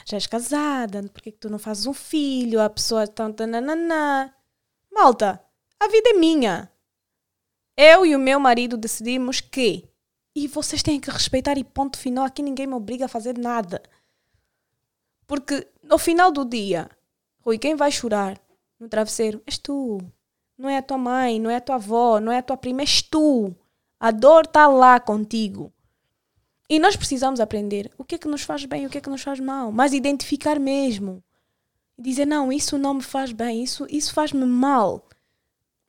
Já 0.05 0.17
és 0.17 0.27
casada, 0.27 1.03
por 1.05 1.23
que, 1.23 1.33
que 1.33 1.39
tu 1.39 1.49
não 1.49 1.59
fazes 1.59 1.87
um 1.87 1.95
filho? 1.95 2.61
A 2.61 2.69
pessoa 2.69 3.05
está 3.05 3.33
tananana. 3.33 4.35
Malta, 4.93 5.43
a 5.81 5.89
vida 5.89 6.11
é 6.11 6.13
minha. 6.15 6.71
Eu 7.77 8.07
e 8.07 8.15
o 8.15 8.19
meu 8.19 8.39
marido 8.39 8.77
decidimos 8.77 9.41
que. 9.41 9.89
E 10.35 10.49
vocês 10.49 10.83
têm 10.83 10.99
que 10.99 11.11
respeitar 11.11 11.57
e 11.57 11.65
ponto 11.65 11.99
final. 11.99 12.25
Aqui 12.25 12.43
ninguém 12.43 12.67
me 12.67 12.75
obriga 12.75 13.05
a 13.05 13.09
fazer 13.09 13.39
nada. 13.39 13.83
Porque 15.27 15.67
no 15.83 15.97
final 15.97 16.33
do 16.33 16.45
dia, 16.45 16.91
Rui, 17.41 17.59
quem 17.59 17.75
vai 17.75 17.93
chorar 17.93 18.41
no 18.79 18.89
travesseiro 18.89 19.43
és 19.47 19.59
tu. 19.59 20.01
Não 20.57 20.69
é 20.69 20.79
a 20.79 20.83
tua 20.83 20.99
mãe, 20.99 21.41
não 21.41 21.51
é 21.51 21.57
a 21.57 21.61
tua 21.61 21.77
avó, 21.77 22.21
não 22.21 22.33
é 22.33 22.39
a 22.39 22.43
tua 22.43 22.57
prima, 22.57 22.83
és 22.83 23.03
tu. 23.03 23.55
A 23.99 24.11
dor 24.11 24.45
está 24.45 24.67
lá 24.67 25.01
contigo. 25.01 25.73
E 26.69 26.79
nós 26.79 26.97
precisamos 26.97 27.41
aprender 27.41 27.91
o 27.99 28.05
que 28.05 28.15
é 28.15 28.19
que 28.19 28.29
nos 28.29 28.43
faz 28.43 28.65
bem 28.65 28.85
e 28.85 28.87
o 28.87 28.91
que 28.91 28.99
é 28.99 29.01
que 29.01 29.11
nos 29.11 29.23
faz 29.23 29.39
mal. 29.39 29.71
Mas 29.71 29.93
identificar 29.93 30.59
mesmo. 30.59 31.23
Dizer, 31.99 32.27
não, 32.27 32.53
isso 32.53 32.77
não 32.77 32.95
me 32.95 33.03
faz 33.03 33.33
bem, 33.33 33.63
isso, 33.63 33.87
isso 33.89 34.13
faz-me 34.13 34.45
mal. 34.45 35.07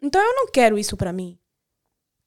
Então 0.01 0.21
eu 0.21 0.35
não 0.35 0.51
quero 0.51 0.77
isso 0.77 0.95
para 0.95 1.13
mim. 1.13 1.37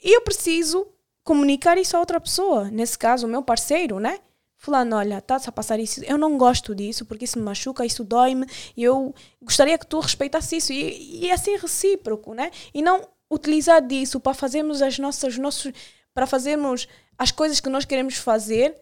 E 0.03 0.17
eu 0.17 0.23
preciso 0.23 0.87
comunicar 1.29 1.77
isso 1.77 1.95
a 1.95 2.01
outra 2.01 2.19
pessoa. 2.19 2.71
Nesse 2.71 2.99
caso, 2.99 3.27
o 3.27 3.31
meu 3.31 3.43
parceiro, 3.43 4.01
né? 4.01 4.19
Fulano, 4.57 4.97
olha, 4.97 5.19
estás 5.19 5.47
a 5.47 5.53
passar 5.53 5.79
isso. 5.79 6.03
Eu 6.03 6.17
não 6.17 6.39
gosto 6.39 6.75
disso 6.75 7.05
porque 7.05 7.27
isso 7.27 7.39
me 7.39 7.45
machuca, 7.45 7.85
isso 7.85 8.03
dói-me. 8.03 8.47
E 8.75 8.83
eu 8.83 9.15
gostaria 9.43 9.77
que 9.77 9.87
tu 9.87 10.01
respeitasse 10.01 10.57
isso. 10.57 10.73
E, 10.73 11.25
e 11.25 11.29
é 11.29 11.35
assim 11.35 11.55
recíproco, 11.59 12.33
né? 12.33 12.51
E 12.73 12.81
não 12.81 13.07
utilizar 13.31 13.87
disso 13.87 14.19
para 14.19 14.33
fazermos 14.33 14.81
as 14.81 14.99
nossas, 14.99 15.37
nossos, 15.37 15.71
para 16.15 16.27
fazermos 16.27 16.89
as 17.19 17.31
coisas 17.31 17.61
que 17.61 17.69
nós 17.69 17.85
queremos 17.85 18.17
fazer 18.17 18.75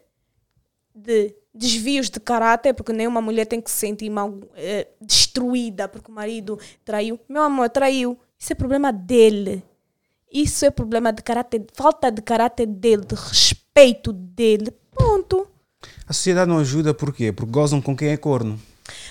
de 0.95 1.35
desvios 1.53 2.09
de 2.09 2.21
caráter, 2.21 2.75
porque 2.75 2.93
nenhuma 2.93 3.21
mulher 3.21 3.47
tem 3.47 3.61
que 3.61 3.73
se 3.73 3.79
sentir 3.79 4.09
mal, 4.09 4.33
eh, 4.55 4.87
destruída 5.01 5.89
porque 5.89 6.13
o 6.13 6.15
marido 6.15 6.61
traiu. 6.85 7.19
Meu 7.29 7.43
amor, 7.43 7.69
traiu. 7.71 8.17
Isso 8.39 8.53
é 8.53 8.55
problema 8.55 8.93
dele. 8.93 9.65
Isso 10.33 10.65
é 10.65 10.71
problema 10.71 11.13
de 11.13 11.23
caráter, 11.23 11.65
falta 11.75 12.11
de 12.11 12.21
caráter 12.21 12.67
dele, 12.67 13.05
de 13.05 13.15
respeito 13.15 14.13
dele. 14.13 14.73
Ponto. 14.93 15.47
A 16.07 16.13
sociedade 16.13 16.49
não 16.51 16.59
ajuda 16.59 16.93
porquê? 16.95 17.33
Porque 17.33 17.51
gozam 17.51 17.81
com 17.81 17.97
quem 17.97 18.09
é 18.09 18.17
corno. 18.17 18.61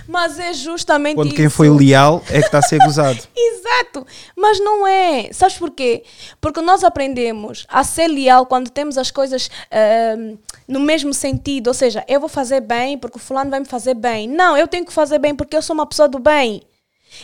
Mas 0.07 0.39
é 0.39 0.53
justamente 0.53 1.15
Quando 1.15 1.27
isso. 1.27 1.35
quem 1.35 1.49
foi 1.49 1.69
leal 1.69 2.23
é 2.29 2.39
que 2.39 2.45
está 2.45 2.59
a 2.59 2.61
ser 2.61 2.79
gozado. 2.79 3.19
Exato, 3.35 4.05
mas 4.35 4.59
não 4.59 4.87
é. 4.87 5.29
Sabes 5.33 5.57
porquê? 5.57 6.03
Porque 6.39 6.61
nós 6.61 6.83
aprendemos 6.83 7.65
a 7.67 7.83
ser 7.83 8.07
leal 8.07 8.45
quando 8.45 8.69
temos 8.69 8.97
as 8.97 9.11
coisas 9.11 9.49
ahm, 9.71 10.37
no 10.67 10.79
mesmo 10.79 11.13
sentido. 11.13 11.67
Ou 11.67 11.73
seja, 11.73 12.05
eu 12.07 12.19
vou 12.19 12.29
fazer 12.29 12.61
bem 12.61 12.97
porque 12.97 13.17
o 13.17 13.21
fulano 13.21 13.49
vai 13.49 13.59
me 13.59 13.65
fazer 13.65 13.95
bem. 13.95 14.27
Não, 14.27 14.55
eu 14.55 14.67
tenho 14.67 14.85
que 14.85 14.93
fazer 14.93 15.19
bem 15.19 15.35
porque 15.35 15.55
eu 15.57 15.61
sou 15.61 15.73
uma 15.73 15.85
pessoa 15.85 16.07
do 16.07 16.19
bem. 16.19 16.61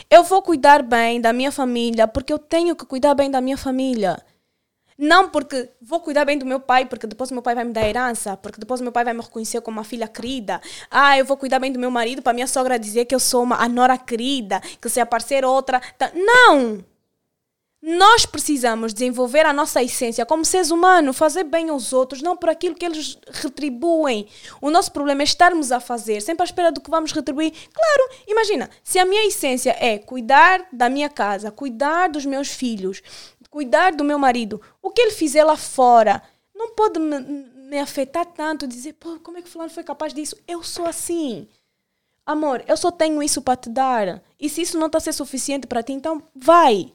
Eu 0.10 0.24
vou 0.24 0.42
cuidar 0.42 0.82
bem 0.84 1.20
da 1.22 1.34
minha 1.34 1.52
família 1.52 2.08
porque 2.08 2.32
eu 2.34 2.39
tenho 2.39 2.76
que 2.76 2.86
cuidar 2.86 3.14
bem 3.14 3.30
da 3.32 3.42
minha 3.42 3.58
família. 3.58 4.22
Não 4.98 5.30
porque 5.30 5.72
vou 5.82 6.00
cuidar 6.00 6.26
bem 6.26 6.38
do 6.38 6.46
meu 6.46 6.60
pai, 6.60 6.86
porque 6.86 7.08
depois 7.08 7.32
meu 7.32 7.42
pai 7.42 7.56
vai 7.56 7.64
me 7.64 7.74
dar 7.74 7.88
herança, 7.88 8.38
porque 8.38 8.60
depois 8.60 8.82
meu 8.82 8.92
pai 8.92 9.04
vai 9.04 9.14
me 9.14 9.22
reconhecer 9.22 9.60
como 9.62 9.78
uma 9.80 9.84
filha 9.84 10.08
querida. 10.08 10.62
Ah, 10.92 11.18
eu 11.18 11.26
vou 11.26 11.38
cuidar 11.38 11.58
bem 11.60 11.72
do 11.72 11.80
meu 11.80 11.89
marido 11.89 12.22
para 12.22 12.34
minha 12.34 12.46
sogra 12.46 12.78
dizer 12.78 13.06
que 13.06 13.16
eu 13.16 13.20
sou 13.20 13.42
uma 13.42 13.56
a 13.56 13.68
nora 13.68 13.98
querida, 13.98 14.62
que 14.80 14.89
se 14.89 15.00
aparecer 15.00 15.44
outra. 15.44 15.80
tá- 15.98 16.12
Não! 16.14 16.84
Nós 17.82 18.28
precisamos 18.28 18.94
desenvolver 18.94 19.44
a 19.44 19.52
nossa 19.52 19.82
essência 19.82 20.24
como 20.24 20.46
seres 20.46 20.70
humanos, 20.70 21.18
fazer 21.18 21.44
bem 21.44 21.70
aos 21.70 21.92
outros, 21.92 22.22
não 22.22 22.38
por 22.38 22.48
aquilo 22.48 22.76
que 22.76 22.86
eles 22.86 23.18
retribuem. 23.28 24.28
O 24.62 24.70
nosso 24.70 24.92
problema 24.92 25.24
é 25.24 25.24
estarmos 25.24 25.72
a 25.72 25.80
fazer, 25.80 26.22
sempre 26.22 26.44
à 26.44 26.46
espera 26.46 26.72
do 26.72 26.80
que 26.80 26.92
vamos 26.92 27.12
retribuir. 27.12 27.52
Claro, 27.52 28.24
imagina, 28.28 28.70
se 28.84 29.00
a 29.00 29.06
minha 29.06 29.26
essência 29.26 29.76
é 29.80 29.98
cuidar 29.98 30.68
da 30.72 30.90
minha 30.90 31.10
casa, 31.10 31.50
cuidar 31.50 32.10
dos 32.10 32.24
meus 32.24 32.50
filhos, 32.50 33.02
cuidar 33.50 33.94
do 33.94 34.04
meu 34.04 34.20
marido, 34.20 34.62
o 34.80 34.92
que 34.92 35.02
ele 35.02 35.12
fizer 35.12 35.44
lá 35.44 35.58
fora 35.58 36.22
não 36.54 36.76
pode 36.76 37.00
me, 37.00 37.20
me 37.20 37.80
afetar 37.80 38.28
tanto, 38.28 38.68
dizer, 38.68 38.94
pô, 38.94 39.20
como 39.24 39.40
é 39.40 39.42
que 39.42 39.50
fulano 39.50 39.72
foi 39.72 39.84
capaz 39.84 40.14
disso? 40.14 40.38
Eu 40.48 40.62
sou 40.62 40.86
assim. 40.86 41.48
Amor, 42.24 42.64
eu 42.68 42.78
só 42.78 42.92
tenho 42.92 43.24
isso 43.24 43.42
para 43.42 43.56
te 43.56 43.72
dar. 43.72 44.22
E 44.40 44.48
se 44.48 44.62
isso 44.62 44.78
não 44.78 44.86
está 44.86 45.00
a 45.00 45.02
ser 45.02 45.14
suficiente 45.14 45.66
para 45.66 45.82
ti, 45.82 45.94
então 45.94 46.22
vai. 46.36 46.94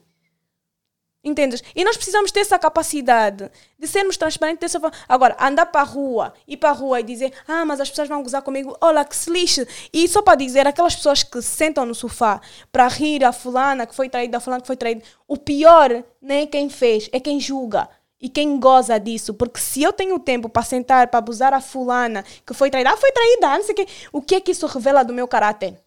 Entendes? 1.27 1.61
E 1.75 1.83
nós 1.83 1.97
precisamos 1.97 2.31
ter 2.31 2.39
essa 2.39 2.57
capacidade 2.57 3.51
de 3.77 3.87
sermos 3.87 4.15
transparentes 4.15 4.61
dessa 4.61 4.79
forma. 4.79 4.95
Agora, 5.09 5.35
andar 5.39 5.65
para 5.65 5.81
a 5.81 5.83
rua, 5.83 6.33
ir 6.47 6.55
para 6.55 6.69
a 6.69 6.73
rua 6.73 7.01
e 7.01 7.03
dizer, 7.03 7.33
ah, 7.45 7.65
mas 7.65 7.81
as 7.81 7.89
pessoas 7.89 8.07
vão 8.07 8.23
gozar 8.23 8.41
comigo, 8.41 8.75
olha 8.79 9.03
que 9.03 9.15
se 9.15 9.29
lixe. 9.29 9.67
E 9.91 10.07
só 10.07 10.21
para 10.21 10.35
dizer, 10.35 10.65
aquelas 10.65 10.95
pessoas 10.95 11.23
que 11.23 11.41
se 11.41 11.49
sentam 11.49 11.85
no 11.85 11.93
sofá 11.93 12.39
para 12.71 12.87
rir 12.87 13.25
a 13.25 13.33
fulana 13.33 13.85
que 13.85 13.93
foi 13.93 14.07
traída, 14.07 14.37
a 14.37 14.39
fulana 14.39 14.61
que 14.61 14.67
foi 14.67 14.77
traída, 14.77 15.03
o 15.27 15.35
pior 15.35 16.03
nem 16.21 16.43
é 16.43 16.47
quem 16.47 16.69
fez, 16.69 17.09
é 17.11 17.19
quem 17.19 17.39
julga. 17.39 17.89
E 18.19 18.29
quem 18.29 18.59
goza 18.59 18.97
disso, 18.97 19.33
porque 19.33 19.59
se 19.59 19.83
eu 19.83 19.93
tenho 19.93 20.17
tempo 20.17 20.49
para 20.49 20.63
sentar, 20.63 21.07
para 21.07 21.19
abusar 21.19 21.53
a 21.53 21.61
fulana 21.61 22.23
que 22.45 22.53
foi 22.53 22.71
traída, 22.71 22.91
ah, 22.91 22.97
foi 22.97 23.11
traída, 23.11 23.57
não 23.57 23.63
sei 23.63 23.73
o 23.73 23.75
quê, 23.75 23.87
o 24.11 24.21
que 24.21 24.35
é 24.35 24.39
que 24.39 24.51
isso 24.51 24.65
revela 24.65 25.03
do 25.03 25.13
meu 25.13 25.27
caráter? 25.27 25.77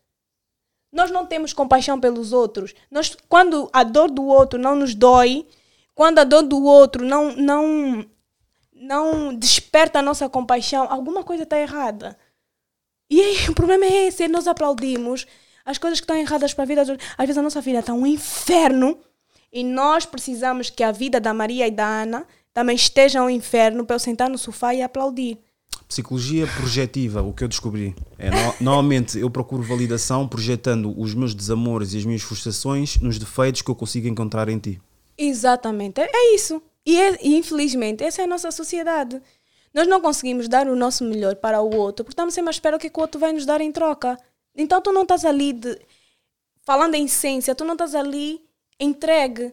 Nós 0.92 1.10
não 1.10 1.24
temos 1.24 1.52
compaixão 1.52 2.00
pelos 2.00 2.32
outros. 2.32 2.74
Nós, 2.90 3.16
quando 3.28 3.70
a 3.72 3.82
dor 3.82 4.10
do 4.10 4.24
outro 4.24 4.58
não 4.58 4.74
nos 4.74 4.94
dói, 4.94 5.46
quando 5.94 6.18
a 6.18 6.24
dor 6.24 6.42
do 6.42 6.62
outro 6.64 7.04
não, 7.04 7.34
não, 7.36 8.04
não 8.72 9.34
desperta 9.34 9.98
a 9.98 10.02
nossa 10.02 10.28
compaixão, 10.28 10.86
alguma 10.90 11.22
coisa 11.22 11.44
está 11.44 11.58
errada. 11.58 12.18
E 13.08 13.20
aí, 13.20 13.48
o 13.50 13.54
problema 13.54 13.84
é 13.84 14.06
esse, 14.06 14.24
é 14.24 14.28
nós 14.28 14.46
aplaudimos 14.46 15.26
as 15.64 15.78
coisas 15.78 16.00
que 16.00 16.04
estão 16.04 16.16
erradas 16.16 16.54
para 16.54 16.64
a 16.64 16.66
vida. 16.66 16.82
Às 16.82 17.26
vezes 17.26 17.38
a 17.38 17.42
nossa 17.42 17.60
vida 17.60 17.80
está 17.80 17.92
um 17.92 18.06
inferno 18.06 18.98
e 19.52 19.62
nós 19.62 20.06
precisamos 20.06 20.70
que 20.70 20.82
a 20.82 20.92
vida 20.92 21.20
da 21.20 21.34
Maria 21.34 21.66
e 21.66 21.70
da 21.70 21.86
Ana 21.86 22.26
também 22.52 22.76
esteja 22.76 23.22
um 23.22 23.30
inferno 23.30 23.84
para 23.84 23.96
eu 23.96 24.00
sentar 24.00 24.28
no 24.28 24.38
sofá 24.38 24.74
e 24.74 24.82
aplaudir. 24.82 25.38
Psicologia 25.90 26.46
projetiva, 26.46 27.20
o 27.20 27.32
que 27.32 27.42
eu 27.42 27.48
descobri. 27.48 27.96
É, 28.16 28.30
no- 28.30 28.54
normalmente 28.60 29.18
eu 29.18 29.28
procuro 29.28 29.60
validação 29.64 30.28
projetando 30.28 30.94
os 30.96 31.14
meus 31.14 31.34
desamores 31.34 31.92
e 31.92 31.98
as 31.98 32.04
minhas 32.04 32.22
frustrações 32.22 32.96
nos 33.00 33.18
defeitos 33.18 33.60
que 33.60 33.68
eu 33.68 33.74
consigo 33.74 34.06
encontrar 34.06 34.48
em 34.48 34.56
ti. 34.56 34.80
Exatamente, 35.18 36.00
é 36.00 36.34
isso. 36.34 36.62
E, 36.86 36.96
é- 36.96 37.18
e, 37.20 37.36
infelizmente, 37.36 38.04
essa 38.04 38.22
é 38.22 38.24
a 38.24 38.28
nossa 38.28 38.52
sociedade. 38.52 39.20
Nós 39.74 39.88
não 39.88 40.00
conseguimos 40.00 40.46
dar 40.46 40.68
o 40.68 40.76
nosso 40.76 41.02
melhor 41.02 41.34
para 41.34 41.60
o 41.60 41.74
outro, 41.74 42.04
porque 42.04 42.12
estamos 42.12 42.34
sempre 42.34 42.50
à 42.50 42.52
espera 42.52 42.76
o 42.76 42.78
que, 42.78 42.86
é 42.86 42.90
que 42.90 42.98
o 42.98 43.02
outro 43.02 43.20
vai 43.20 43.32
nos 43.32 43.44
dar 43.44 43.60
em 43.60 43.72
troca. 43.72 44.16
Então 44.54 44.80
tu 44.80 44.92
não 44.92 45.02
estás 45.02 45.24
ali 45.24 45.52
de. 45.52 45.76
Falando 46.64 46.94
em 46.94 47.06
essência, 47.06 47.52
tu 47.52 47.64
não 47.64 47.72
estás 47.72 47.96
ali 47.96 48.40
entregue. 48.78 49.52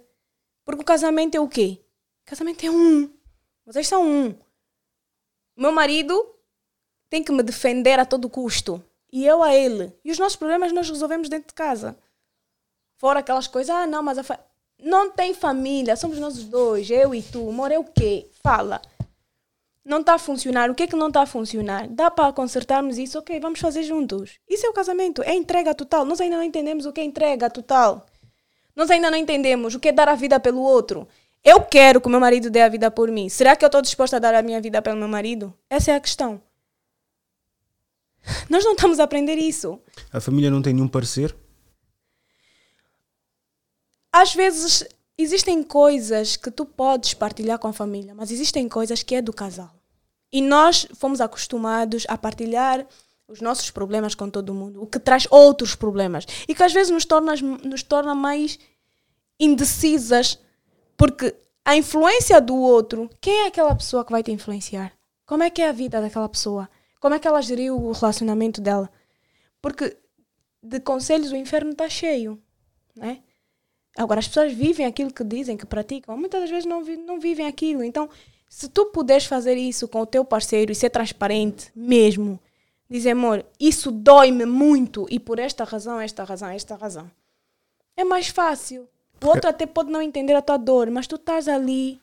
Porque 0.64 0.82
o 0.84 0.86
casamento 0.86 1.36
é 1.36 1.40
o 1.40 1.48
quê? 1.48 1.80
O 2.26 2.30
casamento 2.30 2.64
é 2.64 2.70
um. 2.70 3.10
Vocês 3.66 3.88
são 3.88 4.06
um. 4.08 4.36
Meu 5.58 5.72
marido 5.72 6.14
tem 7.10 7.24
que 7.24 7.32
me 7.32 7.42
defender 7.42 8.00
a 8.00 8.06
todo 8.06 8.30
custo. 8.30 8.84
E 9.12 9.26
eu 9.26 9.42
a 9.42 9.56
ele. 9.56 9.92
E 10.06 10.12
os 10.12 10.20
nossos 10.20 10.36
problemas 10.36 10.72
nós 10.72 10.88
resolvemos 10.88 11.30
dentro 11.30 11.48
de 11.48 11.54
casa. 11.56 11.98
Fora 12.98 13.20
aquelas 13.20 13.48
coisas, 13.48 13.76
ah, 13.76 13.88
não, 13.88 14.04
mas 14.04 14.20
a 14.20 14.24
fa... 14.24 14.40
não 14.80 15.10
tem 15.10 15.34
família, 15.34 15.96
somos 15.96 16.20
nós 16.20 16.38
os 16.38 16.46
dois, 16.46 16.90
eu 16.90 17.16
e 17.16 17.24
tu. 17.24 17.50
Amor, 17.50 17.72
é 17.72 17.80
o 17.80 17.84
quê? 17.84 18.28
Fala. 18.44 18.82
Não 19.84 20.02
está 20.02 20.16
a 20.16 20.20
funcionar. 20.20 20.70
O 20.70 20.76
que 20.76 20.84
é 20.84 20.88
que 20.88 20.96
não 20.96 21.08
está 21.08 21.22
a 21.22 21.26
funcionar? 21.26 21.88
Dá 21.88 22.12
para 22.12 22.34
consertarmos 22.34 22.98
isso? 22.98 23.18
Ok, 23.18 23.40
vamos 23.40 23.60
fazer 23.60 23.84
juntos. 23.84 24.38
Isso 24.48 24.66
é 24.66 24.70
o 24.70 24.74
casamento, 24.74 25.24
é 25.24 25.34
entrega 25.34 25.74
total. 25.74 26.06
Nós 26.06 26.20
ainda 26.22 26.36
não 26.36 26.44
entendemos 26.44 26.86
o 26.86 26.94
que 26.94 27.02
é 27.02 27.04
entrega 27.04 27.50
total. 27.50 28.06
Nós 28.76 28.92
ainda 28.92 29.10
não 29.10 29.18
entendemos 29.18 29.74
o 29.74 29.80
que 29.80 29.88
é 29.88 29.92
dar 29.92 30.10
a 30.10 30.16
vida 30.16 30.40
pelo 30.40 30.62
outro. 30.62 31.08
Eu 31.44 31.62
quero 31.62 32.02
que 32.02 32.08
o 32.08 32.10
meu 32.10 32.20
marido 32.20 32.50
dê 32.50 32.62
a 32.62 32.70
vida 32.70 32.92
por 32.92 33.10
mim. 33.10 33.30
Será 33.30 33.56
que 33.56 33.64
eu 33.64 33.68
estou 33.68 33.82
disposta 33.82 34.18
a 34.18 34.20
dar 34.20 34.36
a 34.36 34.42
minha 34.42 34.60
vida 34.60 34.82
pelo 34.82 34.98
meu 34.98 35.08
marido? 35.08 35.54
Essa 35.70 35.92
é 35.92 35.96
a 35.96 36.00
questão. 36.00 36.42
Nós 38.50 38.64
não 38.64 38.74
estamos 38.74 39.00
a 39.00 39.04
aprender 39.04 39.36
isso. 39.36 39.80
A 40.12 40.20
família 40.20 40.52
não 40.52 40.62
tem 40.62 40.74
nenhum 40.74 40.88
parecer? 40.88 41.36
Às 44.12 44.34
vezes 44.34 44.84
existem 45.18 45.64
coisas 45.64 46.36
que 46.36 46.52
tu 46.52 46.66
podes 46.66 47.14
partilhar 47.14 47.60
com 47.60 47.68
a 47.68 47.74
família, 47.74 48.14
mas 48.14 48.32
existem 48.32 48.68
coisas 48.68 49.04
que 49.04 49.16
é 49.16 49.22
do 49.22 49.34
casal. 49.34 49.74
E 50.32 50.42
nós 50.42 50.88
fomos 50.96 51.22
acostumados 51.22 52.06
a 52.10 52.18
partilhar 52.18 52.86
os 53.28 53.42
nossos 53.42 53.70
problemas 53.70 54.16
com 54.16 54.30
todo 54.30 54.54
mundo, 54.54 54.82
o 54.82 54.88
que 54.88 55.00
traz 55.00 55.28
outros 55.30 55.76
problemas 55.76 56.26
e 56.48 56.56
que 56.56 56.64
às 56.64 56.74
vezes 56.74 56.92
nos 56.92 57.06
torna, 57.06 57.36
nos 57.36 57.84
torna 57.84 58.16
mais 58.16 58.58
indecisas, 59.40 60.40
porque 60.98 61.36
a 61.64 61.76
influência 61.78 62.42
do 62.42 62.56
outro, 62.56 63.10
quem 63.22 63.44
é 63.44 63.48
aquela 63.48 63.76
pessoa 63.76 64.04
que 64.04 64.12
vai 64.12 64.24
te 64.24 64.32
influenciar? 64.32 64.94
Como 65.26 65.44
é 65.44 65.50
que 65.50 65.62
é 65.62 65.70
a 65.70 65.74
vida 65.74 66.02
daquela 66.02 66.28
pessoa? 66.28 66.68
Como 67.00 67.14
é 67.14 67.20
que 67.20 67.28
ela 67.28 67.42
geriu 67.42 67.78
o 67.78 67.92
relacionamento 67.92 68.60
dela? 68.60 68.90
Porque 69.62 69.96
de 70.64 70.80
conselhos 70.80 71.32
o 71.32 71.36
inferno 71.36 71.72
está 71.72 71.88
cheio, 71.88 72.42
né? 72.96 73.22
Agora, 73.98 74.20
as 74.20 74.28
pessoas 74.28 74.54
vivem 74.54 74.86
aquilo 74.86 75.12
que 75.12 75.24
dizem, 75.24 75.58
que 75.58 75.66
praticam, 75.66 76.16
muitas 76.18 76.42
das 76.42 76.50
vezes 76.50 76.66
não, 76.66 76.84
vi, 76.84 76.98
não 76.98 77.20
vivem 77.20 77.48
aquilo. 77.48 77.84
Então, 77.84 78.10
se 78.48 78.70
tu 78.70 78.88
puderes 78.88 79.26
fazer 79.26 79.56
isso 79.56 79.88
com 79.88 80.02
o 80.02 80.06
teu 80.06 80.24
parceiro 80.24 80.72
e 80.72 80.76
ser 80.76 80.92
transparente 80.92 81.72
mesmo, 81.76 82.40
dizer, 82.90 83.12
amor, 83.12 83.46
isso 83.60 83.92
dói-me 83.92 84.46
muito 84.46 85.08
e 85.10 85.20
por 85.20 85.40
esta 85.40 85.64
razão, 85.64 86.00
esta 86.00 86.24
razão, 86.24 86.50
esta 86.50 86.76
razão. 86.76 87.12
É 87.96 88.04
mais 88.04 88.28
fácil. 88.28 88.88
O 89.22 89.28
outro 89.28 89.50
até 89.50 89.66
pode 89.66 89.90
não 89.90 90.02
entender 90.02 90.34
a 90.34 90.42
tua 90.42 90.58
dor, 90.58 90.90
mas 90.92 91.08
tu 91.08 91.16
estás 91.16 91.48
ali, 91.48 92.00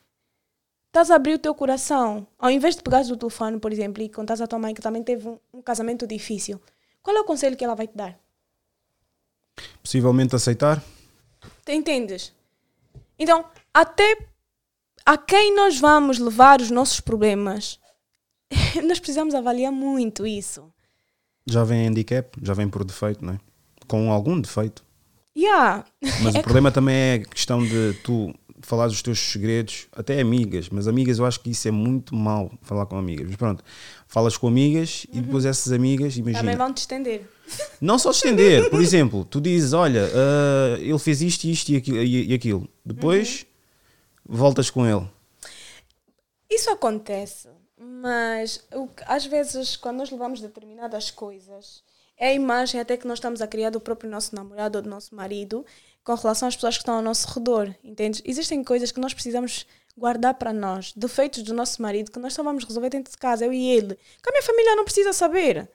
estás 0.87 1.11
a 1.11 1.17
abrir 1.17 1.35
o 1.35 1.39
teu 1.39 1.55
coração. 1.55 2.27
Ao 2.39 2.51
invés 2.51 2.77
de 2.77 2.83
pegares 2.83 3.11
o 3.11 3.17
telefone, 3.17 3.59
por 3.59 3.73
exemplo, 3.73 4.03
e 4.03 4.09
contares 4.09 4.41
à 4.41 4.47
tua 4.47 4.59
mãe 4.59 4.75
que 4.75 4.83
também 4.83 5.03
teve 5.03 5.29
um, 5.29 5.39
um 5.53 5.63
casamento 5.63 6.07
difícil, 6.07 6.61
qual 7.03 7.17
é 7.17 7.21
o 7.21 7.25
conselho 7.25 7.57
que 7.57 7.65
ela 7.65 7.75
vai 7.75 7.87
te 7.87 7.97
dar? 7.97 8.19
Possivelmente 9.83 10.35
aceitar? 10.35 10.83
Entendes? 11.69 12.33
Então, 13.19 13.45
até 13.73 14.19
a 15.05 15.17
quem 15.17 15.55
nós 15.55 15.79
vamos 15.79 16.19
levar 16.19 16.61
os 16.61 16.71
nossos 16.71 17.01
problemas, 17.01 17.79
nós 18.87 18.99
precisamos 18.99 19.35
avaliar 19.35 19.73
muito 19.73 20.27
isso. 20.27 20.73
Já 21.47 21.63
vem 21.63 21.87
handicap, 21.87 22.39
já 22.43 22.55
vem 22.55 22.69
por 22.69 22.85
defeito, 22.85 23.25
não 23.25 23.35
é? 23.35 23.41
Com 23.87 24.11
algum 24.11 24.41
defeito. 24.41 24.84
Yeah. 25.37 25.85
Mas 26.23 26.35
É 26.37 26.39
o 26.39 26.43
problema 26.43 26.71
também 26.71 26.95
é 26.95 27.15
a 27.15 27.19
questão 27.25 27.65
de 27.65 27.95
tu 28.05 28.35
falar 28.61 28.87
os 28.87 29.03
teus 29.03 29.19
segredos, 29.19 29.87
até 29.93 30.19
amigas, 30.21 30.71
mas 30.71 30.89
amigas 30.89 31.19
eu 31.19 31.27
acho 31.27 31.39
que 31.41 31.51
isso 31.51 31.69
é 31.69 31.71
muito 31.71 32.15
mal 32.17 32.51
falar 32.63 32.87
com 32.87 32.97
amigas. 32.97 33.27
Mas 33.27 33.37
pronto, 33.37 33.63
falas 34.07 34.37
com 34.39 34.49
amigas 34.49 35.07
e 35.13 35.21
depois 35.21 35.45
essas 35.45 35.71
amigas, 35.73 36.15
Também 36.15 36.33
imagina, 36.33 36.57
vão 36.57 36.73
te 36.73 36.79
estender. 36.79 37.29
não 37.81 37.99
só 37.99 38.11
estender, 38.11 38.71
por 38.71 38.81
exemplo, 38.81 39.25
tu 39.27 39.39
dizes, 39.41 39.75
olha, 39.75 40.09
ah, 40.15 40.79
ele 40.81 40.99
fez 40.99 41.21
isto, 41.21 41.45
isto 41.45 41.69
e 41.73 41.77
aquilo, 41.77 42.03
e, 42.03 42.33
aquilo. 42.35 42.69
depois 42.85 43.45
voltas 44.27 44.71
com 44.71 44.87
ele. 44.87 45.07
Isso 46.51 46.71
acontece, 46.71 47.49
mas 47.79 48.65
o 48.73 48.87
que- 48.87 49.03
às 49.07 49.27
vezes, 49.27 49.77
quando 49.77 49.99
nós 49.99 50.11
levamos 50.11 50.41
determinadas 50.41 51.11
coisas, 51.11 51.83
é 52.17 52.29
a 52.29 52.35
imagem 52.35 52.81
até 52.81 52.97
que 52.97 53.07
nós 53.07 53.19
estamos 53.19 53.43
a 53.43 53.47
criar 53.47 53.71
do 53.71 53.81
próprio 53.81 54.11
nosso 54.11 54.35
namorado 54.35 54.79
ou 54.79 54.83
do 54.83 54.91
nosso 54.91 55.15
marido 55.15 55.65
com 56.03 56.15
relação 56.15 56.49
às 56.49 56.55
pessoas 56.55 56.77
que 56.77 56.83
estão 56.83 56.97
ao 56.97 57.03
nosso 57.03 57.27
redor, 57.33 57.75
entende? 57.83 58.23
Existem 58.25 58.63
coisas 58.63 58.93
que 58.93 59.01
nós 59.01 59.15
precisamos 59.15 59.67
guardar 59.97 60.35
para 60.35 60.53
nós, 60.53 60.93
defeitos 60.95 61.43
do 61.43 61.55
nosso 61.55 61.81
marido 61.81 62.11
que 62.11 62.19
nós 62.19 62.35
só 62.35 62.43
vamos 62.43 62.65
resolver 62.65 62.91
dentro 62.91 63.13
de 63.13 63.19
casa, 63.19 63.45
eu 63.45 63.53
e 63.53 63.71
ele, 63.71 63.95
que 63.95 64.29
a 64.29 64.33
minha 64.33 64.43
família 64.43 64.77
não 64.77 64.85
precisa 64.85 65.13
saber, 65.13 65.69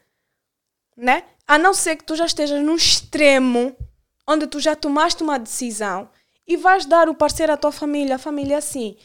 né? 0.96 1.24
A 1.48 1.58
não 1.58 1.74
ser 1.74 1.96
que 1.96 2.04
tu 2.04 2.16
já 2.16 2.26
estejas 2.26 2.62
num 2.62 2.76
extremo 2.76 3.76
onde 4.28 4.46
tu 4.46 4.60
já 4.60 4.76
tomaste 4.76 5.24
uma 5.24 5.40
decisão 5.40 6.10
e 6.46 6.58
vais 6.58 6.86
dar 6.86 7.10
o 7.10 7.16
parceiro 7.16 7.54
à 7.54 7.58
tua 7.58 7.72
família, 7.72 8.16
a 8.16 8.20
família 8.20 8.58
assim, 8.58 8.98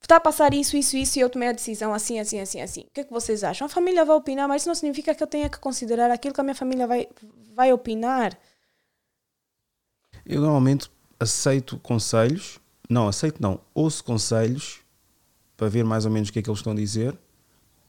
está 0.00 0.16
a 0.16 0.20
passar 0.20 0.54
isso, 0.54 0.76
isso, 0.76 0.96
isso 0.96 1.18
e 1.18 1.22
eu 1.22 1.28
tomei 1.28 1.48
a 1.48 1.52
decisão 1.52 1.92
assim, 1.92 2.18
assim, 2.18 2.40
assim, 2.40 2.60
assim. 2.60 2.80
O 2.82 2.90
que 2.92 3.00
é 3.00 3.04
que 3.04 3.12
vocês 3.12 3.44
acham? 3.44 3.66
A 3.66 3.68
família 3.68 4.04
vai 4.04 4.16
opinar, 4.16 4.48
mas 4.48 4.62
isso 4.62 4.68
não 4.68 4.74
significa 4.74 5.14
que 5.14 5.22
eu 5.22 5.26
tenha 5.26 5.48
que 5.48 5.58
considerar 5.58 6.10
aquilo 6.10 6.34
que 6.34 6.40
a 6.40 6.44
minha 6.44 6.54
família 6.54 6.86
vai, 6.86 7.08
vai 7.54 7.72
opinar. 7.72 8.38
Eu 10.24 10.40
normalmente 10.40 10.90
aceito 11.18 11.78
conselhos, 11.78 12.60
não, 12.88 13.08
aceito 13.08 13.40
não, 13.40 13.60
ouço 13.74 14.04
conselhos 14.04 14.80
para 15.56 15.68
ver 15.68 15.84
mais 15.84 16.04
ou 16.04 16.10
menos 16.10 16.28
o 16.28 16.32
que 16.32 16.38
é 16.38 16.42
que 16.42 16.48
eles 16.48 16.60
estão 16.60 16.72
a 16.72 16.76
dizer, 16.76 17.18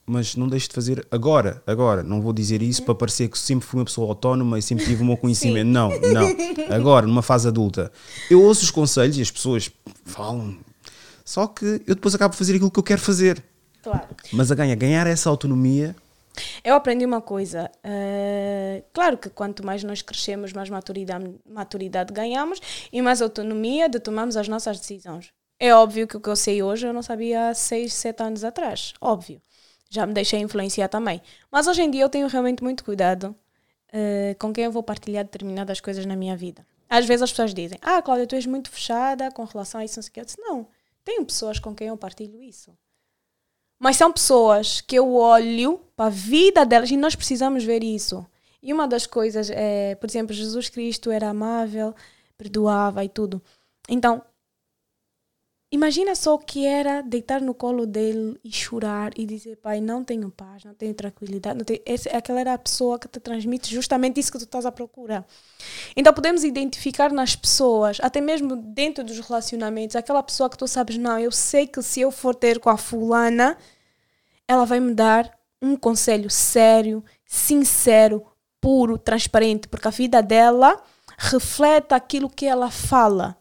mas 0.10 0.36
não 0.36 0.48
deixo 0.48 0.70
de 0.70 0.74
fazer 0.74 1.06
agora, 1.12 1.62
agora. 1.68 2.02
Não 2.02 2.20
vou 2.20 2.34
dizer 2.34 2.64
isso 2.64 2.82
para 2.82 2.96
parecer 2.96 3.30
que 3.30 3.38
sempre 3.38 3.68
fui 3.68 3.80
uma 3.80 3.86
pessoa 3.86 4.10
autónoma 4.10 4.58
e 4.58 4.62
sempre 4.62 4.84
tive 4.84 5.04
o 5.04 5.06
meu 5.06 5.16
conhecimento. 5.18 5.68
Não, 5.68 5.90
não. 5.90 6.76
Agora, 6.76 7.06
numa 7.06 7.22
fase 7.22 7.48
adulta. 7.48 7.92
Eu 8.30 8.42
ouço 8.42 8.64
os 8.64 8.72
conselhos 8.72 9.20
e 9.20 9.22
as 9.22 9.30
pessoas 9.30 9.70
falam, 10.04 10.58
só 11.30 11.46
que 11.48 11.66
eu 11.86 11.94
depois 11.96 12.16
acabo 12.16 12.32
por 12.34 12.38
fazer 12.40 12.56
aquilo 12.56 12.72
que 12.72 12.80
eu 12.80 12.84
quero 12.84 13.00
fazer. 13.02 13.44
Claro. 13.84 14.08
Mas 14.34 14.52
a 14.52 14.56
ganhar, 14.56 14.76
ganhar 14.76 15.06
essa 15.08 15.30
autonomia, 15.30 15.96
Eu 16.64 16.74
aprendi 16.76 17.06
uma 17.06 17.22
coisa. 17.22 17.70
eh, 17.84 18.84
claro 18.94 19.18
que 19.18 19.30
quanto 19.30 19.64
mais 19.66 19.84
nós 19.84 20.02
crescemos, 20.02 20.54
mais 20.54 20.70
maturidade, 20.70 21.30
maturidade 21.46 22.14
ganhamos 22.14 22.60
e 22.92 23.02
mais 23.02 23.22
autonomia 23.22 23.88
de 23.90 24.00
tomarmos 24.00 24.36
as 24.38 24.48
nossas 24.48 24.80
decisões. 24.80 25.32
É 25.60 25.74
óbvio 25.74 26.08
que 26.08 26.18
o 26.18 26.22
que 26.22 26.30
eu 26.30 26.36
sei 26.36 26.64
hoje 26.64 26.88
eu 26.88 26.94
não 26.94 27.02
sabia 27.04 27.50
há 27.50 27.54
6, 27.54 27.94
7 27.94 28.24
anos 28.24 28.44
atrás. 28.44 28.94
Óbvio. 29.02 29.42
Já 29.90 30.06
me 30.06 30.14
deixei 30.14 30.40
influenciar 30.40 30.88
também. 30.88 31.22
Mas 31.52 31.68
hoje 31.68 31.82
em 31.82 31.92
dia 31.92 32.04
eu 32.04 32.10
tenho 32.10 32.28
realmente 32.28 32.64
muito 32.64 32.84
cuidado 32.84 33.36
eh, 33.92 34.36
com 34.40 34.52
quem 34.54 34.64
eu 34.66 34.72
vou 34.72 34.82
partilhar 34.84 35.24
determinadas 35.26 35.80
coisas 35.82 36.06
na 36.06 36.16
minha 36.16 36.36
vida. 36.38 36.66
Às 36.90 37.06
vezes 37.06 37.24
as 37.24 37.32
pessoas 37.32 37.54
dizem: 37.54 37.78
Ah, 37.82 38.02
Cláudia, 38.02 38.26
tu 38.28 38.36
és 38.36 38.46
muito 38.46 38.70
fechada 38.72 39.30
com 39.32 39.44
relação 39.46 39.82
a 39.82 39.86
isso, 39.86 39.98
não 39.98 40.04
sei 40.04 40.10
o 40.10 40.14
que. 40.14 40.20
Eu 40.22 40.26
disse: 40.26 40.40
Não, 40.42 40.68
tenho 41.10 41.26
pessoas 41.26 41.58
com 41.58 41.74
quem 41.74 41.88
eu 41.88 41.98
partilho 41.98 42.40
isso. 42.40 42.72
Mas 43.80 43.96
são 43.98 44.14
pessoas 44.14 44.80
que 44.80 44.96
eu 44.96 45.16
olho 45.16 45.80
para 45.96 46.06
a 46.06 46.10
vida 46.10 46.64
delas 46.64 46.92
e 46.92 46.98
nós 46.98 47.16
precisamos 47.16 47.64
ver 47.64 47.84
isso. 47.84 48.24
E 48.62 48.72
uma 48.72 48.88
das 48.88 49.08
coisas 49.08 49.50
é, 49.50 49.96
por 49.96 50.08
exemplo, 50.08 50.36
Jesus 50.36 50.70
Cristo 50.70 51.10
era 51.10 51.30
amável, 51.30 51.96
perdoava 52.38 53.04
e 53.04 53.10
tudo. 53.10 53.42
Então, 53.88 54.22
imagina 55.72 56.16
só 56.16 56.34
o 56.34 56.40
que 56.40 56.66
era 56.66 57.02
deitar 57.02 57.42
no 57.42 57.54
colo 57.54 57.86
dele 57.86 58.40
e 58.44 58.52
chorar 58.52 59.12
e 59.18 59.26
dizer, 59.26 59.58
pai, 59.58 59.80
não 59.80 60.04
tenho 60.04 60.30
paz, 60.32 60.64
não 60.64 60.74
tenho 60.74 60.94
tranquilidade. 60.94 61.58
Não 61.58 61.66
tenho... 61.66 61.80
Esse, 61.86 62.10
aquela 62.10 62.40
era 62.40 62.54
a 62.54 62.58
pessoa 62.58 62.98
que 62.98 63.08
te 63.08 63.20
transmite 63.20 63.74
justamente 63.74 64.20
isso 64.20 64.32
que 64.32 64.38
tu 64.38 64.46
estás 64.46 64.66
à 64.66 64.72
procura. 64.72 65.26
Então 65.96 66.14
podemos 66.14 66.44
identificar 66.44 67.12
nas 67.12 67.36
pessoas, 67.36 67.98
até 68.02 68.20
mesmo 68.20 68.56
dentro 68.56 69.04
dos 69.04 69.20
relacionamentos, 69.20 69.96
aquela 69.96 70.24
pessoa 70.24 70.50
que 70.50 70.58
tu 70.58 70.68
sabes, 70.68 70.98
não, 70.98 71.20
eu 71.20 71.32
sei 71.32 71.68
que 71.68 71.82
se 71.82 72.02
eu 72.02 72.12
for 72.12 72.34
ter 72.34 72.60
com 72.60 72.70
a 72.70 72.78
fulana, 72.78 73.58
ela 74.48 74.66
vai 74.66 74.80
me 74.80 74.94
dar 74.94 75.32
um 75.62 75.76
conselho 75.76 76.30
sério, 76.30 77.04
sincero, 77.26 78.26
puro, 78.60 78.98
transparente, 78.98 79.68
porque 79.68 79.88
a 79.88 79.92
vida 79.92 80.22
dela 80.24 80.82
reflete 81.18 81.94
aquilo 81.94 82.30
que 82.30 82.46
ela 82.46 82.72
fala, 82.72 83.38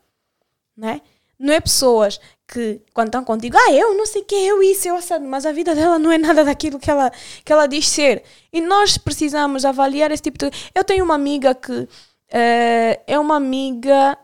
né? 0.77 1.01
Não 1.39 1.55
é 1.55 1.61
pessoas 1.61 2.21
que 2.49 2.81
quando 2.93 3.09
estão 3.09 3.23
contigo, 3.23 3.57
ah, 3.57 3.73
eu 3.73 3.95
não 3.97 4.07
sei 4.07 4.23
o 4.23 4.25
que, 4.25 4.35
eu 4.35 4.63
isso, 4.63 4.89
eu 4.89 4.97
assado, 4.97 5.25
mas 5.25 5.47
a 5.47 5.53
vida 5.53 5.75
dela 5.75 5.99
não 5.99 6.11
é 6.11 6.19
nada 6.19 6.45
daquilo 6.45 6.79
que 6.79 6.91
ela, 6.91 7.13
que 7.45 7.53
ela 7.53 7.67
diz 7.67 7.87
ser. 7.87 8.25
E 8.53 8.61
nós 8.61 8.99
precisamos 8.99 9.65
avaliar 9.65 10.11
esse 10.11 10.23
tipo 10.23 10.39
de. 10.39 10.51
Eu 10.75 10.83
tenho 10.83 11.05
uma 11.05 11.15
amiga 11.15 11.55
que 11.55 11.89
eh, 12.31 13.01
é 13.07 13.19
uma 13.19 13.37
amiga, 13.37 14.19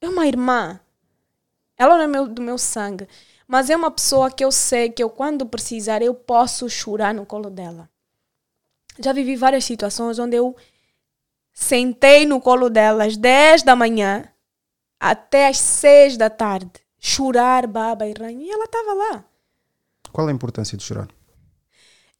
é 0.00 0.08
uma 0.08 0.26
irmã. 0.26 0.78
Ela 1.76 1.96
não 1.96 2.04
é 2.04 2.06
meu, 2.06 2.28
do 2.28 2.42
meu 2.42 2.58
sangue, 2.58 3.08
mas 3.48 3.70
é 3.70 3.76
uma 3.76 3.90
pessoa 3.90 4.30
que 4.30 4.44
eu 4.44 4.52
sei 4.52 4.90
que 4.90 5.02
eu, 5.02 5.10
quando 5.10 5.46
precisar, 5.46 6.02
eu 6.02 6.14
posso 6.14 6.68
chorar 6.68 7.14
no 7.14 7.26
colo 7.26 7.50
dela. 7.50 7.88
Já 8.98 9.12
vivi 9.12 9.34
várias 9.34 9.64
situações 9.64 10.18
onde 10.18 10.36
eu 10.36 10.54
sentei 11.52 12.26
no 12.26 12.40
colo 12.40 12.68
dela 12.68 13.04
às 13.04 13.16
10 13.16 13.62
da 13.62 13.74
manhã 13.74 14.28
até 15.00 15.48
às 15.48 15.58
6 15.58 16.18
da 16.18 16.28
tarde, 16.28 16.70
chorar, 16.98 17.66
baba 17.66 18.06
e 18.06 18.12
ranho, 18.12 18.42
e 18.42 18.50
ela 18.50 18.64
estava 18.64 18.92
lá. 18.92 19.24
qual 20.12 20.28
a 20.28 20.32
importância 20.32 20.76
de 20.76 20.84
chorar? 20.84 21.08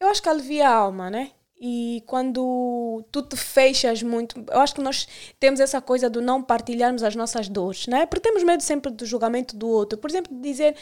Eu 0.01 0.09
acho 0.09 0.23
que 0.23 0.29
alivia 0.31 0.67
a 0.67 0.75
alma, 0.75 1.11
né? 1.11 1.33
E 1.61 2.03
quando 2.07 3.05
tu 3.13 3.21
te 3.21 3.37
fechas 3.37 4.03
muito, 4.03 4.43
eu 4.51 4.61
acho 4.61 4.75
que 4.75 4.81
nós 4.81 5.07
temos 5.39 5.61
essa 5.61 5.79
coisa 5.83 6.09
do 6.09 6.23
não 6.23 6.43
partilharmos 6.43 7.03
as 7.03 7.15
nossas 7.15 7.51
dores, 7.51 7.87
né? 7.87 8.07
Porque 8.07 8.27
temos 8.27 8.43
medo 8.43 8.63
sempre 8.63 8.91
do 8.91 9.05
julgamento 9.05 9.55
do 9.55 9.69
outro. 9.69 9.99
Por 9.99 10.09
exemplo, 10.09 10.35
de 10.35 10.41
dizer, 10.41 10.75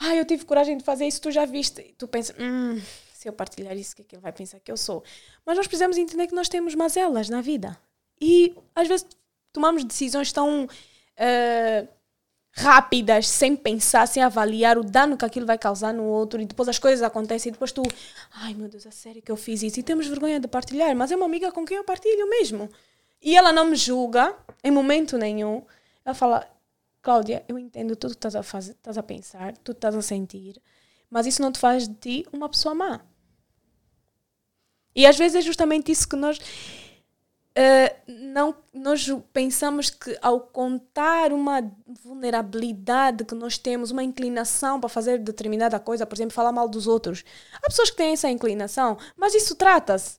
ah, 0.00 0.16
eu 0.16 0.24
tive 0.24 0.46
coragem 0.46 0.78
de 0.78 0.84
fazer 0.84 1.06
isso, 1.06 1.20
tu 1.20 1.30
já 1.30 1.44
viste. 1.44 1.82
E 1.82 1.92
tu 1.92 2.08
pensas, 2.08 2.34
hum, 2.40 2.80
se 3.12 3.28
eu 3.28 3.34
partilhar 3.34 3.76
isso, 3.76 3.92
o 3.92 3.96
que 3.96 4.02
é 4.02 4.04
que 4.06 4.14
ele 4.16 4.22
vai 4.22 4.32
pensar 4.32 4.60
que 4.60 4.72
eu 4.72 4.78
sou? 4.78 5.04
Mas 5.44 5.58
nós 5.58 5.66
precisamos 5.66 5.98
entender 5.98 6.26
que 6.26 6.34
nós 6.34 6.48
temos 6.48 6.74
mazelas 6.74 7.28
na 7.28 7.42
vida. 7.42 7.78
E 8.18 8.56
às 8.74 8.88
vezes 8.88 9.06
tomamos 9.52 9.84
decisões 9.84 10.32
tão 10.32 10.66
eh, 11.16 11.86
rápidas, 12.52 13.28
sem 13.28 13.56
pensar, 13.56 14.06
sem 14.06 14.22
avaliar 14.22 14.78
o 14.78 14.84
dano 14.84 15.16
que 15.16 15.24
aquilo 15.24 15.46
vai 15.46 15.58
causar 15.58 15.92
no 15.92 16.04
outro, 16.04 16.40
e 16.40 16.46
depois 16.46 16.68
as 16.68 16.78
coisas 16.78 17.02
acontecem, 17.02 17.50
e 17.50 17.52
depois 17.52 17.72
tu, 17.72 17.82
ai 18.32 18.54
meu 18.54 18.68
Deus, 18.68 18.86
a 18.86 18.90
sério 18.90 19.20
que 19.20 19.30
eu 19.32 19.36
fiz 19.36 19.62
isso, 19.62 19.80
e 19.80 19.82
temos 19.82 20.06
vergonha 20.06 20.38
de 20.38 20.46
partilhar, 20.46 20.94
mas 20.94 21.10
é 21.10 21.16
uma 21.16 21.26
amiga 21.26 21.50
com 21.50 21.64
quem 21.64 21.76
eu 21.76 21.84
partilho 21.84 22.28
mesmo. 22.28 22.68
E 23.20 23.36
ela 23.36 23.52
não 23.52 23.66
me 23.66 23.76
julga 23.76 24.36
em 24.62 24.70
momento 24.70 25.16
nenhum. 25.16 25.64
Ela 26.04 26.14
fala, 26.14 26.46
Cláudia, 27.00 27.44
eu 27.48 27.58
entendo 27.58 27.96
tudo 27.96 28.12
que 28.12 28.18
estás 28.18 28.36
a 28.36 28.42
fazer, 28.42 28.72
estás 28.72 28.98
a 28.98 29.02
pensar, 29.02 29.56
tudo 29.58 29.74
que 29.74 29.78
estás 29.78 29.94
a 29.94 30.02
sentir, 30.02 30.60
mas 31.10 31.26
isso 31.26 31.42
não 31.42 31.50
te 31.50 31.58
faz 31.58 31.88
de 31.88 31.94
ti 31.94 32.26
uma 32.32 32.48
pessoa 32.48 32.74
má. 32.74 33.00
E 34.94 35.06
às 35.06 35.16
vezes 35.16 35.36
é 35.36 35.40
justamente 35.40 35.90
isso 35.90 36.08
que 36.08 36.16
nós 36.16 36.38
eh, 37.56 37.96
não 38.08 38.54
nós 38.72 39.08
pensamos 39.32 39.88
que 39.90 40.16
ao 40.20 40.40
contar 40.40 41.32
uma 41.32 41.62
vulnerabilidade 42.02 43.24
que 43.24 43.34
nós 43.34 43.56
temos, 43.56 43.90
uma 43.90 44.02
inclinação 44.02 44.80
para 44.80 44.88
fazer 44.88 45.18
determinada 45.18 45.78
coisa, 45.78 46.04
por 46.04 46.14
exemplo, 46.16 46.34
falar 46.34 46.52
mal 46.52 46.68
dos 46.68 46.86
outros. 46.86 47.24
Há 47.62 47.66
pessoas 47.68 47.90
que 47.90 47.96
têm 47.96 48.12
essa 48.12 48.28
inclinação, 48.28 48.98
mas 49.16 49.34
isso 49.34 49.54
trata-se. 49.54 50.18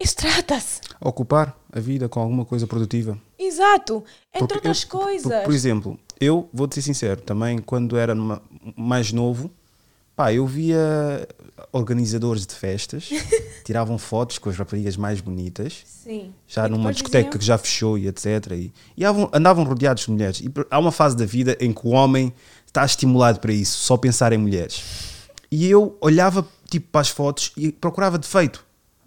Isso 0.00 0.16
trata-se. 0.16 0.80
Ocupar 1.00 1.56
a 1.72 1.78
vida 1.78 2.08
com 2.08 2.20
alguma 2.20 2.44
coisa 2.44 2.66
produtiva. 2.66 3.16
Exato. 3.38 4.04
Entre 4.32 4.40
Porque 4.48 4.54
outras 4.54 4.82
eu- 4.82 4.88
coisas. 4.88 5.32
Por, 5.32 5.44
por 5.44 5.54
exemplo, 5.54 6.00
eu 6.20 6.48
vou-te 6.52 6.74
ser 6.74 6.82
sincero, 6.82 7.20
também 7.20 7.58
quando 7.58 7.96
era 7.96 8.14
mais 8.76 9.12
novo, 9.12 9.50
pá, 10.16 10.32
eu 10.32 10.46
via 10.46 11.26
organizadores 11.72 12.46
de 12.46 12.54
festas, 12.54 13.10
tiravam 13.64 13.98
fotos 13.98 14.38
com 14.38 14.50
as 14.50 14.56
raparigas 14.56 14.96
mais 14.96 15.20
bonitas, 15.20 15.82
Sim. 15.86 16.32
já 16.46 16.66
E 16.66 16.70
numa 16.70 16.92
discoteca 16.92 17.24
diziam- 17.24 17.38
que 17.38 17.44
já 17.44 17.58
fechou 17.58 17.98
e 17.98 18.06
etc. 18.08 18.26
E, 18.52 18.72
e 18.96 19.04
andavam 19.32 19.64
rodeados 19.64 20.04
de 20.04 20.10
mulheres. 20.10 20.40
E 20.40 20.50
há 20.70 20.78
uma 20.78 20.92
fase 20.92 21.16
da 21.16 21.24
vida 21.26 21.56
em 21.60 21.72
que 21.72 21.86
o 21.86 21.90
homem 21.90 22.32
está 22.66 22.84
estimulado 22.84 23.40
para 23.40 23.52
isso, 23.52 23.78
só 23.78 23.96
pensar 23.96 24.32
em 24.32 24.38
mulheres. 24.38 24.82
E 25.50 25.66
eu 25.68 25.96
olhava 26.00 26.46
tipo 26.68 26.88
para 26.90 27.00
as 27.00 27.08
fotos 27.08 27.52
e 27.56 27.70
procurava 27.70 28.18
defeito. 28.18 28.64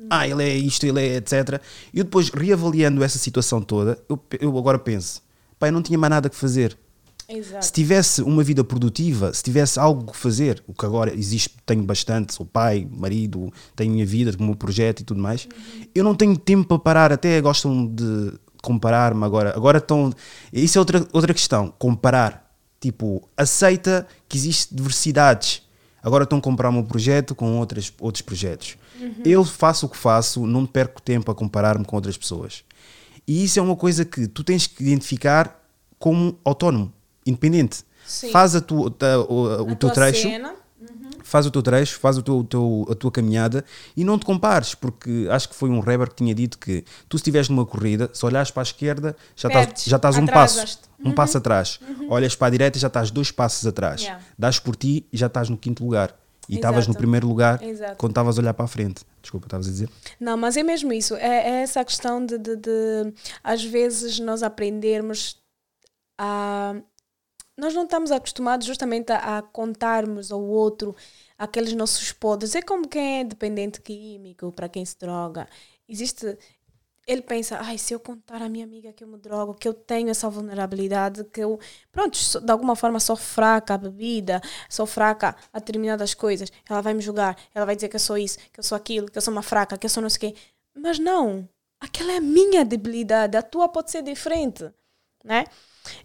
Ah, 0.10 0.28
ele 0.28 0.44
é 0.44 0.56
isto, 0.56 0.86
ele 0.86 1.02
é 1.02 1.16
etc. 1.16 1.60
E 1.94 2.00
eu 2.00 2.04
depois, 2.06 2.30
reavaliando 2.30 3.04
essa 3.04 3.18
situação 3.18 3.62
toda, 3.62 3.98
eu, 4.08 4.18
eu 4.40 4.58
agora 4.58 4.78
penso, 4.80 5.22
pá, 5.60 5.68
eu 5.68 5.72
não 5.72 5.82
tinha 5.82 5.98
mais 5.98 6.10
nada 6.12 6.30
que 6.30 6.36
fazer. 6.36 6.78
Exato. 7.30 7.66
Se 7.66 7.74
tivesse 7.74 8.22
uma 8.22 8.42
vida 8.42 8.64
produtiva, 8.64 9.34
se 9.34 9.44
tivesse 9.44 9.78
algo 9.78 10.12
que 10.12 10.18
fazer, 10.18 10.64
o 10.66 10.74
que 10.74 10.86
agora 10.86 11.14
existe, 11.14 11.52
tenho 11.66 11.84
bastante, 11.84 12.34
sou 12.34 12.46
pai, 12.46 12.88
marido, 12.90 13.52
tenho 13.76 13.92
minha 13.92 14.06
vida, 14.06 14.34
o 14.40 14.44
meu 14.44 14.56
projeto 14.56 15.02
e 15.02 15.04
tudo 15.04 15.22
mais, 15.22 15.46
eu 15.94 16.06
não 16.06 16.16
tenho 16.16 16.38
tempo 16.38 16.66
para 16.66 16.80
parar, 16.80 17.12
até 17.12 17.42
gostam 17.42 17.86
de 17.86 18.32
comparar-me 18.62 19.24
agora. 19.24 19.54
Agora 19.56 19.78
estão. 19.78 20.14
Isso 20.52 20.78
é 20.78 20.80
outra, 20.80 21.06
outra 21.12 21.34
questão, 21.34 21.74
comparar. 21.78 22.50
Tipo, 22.80 23.28
aceita 23.36 24.08
que 24.30 24.38
existe 24.38 24.74
diversidades. 24.74 25.64
Agora 26.02 26.24
estão 26.24 26.40
a 26.40 26.42
comparar 26.42 26.70
o 26.70 26.74
meu 26.74 26.84
projeto 26.84 27.36
com 27.36 27.58
outras, 27.58 27.92
outros 28.00 28.22
projetos. 28.22 28.78
Eu 29.26 29.44
faço 29.44 29.86
o 29.86 29.90
que 29.90 29.98
faço, 29.98 30.46
não 30.46 30.66
perco 30.66 31.02
tempo 31.02 31.30
a 31.32 31.36
comparar-me 31.36 31.84
com 31.84 31.96
outras 31.96 32.18
pessoas. 32.18 32.64
E 33.28 33.44
isso 33.44 33.60
é 33.60 33.62
uma 33.62 33.76
coisa 33.76 34.06
que 34.06 34.28
tu 34.28 34.44
tens 34.44 34.68
que 34.68 34.84
identificar 34.84 35.62
como 36.00 36.40
autónomo, 36.46 36.94
independente. 37.28 37.84
Sim. 38.06 38.30
Faz 38.32 38.56
a 38.56 38.60
o, 38.70 39.66
o 39.68 39.72
A 39.72 39.76
teu 39.76 39.90
trecho, 39.92 40.22
cena. 40.30 40.56
faz 41.24 41.46
o 41.46 41.52
teu 41.52 41.62
trecho, 41.62 42.00
faz 42.00 42.18
o 42.18 42.22
teu, 42.24 42.38
o 42.38 42.44
teu- 42.44 42.88
a 42.90 42.96
tua 42.96 43.12
caminhada 43.12 43.66
e 43.98 44.04
não 44.06 44.18
te 44.18 44.26
compares, 44.26 44.74
porque 44.74 45.28
acho 45.30 45.50
que 45.50 45.56
foi 45.56 45.70
um 45.70 45.80
rapper 45.82 46.10
que 46.10 46.16
tinha 46.16 46.34
dito 46.34 46.58
que 46.58 46.86
tu 47.10 47.18
se 47.18 47.22
estiveres 47.22 47.50
numa 47.50 47.66
corrida, 47.66 48.10
se 48.14 48.26
olhares 48.26 48.50
para 48.50 48.62
a 48.62 48.64
esquerda, 48.64 49.16
já 49.36 49.50
estás, 49.50 49.66
Perdes, 49.66 49.84
já 49.84 49.96
estás 49.98 50.18
um 50.18 50.26
passo, 50.26 50.60
atrasas-te. 50.60 50.82
um 51.04 51.12
passo 51.12 51.38
atrás. 51.38 51.80
Olhas 52.10 52.34
para 52.34 52.48
a 52.48 52.50
direita, 52.50 52.80
já 52.80 52.88
estás 52.88 53.12
dois 53.12 53.30
passos 53.30 53.68
atrás. 53.68 54.02
Yeah. 54.04 54.24
Dás 54.40 54.58
por 54.58 54.76
ti 54.78 55.06
e 55.12 55.18
já 55.18 55.28
estás 55.28 55.50
no 55.50 55.58
quinto 55.58 55.84
lugar. 55.84 56.18
E 56.50 56.56
estavas 56.56 56.88
no 56.88 56.96
primeiro 56.96 57.28
lugar 57.28 57.62
Exato. 57.62 57.98
quando 57.98 58.12
estavas 58.14 58.38
a 58.38 58.42
olhar 58.42 58.54
para 58.54 58.64
a 58.64 58.68
frente. 58.70 59.02
Desculpa, 59.22 59.48
estavas 59.48 59.68
a 59.68 59.70
dizer? 59.70 59.90
Não, 60.18 60.38
mas 60.38 60.56
é 60.56 60.64
mesmo 60.64 60.94
isso. 60.94 61.14
É, 61.16 61.28
é 61.50 61.62
essa 61.62 61.84
questão 61.84 62.26
de, 62.26 62.38
de, 62.38 62.56
de, 62.56 63.14
às 63.44 63.62
vezes, 63.66 64.18
nós 64.22 64.42
aprendermos 64.42 65.36
a. 66.18 66.76
Nós 67.58 67.74
não 67.74 67.84
estamos 67.84 68.12
acostumados 68.12 68.68
justamente 68.68 69.12
a, 69.12 69.40
a 69.40 69.42
contarmos 69.42 70.32
ao 70.32 70.42
outro 70.42 70.96
aqueles 71.38 71.74
nossos 71.74 72.12
podres. 72.12 72.56
É 72.56 72.62
como 72.62 72.88
quem 72.88 73.22
é 73.22 73.24
dependente 73.24 73.82
químico, 73.82 74.52
para 74.52 74.70
quem 74.70 74.86
se 74.86 74.98
droga. 74.98 75.48
Existe. 75.88 76.38
Ele 77.08 77.22
pensa, 77.22 77.58
ai, 77.62 77.78
se 77.78 77.94
eu 77.94 78.00
contar 78.02 78.42
à 78.42 78.50
minha 78.50 78.66
amiga 78.66 78.92
que 78.92 79.02
eu 79.04 79.08
me 79.08 79.18
drogo, 79.18 79.54
que 79.54 79.66
eu 79.68 79.74
tenho 79.74 80.10
essa 80.10 80.30
vulnerabilidade, 80.30 81.24
que 81.26 81.40
eu, 81.42 81.58
pronto, 81.92 82.18
sou- 82.18 82.42
de 82.42 82.52
alguma 82.52 82.76
forma 82.76 83.00
sou 83.00 83.16
fraca 83.16 83.76
à 83.76 83.78
bebida, 83.78 84.42
sou 84.70 84.86
fraca 84.86 85.34
a 85.54 85.60
determinadas 85.60 86.14
coisas, 86.14 86.52
ela 86.70 86.82
vai 86.82 86.94
me 86.94 87.02
julgar, 87.02 87.38
ela 87.56 87.66
vai 87.66 87.76
dizer 87.78 87.88
que 87.90 87.96
eu 87.96 88.00
sou 88.02 88.18
isso, 88.18 88.38
que 88.52 88.60
eu 88.60 88.64
sou 88.64 88.76
aquilo, 88.76 89.10
que 89.10 89.18
eu 89.18 89.22
sou 89.22 89.32
uma 89.32 89.42
fraca, 89.42 89.78
que 89.78 89.86
eu 89.86 89.90
sou 89.90 90.04
não 90.04 90.10
sei 90.10 90.30
o 90.32 90.34
quê. 90.34 90.40
Mas 90.76 91.00
não, 91.00 91.48
aquela 91.80 92.12
é 92.12 92.18
a 92.18 92.22
minha 92.22 92.66
debilidade, 92.66 93.38
a 93.38 93.42
tua 93.42 93.70
pode 93.70 93.90
ser 93.92 94.02
diferente, 94.04 94.70
né? 95.24 95.46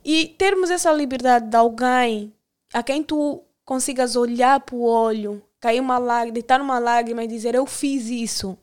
E 0.04 0.26
termos 0.38 0.70
essa 0.70 0.92
liberdade 0.92 1.46
de 1.48 1.56
alguém 1.56 2.32
a 2.72 2.82
quem 2.82 3.02
tu 3.02 3.42
consigas 3.64 4.16
olhar 4.16 4.60
para 4.60 4.74
o 4.74 4.82
olho, 4.82 5.42
cair 5.60 5.80
uma 5.80 5.98
lágrima, 5.98 6.32
deitar 6.32 6.60
uma 6.60 6.78
lágrima 6.78 7.24
e 7.24 7.26
dizer 7.26 7.54
eu 7.54 7.66
fiz 7.66 8.06
isso. 8.08 8.56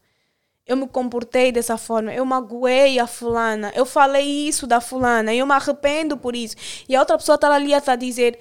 Eu 0.66 0.78
me 0.78 0.88
comportei 0.88 1.52
dessa 1.52 1.78
forma, 1.78 2.14
eu 2.14 2.24
magoei 2.24 3.00
a 3.00 3.08
fulana, 3.08 3.72
eu 3.76 3.86
falei 3.86 4.48
isso 4.48 4.68
da 4.68 4.80
fulana, 4.80 5.34
eu 5.34 5.46
me 5.48 5.54
arrependo 5.54 6.16
por 6.16 6.36
isso. 6.36 6.56
E 6.88 6.96
a 6.96 7.00
outra 7.00 7.18
pessoa 7.18 7.36
está 7.36 7.52
ali 7.52 7.74
a 7.74 7.96
dizer: 7.96 8.38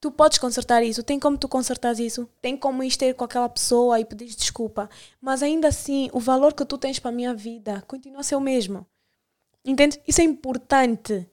Tu 0.00 0.10
podes 0.10 0.38
consertar 0.38 0.84
isso, 0.84 1.02
tem 1.02 1.18
como 1.18 1.36
tu 1.36 1.48
consertar 1.48 1.98
isso, 1.98 2.28
tem 2.40 2.56
como 2.56 2.84
ir 2.84 2.94
ter 2.96 3.14
com 3.14 3.24
aquela 3.24 3.48
pessoa 3.48 3.98
e 3.98 4.04
pedir 4.04 4.26
desculpa. 4.26 4.88
Mas 5.20 5.42
ainda 5.42 5.68
assim, 5.68 6.08
o 6.12 6.20
valor 6.20 6.54
que 6.54 6.64
tu 6.64 6.78
tens 6.78 7.00
para 7.00 7.08
a 7.08 7.14
minha 7.14 7.34
vida 7.34 7.82
continua 7.88 8.20
a 8.20 8.22
ser 8.22 8.36
o 8.36 8.40
mesmo. 8.40 8.86
Entende? 9.64 10.00
Isso 10.06 10.20
é 10.20 10.24
importante. 10.24 11.28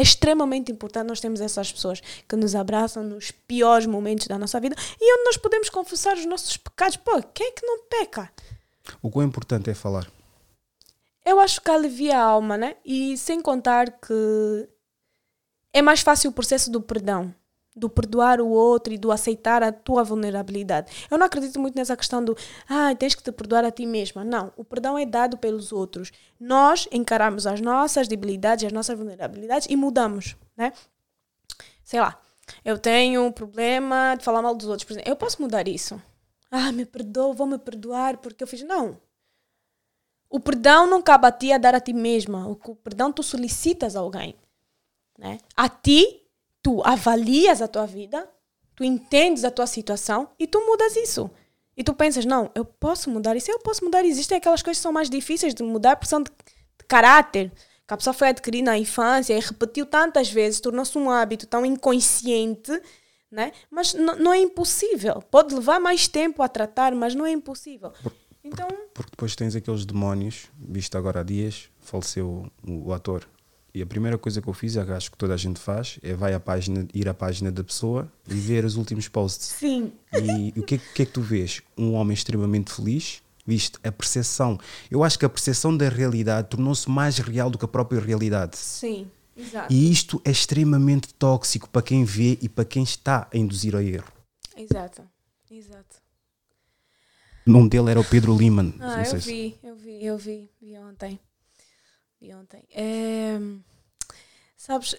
É 0.00 0.02
extremamente 0.02 0.72
importante 0.72 1.08
nós 1.08 1.20
termos 1.20 1.42
essas 1.42 1.70
pessoas 1.70 2.00
que 2.26 2.34
nos 2.34 2.54
abraçam 2.54 3.02
nos 3.04 3.30
piores 3.30 3.84
momentos 3.84 4.26
da 4.26 4.38
nossa 4.38 4.58
vida 4.58 4.74
e 4.98 5.14
onde 5.14 5.24
nós 5.24 5.36
podemos 5.36 5.68
confessar 5.68 6.16
os 6.16 6.24
nossos 6.24 6.56
pecados. 6.56 6.96
Pô, 6.96 7.22
quem 7.34 7.48
é 7.48 7.50
que 7.50 7.66
não 7.66 7.84
peca? 7.84 8.32
O 9.02 9.10
quão 9.10 9.26
importante 9.26 9.68
é 9.68 9.74
falar. 9.74 10.10
Eu 11.22 11.38
acho 11.38 11.60
que 11.60 11.70
alivia 11.70 12.16
a 12.16 12.22
alma, 12.22 12.56
né? 12.56 12.76
E 12.82 13.14
sem 13.18 13.42
contar 13.42 13.90
que 13.90 14.66
é 15.70 15.82
mais 15.82 16.00
fácil 16.00 16.30
o 16.30 16.32
processo 16.32 16.70
do 16.70 16.80
perdão, 16.80 17.34
do 17.80 17.88
perdoar 17.88 18.40
o 18.40 18.48
outro 18.48 18.92
e 18.92 18.98
do 18.98 19.10
aceitar 19.10 19.62
a 19.62 19.72
tua 19.72 20.04
vulnerabilidade. 20.04 21.06
Eu 21.10 21.18
não 21.18 21.26
acredito 21.26 21.58
muito 21.58 21.74
nessa 21.74 21.96
questão 21.96 22.24
do, 22.24 22.36
ah, 22.68 22.94
tens 22.94 23.14
que 23.14 23.22
te 23.22 23.32
perdoar 23.32 23.64
a 23.64 23.70
ti 23.70 23.86
mesma. 23.86 24.22
Não, 24.22 24.52
o 24.56 24.62
perdão 24.62 24.98
é 24.98 25.06
dado 25.06 25.38
pelos 25.38 25.72
outros. 25.72 26.12
Nós 26.38 26.86
encaramos 26.92 27.46
as 27.46 27.60
nossas 27.60 28.06
debilidades, 28.06 28.66
as 28.66 28.72
nossas 28.72 28.96
vulnerabilidades 28.96 29.66
e 29.68 29.74
mudamos, 29.74 30.36
né? 30.56 30.72
Sei 31.82 32.00
lá, 32.00 32.20
eu 32.64 32.78
tenho 32.78 33.22
um 33.24 33.32
problema 33.32 34.14
de 34.16 34.24
falar 34.24 34.42
mal 34.42 34.54
dos 34.54 34.66
outros, 34.66 34.84
por 34.84 34.92
exemplo. 34.92 35.10
Eu 35.10 35.16
posso 35.16 35.40
mudar 35.40 35.66
isso? 35.66 36.00
Ah, 36.50 36.70
me 36.72 36.84
perdoa, 36.84 37.32
vou 37.32 37.46
me 37.46 37.58
perdoar 37.58 38.18
porque 38.18 38.42
eu 38.42 38.48
fiz. 38.48 38.62
Não. 38.62 38.98
O 40.28 40.38
perdão 40.38 40.86
não 40.86 41.02
cabe 41.02 41.26
a 41.26 41.32
ti 41.32 41.52
a 41.52 41.58
dar 41.58 41.74
a 41.74 41.80
ti 41.80 41.92
mesma. 41.92 42.46
O 42.46 42.56
perdão 42.76 43.12
tu 43.12 43.22
solicitas 43.22 43.96
a 43.96 44.00
alguém. 44.00 44.36
Né? 45.18 45.38
A 45.56 45.68
ti, 45.68 46.19
tu 46.62 46.82
avalias 46.84 47.62
a 47.62 47.68
tua 47.68 47.86
vida, 47.86 48.28
tu 48.74 48.84
entendes 48.84 49.44
a 49.44 49.50
tua 49.50 49.66
situação 49.66 50.30
e 50.38 50.46
tu 50.46 50.64
mudas 50.66 50.96
isso. 50.96 51.30
E 51.76 51.84
tu 51.84 51.94
pensas, 51.94 52.24
não, 52.24 52.50
eu 52.54 52.64
posso 52.64 53.08
mudar 53.08 53.36
isso, 53.36 53.50
eu 53.50 53.58
posso 53.60 53.84
mudar. 53.84 54.04
Existem 54.04 54.36
aquelas 54.36 54.62
coisas 54.62 54.78
que 54.78 54.82
são 54.82 54.92
mais 54.92 55.08
difíceis 55.08 55.54
de 55.54 55.62
mudar 55.62 55.96
porque 55.96 56.10
são 56.10 56.22
de, 56.22 56.30
de 56.30 56.84
caráter. 56.86 57.50
Que 57.86 57.94
a 57.94 57.96
pessoa 57.96 58.14
foi 58.14 58.28
adquirir 58.28 58.62
na 58.62 58.78
infância 58.78 59.34
e 59.34 59.40
repetiu 59.40 59.86
tantas 59.86 60.30
vezes, 60.30 60.60
tornou-se 60.60 60.96
um 60.96 61.10
hábito 61.10 61.46
tão 61.46 61.64
inconsciente, 61.64 62.70
né? 63.30 63.52
mas 63.70 63.94
não 63.94 64.32
é 64.32 64.38
impossível. 64.38 65.22
Pode 65.30 65.54
levar 65.54 65.80
mais 65.80 66.06
tempo 66.06 66.42
a 66.42 66.48
tratar, 66.48 66.94
mas 66.94 67.14
não 67.14 67.24
é 67.24 67.30
impossível. 67.30 67.92
Então, 68.44 68.68
Porque 68.94 69.10
depois 69.10 69.36
tens 69.36 69.54
aqueles 69.54 69.84
demónios, 69.84 70.50
visto 70.58 70.96
agora 70.96 71.20
há 71.20 71.22
dias, 71.22 71.68
faleceu 71.80 72.50
o, 72.66 72.88
o 72.88 72.92
ator. 72.92 73.26
E 73.72 73.80
a 73.82 73.86
primeira 73.86 74.18
coisa 74.18 74.42
que 74.42 74.48
eu 74.48 74.52
fiz, 74.52 74.74
e 74.74 74.84
que 74.84 74.90
acho 74.92 75.10
que 75.12 75.16
toda 75.16 75.34
a 75.34 75.36
gente 75.36 75.60
faz, 75.60 75.98
é 76.02 76.12
vai 76.14 76.34
à 76.34 76.40
página, 76.40 76.86
ir 76.92 77.08
à 77.08 77.14
página 77.14 77.52
da 77.52 77.62
pessoa 77.62 78.10
e 78.28 78.34
ver 78.34 78.64
os 78.64 78.76
últimos 78.76 79.06
posts. 79.08 79.46
sim, 79.46 79.92
E 80.12 80.52
o 80.58 80.62
que, 80.64 80.74
é 80.74 80.78
que- 80.78 81.02
é 81.02 81.06
que 81.06 81.12
tu 81.12 81.20
vês? 81.20 81.62
Um 81.78 81.92
homem 81.94 82.12
extremamente 82.14 82.72
feliz, 82.72 83.22
viste? 83.46 83.78
A 83.84 83.92
percepção. 83.92 84.58
Eu 84.90 85.04
acho 85.04 85.16
que 85.18 85.24
a 85.24 85.28
percepção 85.28 85.76
da 85.76 85.88
realidade 85.88 86.48
tornou-se 86.48 86.90
mais 86.90 87.18
real 87.18 87.48
do 87.48 87.56
que 87.58 87.64
a 87.64 87.68
própria 87.68 88.00
realidade. 88.00 88.56
sim, 88.56 89.08
exato. 89.36 89.72
E 89.72 89.90
isto 89.92 90.20
é 90.24 90.32
extremamente 90.32 91.14
tóxico 91.14 91.68
para 91.70 91.80
quem 91.82 92.04
vê 92.04 92.36
e 92.42 92.48
para 92.48 92.64
quem 92.64 92.82
está 92.82 93.28
a 93.32 93.36
induzir 93.38 93.76
ao 93.76 93.80
erro. 93.82 94.10
Exato, 94.56 95.02
exato. 95.48 95.96
O 97.46 97.50
nome 97.52 97.68
dele 97.68 97.90
era 97.92 98.00
o 98.00 98.04
Pedro 98.04 98.36
Liman. 98.36 98.74
Ah, 98.80 99.02
eu 99.02 99.16
vi, 99.18 99.56
eu 99.62 99.74
vi, 99.76 100.04
eu 100.04 100.18
vi, 100.18 100.50
vi 100.60 100.76
ontem. 100.76 101.18
Vi 102.20 102.34
ontem. 102.34 102.62
É, 102.74 103.38
sabes, 104.56 104.94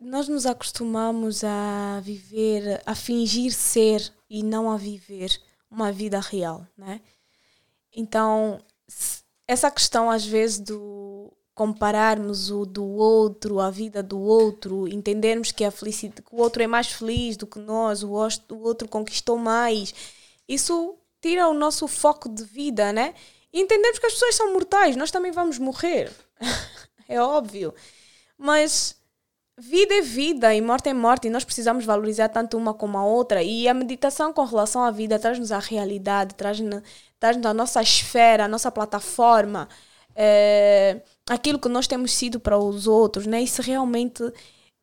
nós 0.00 0.26
nos 0.26 0.46
acostumamos 0.46 1.44
a 1.44 2.00
viver, 2.02 2.82
a 2.84 2.94
fingir 2.94 3.52
ser 3.52 4.12
e 4.28 4.42
não 4.42 4.70
a 4.70 4.76
viver 4.76 5.40
uma 5.70 5.92
vida 5.92 6.18
real, 6.18 6.66
né? 6.76 7.00
Então, 7.92 8.60
essa 9.46 9.70
questão 9.70 10.10
às 10.10 10.26
vezes 10.26 10.58
do 10.58 11.32
compararmos 11.54 12.50
o 12.50 12.66
do 12.66 12.84
outro, 12.84 13.60
a 13.60 13.70
vida 13.70 14.02
do 14.02 14.20
outro, 14.20 14.86
entendermos 14.88 15.52
que 15.52 15.64
a 15.64 15.70
felicidade, 15.70 16.20
que 16.20 16.34
o 16.34 16.38
outro 16.38 16.62
é 16.62 16.66
mais 16.66 16.88
feliz 16.88 17.36
do 17.36 17.46
que 17.46 17.58
nós, 17.58 18.02
o 18.02 18.10
outro 18.10 18.86
conquistou 18.88 19.38
mais, 19.38 19.94
isso 20.46 20.98
tira 21.22 21.48
o 21.48 21.54
nosso 21.54 21.88
foco 21.88 22.28
de 22.28 22.44
vida, 22.44 22.92
né? 22.92 23.14
E 23.52 23.60
entendemos 23.60 23.98
que 23.98 24.06
as 24.06 24.12
pessoas 24.12 24.34
são 24.34 24.52
mortais, 24.52 24.96
nós 24.96 25.10
também 25.10 25.32
vamos 25.32 25.58
morrer. 25.58 26.12
é 27.08 27.20
óbvio. 27.20 27.74
Mas 28.38 28.96
vida 29.58 29.94
é 29.94 30.02
vida 30.02 30.54
e 30.54 30.60
morte 30.60 30.88
é 30.88 30.94
morte 30.94 31.28
e 31.28 31.30
nós 31.30 31.44
precisamos 31.44 31.84
valorizar 31.84 32.28
tanto 32.28 32.58
uma 32.58 32.74
como 32.74 32.98
a 32.98 33.04
outra 33.04 33.42
e 33.42 33.66
a 33.68 33.74
meditação 33.74 34.32
com 34.32 34.44
relação 34.44 34.84
à 34.84 34.90
vida 34.90 35.18
traz-nos 35.18 35.50
a 35.50 35.58
realidade, 35.58 36.34
traz-nos 36.34 36.82
traz 37.18 37.44
a 37.44 37.54
nossa 37.54 37.80
esfera, 37.80 38.44
a 38.44 38.48
nossa 38.48 38.70
plataforma, 38.70 39.68
eh, 40.14 41.00
aquilo 41.28 41.58
que 41.58 41.68
nós 41.68 41.86
temos 41.86 42.12
sido 42.12 42.38
para 42.38 42.58
os 42.58 42.86
outros, 42.86 43.26
né? 43.26 43.42
E 43.42 43.48
se 43.48 43.62
realmente 43.62 44.22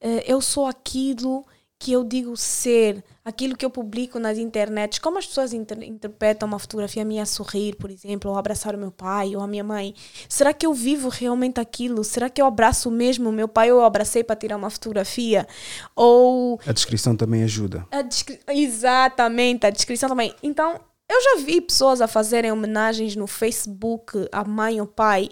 eh, 0.01 0.23
eu 0.27 0.41
sou 0.41 0.65
aquilo 0.67 1.45
que 1.84 1.91
eu 1.91 2.03
digo 2.05 2.38
ser, 2.38 3.03
aquilo 3.26 3.57
que 3.57 3.65
eu 3.65 3.69
publico 3.69 4.18
nas 4.18 4.38
internets, 4.38 4.99
como 4.99 5.18
as 5.18 5.26
pessoas 5.27 5.51
inter- 5.51 5.84
interpretam 5.84 6.47
uma 6.47 6.57
fotografia 6.57 7.03
minha 7.03 7.23
a 7.23 7.26
sorrir, 7.26 7.76
por 7.76 7.91
exemplo, 7.91 8.31
ou 8.31 8.38
abraçar 8.38 8.73
o 8.73 8.77
meu 8.77 8.89
pai 8.89 9.35
ou 9.35 9.41
a 9.41 9.47
minha 9.47 9.65
mãe. 9.65 9.93
Será 10.30 10.53
que 10.53 10.65
eu 10.65 10.73
vivo 10.73 11.10
realmente 11.10 11.60
aquilo? 11.60 12.01
Será 12.05 12.30
que 12.30 12.41
eu 12.41 12.45
abraço 12.45 12.89
mesmo 12.89 13.27
o 13.30 13.34
meu 13.34 13.49
pai 13.49 13.69
ou 13.69 13.80
eu 13.80 13.85
abracei 13.85 14.23
para 14.23 14.38
tirar 14.38 14.55
uma 14.55 14.69
fotografia? 14.69 15.45
Ou 15.93 16.57
A 16.65 16.72
descrição 16.72 17.18
também 17.18 17.43
ajuda. 17.43 17.85
a 17.91 18.01
descri- 18.01 18.39
Exatamente, 18.47 19.65
a 19.65 19.69
descrição 19.69 20.07
também. 20.07 20.34
Então, 20.41 20.80
eu 21.10 21.22
já 21.22 21.43
vi 21.43 21.60
pessoas 21.60 21.99
a 21.99 22.07
fazerem 22.07 22.49
homenagens 22.51 23.15
no 23.18 23.27
Facebook 23.27 24.27
à 24.31 24.45
mãe 24.45 24.80
ou 24.80 24.88
pai 24.88 25.30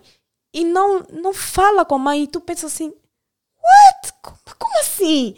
e 0.54 0.66
não, 0.66 1.06
não 1.14 1.34
fala 1.34 1.86
com 1.86 1.96
a 1.96 2.00
mãe 2.00 2.24
e 2.24 2.28
tu 2.28 2.42
pensas 2.42 2.74
assim, 2.74 2.88
what? 2.90 4.14
Como, 4.22 4.38
como 4.60 4.80
assim? 4.82 5.34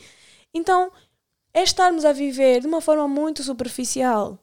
Então, 0.56 0.92
é 1.54 1.64
estarmos 1.64 2.04
a 2.04 2.12
viver 2.12 2.62
de 2.62 2.68
uma 2.68 2.82
forma 2.82 3.08
muito 3.08 3.44
superficial. 3.44 4.40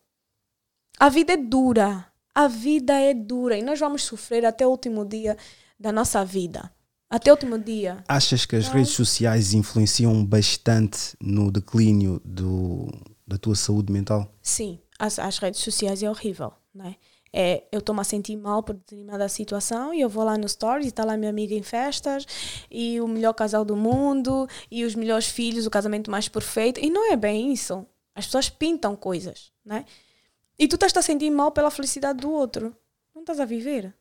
A 0.98 1.08
vida 1.08 1.32
é 1.32 1.36
dura. 1.36 2.06
A 2.34 2.46
vida 2.46 2.94
é 2.94 3.12
dura 3.12 3.58
e 3.58 3.62
nós 3.62 3.80
vamos 3.80 4.04
sofrer 4.04 4.44
até 4.44 4.66
o 4.66 4.70
último 4.70 5.04
dia 5.04 5.36
da 5.78 5.90
nossa 5.90 6.24
vida. 6.24 6.70
Até 7.08 7.30
o 7.30 7.34
último 7.34 7.58
dia. 7.58 8.04
Achas 8.06 8.46
que 8.46 8.54
as 8.54 8.68
redes 8.68 8.92
sociais 8.92 9.52
influenciam 9.52 10.24
bastante 10.24 11.16
no 11.20 11.50
declínio 11.50 12.20
do, 12.24 12.88
da 13.26 13.36
tua 13.36 13.56
saúde 13.56 13.92
mental? 13.92 14.32
Sim, 14.40 14.78
as, 14.96 15.18
as 15.18 15.38
redes 15.38 15.60
sociais 15.60 16.04
é 16.04 16.08
horrível, 16.08 16.52
né? 16.72 16.94
É, 16.94 17.09
eu 17.32 17.78
estou-me 17.78 18.00
a 18.00 18.04
sentir 18.04 18.36
mal 18.36 18.62
por 18.62 18.74
determinada 18.74 19.28
situação 19.28 19.94
e 19.94 20.00
eu 20.00 20.08
vou 20.08 20.24
lá 20.24 20.36
no 20.36 20.48
stories 20.48 20.86
e 20.86 20.88
está 20.88 21.04
lá 21.04 21.16
minha 21.16 21.30
amiga 21.30 21.54
em 21.54 21.62
festas 21.62 22.26
e 22.70 23.00
o 23.00 23.06
melhor 23.06 23.32
casal 23.32 23.64
do 23.64 23.76
mundo 23.76 24.48
e 24.70 24.84
os 24.84 24.94
melhores 24.94 25.26
filhos, 25.26 25.66
o 25.66 25.70
casamento 25.70 26.10
mais 26.10 26.28
perfeito. 26.28 26.80
E 26.80 26.90
não 26.90 27.12
é 27.12 27.16
bem 27.16 27.52
isso. 27.52 27.86
As 28.14 28.26
pessoas 28.26 28.50
pintam 28.50 28.96
coisas, 28.96 29.52
né? 29.64 29.84
E 30.58 30.66
tu 30.66 30.74
estás 30.74 30.96
a 30.96 31.02
sentir 31.02 31.30
mal 31.30 31.52
pela 31.52 31.70
felicidade 31.70 32.20
do 32.20 32.30
outro. 32.30 32.76
Não 33.14 33.22
estás 33.22 33.40
a 33.40 33.44
viver. 33.44 33.94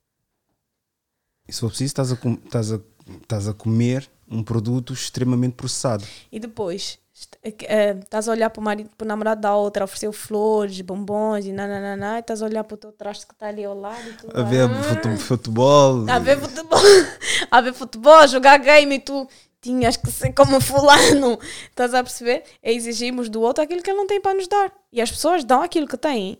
E 1.47 1.53
se 1.53 1.59
for 1.59 1.69
preciso, 1.69 1.87
estás 1.87 2.11
a, 2.11 2.15
estás 2.15 2.71
a, 2.73 2.81
estás 3.21 3.47
a 3.47 3.53
comer 3.53 4.09
um 4.27 4.43
produto 4.43 4.93
extremamente 4.93 5.53
processado. 5.53 6.05
E 6.31 6.39
depois 6.39 6.99
estás 7.43 8.27
a 8.27 8.31
olhar 8.31 8.49
para 8.49 8.59
o, 8.59 8.63
marido, 8.63 8.89
para 8.97 9.05
o 9.05 9.07
namorado 9.07 9.41
da 9.41 9.55
outra, 9.55 9.83
ofereceu 9.83 10.11
flores, 10.13 10.79
bombons 10.81 11.45
e 11.45 11.51
nananana, 11.51 12.17
e 12.17 12.19
estás 12.21 12.41
a 12.41 12.45
olhar 12.45 12.63
para 12.63 12.75
o 12.75 12.77
teu 12.77 12.91
traste 12.91 13.25
que 13.27 13.33
está 13.33 13.47
ali 13.47 13.63
ao 13.65 13.77
lado 13.77 14.09
e 14.09 14.13
tu, 14.13 14.27
A 14.33 14.43
ver 14.43 14.69
ah, 14.69 14.83
fute- 14.83 15.17
futebol. 15.17 16.09
a 16.09 16.19
ver 16.19 16.39
futebol, 16.39 16.79
a 17.51 17.61
ver 17.61 17.73
futebol, 17.73 18.27
jogar 18.27 18.57
game 18.59 18.95
e 18.95 18.99
tu 18.99 19.27
tinhas 19.61 19.97
que 19.97 20.09
ser 20.09 20.33
como 20.33 20.61
fulano. 20.61 21.37
Estás 21.69 21.93
a 21.93 22.01
perceber? 22.03 22.43
É 22.63 22.71
exigirmos 22.71 23.27
do 23.29 23.41
outro 23.41 23.63
aquilo 23.63 23.81
que 23.83 23.89
ele 23.89 23.97
não 23.97 24.07
tem 24.07 24.21
para 24.21 24.33
nos 24.33 24.47
dar. 24.47 24.71
E 24.91 25.01
as 25.01 25.11
pessoas 25.11 25.43
dão 25.43 25.61
aquilo 25.61 25.87
que 25.87 25.97
têm. 25.97 26.37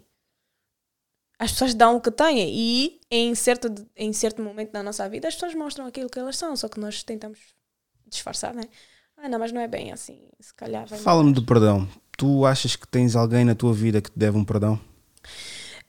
As 1.38 1.52
pessoas 1.52 1.74
dão 1.74 1.96
o 1.98 2.02
que 2.02 2.12
têm 2.12 2.50
e 2.50 3.00
em 3.10 3.34
certo, 3.34 3.74
em 3.96 4.12
certo 4.12 4.42
momento 4.42 4.72
da 4.72 4.84
nossa 4.84 5.08
vida 5.08 5.28
as 5.28 5.34
pessoas 5.36 5.56
mostram 5.56 5.86
aquilo 5.86 6.10
que 6.10 6.20
elas 6.20 6.36
são, 6.38 6.54
só 6.56 6.68
que 6.68 6.80
nós 6.80 7.02
tentamos 7.02 7.40
disfarçar, 8.08 8.54
né? 8.54 8.64
Ah, 9.22 9.28
não, 9.28 9.38
mas 9.38 9.52
não 9.52 9.60
é 9.60 9.68
bem 9.68 9.92
assim. 9.92 10.20
Se 10.40 10.54
calhar 10.54 10.86
vai 10.86 10.98
Fala-me 10.98 11.34
do 11.34 11.44
perdão. 11.44 11.88
Tu 12.18 12.46
achas 12.46 12.76
que 12.76 12.88
tens 12.88 13.16
alguém 13.16 13.44
na 13.44 13.54
tua 13.54 13.74
vida 13.74 14.02
que 14.02 14.10
te 14.10 14.18
deve 14.18 14.38
um 14.38 14.46
perdão? 14.46 14.80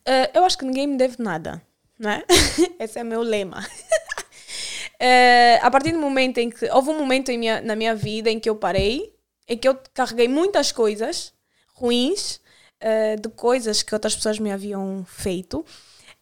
Uh, 0.07 0.31
eu 0.35 0.45
acho 0.45 0.59
que 0.59 0.65
ninguém 0.65 0.87
me 0.87 0.97
deve 0.97 1.23
nada, 1.23 1.63
não 1.99 2.11
é? 2.11 2.25
Esse 2.79 2.99
é 2.99 3.03
o 3.03 3.07
meu 3.07 3.23
lema. 3.23 3.61
Uh, 3.61 5.59
a 5.63 5.71
partir 5.71 5.93
do 5.93 5.99
momento 5.99 6.39
em 6.39 6.51
que 6.51 6.69
houve 6.71 6.91
um 6.91 6.99
momento 6.99 7.31
minha, 7.33 7.61
na 7.61 7.77
minha 7.77 7.95
vida 7.95 8.31
em 8.31 8.41
que 8.41 8.51
eu 8.51 8.57
parei, 8.57 9.15
em 9.49 9.57
que 9.57 9.69
eu 9.69 9.79
carreguei 9.95 10.27
muitas 10.27 10.73
coisas 10.73 11.33
ruins 11.75 12.41
uh, 12.83 13.21
de 13.21 13.29
coisas 13.29 13.83
que 13.83 13.95
outras 13.95 14.17
pessoas 14.17 14.39
me 14.39 14.51
haviam 14.51 15.05
feito, 15.07 15.65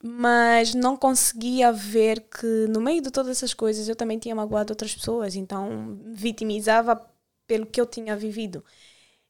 mas 0.03 0.75
não 0.75 0.97
conseguia 0.97 1.73
ver 1.73 2.21
que 2.21 2.67
no 2.69 2.81
meio 2.81 3.03
de 3.03 3.11
todas 3.11 3.31
essas 3.33 3.53
coisas 3.55 3.89
eu 3.89 3.97
também 3.97 4.19
tinha 4.19 4.35
magoado 4.35 4.73
outras 4.73 4.95
pessoas, 4.95 5.35
então 5.35 5.99
vitimizava 6.07 7.05
pelo 7.47 7.67
que 7.67 7.81
eu 7.81 7.87
tinha 7.87 8.17
vivido. 8.17 8.65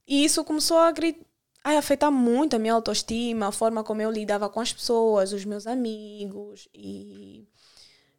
E 0.07 0.25
isso 0.25 0.45
começou 0.45 0.79
a 0.79 0.93
a 1.65 1.79
afetar 1.79 2.11
muito 2.11 2.57
a 2.57 2.59
minha 2.59 2.73
autoestima, 2.75 3.49
a 3.49 3.53
forma 3.53 3.85
como 3.85 4.01
eu 4.01 4.11
lidava 4.11 4.49
com 4.49 4.61
as 4.61 4.73
pessoas, 4.73 5.33
os 5.33 5.45
meus 5.45 5.67
amigos 5.67 6.69
e 6.75 7.47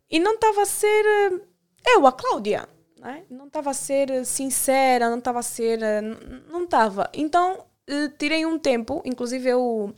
e 0.09 0.19
não 0.19 0.35
estava 0.35 0.63
a 0.63 0.65
ser 0.65 1.05
eh, 1.05 1.41
eu, 1.95 2.07
a 2.07 2.11
Cláudia, 2.11 2.67
né? 2.97 3.25
não 3.29 3.47
estava 3.47 3.69
a 3.71 3.73
ser 3.73 4.25
sincera, 4.25 5.09
não 5.09 5.19
estava 5.19 5.39
a 5.39 5.43
ser, 5.43 5.81
eh, 5.83 6.01
não 6.49 6.63
estava. 6.63 7.09
Então 7.13 7.65
eh, 7.87 8.09
tirei 8.17 8.45
um 8.45 8.57
tempo, 8.59 9.01
inclusive 9.05 9.49
eu 9.49 9.95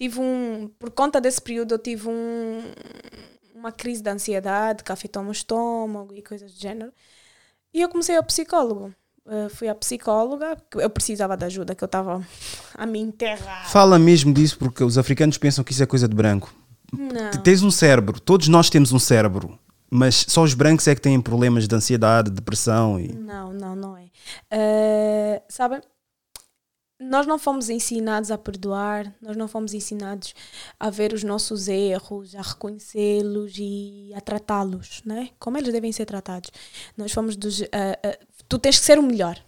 tive 0.00 0.18
um, 0.18 0.70
por 0.78 0.90
conta 0.90 1.20
desse 1.20 1.42
período 1.42 1.74
eu 1.74 1.78
tive 1.78 2.08
um, 2.08 2.62
uma 3.54 3.70
crise 3.70 4.02
de 4.02 4.08
ansiedade 4.08 4.82
que 4.82 4.90
afetou 4.90 5.20
o 5.20 5.24
meu 5.26 5.32
estômago 5.32 6.14
e 6.14 6.22
coisas 6.22 6.50
do 6.50 6.58
género. 6.58 6.90
E 7.74 7.82
eu 7.82 7.88
comecei 7.90 8.16
ao 8.16 8.24
psicólogo. 8.24 8.94
Eh, 9.28 9.50
fui 9.50 9.68
à 9.68 9.74
psicóloga, 9.74 10.56
porque 10.56 10.82
eu 10.82 10.88
precisava 10.88 11.36
de 11.36 11.44
ajuda, 11.44 11.74
que 11.74 11.84
eu 11.84 11.86
estava 11.86 12.26
a 12.74 12.86
me 12.86 12.98
enterrar. 12.98 13.70
Fala 13.70 13.98
mesmo 13.98 14.32
disso 14.32 14.58
porque 14.58 14.82
os 14.82 14.96
africanos 14.96 15.36
pensam 15.36 15.62
que 15.62 15.70
isso 15.70 15.82
é 15.82 15.86
coisa 15.86 16.08
de 16.08 16.16
branco. 16.16 16.52
Não. 16.90 17.42
Tens 17.42 17.62
um 17.62 17.70
cérebro, 17.70 18.18
todos 18.18 18.48
nós 18.48 18.70
temos 18.70 18.92
um 18.92 18.98
cérebro, 18.98 19.58
mas 19.90 20.24
só 20.26 20.42
os 20.42 20.54
brancos 20.54 20.88
é 20.88 20.94
que 20.94 21.00
têm 21.02 21.20
problemas 21.20 21.68
de 21.68 21.74
ansiedade, 21.74 22.30
depressão 22.30 22.98
e. 22.98 23.12
Não, 23.12 23.52
não, 23.52 23.76
não 23.76 23.96
é. 23.98 24.06
Eh, 24.50 25.42
sabem, 25.48 25.80
nós 27.00 27.26
não 27.26 27.38
fomos 27.38 27.70
ensinados 27.70 28.30
a 28.30 28.36
perdoar, 28.36 29.14
nós 29.22 29.34
não 29.34 29.48
fomos 29.48 29.72
ensinados 29.72 30.34
a 30.78 30.90
ver 30.90 31.14
os 31.14 31.24
nossos 31.24 31.66
erros, 31.66 32.34
a 32.34 32.42
reconhecê-los 32.42 33.54
e 33.56 34.12
a 34.14 34.20
tratá-los, 34.20 35.00
né? 35.04 35.30
Como 35.38 35.56
eles 35.56 35.72
devem 35.72 35.90
ser 35.92 36.04
tratados. 36.04 36.50
Nós 36.96 37.10
fomos 37.10 37.36
dos. 37.36 37.62
eh, 37.62 37.68
eh, 37.72 38.20
tu 38.46 38.58
tens 38.58 38.78
que 38.78 38.84
ser 38.84 38.98
o 38.98 39.02
melhor. 39.02 39.42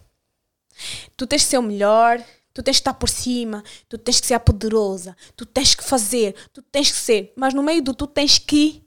Tu 1.15 1.27
tens 1.27 1.43
que 1.43 1.49
ser 1.49 1.59
o 1.59 1.63
melhor, 1.63 2.19
tu 2.51 2.63
tens 2.63 2.77
que 2.77 2.81
estar 2.81 2.95
por 2.95 3.07
cima, 3.07 3.63
tu 3.87 3.99
tens 3.99 4.19
que 4.19 4.25
ser 4.25 4.33
a 4.33 4.39
poderosa, 4.39 5.15
tu 5.35 5.45
tens 5.45 5.75
que 5.75 5.83
fazer, 5.83 6.35
tu 6.51 6.61
tens 6.63 6.91
que 6.91 6.97
ser. 6.97 7.33
Mas 7.35 7.53
no 7.53 7.61
meio 7.61 7.83
do 7.83 7.93
tu 7.93 8.07
tens 8.07 8.39
que, 8.39 8.83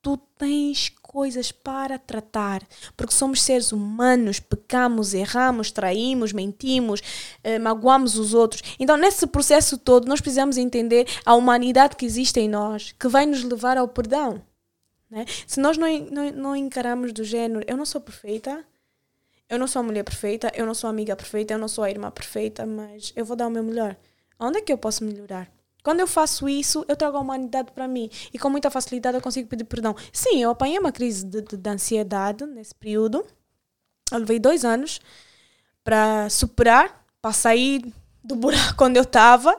tu 0.00 0.16
tens 0.38 0.92
coisas 1.16 1.50
para 1.50 1.98
tratar. 1.98 2.62
Porque 2.94 3.14
somos 3.14 3.40
seres 3.40 3.72
humanos, 3.72 4.38
pecamos, 4.38 5.14
erramos, 5.14 5.70
traímos, 5.70 6.30
mentimos, 6.30 7.00
eh, 7.42 7.58
magoamos 7.58 8.18
os 8.18 8.34
outros. 8.34 8.62
Então, 8.78 8.98
nesse 8.98 9.26
processo 9.26 9.78
todo, 9.78 10.06
nós 10.06 10.20
precisamos 10.20 10.58
entender 10.58 11.06
a 11.24 11.34
humanidade 11.34 11.96
que 11.96 12.04
existe 12.04 12.38
em 12.38 12.50
nós, 12.50 12.92
que 13.00 13.08
vai 13.08 13.24
nos 13.24 13.42
levar 13.42 13.78
ao 13.78 13.88
perdão. 13.88 14.42
Né? 15.10 15.24
Se 15.46 15.58
nós 15.58 15.78
não, 15.78 15.88
não, 16.10 16.30
não 16.32 16.54
encaramos 16.54 17.14
do 17.14 17.24
género, 17.24 17.64
eu 17.66 17.78
não 17.78 17.86
sou 17.86 18.02
perfeita, 18.02 18.62
eu 19.48 19.58
não 19.58 19.66
sou 19.66 19.80
a 19.80 19.82
mulher 19.84 20.04
perfeita, 20.04 20.52
eu 20.54 20.66
não 20.66 20.74
sou 20.74 20.88
a 20.88 20.90
amiga 20.90 21.16
perfeita, 21.16 21.54
eu 21.54 21.58
não 21.58 21.68
sou 21.68 21.82
a 21.82 21.90
irmã 21.90 22.10
perfeita, 22.10 22.66
mas 22.66 23.14
eu 23.16 23.24
vou 23.24 23.34
dar 23.38 23.46
o 23.46 23.50
meu 23.50 23.62
melhor. 23.62 23.96
Onde 24.38 24.58
é 24.58 24.60
que 24.60 24.70
eu 24.70 24.76
posso 24.76 25.02
melhorar? 25.02 25.50
Quando 25.86 26.00
eu 26.00 26.06
faço 26.08 26.48
isso, 26.48 26.84
eu 26.88 26.96
trago 26.96 27.16
a 27.16 27.20
humanidade 27.20 27.70
para 27.70 27.86
mim 27.86 28.10
e 28.34 28.40
com 28.40 28.50
muita 28.50 28.68
facilidade 28.68 29.16
eu 29.16 29.20
consigo 29.20 29.48
pedir 29.48 29.62
perdão. 29.62 29.94
Sim, 30.12 30.42
eu 30.42 30.50
apanhei 30.50 30.76
uma 30.80 30.90
crise 30.90 31.24
de, 31.24 31.40
de, 31.40 31.56
de 31.56 31.70
ansiedade 31.70 32.44
nesse 32.44 32.74
período. 32.74 33.24
Eu 34.10 34.18
levei 34.18 34.40
dois 34.40 34.64
anos 34.64 35.00
para 35.84 36.28
superar, 36.28 37.06
para 37.22 37.32
sair 37.32 37.84
do 38.20 38.34
buraco 38.34 38.82
onde 38.84 38.98
eu 38.98 39.04
estava. 39.04 39.56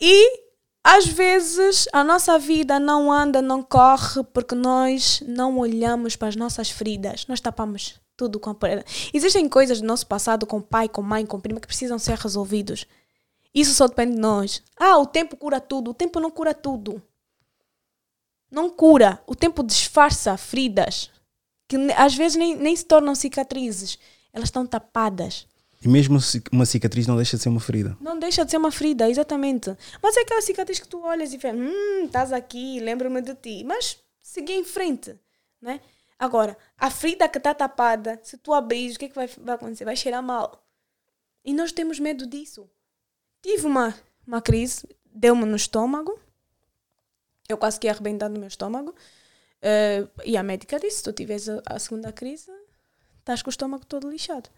E 0.00 0.42
às 0.84 1.08
vezes 1.08 1.88
a 1.92 2.04
nossa 2.04 2.38
vida 2.38 2.78
não 2.78 3.10
anda, 3.10 3.42
não 3.42 3.64
corre 3.64 4.22
porque 4.32 4.54
nós 4.54 5.24
não 5.26 5.58
olhamos 5.58 6.14
para 6.14 6.28
as 6.28 6.36
nossas 6.36 6.70
feridas, 6.70 7.26
nós 7.26 7.40
tapamos. 7.40 8.00
Tudo 8.16 8.38
com 8.38 8.50
a 8.50 8.54
perda. 8.54 8.84
Existem 9.12 9.48
coisas 9.48 9.80
do 9.80 9.86
nosso 9.88 10.06
passado 10.06 10.46
com 10.46 10.60
pai, 10.62 10.88
com 10.88 11.02
mãe, 11.02 11.26
com 11.26 11.40
prima 11.40 11.58
que 11.58 11.66
precisam 11.66 11.98
ser 11.98 12.16
resolvidos. 12.16 12.86
Isso 13.56 13.72
só 13.72 13.88
depende 13.88 14.12
de 14.12 14.20
nós. 14.20 14.62
Ah, 14.76 14.98
o 14.98 15.06
tempo 15.06 15.34
cura 15.34 15.58
tudo. 15.58 15.92
O 15.92 15.94
tempo 15.94 16.20
não 16.20 16.30
cura 16.30 16.52
tudo. 16.52 17.02
Não 18.50 18.68
cura. 18.68 19.22
O 19.26 19.34
tempo 19.34 19.62
disfarça 19.62 20.36
feridas 20.36 21.10
que 21.66 21.76
às 21.96 22.14
vezes 22.14 22.36
nem, 22.36 22.54
nem 22.54 22.76
se 22.76 22.84
tornam 22.84 23.14
cicatrizes. 23.14 23.98
Elas 24.30 24.48
estão 24.48 24.66
tapadas. 24.66 25.46
E 25.82 25.88
mesmo 25.88 26.18
uma 26.52 26.66
cicatriz 26.66 27.06
não 27.06 27.16
deixa 27.16 27.38
de 27.38 27.42
ser 27.42 27.48
uma 27.48 27.60
ferida. 27.60 27.96
Não 27.98 28.18
deixa 28.18 28.44
de 28.44 28.50
ser 28.50 28.58
uma 28.58 28.70
ferida, 28.70 29.08
exatamente. 29.08 29.74
Mas 30.02 30.18
é 30.18 30.20
aquela 30.20 30.42
cicatriz 30.42 30.78
que 30.78 30.88
tu 30.88 31.02
olhas 31.02 31.32
e 31.32 31.38
vês, 31.38 31.54
hum, 31.54 32.04
estás 32.04 32.34
aqui, 32.34 32.78
lembro-me 32.80 33.22
de 33.22 33.34
ti. 33.36 33.64
Mas 33.64 33.96
segui 34.20 34.52
em 34.52 34.64
frente, 34.64 35.18
né? 35.62 35.80
Agora, 36.18 36.58
a 36.76 36.90
ferida 36.90 37.26
que 37.26 37.38
está 37.38 37.54
tapada, 37.54 38.20
se 38.22 38.36
tu 38.36 38.52
abrir, 38.52 38.94
o 38.94 38.98
que 38.98 39.06
é 39.06 39.08
que 39.08 39.14
vai, 39.14 39.28
vai 39.38 39.54
acontecer? 39.54 39.86
Vai 39.86 39.96
cheirar 39.96 40.22
mal. 40.22 40.62
E 41.42 41.54
nós 41.54 41.72
temos 41.72 41.98
medo 41.98 42.26
disso. 42.26 42.68
Tive 43.46 43.66
uma, 43.66 43.94
uma 44.26 44.42
crise, 44.42 44.88
deu-me 45.04 45.44
no 45.44 45.54
estômago. 45.54 46.18
Eu 47.48 47.56
quase 47.56 47.78
que 47.78 47.86
ia 47.86 47.92
arrebentar 47.92 48.28
no 48.28 48.40
meu 48.40 48.48
estômago. 48.48 48.92
Eh, 49.62 50.04
e 50.24 50.36
a 50.36 50.42
médica 50.42 50.80
disse, 50.80 50.96
se 50.96 51.02
tu 51.04 51.12
tiveres 51.12 51.48
a, 51.48 51.62
a 51.66 51.78
segunda 51.78 52.12
crise, 52.12 52.50
estás 53.20 53.42
com 53.42 53.48
o 53.48 53.50
estômago 53.50 53.86
todo 53.86 54.10
lixado 54.10 54.50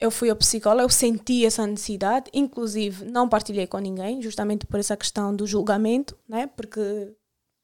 eu 0.00 0.10
fui 0.10 0.30
ao 0.30 0.36
psicólogo, 0.36 0.82
eu 0.82 0.88
senti 0.88 1.44
essa 1.44 1.66
necessidade, 1.66 2.30
inclusive 2.32 3.04
não 3.04 3.28
partilhei 3.28 3.66
com 3.66 3.78
ninguém, 3.78 4.22
justamente 4.22 4.64
por 4.64 4.80
essa 4.80 4.96
questão 4.96 5.36
do 5.36 5.46
julgamento, 5.46 6.16
né? 6.26 6.46
Porque 6.46 7.12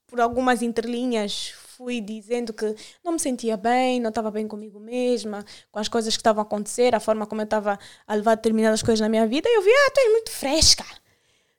por 0.07 0.21
algumas 0.21 0.61
entrelinhas 0.61 1.55
fui 1.77 2.01
dizendo 2.01 2.53
que 2.53 2.75
não 3.05 3.13
me 3.13 3.19
sentia 3.19 3.57
bem, 3.57 4.01
não 4.01 4.09
estava 4.09 4.31
bem 4.31 4.47
comigo 4.49 4.81
mesma, 4.81 5.45
com 5.71 5.79
as 5.79 5.89
coisas 5.89 6.15
que 6.17 6.21
estavam 6.21 6.41
a 6.43 6.47
acontecer, 6.47 6.95
a 6.95 7.01
forma 7.01 7.27
como 7.27 7.41
eu 7.41 7.45
estava 7.45 7.79
a 8.07 8.15
levar 8.15 8.35
determinadas 8.37 8.83
coisas 8.83 9.01
na 9.01 9.09
minha 9.09 9.27
vida, 9.27 9.49
e 9.49 9.57
eu 9.59 9.63
vi, 9.63 9.71
ah, 9.71 9.91
tu 9.95 9.99
és 10.01 10.13
muito 10.13 10.31
fresca. 10.31 10.85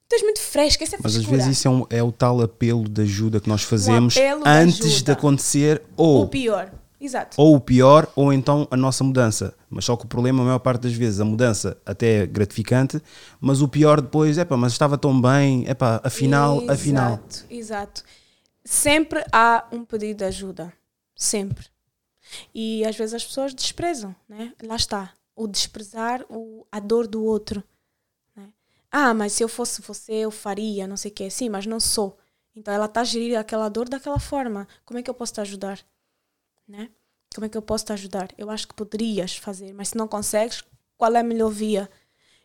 Tu 0.10 0.14
és 0.16 0.24
muito 0.24 0.40
fresca, 0.40 0.84
isso 0.84 0.96
é 0.96 1.00
Mas 1.04 1.16
às 1.18 1.24
vezes 1.26 1.58
isso 1.58 1.68
é, 1.68 1.72
um- 1.72 1.86
é 1.90 2.02
o 2.02 2.12
tal 2.12 2.42
apelo 2.42 2.88
de 2.88 3.02
ajuda 3.02 3.40
que 3.42 3.50
nós 3.50 3.64
fazemos 3.64 4.16
antes 4.46 5.02
de 5.02 5.12
acontecer 5.12 5.82
ou, 5.98 6.24
O 6.24 6.28
pior, 6.30 6.72
exato. 7.00 7.36
ou 7.40 7.56
o 7.56 7.60
pior 7.60 8.08
ou 8.16 8.32
então 8.32 8.68
a 8.72 8.78
nossa 8.78 9.04
mudança. 9.04 9.54
Mas 9.70 9.84
só 9.84 9.98
que 9.98 10.06
o 10.06 10.08
problema, 10.08 10.42
a 10.42 10.46
maior 10.46 10.60
parte 10.60 10.84
das 10.84 10.94
vezes, 10.94 11.20
a 11.20 11.26
mudança 11.26 11.78
até 11.86 12.22
é 12.24 12.26
gratificante, 12.26 13.02
mas 13.42 13.62
o 13.62 13.68
pior 13.68 14.00
depois, 14.00 14.38
é 14.38 14.46
pá, 14.46 14.56
mas 14.56 14.72
estava 14.72 14.98
tão 14.98 15.20
bem, 15.22 15.66
é 15.68 15.74
pá, 15.74 16.00
afinal, 16.04 16.56
exato, 16.62 16.72
afinal. 16.72 17.20
Exato. 17.50 18.04
Sempre 18.68 19.24
há 19.32 19.66
um 19.72 19.86
pedido 19.86 20.18
de 20.18 20.26
ajuda. 20.26 20.74
Sempre. 21.16 21.68
E 22.54 22.84
às 22.86 22.98
vezes 22.98 23.14
as 23.14 23.26
pessoas 23.26 23.54
desprezam, 23.54 24.14
né? 24.28 24.54
Lá 24.62 24.76
está. 24.76 25.14
O 25.34 25.48
desprezar 25.48 26.26
o, 26.30 26.68
a 26.70 26.80
dor 26.80 27.08
do 27.08 27.24
outro. 27.24 27.64
né? 28.36 28.52
Ah, 28.92 29.14
mas 29.14 29.32
se 29.32 29.42
eu 29.44 29.48
fosse 29.48 29.82
você, 29.82 30.14
eu 30.16 30.32
faria, 30.32 30.86
não 30.86 30.98
sei 30.98 31.12
o 31.12 31.14
que. 31.14 31.30
Sim, 31.30 31.48
mas 31.48 31.66
não 31.66 31.80
sou. 31.80 32.18
Então 32.54 32.74
ela 32.74 32.88
está 32.88 33.02
a 33.02 33.06
gerir 33.06 33.40
aquela 33.40 33.70
dor 33.70 33.88
daquela 33.88 34.20
forma. 34.20 34.68
Como 34.84 35.00
é 35.00 35.04
que 35.04 35.10
eu 35.10 35.14
posso 35.14 35.34
te 35.36 35.42
ajudar? 35.42 35.80
Né? 36.68 36.90
Como 37.34 37.46
é 37.46 37.50
que 37.50 37.58
eu 37.58 37.62
posso 37.62 37.86
te 37.86 37.94
ajudar? 37.94 38.34
Eu 38.38 38.50
acho 38.50 38.68
que 38.68 38.74
poderias 38.74 39.38
fazer, 39.38 39.74
mas 39.74 39.90
se 39.90 39.98
não 39.98 40.08
consegues, 40.08 40.64
qual 40.98 41.16
é 41.16 41.20
a 41.20 41.24
melhor 41.24 41.50
via? 41.50 41.90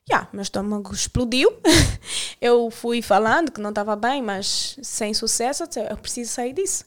Já, 0.08 0.28
meu 0.32 0.42
estômago 0.42 0.92
explodiu. 0.92 1.50
eu 2.40 2.70
fui 2.70 3.00
falando 3.00 3.52
que 3.52 3.60
não 3.60 3.70
estava 3.70 3.94
bem, 3.94 4.20
mas 4.20 4.76
sem 4.82 5.14
sucesso, 5.14 5.64
eu 5.88 5.96
preciso 5.96 6.32
sair 6.32 6.52
disso. 6.52 6.84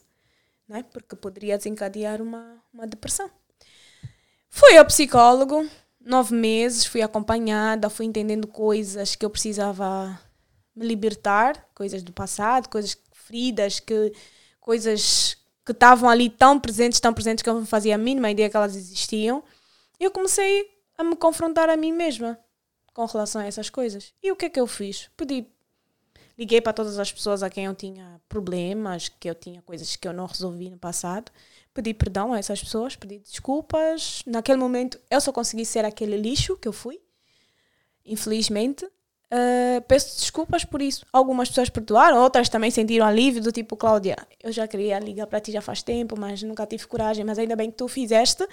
Né? 0.68 0.84
Porque 0.92 1.16
poderia 1.16 1.56
desencadear 1.56 2.20
uma, 2.20 2.62
uma 2.72 2.86
depressão. 2.86 3.30
Fui 4.50 4.76
ao 4.76 4.84
psicólogo, 4.84 5.66
nove 6.00 6.34
meses, 6.34 6.84
fui 6.84 7.02
acompanhada, 7.02 7.88
fui 7.88 8.04
entendendo 8.06 8.46
coisas 8.46 9.14
que 9.14 9.24
eu 9.24 9.30
precisava 9.30 10.18
me 10.74 10.86
libertar, 10.86 11.68
coisas 11.74 12.02
do 12.02 12.12
passado, 12.12 12.68
coisas 12.68 12.96
feridas, 13.12 13.80
que, 13.80 14.12
coisas 14.60 15.36
que 15.64 15.72
estavam 15.72 16.08
ali 16.08 16.28
tão 16.28 16.60
presentes, 16.60 17.00
tão 17.00 17.14
presentes 17.14 17.42
que 17.42 17.48
eu 17.48 17.54
não 17.54 17.66
fazia 17.66 17.94
a 17.94 17.98
mínima 17.98 18.30
ideia 18.30 18.50
que 18.50 18.56
elas 18.56 18.76
existiam. 18.76 19.42
Eu 19.98 20.10
comecei 20.10 20.70
a 20.98 21.04
me 21.04 21.16
confrontar 21.16 21.70
a 21.70 21.76
mim 21.76 21.92
mesma 21.92 22.38
com 22.96 23.04
relação 23.04 23.42
a 23.42 23.44
essas 23.44 23.68
coisas. 23.68 24.14
E 24.22 24.32
o 24.32 24.36
que 24.36 24.46
é 24.46 24.48
que 24.48 24.58
eu 24.58 24.66
fiz? 24.66 25.10
Pedi, 25.14 25.46
liguei 26.38 26.62
para 26.62 26.72
todas 26.72 26.98
as 26.98 27.12
pessoas 27.12 27.42
a 27.42 27.50
quem 27.50 27.66
eu 27.66 27.74
tinha 27.74 28.18
problemas, 28.26 29.10
que 29.10 29.28
eu 29.28 29.34
tinha 29.34 29.60
coisas 29.60 29.96
que 29.96 30.08
eu 30.08 30.14
não 30.14 30.24
resolvi 30.24 30.70
no 30.70 30.78
passado. 30.78 31.30
Pedi 31.74 31.92
perdão 31.92 32.32
a 32.32 32.38
essas 32.38 32.58
pessoas, 32.58 32.96
pedi 32.96 33.18
desculpas. 33.18 34.22
Naquele 34.26 34.56
momento 34.56 34.98
eu 35.10 35.20
só 35.20 35.30
consegui 35.30 35.66
ser 35.66 35.84
aquele 35.84 36.16
lixo 36.16 36.56
que 36.56 36.66
eu 36.66 36.72
fui, 36.72 36.98
infelizmente. 38.02 38.86
Uh, 38.86 39.82
peço 39.86 40.16
desculpas 40.16 40.64
por 40.64 40.80
isso. 40.80 41.04
Algumas 41.12 41.50
pessoas 41.50 41.68
perdoaram, 41.68 42.22
outras 42.22 42.48
também 42.48 42.70
sentiram 42.70 43.04
alívio, 43.04 43.42
do 43.42 43.52
tipo, 43.52 43.76
Cláudia, 43.76 44.16
eu 44.42 44.50
já 44.52 44.66
queria 44.66 44.98
ligar 45.00 45.26
para 45.26 45.38
ti 45.38 45.52
já 45.52 45.60
faz 45.60 45.82
tempo, 45.82 46.18
mas 46.18 46.42
nunca 46.42 46.66
tive 46.66 46.86
coragem, 46.86 47.26
mas 47.26 47.38
ainda 47.38 47.56
bem 47.56 47.70
que 47.70 47.76
tu 47.76 47.88
fizeste. 47.88 48.48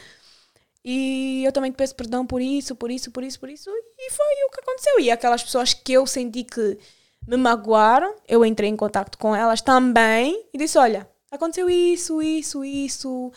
E 0.84 1.44
eu 1.46 1.52
também 1.52 1.72
te 1.72 1.76
peço 1.76 1.96
perdão 1.96 2.28
por 2.28 2.42
isso, 2.42 2.76
por 2.76 2.92
isso, 2.92 3.10
por 3.10 3.24
isso, 3.24 3.40
por 3.40 3.50
isso. 3.50 3.70
E 3.98 4.12
foi 4.12 4.26
o 4.46 4.52
que 4.52 4.60
aconteceu. 4.60 5.00
E 5.00 5.10
aquelas 5.10 5.42
pessoas 5.44 5.74
que 5.74 5.94
eu 5.94 6.06
senti 6.06 6.44
que 6.44 6.78
me 7.26 7.38
magoaram, 7.38 8.16
eu 8.28 8.46
entrei 8.46 8.70
em 8.70 8.76
contato 8.76 9.18
com 9.18 9.34
elas 9.36 9.62
também 9.62 10.46
e 10.54 10.58
disse: 10.58 10.78
Olha, 10.78 11.10
aconteceu 11.32 11.70
isso, 11.70 12.22
isso, 12.22 12.66
isso. 12.66 13.32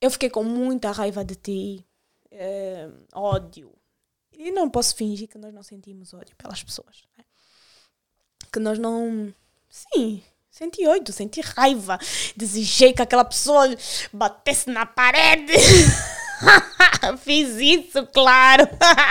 Eu 0.00 0.10
fiquei 0.10 0.28
com 0.28 0.42
muita 0.42 0.90
raiva 0.90 1.24
de 1.24 1.36
ti, 1.36 1.86
eh, 2.32 2.88
ódio. 3.12 3.72
E 4.32 4.50
não 4.50 4.68
posso 4.68 4.96
fingir 4.96 5.28
que 5.28 5.38
nós 5.38 5.54
não 5.54 5.62
sentimos 5.62 6.12
ódio 6.12 6.34
pelas 6.36 6.62
pessoas. 6.64 7.04
né? 7.16 7.24
Que 8.52 8.58
nós 8.58 8.76
não. 8.76 9.32
Sim, 9.70 10.20
senti 10.50 10.84
ódio, 10.88 11.14
senti 11.14 11.40
raiva. 11.40 11.96
Desejei 12.34 12.92
que 12.92 13.02
aquela 13.02 13.24
pessoa 13.24 13.68
batesse 14.12 14.68
na 14.68 14.84
parede. 14.84 15.52
Fiz 17.24 17.56
isso, 17.58 18.06
claro. 18.12 18.68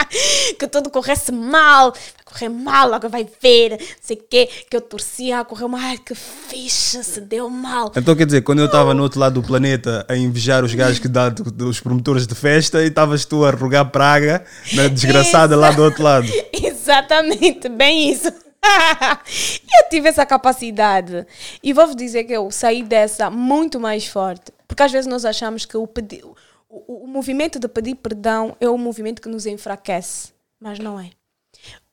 que 0.60 0.68
tudo 0.68 0.90
corresse 0.90 1.32
mal. 1.32 1.92
Vai 1.92 2.24
correr 2.26 2.50
mal, 2.50 2.94
agora 2.94 3.10
vai 3.10 3.28
ver. 3.42 3.72
Não 3.72 3.78
sei 4.02 4.18
o 4.18 4.24
quê. 4.30 4.50
Que 4.70 4.78
eu 4.78 4.82
torcia, 4.82 5.44
correu 5.44 5.68
mal. 5.68 5.82
Ai, 5.82 5.98
que 5.98 6.16
ficha, 6.16 7.04
se 7.04 7.20
deu 7.22 7.50
mal. 7.50 7.92
Então 7.96 8.16
quer 8.16 8.26
dizer, 8.26 8.42
quando 8.42 8.60
eu 8.60 8.66
estava 8.68 8.94
no 8.94 9.04
outro 9.04 9.20
lado 9.20 9.42
do 9.42 9.46
planeta 9.48 10.06
a 10.08 10.16
invejar 10.16 10.64
os 10.64 10.74
gajos 10.74 11.00
que 11.00 11.08
dá 11.08 11.30
do- 11.30 11.52
dos 11.52 11.80
promotores 11.80 12.26
de 12.26 12.36
festa 12.36 12.82
e 12.84 12.88
estavas 12.88 13.26
tu 13.26 13.44
a 13.46 13.52
rogar 13.52 13.90
praga 13.92 14.44
na 14.74 14.88
desgraçada 14.88 15.56
lá 15.56 15.72
do 15.72 15.84
outro 15.84 16.04
lado. 16.04 16.28
Exatamente, 16.54 17.68
bem 17.70 18.10
isso. 18.12 18.28
eu 18.30 19.90
tive 19.90 20.08
essa 20.10 20.26
capacidade. 20.26 21.26
E 21.64 21.74
vou-vos 21.74 21.96
dizer 21.96 22.24
que 22.26 22.34
eu 22.34 22.50
saí 22.52 22.84
dessa 22.84 23.30
muito 23.30 23.80
mais 23.80 24.06
forte. 24.08 24.52
Porque 24.68 24.84
às 24.84 24.92
vezes 24.92 25.08
nós 25.08 25.26
achamos 25.26 25.66
que 25.66 25.76
o, 25.76 25.86
pedi- 25.86 26.24
o, 26.72 27.04
o- 27.04 27.08
movimento 27.08 27.60
de 27.60 27.68
pedir 27.68 27.96
perdão 27.96 28.56
é 28.60 28.70
o 28.70 28.78
movimento 28.78 29.22
que 29.22 29.30
nos 29.30 29.46
enfraquece. 29.46 30.34
Mas 30.60 30.80
não 30.80 31.00
é. 31.00 31.10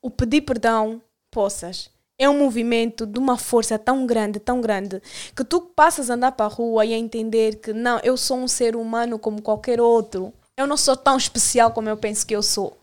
O 0.00 0.10
pedir 0.10 0.42
perdão, 0.42 1.02
poças, 1.30 1.90
é 2.18 2.28
um 2.28 2.38
movimento 2.38 3.06
de 3.06 3.18
uma 3.18 3.36
força 3.36 3.78
tão 3.78 4.06
grande, 4.06 4.38
tão 4.40 4.60
grande, 4.60 5.00
que 5.34 5.44
tu 5.44 5.60
passas 5.60 6.10
a 6.10 6.14
andar 6.14 6.32
para 6.32 6.46
a 6.46 6.48
rua 6.48 6.84
e 6.84 6.92
a 6.94 6.98
entender 6.98 7.56
que 7.56 7.72
não, 7.72 7.98
eu 8.00 8.16
sou 8.16 8.36
um 8.38 8.48
ser 8.48 8.76
humano 8.76 9.18
como 9.18 9.42
qualquer 9.42 9.80
outro. 9.80 10.32
Eu 10.56 10.66
não 10.66 10.76
sou 10.76 10.96
tão 10.96 11.16
especial 11.16 11.70
como 11.72 11.88
eu 11.88 11.96
penso 11.96 12.26
que 12.26 12.34
eu 12.34 12.42
sou. 12.42 12.76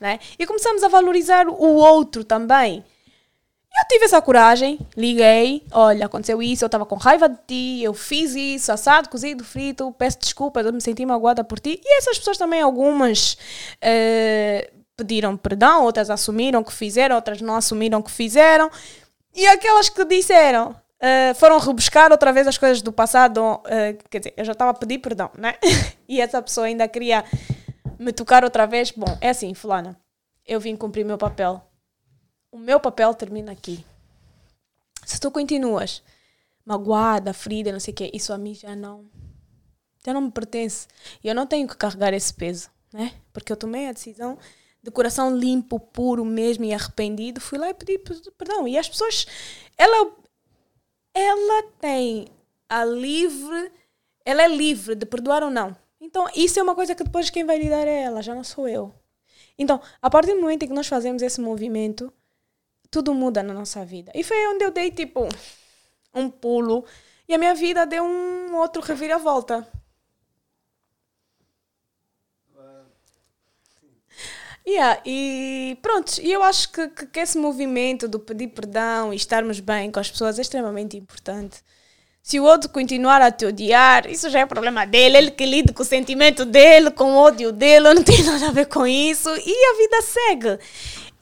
Né? 0.00 0.18
E 0.38 0.46
começamos 0.46 0.82
a 0.82 0.88
valorizar 0.88 1.48
o 1.48 1.74
outro 1.76 2.24
também. 2.24 2.84
Eu 3.76 3.88
tive 3.88 4.04
essa 4.04 4.22
coragem, 4.22 4.78
liguei, 4.96 5.64
olha, 5.72 6.06
aconteceu 6.06 6.40
isso, 6.40 6.62
eu 6.64 6.66
estava 6.66 6.86
com 6.86 6.94
raiva 6.94 7.28
de 7.28 7.38
ti, 7.46 7.82
eu 7.82 7.92
fiz 7.92 8.32
isso, 8.34 8.70
assado, 8.70 9.08
cozido, 9.08 9.42
frito, 9.42 9.92
peço 9.98 10.20
desculpas, 10.20 10.64
eu 10.64 10.72
me 10.72 10.80
senti 10.80 11.04
magoada 11.04 11.42
por 11.42 11.58
ti. 11.58 11.80
E 11.84 11.98
essas 11.98 12.16
pessoas 12.16 12.38
também, 12.38 12.60
algumas 12.60 13.36
eh, 13.80 14.70
pediram 14.96 15.36
perdão, 15.36 15.82
outras 15.82 16.08
assumiram 16.08 16.62
que 16.62 16.72
fizeram, 16.72 17.16
outras 17.16 17.40
não 17.40 17.56
assumiram 17.56 18.00
que 18.00 18.12
fizeram. 18.12 18.70
E 19.34 19.44
aquelas 19.48 19.88
que 19.88 20.04
disseram, 20.04 20.76
eh, 21.00 21.34
foram 21.34 21.58
rebuscar 21.58 22.12
outra 22.12 22.32
vez 22.32 22.46
as 22.46 22.56
coisas 22.56 22.80
do 22.80 22.92
passado, 22.92 23.60
eh, 23.66 23.96
quer 24.08 24.18
dizer, 24.18 24.34
eu 24.36 24.44
já 24.44 24.52
estava 24.52 24.70
a 24.70 24.74
pedir 24.74 24.98
perdão, 24.98 25.30
né? 25.36 25.56
e 26.08 26.20
essa 26.20 26.40
pessoa 26.40 26.68
ainda 26.68 26.86
queria 26.86 27.24
me 27.98 28.12
tocar 28.12 28.44
outra 28.44 28.68
vez. 28.68 28.92
Bom, 28.92 29.18
é 29.20 29.30
assim, 29.30 29.52
fulana, 29.52 29.98
eu 30.46 30.60
vim 30.60 30.76
cumprir 30.76 31.04
meu 31.04 31.18
papel 31.18 31.60
o 32.54 32.58
meu 32.58 32.78
papel 32.78 33.12
termina 33.14 33.50
aqui. 33.50 33.84
Se 35.04 35.18
tu 35.18 35.28
continuas 35.28 36.04
magoada, 36.64 37.34
ferida, 37.34 37.72
não 37.72 37.80
sei 37.80 37.92
o 37.92 37.96
quê, 37.96 38.10
isso 38.14 38.32
a 38.32 38.38
mim 38.38 38.54
já 38.54 38.76
não, 38.76 39.04
já 40.06 40.14
não 40.14 40.20
me 40.20 40.30
pertence. 40.30 40.86
E 41.22 41.26
eu 41.26 41.34
não 41.34 41.48
tenho 41.48 41.66
que 41.66 41.76
carregar 41.76 42.14
esse 42.14 42.32
peso, 42.32 42.70
né? 42.92 43.12
Porque 43.32 43.50
eu 43.50 43.56
tomei 43.56 43.88
a 43.88 43.92
decisão 43.92 44.38
de 44.80 44.88
coração 44.92 45.36
limpo, 45.36 45.80
puro 45.80 46.24
mesmo 46.24 46.64
e 46.64 46.72
arrependido, 46.72 47.40
fui 47.40 47.58
lá 47.58 47.70
e 47.70 47.74
pedi 47.74 47.98
per- 47.98 48.32
perdão. 48.38 48.68
E 48.68 48.78
as 48.78 48.88
pessoas, 48.88 49.26
ela, 49.76 50.14
ela 51.12 51.62
tem 51.80 52.28
a 52.68 52.84
livre, 52.84 53.72
ela 54.24 54.44
é 54.44 54.48
livre 54.48 54.94
de 54.94 55.04
perdoar 55.04 55.42
ou 55.42 55.50
não. 55.50 55.76
Então, 56.00 56.28
isso 56.36 56.60
é 56.60 56.62
uma 56.62 56.76
coisa 56.76 56.94
que 56.94 57.02
depois 57.02 57.30
quem 57.30 57.44
vai 57.44 57.58
lidar 57.58 57.88
é 57.88 58.02
ela, 58.02 58.22
já 58.22 58.32
não 58.32 58.44
sou 58.44 58.68
eu. 58.68 58.94
Então, 59.58 59.80
a 60.00 60.08
partir 60.08 60.34
do 60.34 60.40
momento 60.40 60.62
em 60.62 60.68
que 60.68 60.74
nós 60.74 60.86
fazemos 60.86 61.20
esse 61.20 61.40
movimento, 61.40 62.12
tudo 62.94 63.12
muda 63.12 63.42
na 63.42 63.52
nossa 63.52 63.84
vida. 63.84 64.12
E 64.14 64.22
foi 64.22 64.46
onde 64.46 64.64
eu 64.64 64.70
dei, 64.70 64.88
tipo, 64.92 65.28
um 66.14 66.30
pulo. 66.30 66.84
E 67.28 67.34
a 67.34 67.38
minha 67.38 67.52
vida 67.52 67.84
deu 67.84 68.04
um 68.04 68.54
outro 68.54 68.80
reviravolta. 68.80 69.66
Yeah, 74.66 75.02
e 75.04 75.76
pronto, 75.82 76.20
e 76.22 76.32
eu 76.32 76.42
acho 76.42 76.70
que, 76.70 76.88
que, 76.88 77.06
que 77.06 77.20
esse 77.20 77.36
movimento 77.36 78.08
do 78.08 78.18
pedir 78.18 78.48
perdão 78.48 79.12
e 79.12 79.16
estarmos 79.16 79.60
bem 79.60 79.90
com 79.90 80.00
as 80.00 80.10
pessoas 80.10 80.38
é 80.38 80.42
extremamente 80.42 80.96
importante. 80.96 81.62
Se 82.22 82.40
o 82.40 82.44
outro 82.44 82.70
continuar 82.70 83.20
a 83.20 83.30
te 83.30 83.44
odiar, 83.44 84.06
isso 84.10 84.30
já 84.30 84.40
é 84.40 84.46
problema 84.46 84.86
dele, 84.86 85.18
ele 85.18 85.30
que 85.30 85.44
lida 85.44 85.74
com 85.74 85.82
o 85.82 85.84
sentimento 85.84 86.46
dele, 86.46 86.90
com 86.90 87.12
o 87.12 87.16
ódio 87.16 87.52
dele, 87.52 87.92
não 87.92 88.02
tem 88.02 88.22
nada 88.24 88.48
a 88.48 88.52
ver 88.52 88.66
com 88.66 88.86
isso, 88.86 89.28
e 89.28 89.52
a 89.52 89.76
vida 89.76 90.02
segue. 90.02 90.58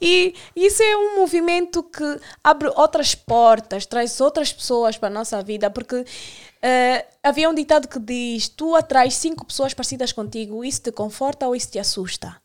E 0.05 0.35
isso 0.57 0.83
é 0.83 0.97
um 0.97 1.21
movimento 1.21 1.81
que 1.81 2.21
abre 2.43 2.69
outras 2.75 3.15
portas, 3.15 3.87
traz 3.87 4.21
outras 4.21 4.53
pessoas 4.53 4.99
para 4.99 5.07
a 5.07 5.13
nossa 5.13 5.41
vida, 5.45 5.71
porque 5.71 5.95
uh, 6.01 7.07
havia 7.23 7.49
um 7.49 7.55
ditado 7.55 7.87
que 7.87 8.01
diz: 8.01 8.49
tu 8.49 8.75
atrais 8.75 9.15
cinco 9.15 9.47
pessoas 9.47 9.73
parecidas 9.73 10.11
contigo, 10.11 10.65
isso 10.65 10.83
te 10.83 10.91
conforta 10.91 11.47
ou 11.47 11.55
isso 11.55 11.71
te 11.71 11.79
assusta? 11.79 12.37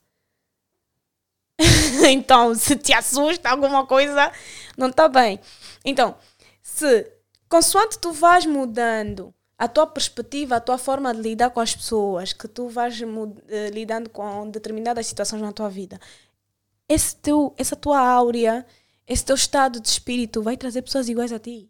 então, 2.07 2.53
se 2.53 2.75
te 2.75 2.93
assusta 2.93 3.49
alguma 3.49 3.87
coisa, 3.87 4.31
não 4.77 4.89
está 4.89 5.07
bem. 5.07 5.39
Então, 5.83 6.15
se 6.61 7.11
consoante 7.49 7.97
tu 7.97 8.11
vais 8.11 8.45
mudando 8.45 9.33
a 9.57 9.67
tua 9.67 9.87
perspectiva, 9.87 10.57
a 10.57 10.61
tua 10.61 10.77
forma 10.77 11.11
de 11.11 11.21
lidar 11.21 11.49
com 11.49 11.59
as 11.59 11.75
pessoas, 11.75 12.33
que 12.33 12.47
tu 12.47 12.69
vais 12.69 13.01
uh, 13.01 13.33
lidando 13.73 14.11
com 14.11 14.47
determinadas 14.47 15.07
situações 15.07 15.41
na 15.41 15.51
tua 15.51 15.67
vida, 15.67 15.99
esse 16.87 17.15
teu, 17.15 17.53
essa 17.57 17.75
tua 17.75 17.99
áurea, 17.99 18.65
esse 19.07 19.25
teu 19.25 19.35
estado 19.35 19.79
de 19.79 19.87
espírito 19.87 20.41
vai 20.41 20.57
trazer 20.57 20.81
pessoas 20.81 21.09
iguais 21.09 21.31
a 21.31 21.39
ti. 21.39 21.69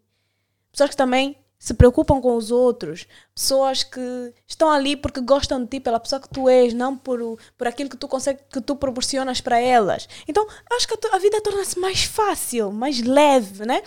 Pessoas 0.70 0.90
que 0.90 0.96
também 0.96 1.36
se 1.58 1.74
preocupam 1.74 2.20
com 2.20 2.36
os 2.36 2.52
outros, 2.52 3.06
pessoas 3.34 3.82
que 3.82 4.32
estão 4.46 4.70
ali 4.70 4.96
porque 4.96 5.20
gostam 5.20 5.60
de 5.60 5.68
ti 5.68 5.80
pela 5.80 5.98
pessoa 5.98 6.20
que 6.20 6.28
tu 6.28 6.48
és, 6.48 6.72
não 6.72 6.96
por, 6.96 7.18
por 7.56 7.66
aquilo 7.66 7.90
que 7.90 7.96
tu 7.96 8.06
consegues, 8.06 8.44
que 8.48 8.60
tu 8.60 8.76
proporcionas 8.76 9.40
para 9.40 9.58
elas. 9.58 10.08
Então, 10.28 10.46
acho 10.72 10.86
que 10.86 10.94
a, 10.94 11.16
a 11.16 11.18
vida 11.18 11.40
torna-se 11.40 11.78
mais 11.80 12.04
fácil, 12.04 12.70
mais 12.70 13.00
leve, 13.00 13.66
né? 13.66 13.82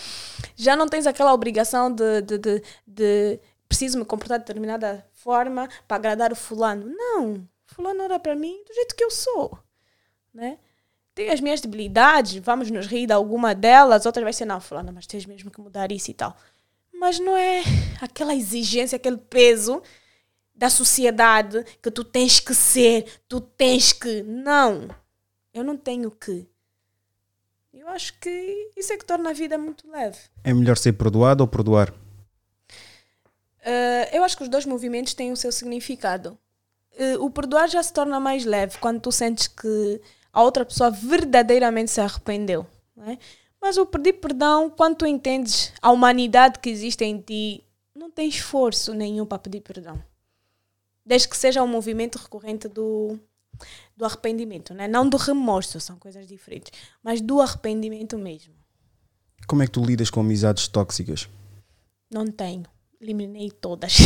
Já 0.56 0.76
não 0.76 0.88
tens 0.88 1.08
aquela 1.08 1.34
obrigação 1.34 1.90
de, 1.90 2.22
de, 2.22 2.38
de, 2.38 2.64
de 2.86 3.40
preciso 3.70 3.98
me 3.98 4.04
comportar 4.04 4.38
de 4.38 4.46
determinada 4.46 5.08
forma 5.14 5.70
para 5.88 5.96
agradar 5.96 6.34
o 6.34 6.36
fulano. 6.36 6.86
Não, 6.86 7.48
fulano 7.68 8.02
era 8.04 8.20
para 8.20 8.36
mim 8.36 8.62
do 8.68 8.74
jeito 8.74 8.96
que 8.96 9.04
eu 9.04 9.12
sou, 9.12 9.58
né? 10.34 10.60
Tenho 11.14 11.34
as 11.34 11.42
minhas 11.42 11.62
debilidades, 11.62 12.36
vamos 12.36 12.72
nos 12.72 12.88
rir 12.88 13.08
de 13.08 13.14
alguma 13.14 13.54
delas, 13.54 14.06
outras 14.06 14.24
vai 14.24 14.34
ser, 14.34 14.46
não, 14.46 14.62
fulano, 14.62 14.94
mas 14.94 15.06
tens 15.06 15.26
mesmo 15.26 15.52
que 15.52 15.60
mudar 15.60 15.92
isso 15.92 16.10
e 16.10 16.14
tal 16.14 16.36
mas 17.02 17.20
não 17.20 17.36
é 17.36 17.64
aquela 18.00 18.36
exigência, 18.36 18.96
aquele 18.96 19.18
peso 19.18 19.82
da 20.54 20.70
sociedade 20.70 21.66
que 21.82 21.90
tu 21.90 22.04
tens 22.04 22.40
que 22.40 22.54
ser, 22.54 23.08
tu 23.28 23.42
tens 23.42 23.92
que. 23.92 24.22
Não, 24.22 24.88
eu 25.52 25.64
não 25.64 25.76
tenho 25.76 26.12
que. 26.12 26.48
Eu 27.74 27.88
acho 27.88 28.14
que 28.20 28.70
isso 28.78 28.94
é 28.94 28.98
que 28.98 29.06
torna 29.06 29.32
a 29.32 29.34
vida 29.34 29.58
muito 29.58 29.90
leve. 29.90 30.20
É 30.44 30.54
melhor 30.54 30.78
ser 30.78 30.94
perdoado 30.94 31.42
ou 31.42 31.48
perdoar? 31.48 31.90
Uh, 31.90 34.06
eu 34.14 34.24
acho 34.24 34.38
que 34.38 34.44
os 34.44 34.50
dois 34.50 34.68
movimentos 34.68 35.16
têm 35.16 35.32
o 35.32 35.38
seu 35.38 35.52
significado. 35.52 36.38
Uh, 36.94 37.26
o 37.26 37.32
perdoar 37.32 37.68
já 37.68 37.82
se 37.82 37.92
torna 37.92 38.20
mais 38.20 38.46
leve 38.46 38.78
quando 38.78 39.00
tu 39.00 39.12
sentes 39.12 39.48
que 39.48 40.00
a 40.34 40.44
outra 40.44 40.66
pessoa 40.66 40.90
verdadeiramente 40.90 41.92
se 41.92 42.02
arrependeu. 42.02 42.66
É? 43.08 43.18
Mas 43.62 43.78
o 43.78 43.86
pedir 43.86 44.14
perdão, 44.14 44.70
quando 44.70 44.98
tu 44.98 45.06
entendes 45.06 45.72
a 45.82 45.92
humanidade 45.92 46.60
que 46.60 46.70
existe 46.70 47.04
em 47.04 47.20
ti, 47.20 47.64
não 47.96 48.10
tem 48.10 48.28
esforço 48.28 48.94
nenhum 48.94 49.26
para 49.26 49.40
pedir 49.40 49.62
perdão. 49.62 50.02
Desde 51.06 51.28
que 51.28 51.38
seja 51.38 51.62
um 51.62 51.68
movimento 51.68 52.18
recorrente 52.18 52.68
do, 52.68 53.20
do 53.96 54.06
arrependimento, 54.06 54.74
né? 54.74 54.88
não 54.88 55.08
do 55.08 55.18
remorso, 55.18 55.80
são 55.80 55.98
coisas 55.98 56.28
diferentes, 56.28 56.72
mas 57.04 57.22
do 57.22 57.42
arrependimento 57.42 58.18
mesmo. 58.18 58.54
Como 59.48 59.62
é 59.62 59.66
que 59.66 59.72
tu 59.72 59.84
lidas 59.84 60.10
com 60.10 60.22
amizades 60.22 60.68
tóxicas? 60.68 61.28
Não 62.10 62.28
tenho. 62.28 62.66
Eliminei 63.02 63.50
todas. 63.50 63.98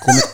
Como 0.00 0.18
é... 0.18 0.24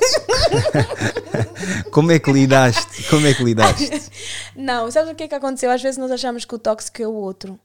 Como 1.91 2.13
é 2.13 2.19
que 2.19 2.31
lidaste? 2.33 3.09
Como 3.09 3.27
é 3.27 3.35
que 3.35 3.43
lidaste? 3.43 3.91
Não, 4.55 4.91
sabes 4.91 5.11
o 5.11 5.15
que 5.15 5.25
é 5.25 5.29
que 5.29 5.35
aconteceu? 5.35 5.71
Às 5.71 5.83
vezes 5.83 5.99
nós 5.99 6.11
achamos 6.11 6.45
que 6.45 6.55
o 6.55 6.59
tóxico 6.59 7.03
é 7.03 7.09
o 7.09 7.15
outro 7.15 7.59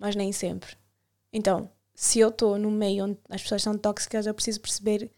mas 0.00 0.16
nem 0.16 0.32
sempre. 0.32 0.74
Então, 1.30 1.70
se 1.94 2.18
eu 2.18 2.30
estou 2.30 2.58
no 2.58 2.70
meio 2.70 3.04
onde 3.04 3.18
as 3.28 3.42
pessoas 3.42 3.62
são 3.62 3.76
tóxicas, 3.76 4.26
eu 4.26 4.34
preciso 4.34 4.58
perceber 4.58 5.10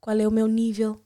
qual 0.00 0.18
é 0.18 0.26
o 0.26 0.32
meu 0.32 0.48
nível 0.48 1.00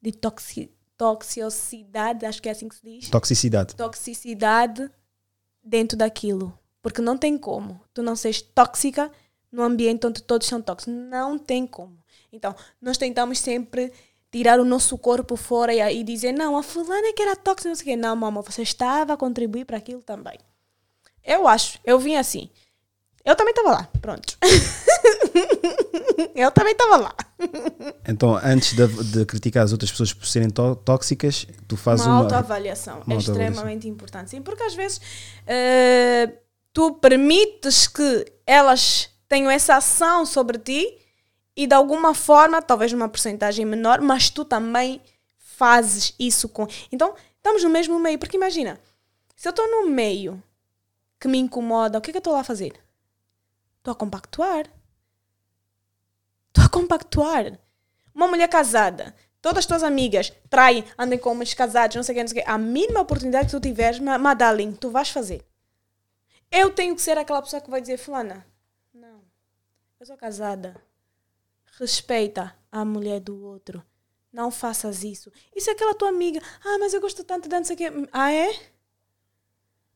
de 0.00 0.12
toxi 0.12 0.72
toxicidade, 0.96 2.26
acho 2.26 2.42
que 2.42 2.48
é 2.48 2.52
assim 2.52 2.68
que 2.68 2.74
se 2.74 2.82
diz. 2.82 3.08
Toxicidade. 3.08 3.76
Toxicidade 3.76 4.90
dentro 5.62 5.96
daquilo. 5.96 6.58
Porque 6.82 7.00
não 7.00 7.16
tem 7.16 7.38
como 7.38 7.80
tu 7.94 8.02
não 8.02 8.16
seres 8.16 8.42
tóxica 8.42 9.08
no 9.50 9.62
ambiente 9.62 10.06
onde 10.06 10.22
todos 10.22 10.46
são 10.46 10.60
tóxicos. 10.60 10.94
Não 10.94 11.38
tem 11.38 11.66
como. 11.66 11.98
Então, 12.32 12.54
nós 12.80 12.98
tentamos 12.98 13.38
sempre 13.38 13.92
tirar 14.30 14.60
o 14.60 14.64
nosso 14.64 14.96
corpo 14.98 15.36
fora 15.36 15.72
e, 15.72 16.00
e 16.00 16.04
dizer, 16.04 16.32
não, 16.32 16.56
a 16.56 16.62
fulana 16.62 17.08
é 17.08 17.12
que 17.12 17.22
era 17.22 17.34
tóxica, 17.34 17.68
não 17.68 17.76
sei 17.76 17.82
o 17.82 17.86
quê. 17.86 17.96
Não, 17.96 18.14
mamãe, 18.14 18.42
você 18.46 18.62
estava 18.62 19.14
a 19.14 19.16
contribuir 19.16 19.64
para 19.64 19.78
aquilo 19.78 20.02
também. 20.02 20.38
Eu 21.24 21.48
acho, 21.48 21.78
eu 21.84 21.98
vim 21.98 22.16
assim. 22.16 22.48
Eu 23.24 23.36
também 23.36 23.52
estava 23.52 23.70
lá, 23.70 23.88
pronto. 24.00 24.38
eu 26.34 26.50
também 26.50 26.72
estava 26.72 26.96
lá. 26.96 27.14
Então, 28.06 28.34
antes 28.42 28.72
de, 28.74 28.86
de, 29.04 29.26
criticar 29.26 29.64
as 29.64 29.72
outras 29.72 29.90
pessoas 29.90 30.14
por 30.14 30.26
serem 30.26 30.48
tóxicas, 30.48 31.46
tu 31.66 31.76
fazes 31.76 32.06
uma, 32.06 32.14
uma 32.14 32.22
autoavaliação. 32.22 33.02
Uma 33.06 33.16
é 33.16 33.18
extremamente 33.18 33.86
importante. 33.86 34.30
Sim, 34.30 34.40
porque 34.40 34.62
às 34.62 34.74
vezes 34.74 34.98
uh, 34.98 36.32
tu 36.72 36.94
permites 36.94 37.86
que 37.86 38.32
elas 38.46 39.10
tenham 39.28 39.50
essa 39.50 39.76
ação 39.76 40.24
sobre 40.24 40.58
ti 40.58 40.98
e 41.54 41.66
de 41.66 41.74
alguma 41.74 42.14
forma, 42.14 42.62
talvez 42.62 42.92
numa 42.92 43.08
porcentagem 43.08 43.64
menor, 43.64 44.00
mas 44.00 44.30
tu 44.30 44.44
também 44.44 45.02
fazes 45.36 46.14
isso 46.18 46.48
com. 46.48 46.66
Então, 46.90 47.14
estamos 47.36 47.62
no 47.62 47.70
mesmo 47.70 47.98
meio, 47.98 48.18
porque 48.18 48.36
imagina, 48.36 48.80
se 49.36 49.48
eu 49.48 49.50
estou 49.50 49.68
no 49.68 49.88
meio 49.88 50.42
que 51.18 51.28
me 51.28 51.38
incomoda, 51.38 51.98
o 51.98 52.00
que 52.00 52.10
é 52.10 52.12
que 52.12 52.16
eu 52.16 52.20
estou 52.20 52.32
lá 52.32 52.40
a 52.40 52.44
fazer? 52.44 52.72
Estou 53.78 53.92
a 53.92 53.94
compactuar. 53.96 54.66
Estou 56.48 56.64
a 56.64 56.68
compactuar. 56.68 57.58
Uma 58.14 58.28
mulher 58.28 58.48
casada, 58.48 59.14
todas 59.42 59.58
as 59.58 59.66
tuas 59.66 59.82
amigas 59.82 60.32
traem, 60.48 60.84
andem 60.96 61.18
com 61.18 61.30
homens 61.30 61.54
casados, 61.54 61.96
não 61.96 62.02
sei 62.02 62.12
o 62.12 62.16
que, 62.16 62.22
não 62.22 62.28
sei 62.28 62.40
o 62.40 62.44
que. 62.44 62.50
A 62.50 62.58
mínima 62.58 63.00
oportunidade 63.00 63.46
que 63.46 63.52
tu 63.52 63.60
tiveres, 63.60 63.98
Madalene, 63.98 64.76
tu 64.76 64.90
vais 64.90 65.10
fazer. 65.10 65.44
Eu 66.50 66.70
tenho 66.70 66.94
que 66.94 67.02
ser 67.02 67.18
aquela 67.18 67.42
pessoa 67.42 67.60
que 67.60 67.70
vai 67.70 67.80
dizer, 67.80 67.98
fulana, 67.98 68.46
eu 70.00 70.06
sou 70.06 70.16
casada. 70.16 70.80
Respeita 71.78 72.54
a 72.70 72.84
mulher 72.84 73.20
do 73.20 73.44
outro. 73.44 73.82
Não 74.32 74.50
faças 74.50 75.02
isso. 75.02 75.32
Isso 75.54 75.70
é 75.70 75.72
aquela 75.72 75.94
tua 75.94 76.08
amiga. 76.08 76.40
Ah, 76.64 76.78
mas 76.78 76.94
eu 76.94 77.00
gosto 77.00 77.24
tanto 77.24 77.48
de 77.48 77.56
não 77.56 77.64
sei. 77.64 77.76
Ah, 78.12 78.32
é? 78.32 78.56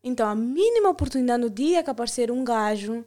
Então, 0.03 0.29
a 0.29 0.35
mínima 0.35 0.89
oportunidade 0.89 1.43
no 1.43 1.49
dia 1.49 1.83
que 1.83 1.91
aparecer 1.91 2.31
um 2.33 2.43
gajo 2.43 3.05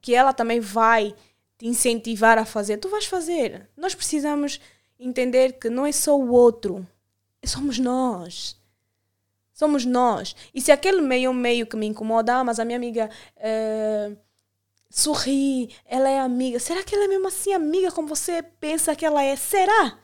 que 0.00 0.14
ela 0.14 0.32
também 0.32 0.58
vai 0.58 1.14
te 1.56 1.66
incentivar 1.66 2.38
a 2.38 2.44
fazer, 2.44 2.78
tu 2.78 2.88
vais 2.88 3.06
fazer. 3.06 3.68
Nós 3.76 3.94
precisamos 3.94 4.60
entender 4.98 5.52
que 5.52 5.70
não 5.70 5.86
é 5.86 5.92
só 5.92 6.18
o 6.18 6.30
outro, 6.30 6.86
somos 7.44 7.78
nós. 7.78 8.60
Somos 9.52 9.86
nós. 9.86 10.34
E 10.52 10.60
se 10.60 10.70
aquele 10.72 11.00
meio 11.00 11.32
meio 11.32 11.66
que 11.66 11.76
me 11.76 11.86
incomoda, 11.86 12.34
ah, 12.34 12.44
mas 12.44 12.58
a 12.58 12.64
minha 12.64 12.76
amiga 12.76 13.08
uh, 13.36 14.16
sorri, 14.96 15.70
ela 15.84 16.08
é 16.08 16.18
amiga. 16.18 16.58
Será 16.58 16.82
que 16.82 16.94
ela 16.94 17.04
é 17.04 17.08
mesmo 17.08 17.28
assim 17.28 17.52
amiga 17.52 17.92
como 17.92 18.08
você 18.08 18.42
pensa 18.42 18.96
que 18.96 19.04
ela 19.04 19.22
é? 19.22 19.36
Será? 19.36 19.98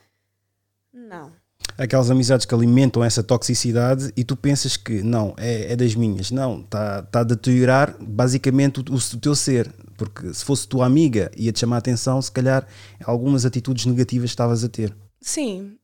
Não 0.93 1.31
aquelas 1.77 2.11
amizades 2.11 2.45
que 2.45 2.53
alimentam 2.53 3.03
essa 3.03 3.23
toxicidade 3.23 4.11
e 4.15 4.23
tu 4.23 4.35
pensas 4.35 4.77
que 4.77 5.01
não, 5.01 5.33
é, 5.37 5.73
é 5.73 5.75
das 5.75 5.95
minhas. 5.95 6.29
Não, 6.29 6.61
está 6.61 7.01
tá 7.03 7.21
a 7.21 7.23
deteriorar 7.23 7.95
basicamente 7.99 8.79
o, 8.79 8.83
o, 8.93 9.19
teu 9.19 9.35
ser. 9.35 9.73
Porque 9.97 10.33
se 10.33 10.43
fosse 10.43 10.67
tua 10.67 10.85
amiga 10.85 11.31
ia-te 11.35 11.59
chamar 11.59 11.77
a 11.77 11.79
atenção, 11.79 12.21
se 12.21 12.31
calhar 12.31 12.67
algumas 13.03 13.45
atitudes 13.45 13.85
negativas 13.85 14.29
estavas 14.29 14.63
a 14.63 14.69
ter. 14.69 14.95
Sim, 15.21 15.77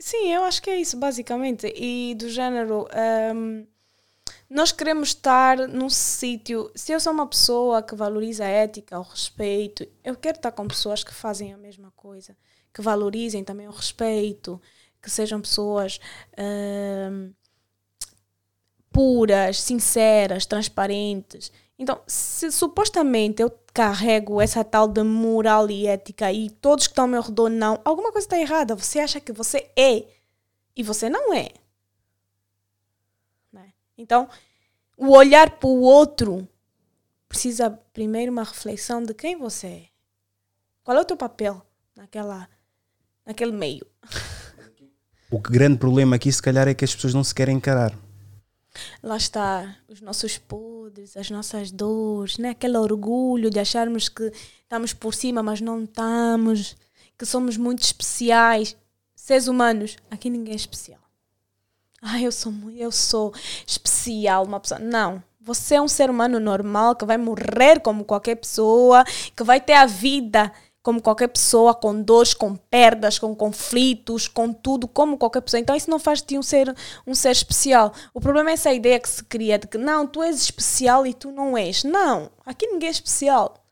sim, 0.00 0.32
eu 0.32 0.42
acho 0.44 0.62
que 0.62 0.70
é 0.70 0.80
isso, 0.80 0.96
basicamente. 0.96 1.72
E 1.76 2.14
do 2.14 2.28
género. 2.28 2.86
Um, 3.34 3.66
nós 4.48 4.70
queremos 4.72 5.08
estar 5.08 5.56
num 5.68 5.90
sítio. 5.90 6.70
Se 6.74 6.92
eu 6.92 7.00
sou 7.00 7.12
uma 7.12 7.26
pessoa 7.26 7.82
que 7.82 7.94
valoriza 7.94 8.44
a 8.44 8.48
ética, 8.48 8.98
o 8.98 9.02
respeito, 9.02 9.86
eu 10.04 10.14
quero 10.14 10.36
estar 10.36 10.52
com 10.52 10.68
pessoas 10.68 11.02
que 11.02 11.12
fazem 11.12 11.52
a 11.52 11.56
mesma 11.56 11.90
coisa, 11.96 12.36
que 12.72 12.80
valorizem 12.80 13.42
também 13.42 13.66
o 13.66 13.72
respeito, 13.72 14.60
que 15.02 15.10
sejam 15.10 15.40
pessoas 15.40 16.00
ahm, 16.36 17.32
puras, 18.92 19.60
sinceras, 19.60 20.46
transparentes. 20.46 21.50
Então, 21.78 22.00
se 22.06 22.50
supostamente 22.50 23.42
eu 23.42 23.50
carrego 23.74 24.40
essa 24.40 24.64
tal 24.64 24.88
de 24.88 25.02
moral 25.02 25.68
e 25.70 25.86
ética 25.86 26.32
e 26.32 26.48
todos 26.48 26.86
que 26.86 26.92
estão 26.92 27.04
ao 27.04 27.10
meu 27.10 27.20
redor 27.20 27.50
não, 27.50 27.80
alguma 27.84 28.10
coisa 28.12 28.26
está 28.26 28.38
errada. 28.38 28.74
Você 28.74 28.98
acha 29.00 29.20
que 29.20 29.32
você 29.32 29.70
é 29.76 30.06
e 30.74 30.82
você 30.82 31.10
não 31.10 31.34
é. 31.34 31.50
Então, 33.96 34.28
o 34.96 35.10
olhar 35.10 35.50
para 35.58 35.68
o 35.68 35.80
outro 35.80 36.48
precisa 37.28 37.70
primeiro 37.92 38.32
uma 38.32 38.44
reflexão 38.44 39.02
de 39.02 39.14
quem 39.14 39.36
você 39.36 39.66
é. 39.66 39.86
Qual 40.84 40.96
é 40.96 41.00
o 41.00 41.04
teu 41.04 41.16
papel 41.16 41.64
naquela, 41.94 42.48
naquele 43.24 43.52
meio? 43.52 43.86
O 45.28 45.40
grande 45.40 45.76
problema 45.76 46.14
aqui, 46.14 46.30
se 46.30 46.40
calhar, 46.40 46.68
é 46.68 46.74
que 46.74 46.84
as 46.84 46.94
pessoas 46.94 47.12
não 47.12 47.24
se 47.24 47.34
querem 47.34 47.56
encarar. 47.56 47.92
Lá 49.02 49.16
está, 49.16 49.76
os 49.88 50.00
nossos 50.00 50.38
podres, 50.38 51.16
as 51.16 51.30
nossas 51.30 51.72
dores, 51.72 52.38
né? 52.38 52.50
aquele 52.50 52.76
orgulho 52.76 53.50
de 53.50 53.58
acharmos 53.58 54.08
que 54.08 54.32
estamos 54.62 54.92
por 54.92 55.14
cima, 55.14 55.42
mas 55.42 55.60
não 55.60 55.82
estamos, 55.82 56.76
que 57.18 57.26
somos 57.26 57.56
muito 57.56 57.82
especiais. 57.82 58.76
Seres 59.16 59.48
humanos, 59.48 59.96
aqui 60.08 60.30
ninguém 60.30 60.52
é 60.52 60.56
especial. 60.56 61.00
Ah, 62.02 62.20
eu 62.20 62.30
sou, 62.30 62.52
eu 62.76 62.92
sou 62.92 63.32
especial, 63.66 64.44
uma 64.44 64.60
pessoa. 64.60 64.78
Não. 64.80 65.22
Você 65.40 65.76
é 65.76 65.80
um 65.80 65.88
ser 65.88 66.10
humano 66.10 66.40
normal 66.40 66.96
que 66.96 67.04
vai 67.04 67.16
morrer 67.16 67.80
como 67.80 68.04
qualquer 68.04 68.34
pessoa, 68.34 69.04
que 69.34 69.44
vai 69.44 69.60
ter 69.60 69.74
a 69.74 69.86
vida 69.86 70.52
como 70.86 71.02
qualquer 71.02 71.26
pessoa, 71.26 71.74
com 71.74 72.00
dores, 72.00 72.32
com 72.32 72.54
perdas, 72.54 73.18
com 73.18 73.34
conflitos, 73.34 74.28
com 74.28 74.52
tudo, 74.52 74.86
como 74.86 75.18
qualquer 75.18 75.40
pessoa. 75.40 75.60
Então 75.60 75.74
isso 75.74 75.90
não 75.90 75.98
faz 75.98 76.20
de 76.20 76.26
ti 76.26 76.38
um 76.38 76.42
ser, 76.44 76.72
um 77.04 77.12
ser 77.12 77.32
especial. 77.32 77.92
O 78.14 78.20
problema 78.20 78.50
é 78.50 78.52
essa 78.52 78.72
ideia 78.72 79.00
que 79.00 79.08
se 79.08 79.24
cria 79.24 79.58
de 79.58 79.66
que 79.66 79.78
não, 79.78 80.06
tu 80.06 80.22
és 80.22 80.36
especial 80.40 81.04
e 81.04 81.12
tu 81.12 81.32
não 81.32 81.58
és. 81.58 81.82
Não, 81.82 82.30
aqui 82.44 82.68
ninguém 82.68 82.86
é 82.86 82.92
especial. 82.92 83.66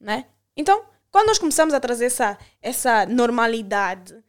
Né? 0.00 0.26
Então, 0.56 0.82
quando 1.12 1.28
nós 1.28 1.38
começamos 1.38 1.72
a 1.72 1.78
trazer 1.78 2.06
essa, 2.06 2.36
essa 2.60 3.06
normalidade, 3.06 4.20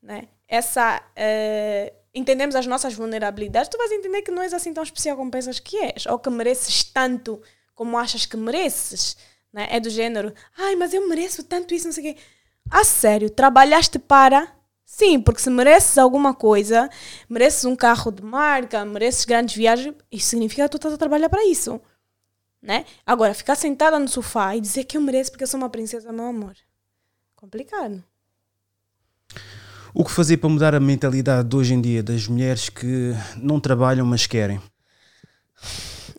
né? 0.00 0.28
essa, 0.46 1.02
eh, 1.16 1.92
entendemos 2.20 2.54
as 2.54 2.66
nossas 2.66 2.94
vulnerabilidades, 2.94 3.68
tu 3.68 3.78
vais 3.78 3.90
entender 3.90 4.22
que 4.22 4.30
não 4.30 4.42
és 4.42 4.52
assim 4.52 4.72
tão 4.72 4.82
especial 4.82 5.16
como 5.16 5.30
pensas 5.30 5.58
que 5.58 5.76
és, 5.78 6.06
ou 6.06 6.18
que 6.18 6.30
mereces 6.30 6.84
tanto 6.84 7.42
como 7.74 7.98
achas 7.98 8.26
que 8.26 8.36
mereces. 8.36 9.16
Né? 9.52 9.66
É 9.70 9.80
do 9.80 9.90
género, 9.90 10.32
ai, 10.56 10.76
mas 10.76 10.94
eu 10.94 11.08
mereço 11.08 11.42
tanto 11.42 11.74
isso, 11.74 11.86
não 11.86 11.92
sei 11.92 12.12
o 12.12 12.14
quê. 12.14 12.20
A 12.70 12.84
sério, 12.84 13.30
trabalhaste 13.30 13.98
para. 13.98 14.54
Sim, 14.84 15.20
porque 15.20 15.40
se 15.40 15.50
mereces 15.50 15.98
alguma 15.98 16.34
coisa, 16.34 16.90
mereces 17.28 17.64
um 17.64 17.76
carro 17.76 18.10
de 18.10 18.22
marca, 18.22 18.84
mereces 18.84 19.24
grandes 19.24 19.54
viagens, 19.54 19.94
isso 20.10 20.28
significa 20.28 20.64
que 20.64 20.70
tu 20.70 20.76
estás 20.76 20.94
a 20.94 20.98
trabalhar 20.98 21.28
para 21.28 21.44
isso. 21.46 21.80
Né? 22.60 22.84
Agora, 23.06 23.32
ficar 23.32 23.54
sentada 23.54 23.98
no 23.98 24.08
sofá 24.08 24.54
e 24.54 24.60
dizer 24.60 24.84
que 24.84 24.96
eu 24.96 25.00
mereço 25.00 25.30
porque 25.30 25.44
eu 25.44 25.48
sou 25.48 25.58
uma 25.58 25.70
princesa, 25.70 26.12
meu 26.12 26.26
amor. 26.26 26.54
Complicado. 27.34 28.04
O 29.94 30.04
que 30.04 30.10
fazer 30.10 30.36
para 30.36 30.48
mudar 30.48 30.74
a 30.74 30.80
mentalidade 30.80 31.48
de 31.48 31.56
hoje 31.56 31.74
em 31.74 31.80
dia 31.80 32.02
das 32.02 32.26
mulheres 32.26 32.68
que 32.68 33.12
não 33.36 33.58
trabalham, 33.60 34.06
mas 34.06 34.26
querem? 34.26 34.60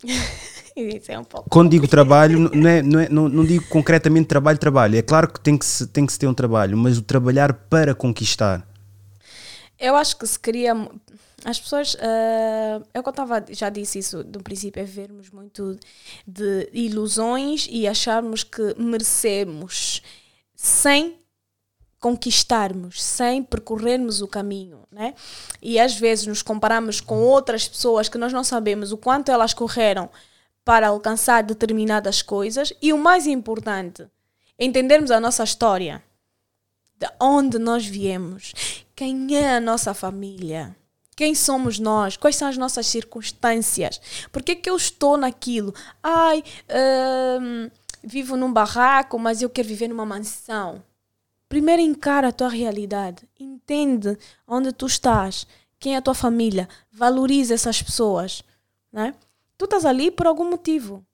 Isso 0.76 1.12
é 1.12 1.20
um 1.20 1.24
pouco. 1.24 1.50
Quando 1.50 1.70
digo 1.72 1.88
trabalho, 1.88 2.40
não, 2.54 2.70
é, 2.70 2.82
não, 2.82 3.00
é- 3.00 3.10
não- 3.10 3.30
não 3.30 3.46
digo 3.46 3.66
concretamente 3.68 4.28
trabalho, 4.28 4.58
trabalho. 4.58 4.98
É 4.98 5.02
claro 5.02 5.32
que 5.32 5.40
tem 5.40 5.58
que, 5.58 5.66
se, 5.66 5.86
tem 5.88 6.06
que 6.06 6.14
se 6.14 6.20
ter 6.20 6.28
um 6.28 6.34
trabalho, 6.34 6.78
mas 6.78 6.98
o 6.98 7.02
trabalhar 7.02 7.54
para 7.54 7.94
conquistar. 7.94 8.66
Eu 9.80 9.96
acho 9.96 10.18
que 10.18 10.26
se 10.28 10.40
cria. 10.40 10.74
As 11.44 11.60
pessoas. 11.60 11.98
eh, 12.00 12.82
eu 12.94 13.02
contava, 13.04 13.44
já 13.50 13.70
disse 13.70 13.98
isso 14.00 14.24
no 14.24 14.44
princípio, 14.44 14.80
é 14.82 14.86
vermos 14.86 15.30
muito 15.32 15.76
de 16.28 16.70
ilusões 16.72 17.68
e 17.70 17.88
acharmos 17.88 18.44
que 18.44 18.76
merecemos 18.78 20.02
sem 20.56 21.16
conquistarmos, 22.02 23.02
sem 23.02 23.44
percorrermos 23.44 24.24
o 24.24 24.28
caminho, 24.28 24.80
né? 24.92 25.14
E 25.62 25.80
às 25.80 25.94
vezes 25.94 26.26
nos 26.26 26.42
comparamos 26.42 27.00
com 27.00 27.20
outras 27.20 27.68
pessoas 27.68 28.10
que 28.10 28.18
nós 28.18 28.34
não 28.34 28.44
sabemos 28.44 28.92
o 28.92 28.98
quanto 28.98 29.32
elas 29.32 29.54
correram 29.54 30.10
para 30.66 30.88
alcançar 30.88 31.44
determinadas 31.44 32.24
coisas 32.24 32.74
e 32.82 32.92
o 32.92 32.98
mais 32.98 33.28
importante, 33.28 34.08
entendermos 34.60 35.12
a 35.12 35.20
nossa 35.20 35.44
história 35.44 36.04
de 36.98 37.08
onde 37.20 37.60
nós 37.60 37.86
viemos, 37.86 38.54
quem 38.96 39.36
é 39.36 39.56
a 39.56 39.60
nossa 39.60 39.94
família, 39.94 40.76
quem 41.16 41.36
somos 41.36 41.78
nós, 41.78 42.18
quais 42.18 42.36
são 42.36 42.48
as 42.48 42.58
nossas 42.58 42.88
circunstâncias, 42.88 44.02
por 44.32 44.42
que, 44.42 44.56
que 44.56 44.70
eu 44.70 44.76
estou 44.76 45.18
naquilo? 45.18 45.74
Ai, 46.02 46.44
hum, 47.40 47.70
vivo 48.04 48.36
num 48.36 48.52
barraco, 48.52 49.20
mas 49.20 49.42
eu 49.42 49.50
quero 49.52 49.68
viver 49.68 49.88
numa 49.88 50.06
mansão. 50.06 50.82
Primeiro 51.52 51.82
encara 51.82 52.30
a 52.30 52.32
tua 52.32 52.48
realidade, 52.48 53.28
entende 53.38 54.18
onde 54.48 54.72
tu 54.72 54.86
estás, 54.86 55.46
quem 55.78 55.96
é 55.96 55.98
a 55.98 56.02
tua 56.02 56.14
família, 56.14 56.66
valoriza 56.90 57.54
essas 57.54 57.84
pessoas, 57.84 58.42
né? 58.90 59.14
Tu 59.58 59.66
estás 59.66 59.84
ali 59.84 60.10
por 60.10 60.28
algum 60.28 60.50
motivo. 60.50 61.06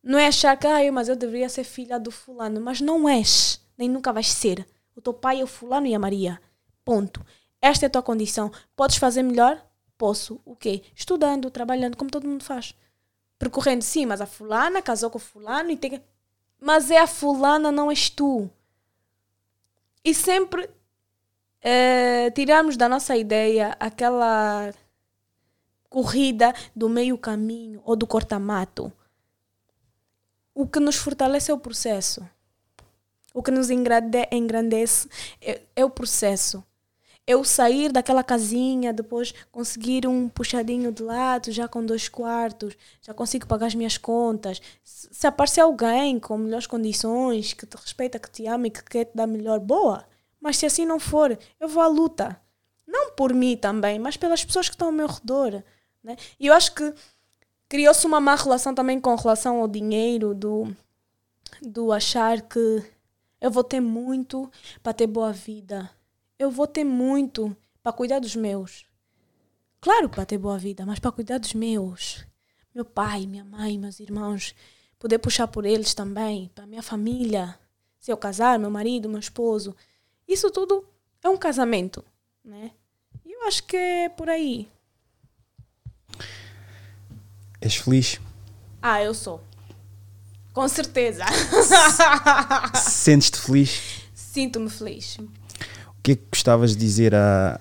Não 0.00 0.16
é 0.16 0.28
achar 0.28 0.56
que, 0.56 0.64
ah, 0.64 0.92
mas 0.92 1.08
eu 1.08 1.16
deveria 1.16 1.48
ser 1.48 1.64
filha 1.64 1.98
do 1.98 2.12
fulano, 2.12 2.60
mas 2.60 2.80
não 2.80 3.08
és, 3.08 3.60
nem 3.76 3.88
nunca 3.88 4.12
vais 4.12 4.30
ser. 4.30 4.64
O 4.94 5.00
teu 5.00 5.12
pai 5.12 5.40
é 5.40 5.42
o 5.42 5.48
fulano 5.48 5.88
e 5.88 5.94
a 5.96 5.98
Maria. 5.98 6.40
Ponto. 6.84 7.26
Esta 7.60 7.86
é 7.86 7.88
a 7.88 7.90
tua 7.90 8.02
condição. 8.02 8.52
Podes 8.76 8.96
fazer 8.96 9.24
melhor? 9.24 9.60
Posso. 9.98 10.40
O 10.44 10.54
quê? 10.54 10.84
Estudando, 10.94 11.50
trabalhando, 11.50 11.96
como 11.96 12.12
todo 12.12 12.28
mundo 12.28 12.44
faz. 12.44 12.76
Percorrendo, 13.36 13.82
sim, 13.82 14.06
mas 14.06 14.20
a 14.20 14.26
fulana 14.26 14.80
casou 14.80 15.10
com 15.10 15.18
o 15.18 15.20
fulano 15.20 15.72
e 15.72 15.76
tem 15.76 15.90
que... 15.90 16.02
Mas 16.60 16.92
é 16.92 16.98
a 16.98 17.08
fulana, 17.08 17.72
não 17.72 17.90
és 17.90 18.08
tu. 18.08 18.48
E 20.08 20.14
sempre 20.14 20.70
eh, 21.60 22.30
tirarmos 22.30 22.78
da 22.78 22.88
nossa 22.88 23.14
ideia 23.14 23.76
aquela 23.78 24.72
corrida 25.90 26.54
do 26.74 26.88
meio 26.88 27.18
caminho 27.18 27.82
ou 27.84 27.94
do 27.94 28.06
corta-mato. 28.06 28.90
O 30.54 30.66
que 30.66 30.80
nos 30.80 30.96
fortalece 30.96 31.50
é 31.50 31.54
o 31.54 31.58
processo. 31.58 32.26
O 33.34 33.42
que 33.42 33.50
nos 33.50 33.68
engrande- 33.68 34.26
engrandece 34.32 35.10
é, 35.42 35.60
é 35.76 35.84
o 35.84 35.90
processo. 35.90 36.64
O 37.36 37.44
sair 37.44 37.92
daquela 37.92 38.24
casinha, 38.24 38.92
depois 38.92 39.34
conseguir 39.52 40.06
um 40.06 40.28
puxadinho 40.28 40.90
de 40.90 41.02
lado, 41.02 41.52
já 41.52 41.68
com 41.68 41.84
dois 41.84 42.08
quartos, 42.08 42.74
já 43.02 43.12
consigo 43.12 43.46
pagar 43.46 43.66
as 43.66 43.74
minhas 43.74 43.98
contas. 43.98 44.62
Se 44.82 45.26
aparecer 45.26 45.60
alguém 45.60 46.18
com 46.18 46.38
melhores 46.38 46.66
condições, 46.66 47.52
que 47.52 47.66
te 47.66 47.76
respeita, 47.76 48.18
que 48.18 48.30
te 48.30 48.46
ama 48.46 48.68
e 48.68 48.70
que 48.70 48.82
quer 48.82 49.04
te 49.04 49.14
dar 49.14 49.26
melhor, 49.26 49.60
boa. 49.60 50.04
Mas 50.40 50.56
se 50.56 50.64
assim 50.64 50.86
não 50.86 50.98
for, 50.98 51.38
eu 51.60 51.68
vou 51.68 51.82
à 51.82 51.86
luta. 51.86 52.40
Não 52.86 53.10
por 53.10 53.34
mim 53.34 53.56
também, 53.56 53.98
mas 53.98 54.16
pelas 54.16 54.42
pessoas 54.42 54.68
que 54.68 54.74
estão 54.74 54.88
ao 54.88 54.92
meu 54.92 55.06
redor. 55.06 55.62
Né? 56.02 56.16
E 56.40 56.46
eu 56.46 56.54
acho 56.54 56.74
que 56.74 56.94
criou-se 57.68 58.06
uma 58.06 58.20
má 58.20 58.34
relação 58.34 58.74
também 58.74 58.98
com 58.98 59.14
relação 59.14 59.60
ao 59.60 59.68
dinheiro, 59.68 60.34
do, 60.34 60.74
do 61.60 61.92
achar 61.92 62.40
que 62.40 62.82
eu 63.38 63.50
vou 63.50 63.62
ter 63.62 63.80
muito 63.80 64.50
para 64.82 64.94
ter 64.94 65.06
boa 65.06 65.32
vida. 65.32 65.90
Eu 66.38 66.52
vou 66.52 66.68
ter 66.68 66.84
muito 66.84 67.56
para 67.82 67.92
cuidar 67.92 68.20
dos 68.20 68.36
meus. 68.36 68.86
Claro, 69.80 70.08
para 70.08 70.24
ter 70.24 70.38
boa 70.38 70.56
vida, 70.56 70.86
mas 70.86 71.00
para 71.00 71.10
cuidar 71.10 71.38
dos 71.38 71.52
meus. 71.52 72.24
Meu 72.72 72.84
pai, 72.84 73.26
minha 73.26 73.44
mãe, 73.44 73.76
meus 73.76 73.98
irmãos. 73.98 74.54
Poder 74.98 75.18
puxar 75.18 75.48
por 75.48 75.66
eles 75.66 75.94
também, 75.94 76.48
para 76.54 76.66
minha 76.66 76.82
família. 76.82 77.58
Se 77.98 78.12
eu 78.12 78.16
casar, 78.16 78.58
meu 78.58 78.70
marido, 78.70 79.08
meu 79.08 79.18
esposo. 79.18 79.74
Isso 80.28 80.48
tudo 80.50 80.86
é 81.24 81.28
um 81.28 81.36
casamento, 81.36 82.04
né? 82.44 82.70
E 83.24 83.32
eu 83.32 83.42
acho 83.42 83.64
que 83.64 83.76
é 83.76 84.08
por 84.08 84.28
aí. 84.28 84.68
És 87.60 87.76
feliz? 87.76 88.20
Ah, 88.80 89.02
eu 89.02 89.12
sou. 89.12 89.42
Com 90.52 90.68
certeza. 90.68 91.24
Sentes-te 92.76 93.40
feliz? 93.40 94.02
Sinto-me 94.14 94.70
feliz. 94.70 95.18
O 96.08 96.10
que 96.10 96.12
é 96.12 96.16
que 96.16 96.22
gostavas 96.32 96.70
de 96.70 96.78
dizer 96.78 97.14
a. 97.14 97.60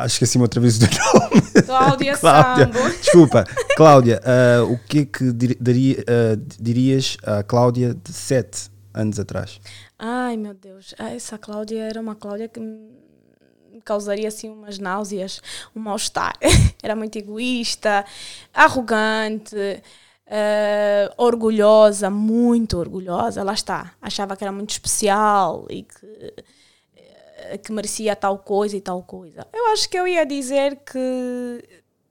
a... 0.00 0.02
Esqueci-me 0.06 0.42
outra 0.42 0.60
vez 0.60 0.76
do 0.78 0.86
nome. 0.90 1.40
Cláudia 1.64 2.16
Cláudia. 2.18 2.66
Desculpa, 3.00 3.44
Cláudia, 3.76 4.20
ah, 4.24 4.64
o 4.64 4.76
que 4.78 4.98
é 5.00 5.04
que 5.04 5.32
dir- 5.32 5.56
daria- 5.60 6.04
ah, 6.08 6.36
dirias 6.58 7.16
à 7.22 7.42
Cláudia 7.44 7.94
de 7.94 8.12
7 8.12 8.70
anos 8.92 9.20
atrás? 9.20 9.60
Ai, 9.98 10.36
meu 10.36 10.54
Deus. 10.54 10.94
Ah, 10.98 11.10
Essa 11.14 11.38
Cláudia 11.38 11.82
era 11.84 12.00
uma 12.00 12.14
Cláudia 12.16 12.48
que 12.48 12.58
me 12.58 13.80
causaria 13.84 14.26
assim 14.28 14.48
umas 14.50 14.78
náuseas, 14.80 15.40
um 15.76 15.80
mal-estar. 15.80 16.32
era 16.82 16.96
muito 16.96 17.16
egoísta, 17.18 18.04
arrogante, 18.52 19.54
eh, 20.30 21.12
orgulhosa, 21.16 22.10
muito 22.10 22.78
orgulhosa. 22.78 23.42
Lá 23.42 23.54
está. 23.54 23.94
Achava 24.00 24.36
que 24.36 24.44
era 24.44 24.52
muito 24.52 24.70
especial 24.70 25.66
e 25.70 25.82
que 25.82 26.34
eh, 27.38 27.56
que 27.58 27.72
merecia 27.72 28.16
tal 28.16 28.38
coisa 28.38 28.76
e 28.76 28.80
tal 28.80 29.02
coisa. 29.02 29.46
Eu 29.52 29.68
acho 29.68 29.88
que 29.88 29.98
eu 29.98 30.06
ia 30.06 30.26
dizer 30.26 30.76
que. 30.76 31.64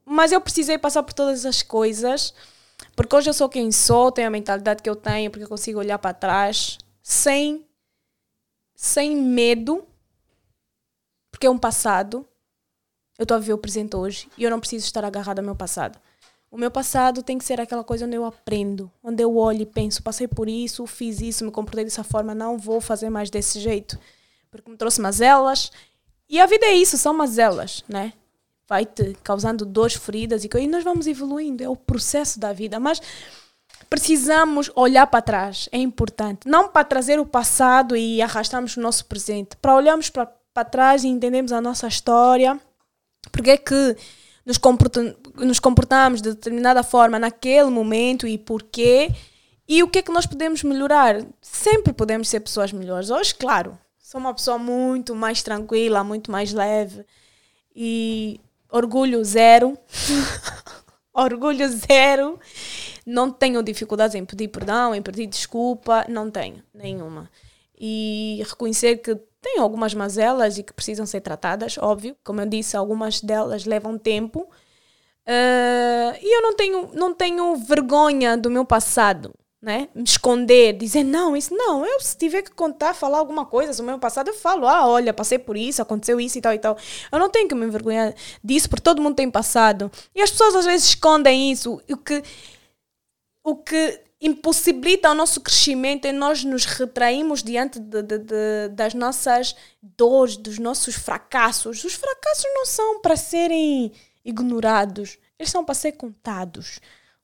Mas 0.06 0.32
eu 0.32 0.40
precisei 0.42 0.78
passar 0.78 1.04
por 1.04 1.14
todas 1.14 1.46
as 1.46 1.62
coisas, 1.62 2.34
porque 2.96 3.16
hoje 3.16 3.30
eu 3.30 3.34
sou 3.34 3.50
quem 3.50 3.72
sou, 3.72 4.12
tenho 4.12 4.28
a 4.28 4.32
mentalidade 4.32 4.82
que 4.82 4.90
eu 4.90 4.96
tenho, 4.96 5.30
porque 5.30 5.44
eu 5.44 5.50
consigo 5.50 5.80
olhar 5.80 6.00
para 6.00 6.14
trás 6.14 6.78
sem, 7.04 7.68
sem 8.74 9.18
medo, 9.18 9.86
porque 11.30 11.46
é 11.46 11.50
um 11.50 11.58
passado. 11.58 12.26
Eu 13.20 13.24
estou 13.24 13.36
a 13.36 13.40
viver 13.40 13.54
o 13.54 13.58
presente 13.58 13.96
hoje 13.96 14.30
e 14.38 14.44
eu 14.44 14.50
não 14.50 14.60
preciso 14.60 14.86
estar 14.86 15.04
agarrado 15.04 15.40
ao 15.40 15.46
meu 15.46 15.56
passado. 15.56 16.00
O 16.50 16.58
meu 16.58 16.72
passado 16.72 17.22
tem 17.22 17.38
que 17.38 17.44
ser 17.44 17.60
aquela 17.60 17.84
coisa 17.84 18.06
onde 18.06 18.16
eu 18.16 18.24
aprendo, 18.24 18.90
onde 19.04 19.22
eu 19.22 19.36
olho 19.36 19.62
e 19.62 19.66
penso, 19.66 20.02
passei 20.02 20.28
por 20.28 20.48
isso, 20.48 20.88
fiz 20.88 21.20
isso, 21.20 21.44
me 21.44 21.52
comportei 21.52 21.84
dessa 21.84 22.04
forma, 22.04 22.34
não 22.34 22.58
vou 22.58 22.80
fazer 22.80 23.10
mais 23.10 23.30
desse 23.30 23.60
jeito, 23.60 24.00
porque 24.50 24.70
me 24.70 24.78
trouxe 24.78 25.02
mazelas. 25.02 25.72
E 26.30 26.40
a 26.40 26.46
vida 26.46 26.66
é 26.66 26.74
isso, 26.74 26.98
são 26.98 27.14
mazelas, 27.14 27.84
né? 27.88 28.14
Vai 28.68 28.86
te 28.86 29.14
causando 29.24 29.66
dores, 29.66 29.96
feridas 29.96 30.44
e, 30.44 30.50
e 30.58 30.68
nós 30.68 30.84
vamos 30.84 31.06
evoluindo, 31.06 31.64
é 31.64 31.70
o 31.70 31.76
processo 31.76 32.40
da 32.40 32.54
vida, 32.54 32.80
mas 32.80 33.02
precisamos 33.90 34.72
olhar 34.74 35.08
para 35.08 35.22
trás, 35.22 35.68
é 35.72 35.78
importante. 35.78 36.48
Não 36.48 36.70
para 36.70 36.86
trazer 36.86 37.20
o 37.20 37.26
passado 37.26 37.96
e 37.96 38.22
arrastarmos 38.22 38.78
o 38.78 38.82
nosso 38.82 39.06
presente, 39.06 39.58
para 39.58 39.76
olharmos 39.76 40.10
para, 40.10 40.26
para 40.54 40.66
trás 40.66 41.04
e 41.04 41.08
entendermos 41.08 41.52
a 41.52 41.60
nossa 41.60 41.88
história, 41.88 42.60
porque 43.32 43.52
é 43.52 43.58
que 43.58 43.98
nos, 44.48 44.58
comporta- 44.58 45.14
nos 45.36 45.60
comportamos 45.60 46.22
de 46.22 46.30
determinada 46.30 46.82
forma 46.82 47.20
naquele 47.20 47.70
momento 47.70 48.26
e 48.26 48.38
porquê, 48.38 49.10
e 49.68 49.84
o 49.84 49.90
que 49.90 50.00
é 50.00 50.02
que 50.02 50.12
nós 50.12 50.26
podemos 50.26 50.64
melhorar. 50.64 51.22
Sempre 51.42 51.92
podemos 51.92 52.30
ser 52.30 52.40
pessoas 52.40 52.72
melhores. 52.72 53.10
Hoje, 53.10 53.36
claro, 53.36 53.78
sou 54.00 54.22
uma 54.22 54.34
pessoa 54.34 54.58
muito 54.58 55.14
mais 55.14 55.44
tranquila, 55.44 56.02
muito 56.02 56.32
mais 56.32 56.54
leve 56.54 57.06
e 57.76 58.40
orgulho 58.72 59.22
zero. 59.26 59.78
orgulho 61.14 61.68
zero. 61.68 62.40
Não 63.06 63.30
tenho 63.30 63.62
dificuldades 63.62 64.16
em 64.16 64.24
pedir 64.24 64.48
perdão, 64.48 64.96
em 64.96 65.02
pedir 65.02 65.28
desculpa, 65.28 66.06
não 66.08 66.32
tenho 66.32 66.64
nenhuma. 66.74 67.30
E 67.78 68.42
reconhecer 68.48 68.98
que 68.98 69.20
tenho 69.42 69.62
algumas 69.62 69.94
mazelas 69.94 70.58
e 70.58 70.64
que 70.64 70.74
precisam 70.74 71.06
ser 71.06 71.22
tratadas, 71.22 71.78
óbvio. 71.78 72.16
Como 72.24 72.42
eu 72.42 72.46
disse, 72.46 72.76
algumas 72.76 73.22
delas 73.22 73.66
levam 73.66 73.98
tempo. 73.98 74.50
Ah, 75.28 76.18
e 76.22 76.38
eu 76.38 76.42
não 76.42 76.56
tenho, 76.56 76.90
não 76.94 77.14
tenho 77.14 77.56
vergonha 77.58 78.38
do 78.38 78.50
meu 78.50 78.66
passado, 78.66 79.34
né? 79.62 79.90
Me 79.94 80.04
esconder, 80.04 80.74
dizer 80.74 81.04
não, 81.04 81.36
isso 81.36 81.54
não. 81.54 81.86
Eu, 81.86 82.00
se 82.00 82.18
tiver 82.18 82.42
que 82.44 82.52
contar, 82.52 82.94
falar 82.94 83.20
alguma 83.20 83.46
coisa 83.46 83.74
sobre 83.74 83.92
o 83.92 83.94
meu 83.94 84.00
passado, 84.00 84.30
eu 84.30 84.34
falo, 84.34 84.68
ah, 84.68 84.88
olha, 84.88 85.14
passei 85.14 85.38
por 85.38 85.58
isso, 85.58 85.82
aconteceu 85.82 86.20
isso 86.20 86.38
e 86.38 86.42
tal 86.42 86.54
e 86.54 86.60
tal. 86.60 86.78
Eu 87.12 87.20
não 87.20 87.30
tenho 87.30 87.48
que 87.50 87.56
me 87.56 87.66
envergonhar 87.66 88.14
disso, 88.44 88.70
porque 88.70 88.84
todo 88.84 89.02
mundo 89.02 89.16
tem 89.16 89.30
passado. 89.30 89.92
E 90.16 90.22
as 90.22 90.32
pessoas 90.32 90.56
às 90.56 90.66
vezes 90.66 90.88
escondem 90.88 91.52
isso, 91.52 91.82
o 91.90 91.98
que, 91.98 92.24
o 93.44 93.56
que 93.58 94.07
impossibilita 94.20 95.12
o 95.12 95.14
nosso 95.14 95.42
crescimento 95.42 96.06
e 96.08 96.12
nós 96.12 96.44
nos 96.44 96.66
retraímos 96.66 97.44
diante 97.44 97.80
de- 97.80 98.02
de- 98.02 98.18
de- 98.18 98.70
das 98.70 98.94
nossas 98.94 99.56
dores, 99.82 100.38
dos 100.38 100.58
nossos 100.58 100.96
fracassos. 100.96 101.84
Os 101.84 101.94
fracassos 101.94 102.46
não 102.56 102.66
são 102.66 103.00
para 103.02 103.16
serem 103.16 103.92
ignorados, 104.26 105.18
eles 105.38 105.52
são 105.52 105.64
para 105.64 105.76
ser 105.76 105.94
contados, 105.94 106.80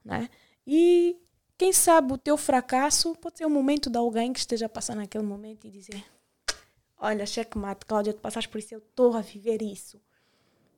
né? 0.05 0.29
E 0.65 1.17
quem 1.57 1.73
sabe 1.73 2.13
o 2.13 2.17
teu 2.17 2.37
fracasso 2.37 3.15
pode 3.15 3.37
ser 3.39 3.45
o 3.45 3.49
momento 3.49 3.89
de 3.89 3.97
alguém 3.97 4.31
que 4.31 4.39
esteja 4.39 4.69
passando 4.69 4.97
naquele 4.99 5.23
momento 5.23 5.65
e 5.67 5.71
dizer: 5.71 6.03
Olha, 6.97 7.25
checkmate, 7.25 7.85
Cláudia, 7.85 8.13
tu 8.13 8.21
passaste 8.21 8.47
por 8.47 8.59
isso, 8.59 8.73
eu 8.75 8.79
estou 8.79 9.15
a 9.15 9.21
viver 9.21 9.61
isso. 9.61 9.99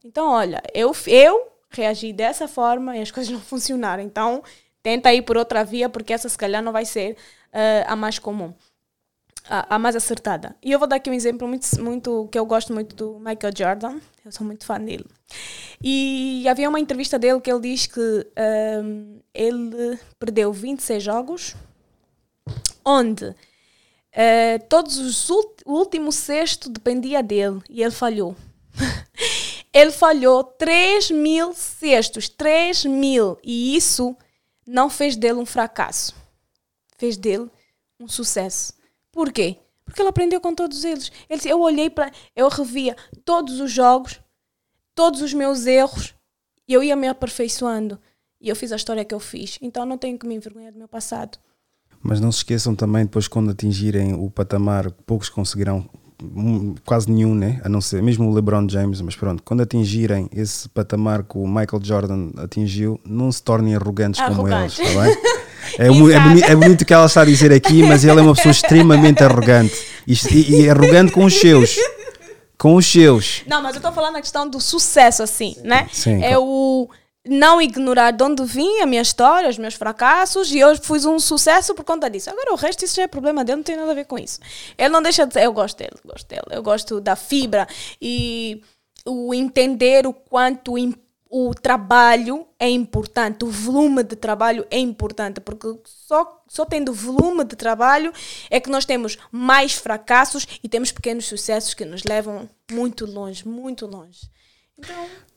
Então, 0.03 0.29
olha, 0.29 0.61
eu, 0.73 0.91
eu 1.07 1.51
reagi 1.69 2.13
dessa 2.13 2.47
forma 2.47 2.97
e 2.97 3.01
as 3.01 3.11
coisas 3.11 3.31
não 3.31 3.39
funcionaram. 3.41 4.01
Então, 4.01 4.41
tenta 4.85 5.11
ir 5.11 5.23
por 5.23 5.35
outra 5.35 5.63
via, 5.63 5.89
porque 5.89 6.13
essa 6.13 6.29
se 6.29 6.37
calhar 6.37 6.61
não 6.61 6.71
vai 6.71 6.85
ser 6.85 7.17
eh, 7.51 7.83
a 7.87 7.95
mais 7.95 8.19
comum, 8.19 8.53
a, 9.49 9.77
a 9.77 9.79
mais 9.79 9.95
acertada. 9.95 10.55
E 10.61 10.71
eu 10.71 10.77
vou 10.77 10.87
dar 10.87 10.97
aqui 10.97 11.09
um 11.09 11.13
exemplo 11.13 11.47
muito, 11.47 11.65
muito 11.81 12.29
que 12.31 12.37
eu 12.37 12.45
gosto 12.45 12.71
muito 12.71 12.95
do 12.95 13.17
Michael 13.17 13.51
Jordan. 13.57 13.99
Eu 14.23 14.31
sou 14.31 14.45
muito 14.45 14.63
fã 14.63 14.79
dele. 14.79 15.07
E 15.83 16.47
havia 16.47 16.69
uma 16.69 16.79
entrevista 16.79 17.17
dele 17.17 17.41
que 17.41 17.51
ele 17.51 17.61
diz 17.61 17.87
que 17.87 18.27
ehm, 18.35 19.21
ele 19.33 19.97
perdeu 20.19 20.53
26 20.53 21.01
jogos, 21.01 21.55
onde 22.85 23.33
eh, 24.11 24.59
todos 24.69 24.99
os 24.99 25.27
o 25.31 25.73
último 25.79 26.11
sexto 26.11 26.69
dependia 26.69 27.23
dele 27.23 27.59
e 27.67 27.81
ele 27.81 27.91
falhou. 27.91 28.35
ele 29.73 29.91
falhou 29.91 30.43
3 30.43 31.09
mil 31.09 31.55
cestos, 31.55 32.29
3 32.29 32.85
mil. 32.85 33.39
E 33.43 33.75
isso 33.75 34.15
não 34.67 34.89
fez 34.89 35.15
dele 35.15 35.39
um 35.39 35.45
fracasso. 35.45 36.15
Fez 36.97 37.17
dele 37.17 37.49
um 37.99 38.07
sucesso. 38.07 38.73
Por 39.11 39.31
quê? 39.31 39.57
Porque 39.83 40.01
ele 40.01 40.09
aprendeu 40.09 40.41
com 40.41 40.53
todos 40.53 40.83
eles. 40.83 41.11
Ele, 41.29 41.41
eu 41.45 41.61
olhei 41.61 41.89
para. 41.89 42.11
Eu 42.35 42.49
revia 42.49 42.95
todos 43.23 43.59
os 43.59 43.71
jogos, 43.71 44.19
todos 44.95 45.21
os 45.21 45.33
meus 45.33 45.65
erros, 45.65 46.15
e 46.67 46.73
eu 46.73 46.83
ia 46.83 46.95
me 46.95 47.07
aperfeiçoando. 47.07 47.99
E 48.41 48.49
eu 48.49 48.55
fiz 48.55 48.71
a 48.71 48.75
história 48.75 49.05
que 49.05 49.13
eu 49.13 49.19
fiz. 49.19 49.57
Então 49.61 49.85
não 49.85 49.97
tenho 49.97 50.17
que 50.17 50.27
me 50.27 50.35
envergonhar 50.35 50.71
do 50.71 50.79
meu 50.79 50.87
passado. 50.87 51.37
Mas 52.01 52.19
não 52.19 52.31
se 52.31 52.39
esqueçam 52.39 52.75
também, 52.75 53.05
depois, 53.05 53.27
quando 53.27 53.49
atingirem 53.49 54.13
o 54.13 54.29
patamar, 54.29 54.91
poucos 54.91 55.27
conseguirão, 55.27 55.89
quase 56.85 57.11
nenhum, 57.11 57.35
né? 57.35 57.59
A 57.63 57.69
não 57.69 57.81
ser, 57.81 58.01
mesmo 58.01 58.29
o 58.29 58.33
LeBron 58.33 58.67
James, 58.69 59.01
mas 59.01 59.15
pronto, 59.15 59.43
quando 59.43 59.61
atingirem 59.61 60.29
esse 60.33 60.67
patamar 60.69 61.23
que 61.23 61.37
o 61.37 61.47
Michael 61.47 61.81
Jordan 61.83 62.29
atingiu, 62.37 62.99
não 63.05 63.31
se 63.31 63.43
tornem 63.43 63.75
arrogantes 63.75 64.21
como 64.21 64.47
eles, 64.47 64.79
está 64.79 65.01
bem? 65.01 65.17
É, 65.79 65.87
é, 65.87 65.89
boni- 65.89 66.43
é 66.43 66.55
bonito 66.55 66.83
o 66.83 66.85
que 66.85 66.93
ela 66.93 67.07
está 67.07 67.21
a 67.21 67.25
dizer 67.25 67.51
aqui, 67.51 67.81
mas 67.81 68.05
ele 68.05 68.19
é 68.19 68.21
uma 68.21 68.35
pessoa 68.35 68.51
extremamente 68.51 69.23
arrogante 69.23 69.73
e, 70.05 70.13
e 70.61 70.69
arrogante 70.69 71.11
com 71.11 71.25
os 71.25 71.33
seus. 71.33 71.75
Com 72.55 72.75
os 72.75 72.85
seus. 72.85 73.41
Não, 73.47 73.63
mas 73.63 73.73
eu 73.73 73.79
estou 73.79 73.91
falando 73.91 74.13
na 74.13 74.21
questão 74.21 74.47
do 74.47 74.61
sucesso, 74.61 75.23
assim, 75.23 75.55
né? 75.63 75.87
Sim, 75.91 76.23
é 76.23 76.37
o 76.37 76.87
não 77.27 77.61
ignorar 77.61 78.11
de 78.11 78.23
onde 78.23 78.43
vim, 78.43 78.81
a 78.81 78.85
minha 78.85 79.01
história, 79.01 79.49
os 79.49 79.57
meus 79.57 79.73
fracassos, 79.73 80.51
e 80.51 80.59
eu 80.59 80.75
fui 80.81 80.99
um 81.07 81.19
sucesso 81.19 81.73
por 81.73 81.83
conta 81.83 82.09
disso. 82.09 82.29
Agora, 82.29 82.53
o 82.53 82.55
resto, 82.55 82.85
isso 82.85 82.95
já 82.95 83.03
é 83.03 83.07
problema 83.07 83.43
dele, 83.43 83.57
não 83.57 83.63
tem 83.63 83.75
nada 83.75 83.91
a 83.91 83.95
ver 83.95 84.05
com 84.05 84.17
isso. 84.17 84.39
Ele 84.77 84.89
não 84.89 85.01
deixa 85.01 85.25
de 85.25 85.33
ser. 85.33 85.43
Eu 85.43 85.53
gosto 85.53 85.77
dele, 85.77 85.95
gosto 86.05 86.27
dele. 86.27 86.45
Eu 86.51 86.63
gosto 86.63 87.01
da 87.01 87.15
fibra 87.15 87.67
e 88.01 88.61
o 89.05 89.33
entender 89.33 90.07
o 90.07 90.13
quanto 90.13 90.75
o 91.29 91.53
trabalho 91.53 92.47
é 92.57 92.69
importante, 92.69 93.43
o 93.43 93.49
volume 93.49 94.03
de 94.03 94.15
trabalho 94.15 94.65
é 94.71 94.79
importante, 94.79 95.41
porque 95.41 95.67
só, 95.83 96.41
só 96.47 96.65
tendo 96.65 96.93
volume 96.93 97.43
de 97.43 97.55
trabalho 97.55 98.13
é 98.49 98.59
que 98.59 98.69
nós 98.69 98.85
temos 98.85 99.17
mais 99.31 99.73
fracassos 99.73 100.47
e 100.63 100.69
temos 100.69 100.91
pequenos 100.91 101.25
sucessos 101.25 101.73
que 101.73 101.83
nos 101.83 102.03
levam 102.03 102.49
muito 102.71 103.05
longe, 103.05 103.45
muito 103.47 103.85
longe. 103.85 104.31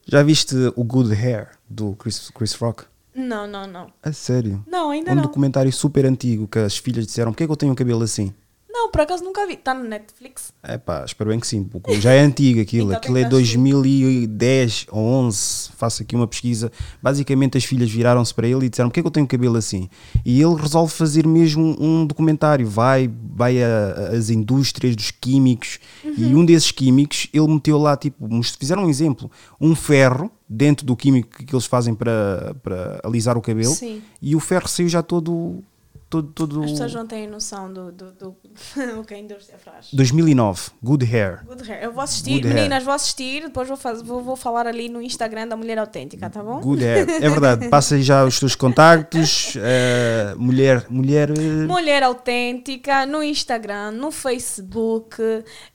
Já 0.06 0.22
viste 0.22 0.54
o 0.74 0.84
Good 0.84 1.12
Hair 1.12 1.50
do 1.68 1.94
Chris, 1.96 2.30
Chris 2.30 2.54
Rock? 2.54 2.84
não, 3.14 3.46
não, 3.46 3.66
não. 3.66 3.92
A 4.02 4.12
sério? 4.12 4.64
Não, 4.66 4.90
ainda 4.90 5.12
um 5.12 5.16
não. 5.16 5.22
documentário 5.22 5.72
super 5.72 6.06
antigo 6.06 6.46
que 6.48 6.58
as 6.58 6.78
filhas 6.78 7.06
disseram: 7.06 7.32
Porquê 7.32 7.44
é 7.44 7.46
que 7.46 7.52
eu 7.52 7.56
tenho 7.56 7.72
um 7.72 7.74
cabelo 7.74 8.02
assim? 8.02 8.32
Não, 8.78 8.92
por 8.92 9.00
acaso 9.00 9.24
nunca 9.24 9.44
vi. 9.44 9.54
Está 9.54 9.74
no 9.74 9.82
Netflix? 9.82 10.52
É 10.62 10.78
pá, 10.78 11.04
espero 11.04 11.30
bem 11.30 11.40
que 11.40 11.46
sim, 11.48 11.64
porque 11.64 12.00
já 12.00 12.12
é 12.12 12.20
antigo 12.20 12.60
aquilo. 12.60 12.88
Então 12.88 12.98
aquilo 12.98 13.18
é 13.18 13.22
tem 13.22 13.28
que 13.28 13.36
2010 13.36 14.86
ou 14.90 15.04
11. 15.04 15.70
Faço 15.76 16.02
aqui 16.02 16.14
uma 16.14 16.28
pesquisa. 16.28 16.70
Basicamente, 17.02 17.58
as 17.58 17.64
filhas 17.64 17.90
viraram-se 17.90 18.32
para 18.32 18.46
ele 18.46 18.66
e 18.66 18.68
disseram: 18.68 18.88
Porquê 18.88 19.00
é 19.00 19.02
que 19.02 19.06
eu 19.08 19.10
tenho 19.10 19.26
cabelo 19.26 19.56
assim? 19.56 19.90
E 20.24 20.40
ele 20.40 20.54
resolve 20.54 20.92
fazer 20.92 21.26
mesmo 21.26 21.76
um 21.80 22.06
documentário. 22.06 22.68
Vai, 22.68 23.10
vai 23.34 23.56
às 23.60 24.30
indústrias 24.30 24.94
dos 24.94 25.10
químicos 25.10 25.80
e 26.16 26.34
um 26.34 26.44
desses 26.44 26.70
químicos 26.70 27.26
ele 27.32 27.48
meteu 27.48 27.78
lá, 27.78 27.96
tipo, 27.96 28.28
fizeram 28.58 28.84
um 28.84 28.88
exemplo: 28.88 29.28
um 29.60 29.74
ferro 29.74 30.30
dentro 30.48 30.86
do 30.86 30.96
químico 30.96 31.44
que 31.44 31.54
eles 31.54 31.66
fazem 31.66 31.94
para, 31.94 32.54
para 32.62 33.00
alisar 33.02 33.36
o 33.36 33.42
cabelo 33.42 33.74
Sim. 33.74 34.00
e 34.22 34.34
o 34.36 34.40
ferro 34.40 34.68
saiu 34.68 34.88
já 34.88 35.02
todo. 35.02 35.62
Todo, 36.08 36.28
todo 36.32 36.64
As 36.64 36.70
pessoas 36.72 36.94
não 36.94 37.06
têm 37.06 37.26
noção 37.26 37.72
do, 37.72 37.92
do, 37.92 38.12
do 38.12 38.36
o 39.00 39.04
que 39.04 39.14
a 39.14 39.18
indústria 39.18 39.58
faz. 39.58 39.88
2009, 39.92 40.70
Good 40.82 41.04
Hair. 41.04 41.44
Good 41.46 41.70
hair. 41.70 41.82
Eu 41.84 41.92
vou 41.92 42.02
assistir, 42.02 42.32
Good 42.34 42.46
hair. 42.46 42.54
meninas, 42.54 42.82
vou 42.84 42.94
assistir, 42.94 43.42
depois 43.42 43.68
vou, 43.68 43.76
faz, 43.76 44.02
vou, 44.02 44.22
vou 44.22 44.36
falar 44.36 44.66
ali 44.66 44.88
no 44.88 45.00
Instagram 45.02 45.46
da 45.48 45.56
Mulher 45.56 45.78
Autêntica, 45.78 46.28
tá 46.30 46.42
bom? 46.42 46.60
Good 46.60 46.82
hair. 46.84 47.08
É 47.08 47.28
verdade. 47.28 47.68
Passa 47.70 47.94
aí 47.94 48.02
já 48.02 48.24
os 48.24 48.38
teus 48.40 48.54
contactos. 48.54 49.54
eh, 49.56 50.34
mulher. 50.36 50.86
Mulher. 50.88 51.30
eh, 51.30 51.66
Mulher 51.66 52.02
Autêntica 52.02 53.04
no 53.06 53.22
Instagram, 53.22 53.92
no 53.92 54.10
Facebook. 54.10 55.16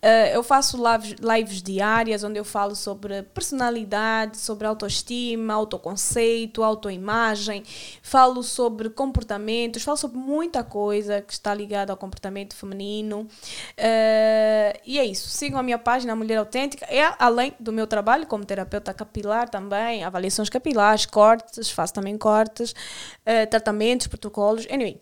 Eh, 0.01 0.35
eu 0.35 0.43
faço 0.43 0.77
lives, 0.77 1.15
lives 1.21 1.61
diárias 1.61 2.23
onde 2.23 2.39
eu 2.39 2.45
falo 2.45 2.75
sobre 2.75 3.21
personalidade, 3.23 4.37
sobre 4.37 4.67
autoestima, 4.67 5.53
autoconceito, 5.53 6.63
autoimagem. 6.63 7.63
Falo 8.01 8.43
sobre 8.43 8.89
comportamentos, 8.89 9.83
falo 9.83 9.97
sobre 9.97 10.22
muita 10.23 10.63
coisa 10.63 11.21
que 11.21 11.33
está 11.33 11.53
ligada 11.53 11.91
ao 11.91 11.97
comportamento 11.97 12.55
feminino. 12.55 13.21
Uh, 13.21 14.79
e 14.85 14.97
é 14.97 15.05
isso. 15.05 15.29
Sigam 15.29 15.59
a 15.59 15.63
minha 15.63 15.77
página 15.77 16.15
Mulher 16.15 16.37
Autêntica. 16.37 16.85
É 16.85 17.13
além 17.19 17.53
do 17.59 17.71
meu 17.71 17.85
trabalho 17.85 18.25
como 18.25 18.45
terapeuta 18.45 18.93
capilar 18.93 19.49
também, 19.49 20.03
avaliações 20.03 20.49
capilares, 20.49 21.05
cortes, 21.05 21.69
faço 21.69 21.93
também 21.93 22.17
cortes, 22.17 22.71
uh, 22.71 23.47
tratamentos, 23.49 24.07
protocolos. 24.07 24.65
Anyway. 24.71 24.99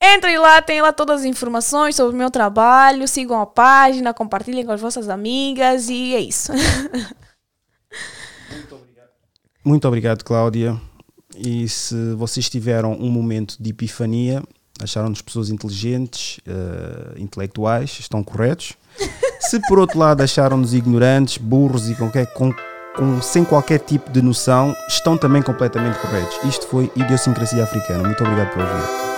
Entrem 0.00 0.38
lá, 0.38 0.62
tem 0.62 0.80
lá 0.80 0.92
todas 0.92 1.20
as 1.20 1.26
informações 1.26 1.96
sobre 1.96 2.14
o 2.14 2.18
meu 2.18 2.30
trabalho, 2.30 3.08
sigam 3.08 3.40
a 3.40 3.46
página, 3.46 4.14
compartilhem 4.14 4.64
com 4.64 4.70
as 4.70 4.80
vossas 4.80 5.08
amigas 5.08 5.88
e 5.88 6.14
é 6.14 6.20
isso. 6.20 6.52
Muito 8.52 8.74
obrigado. 8.76 9.08
Muito 9.64 9.88
obrigado, 9.88 10.22
Cláudia. 10.22 10.80
E 11.38 11.68
se 11.68 11.94
vocês 12.14 12.48
tiveram 12.50 12.92
um 12.92 13.08
momento 13.08 13.56
de 13.60 13.70
epifania, 13.70 14.42
acharam-nos 14.82 15.22
pessoas 15.22 15.50
inteligentes, 15.50 16.38
uh, 16.38 17.18
intelectuais, 17.18 17.96
estão 18.00 18.22
corretos. 18.22 18.74
Se 19.40 19.60
por 19.68 19.78
outro 19.78 19.98
lado 19.98 20.22
acharam-nos 20.22 20.74
ignorantes, 20.74 21.38
burros 21.38 21.88
e 21.88 21.94
com, 21.94 22.10
com, 22.34 22.52
com, 22.96 23.22
sem 23.22 23.44
qualquer 23.44 23.78
tipo 23.78 24.10
de 24.10 24.20
noção, 24.20 24.74
estão 24.88 25.16
também 25.16 25.40
completamente 25.40 25.98
corretos. 26.00 26.36
Isto 26.44 26.66
foi 26.66 26.90
Idiosincrasia 26.96 27.62
Africana. 27.62 28.02
Muito 28.02 28.22
obrigado 28.22 28.52
por 28.52 28.62
ouvir. 28.62 29.17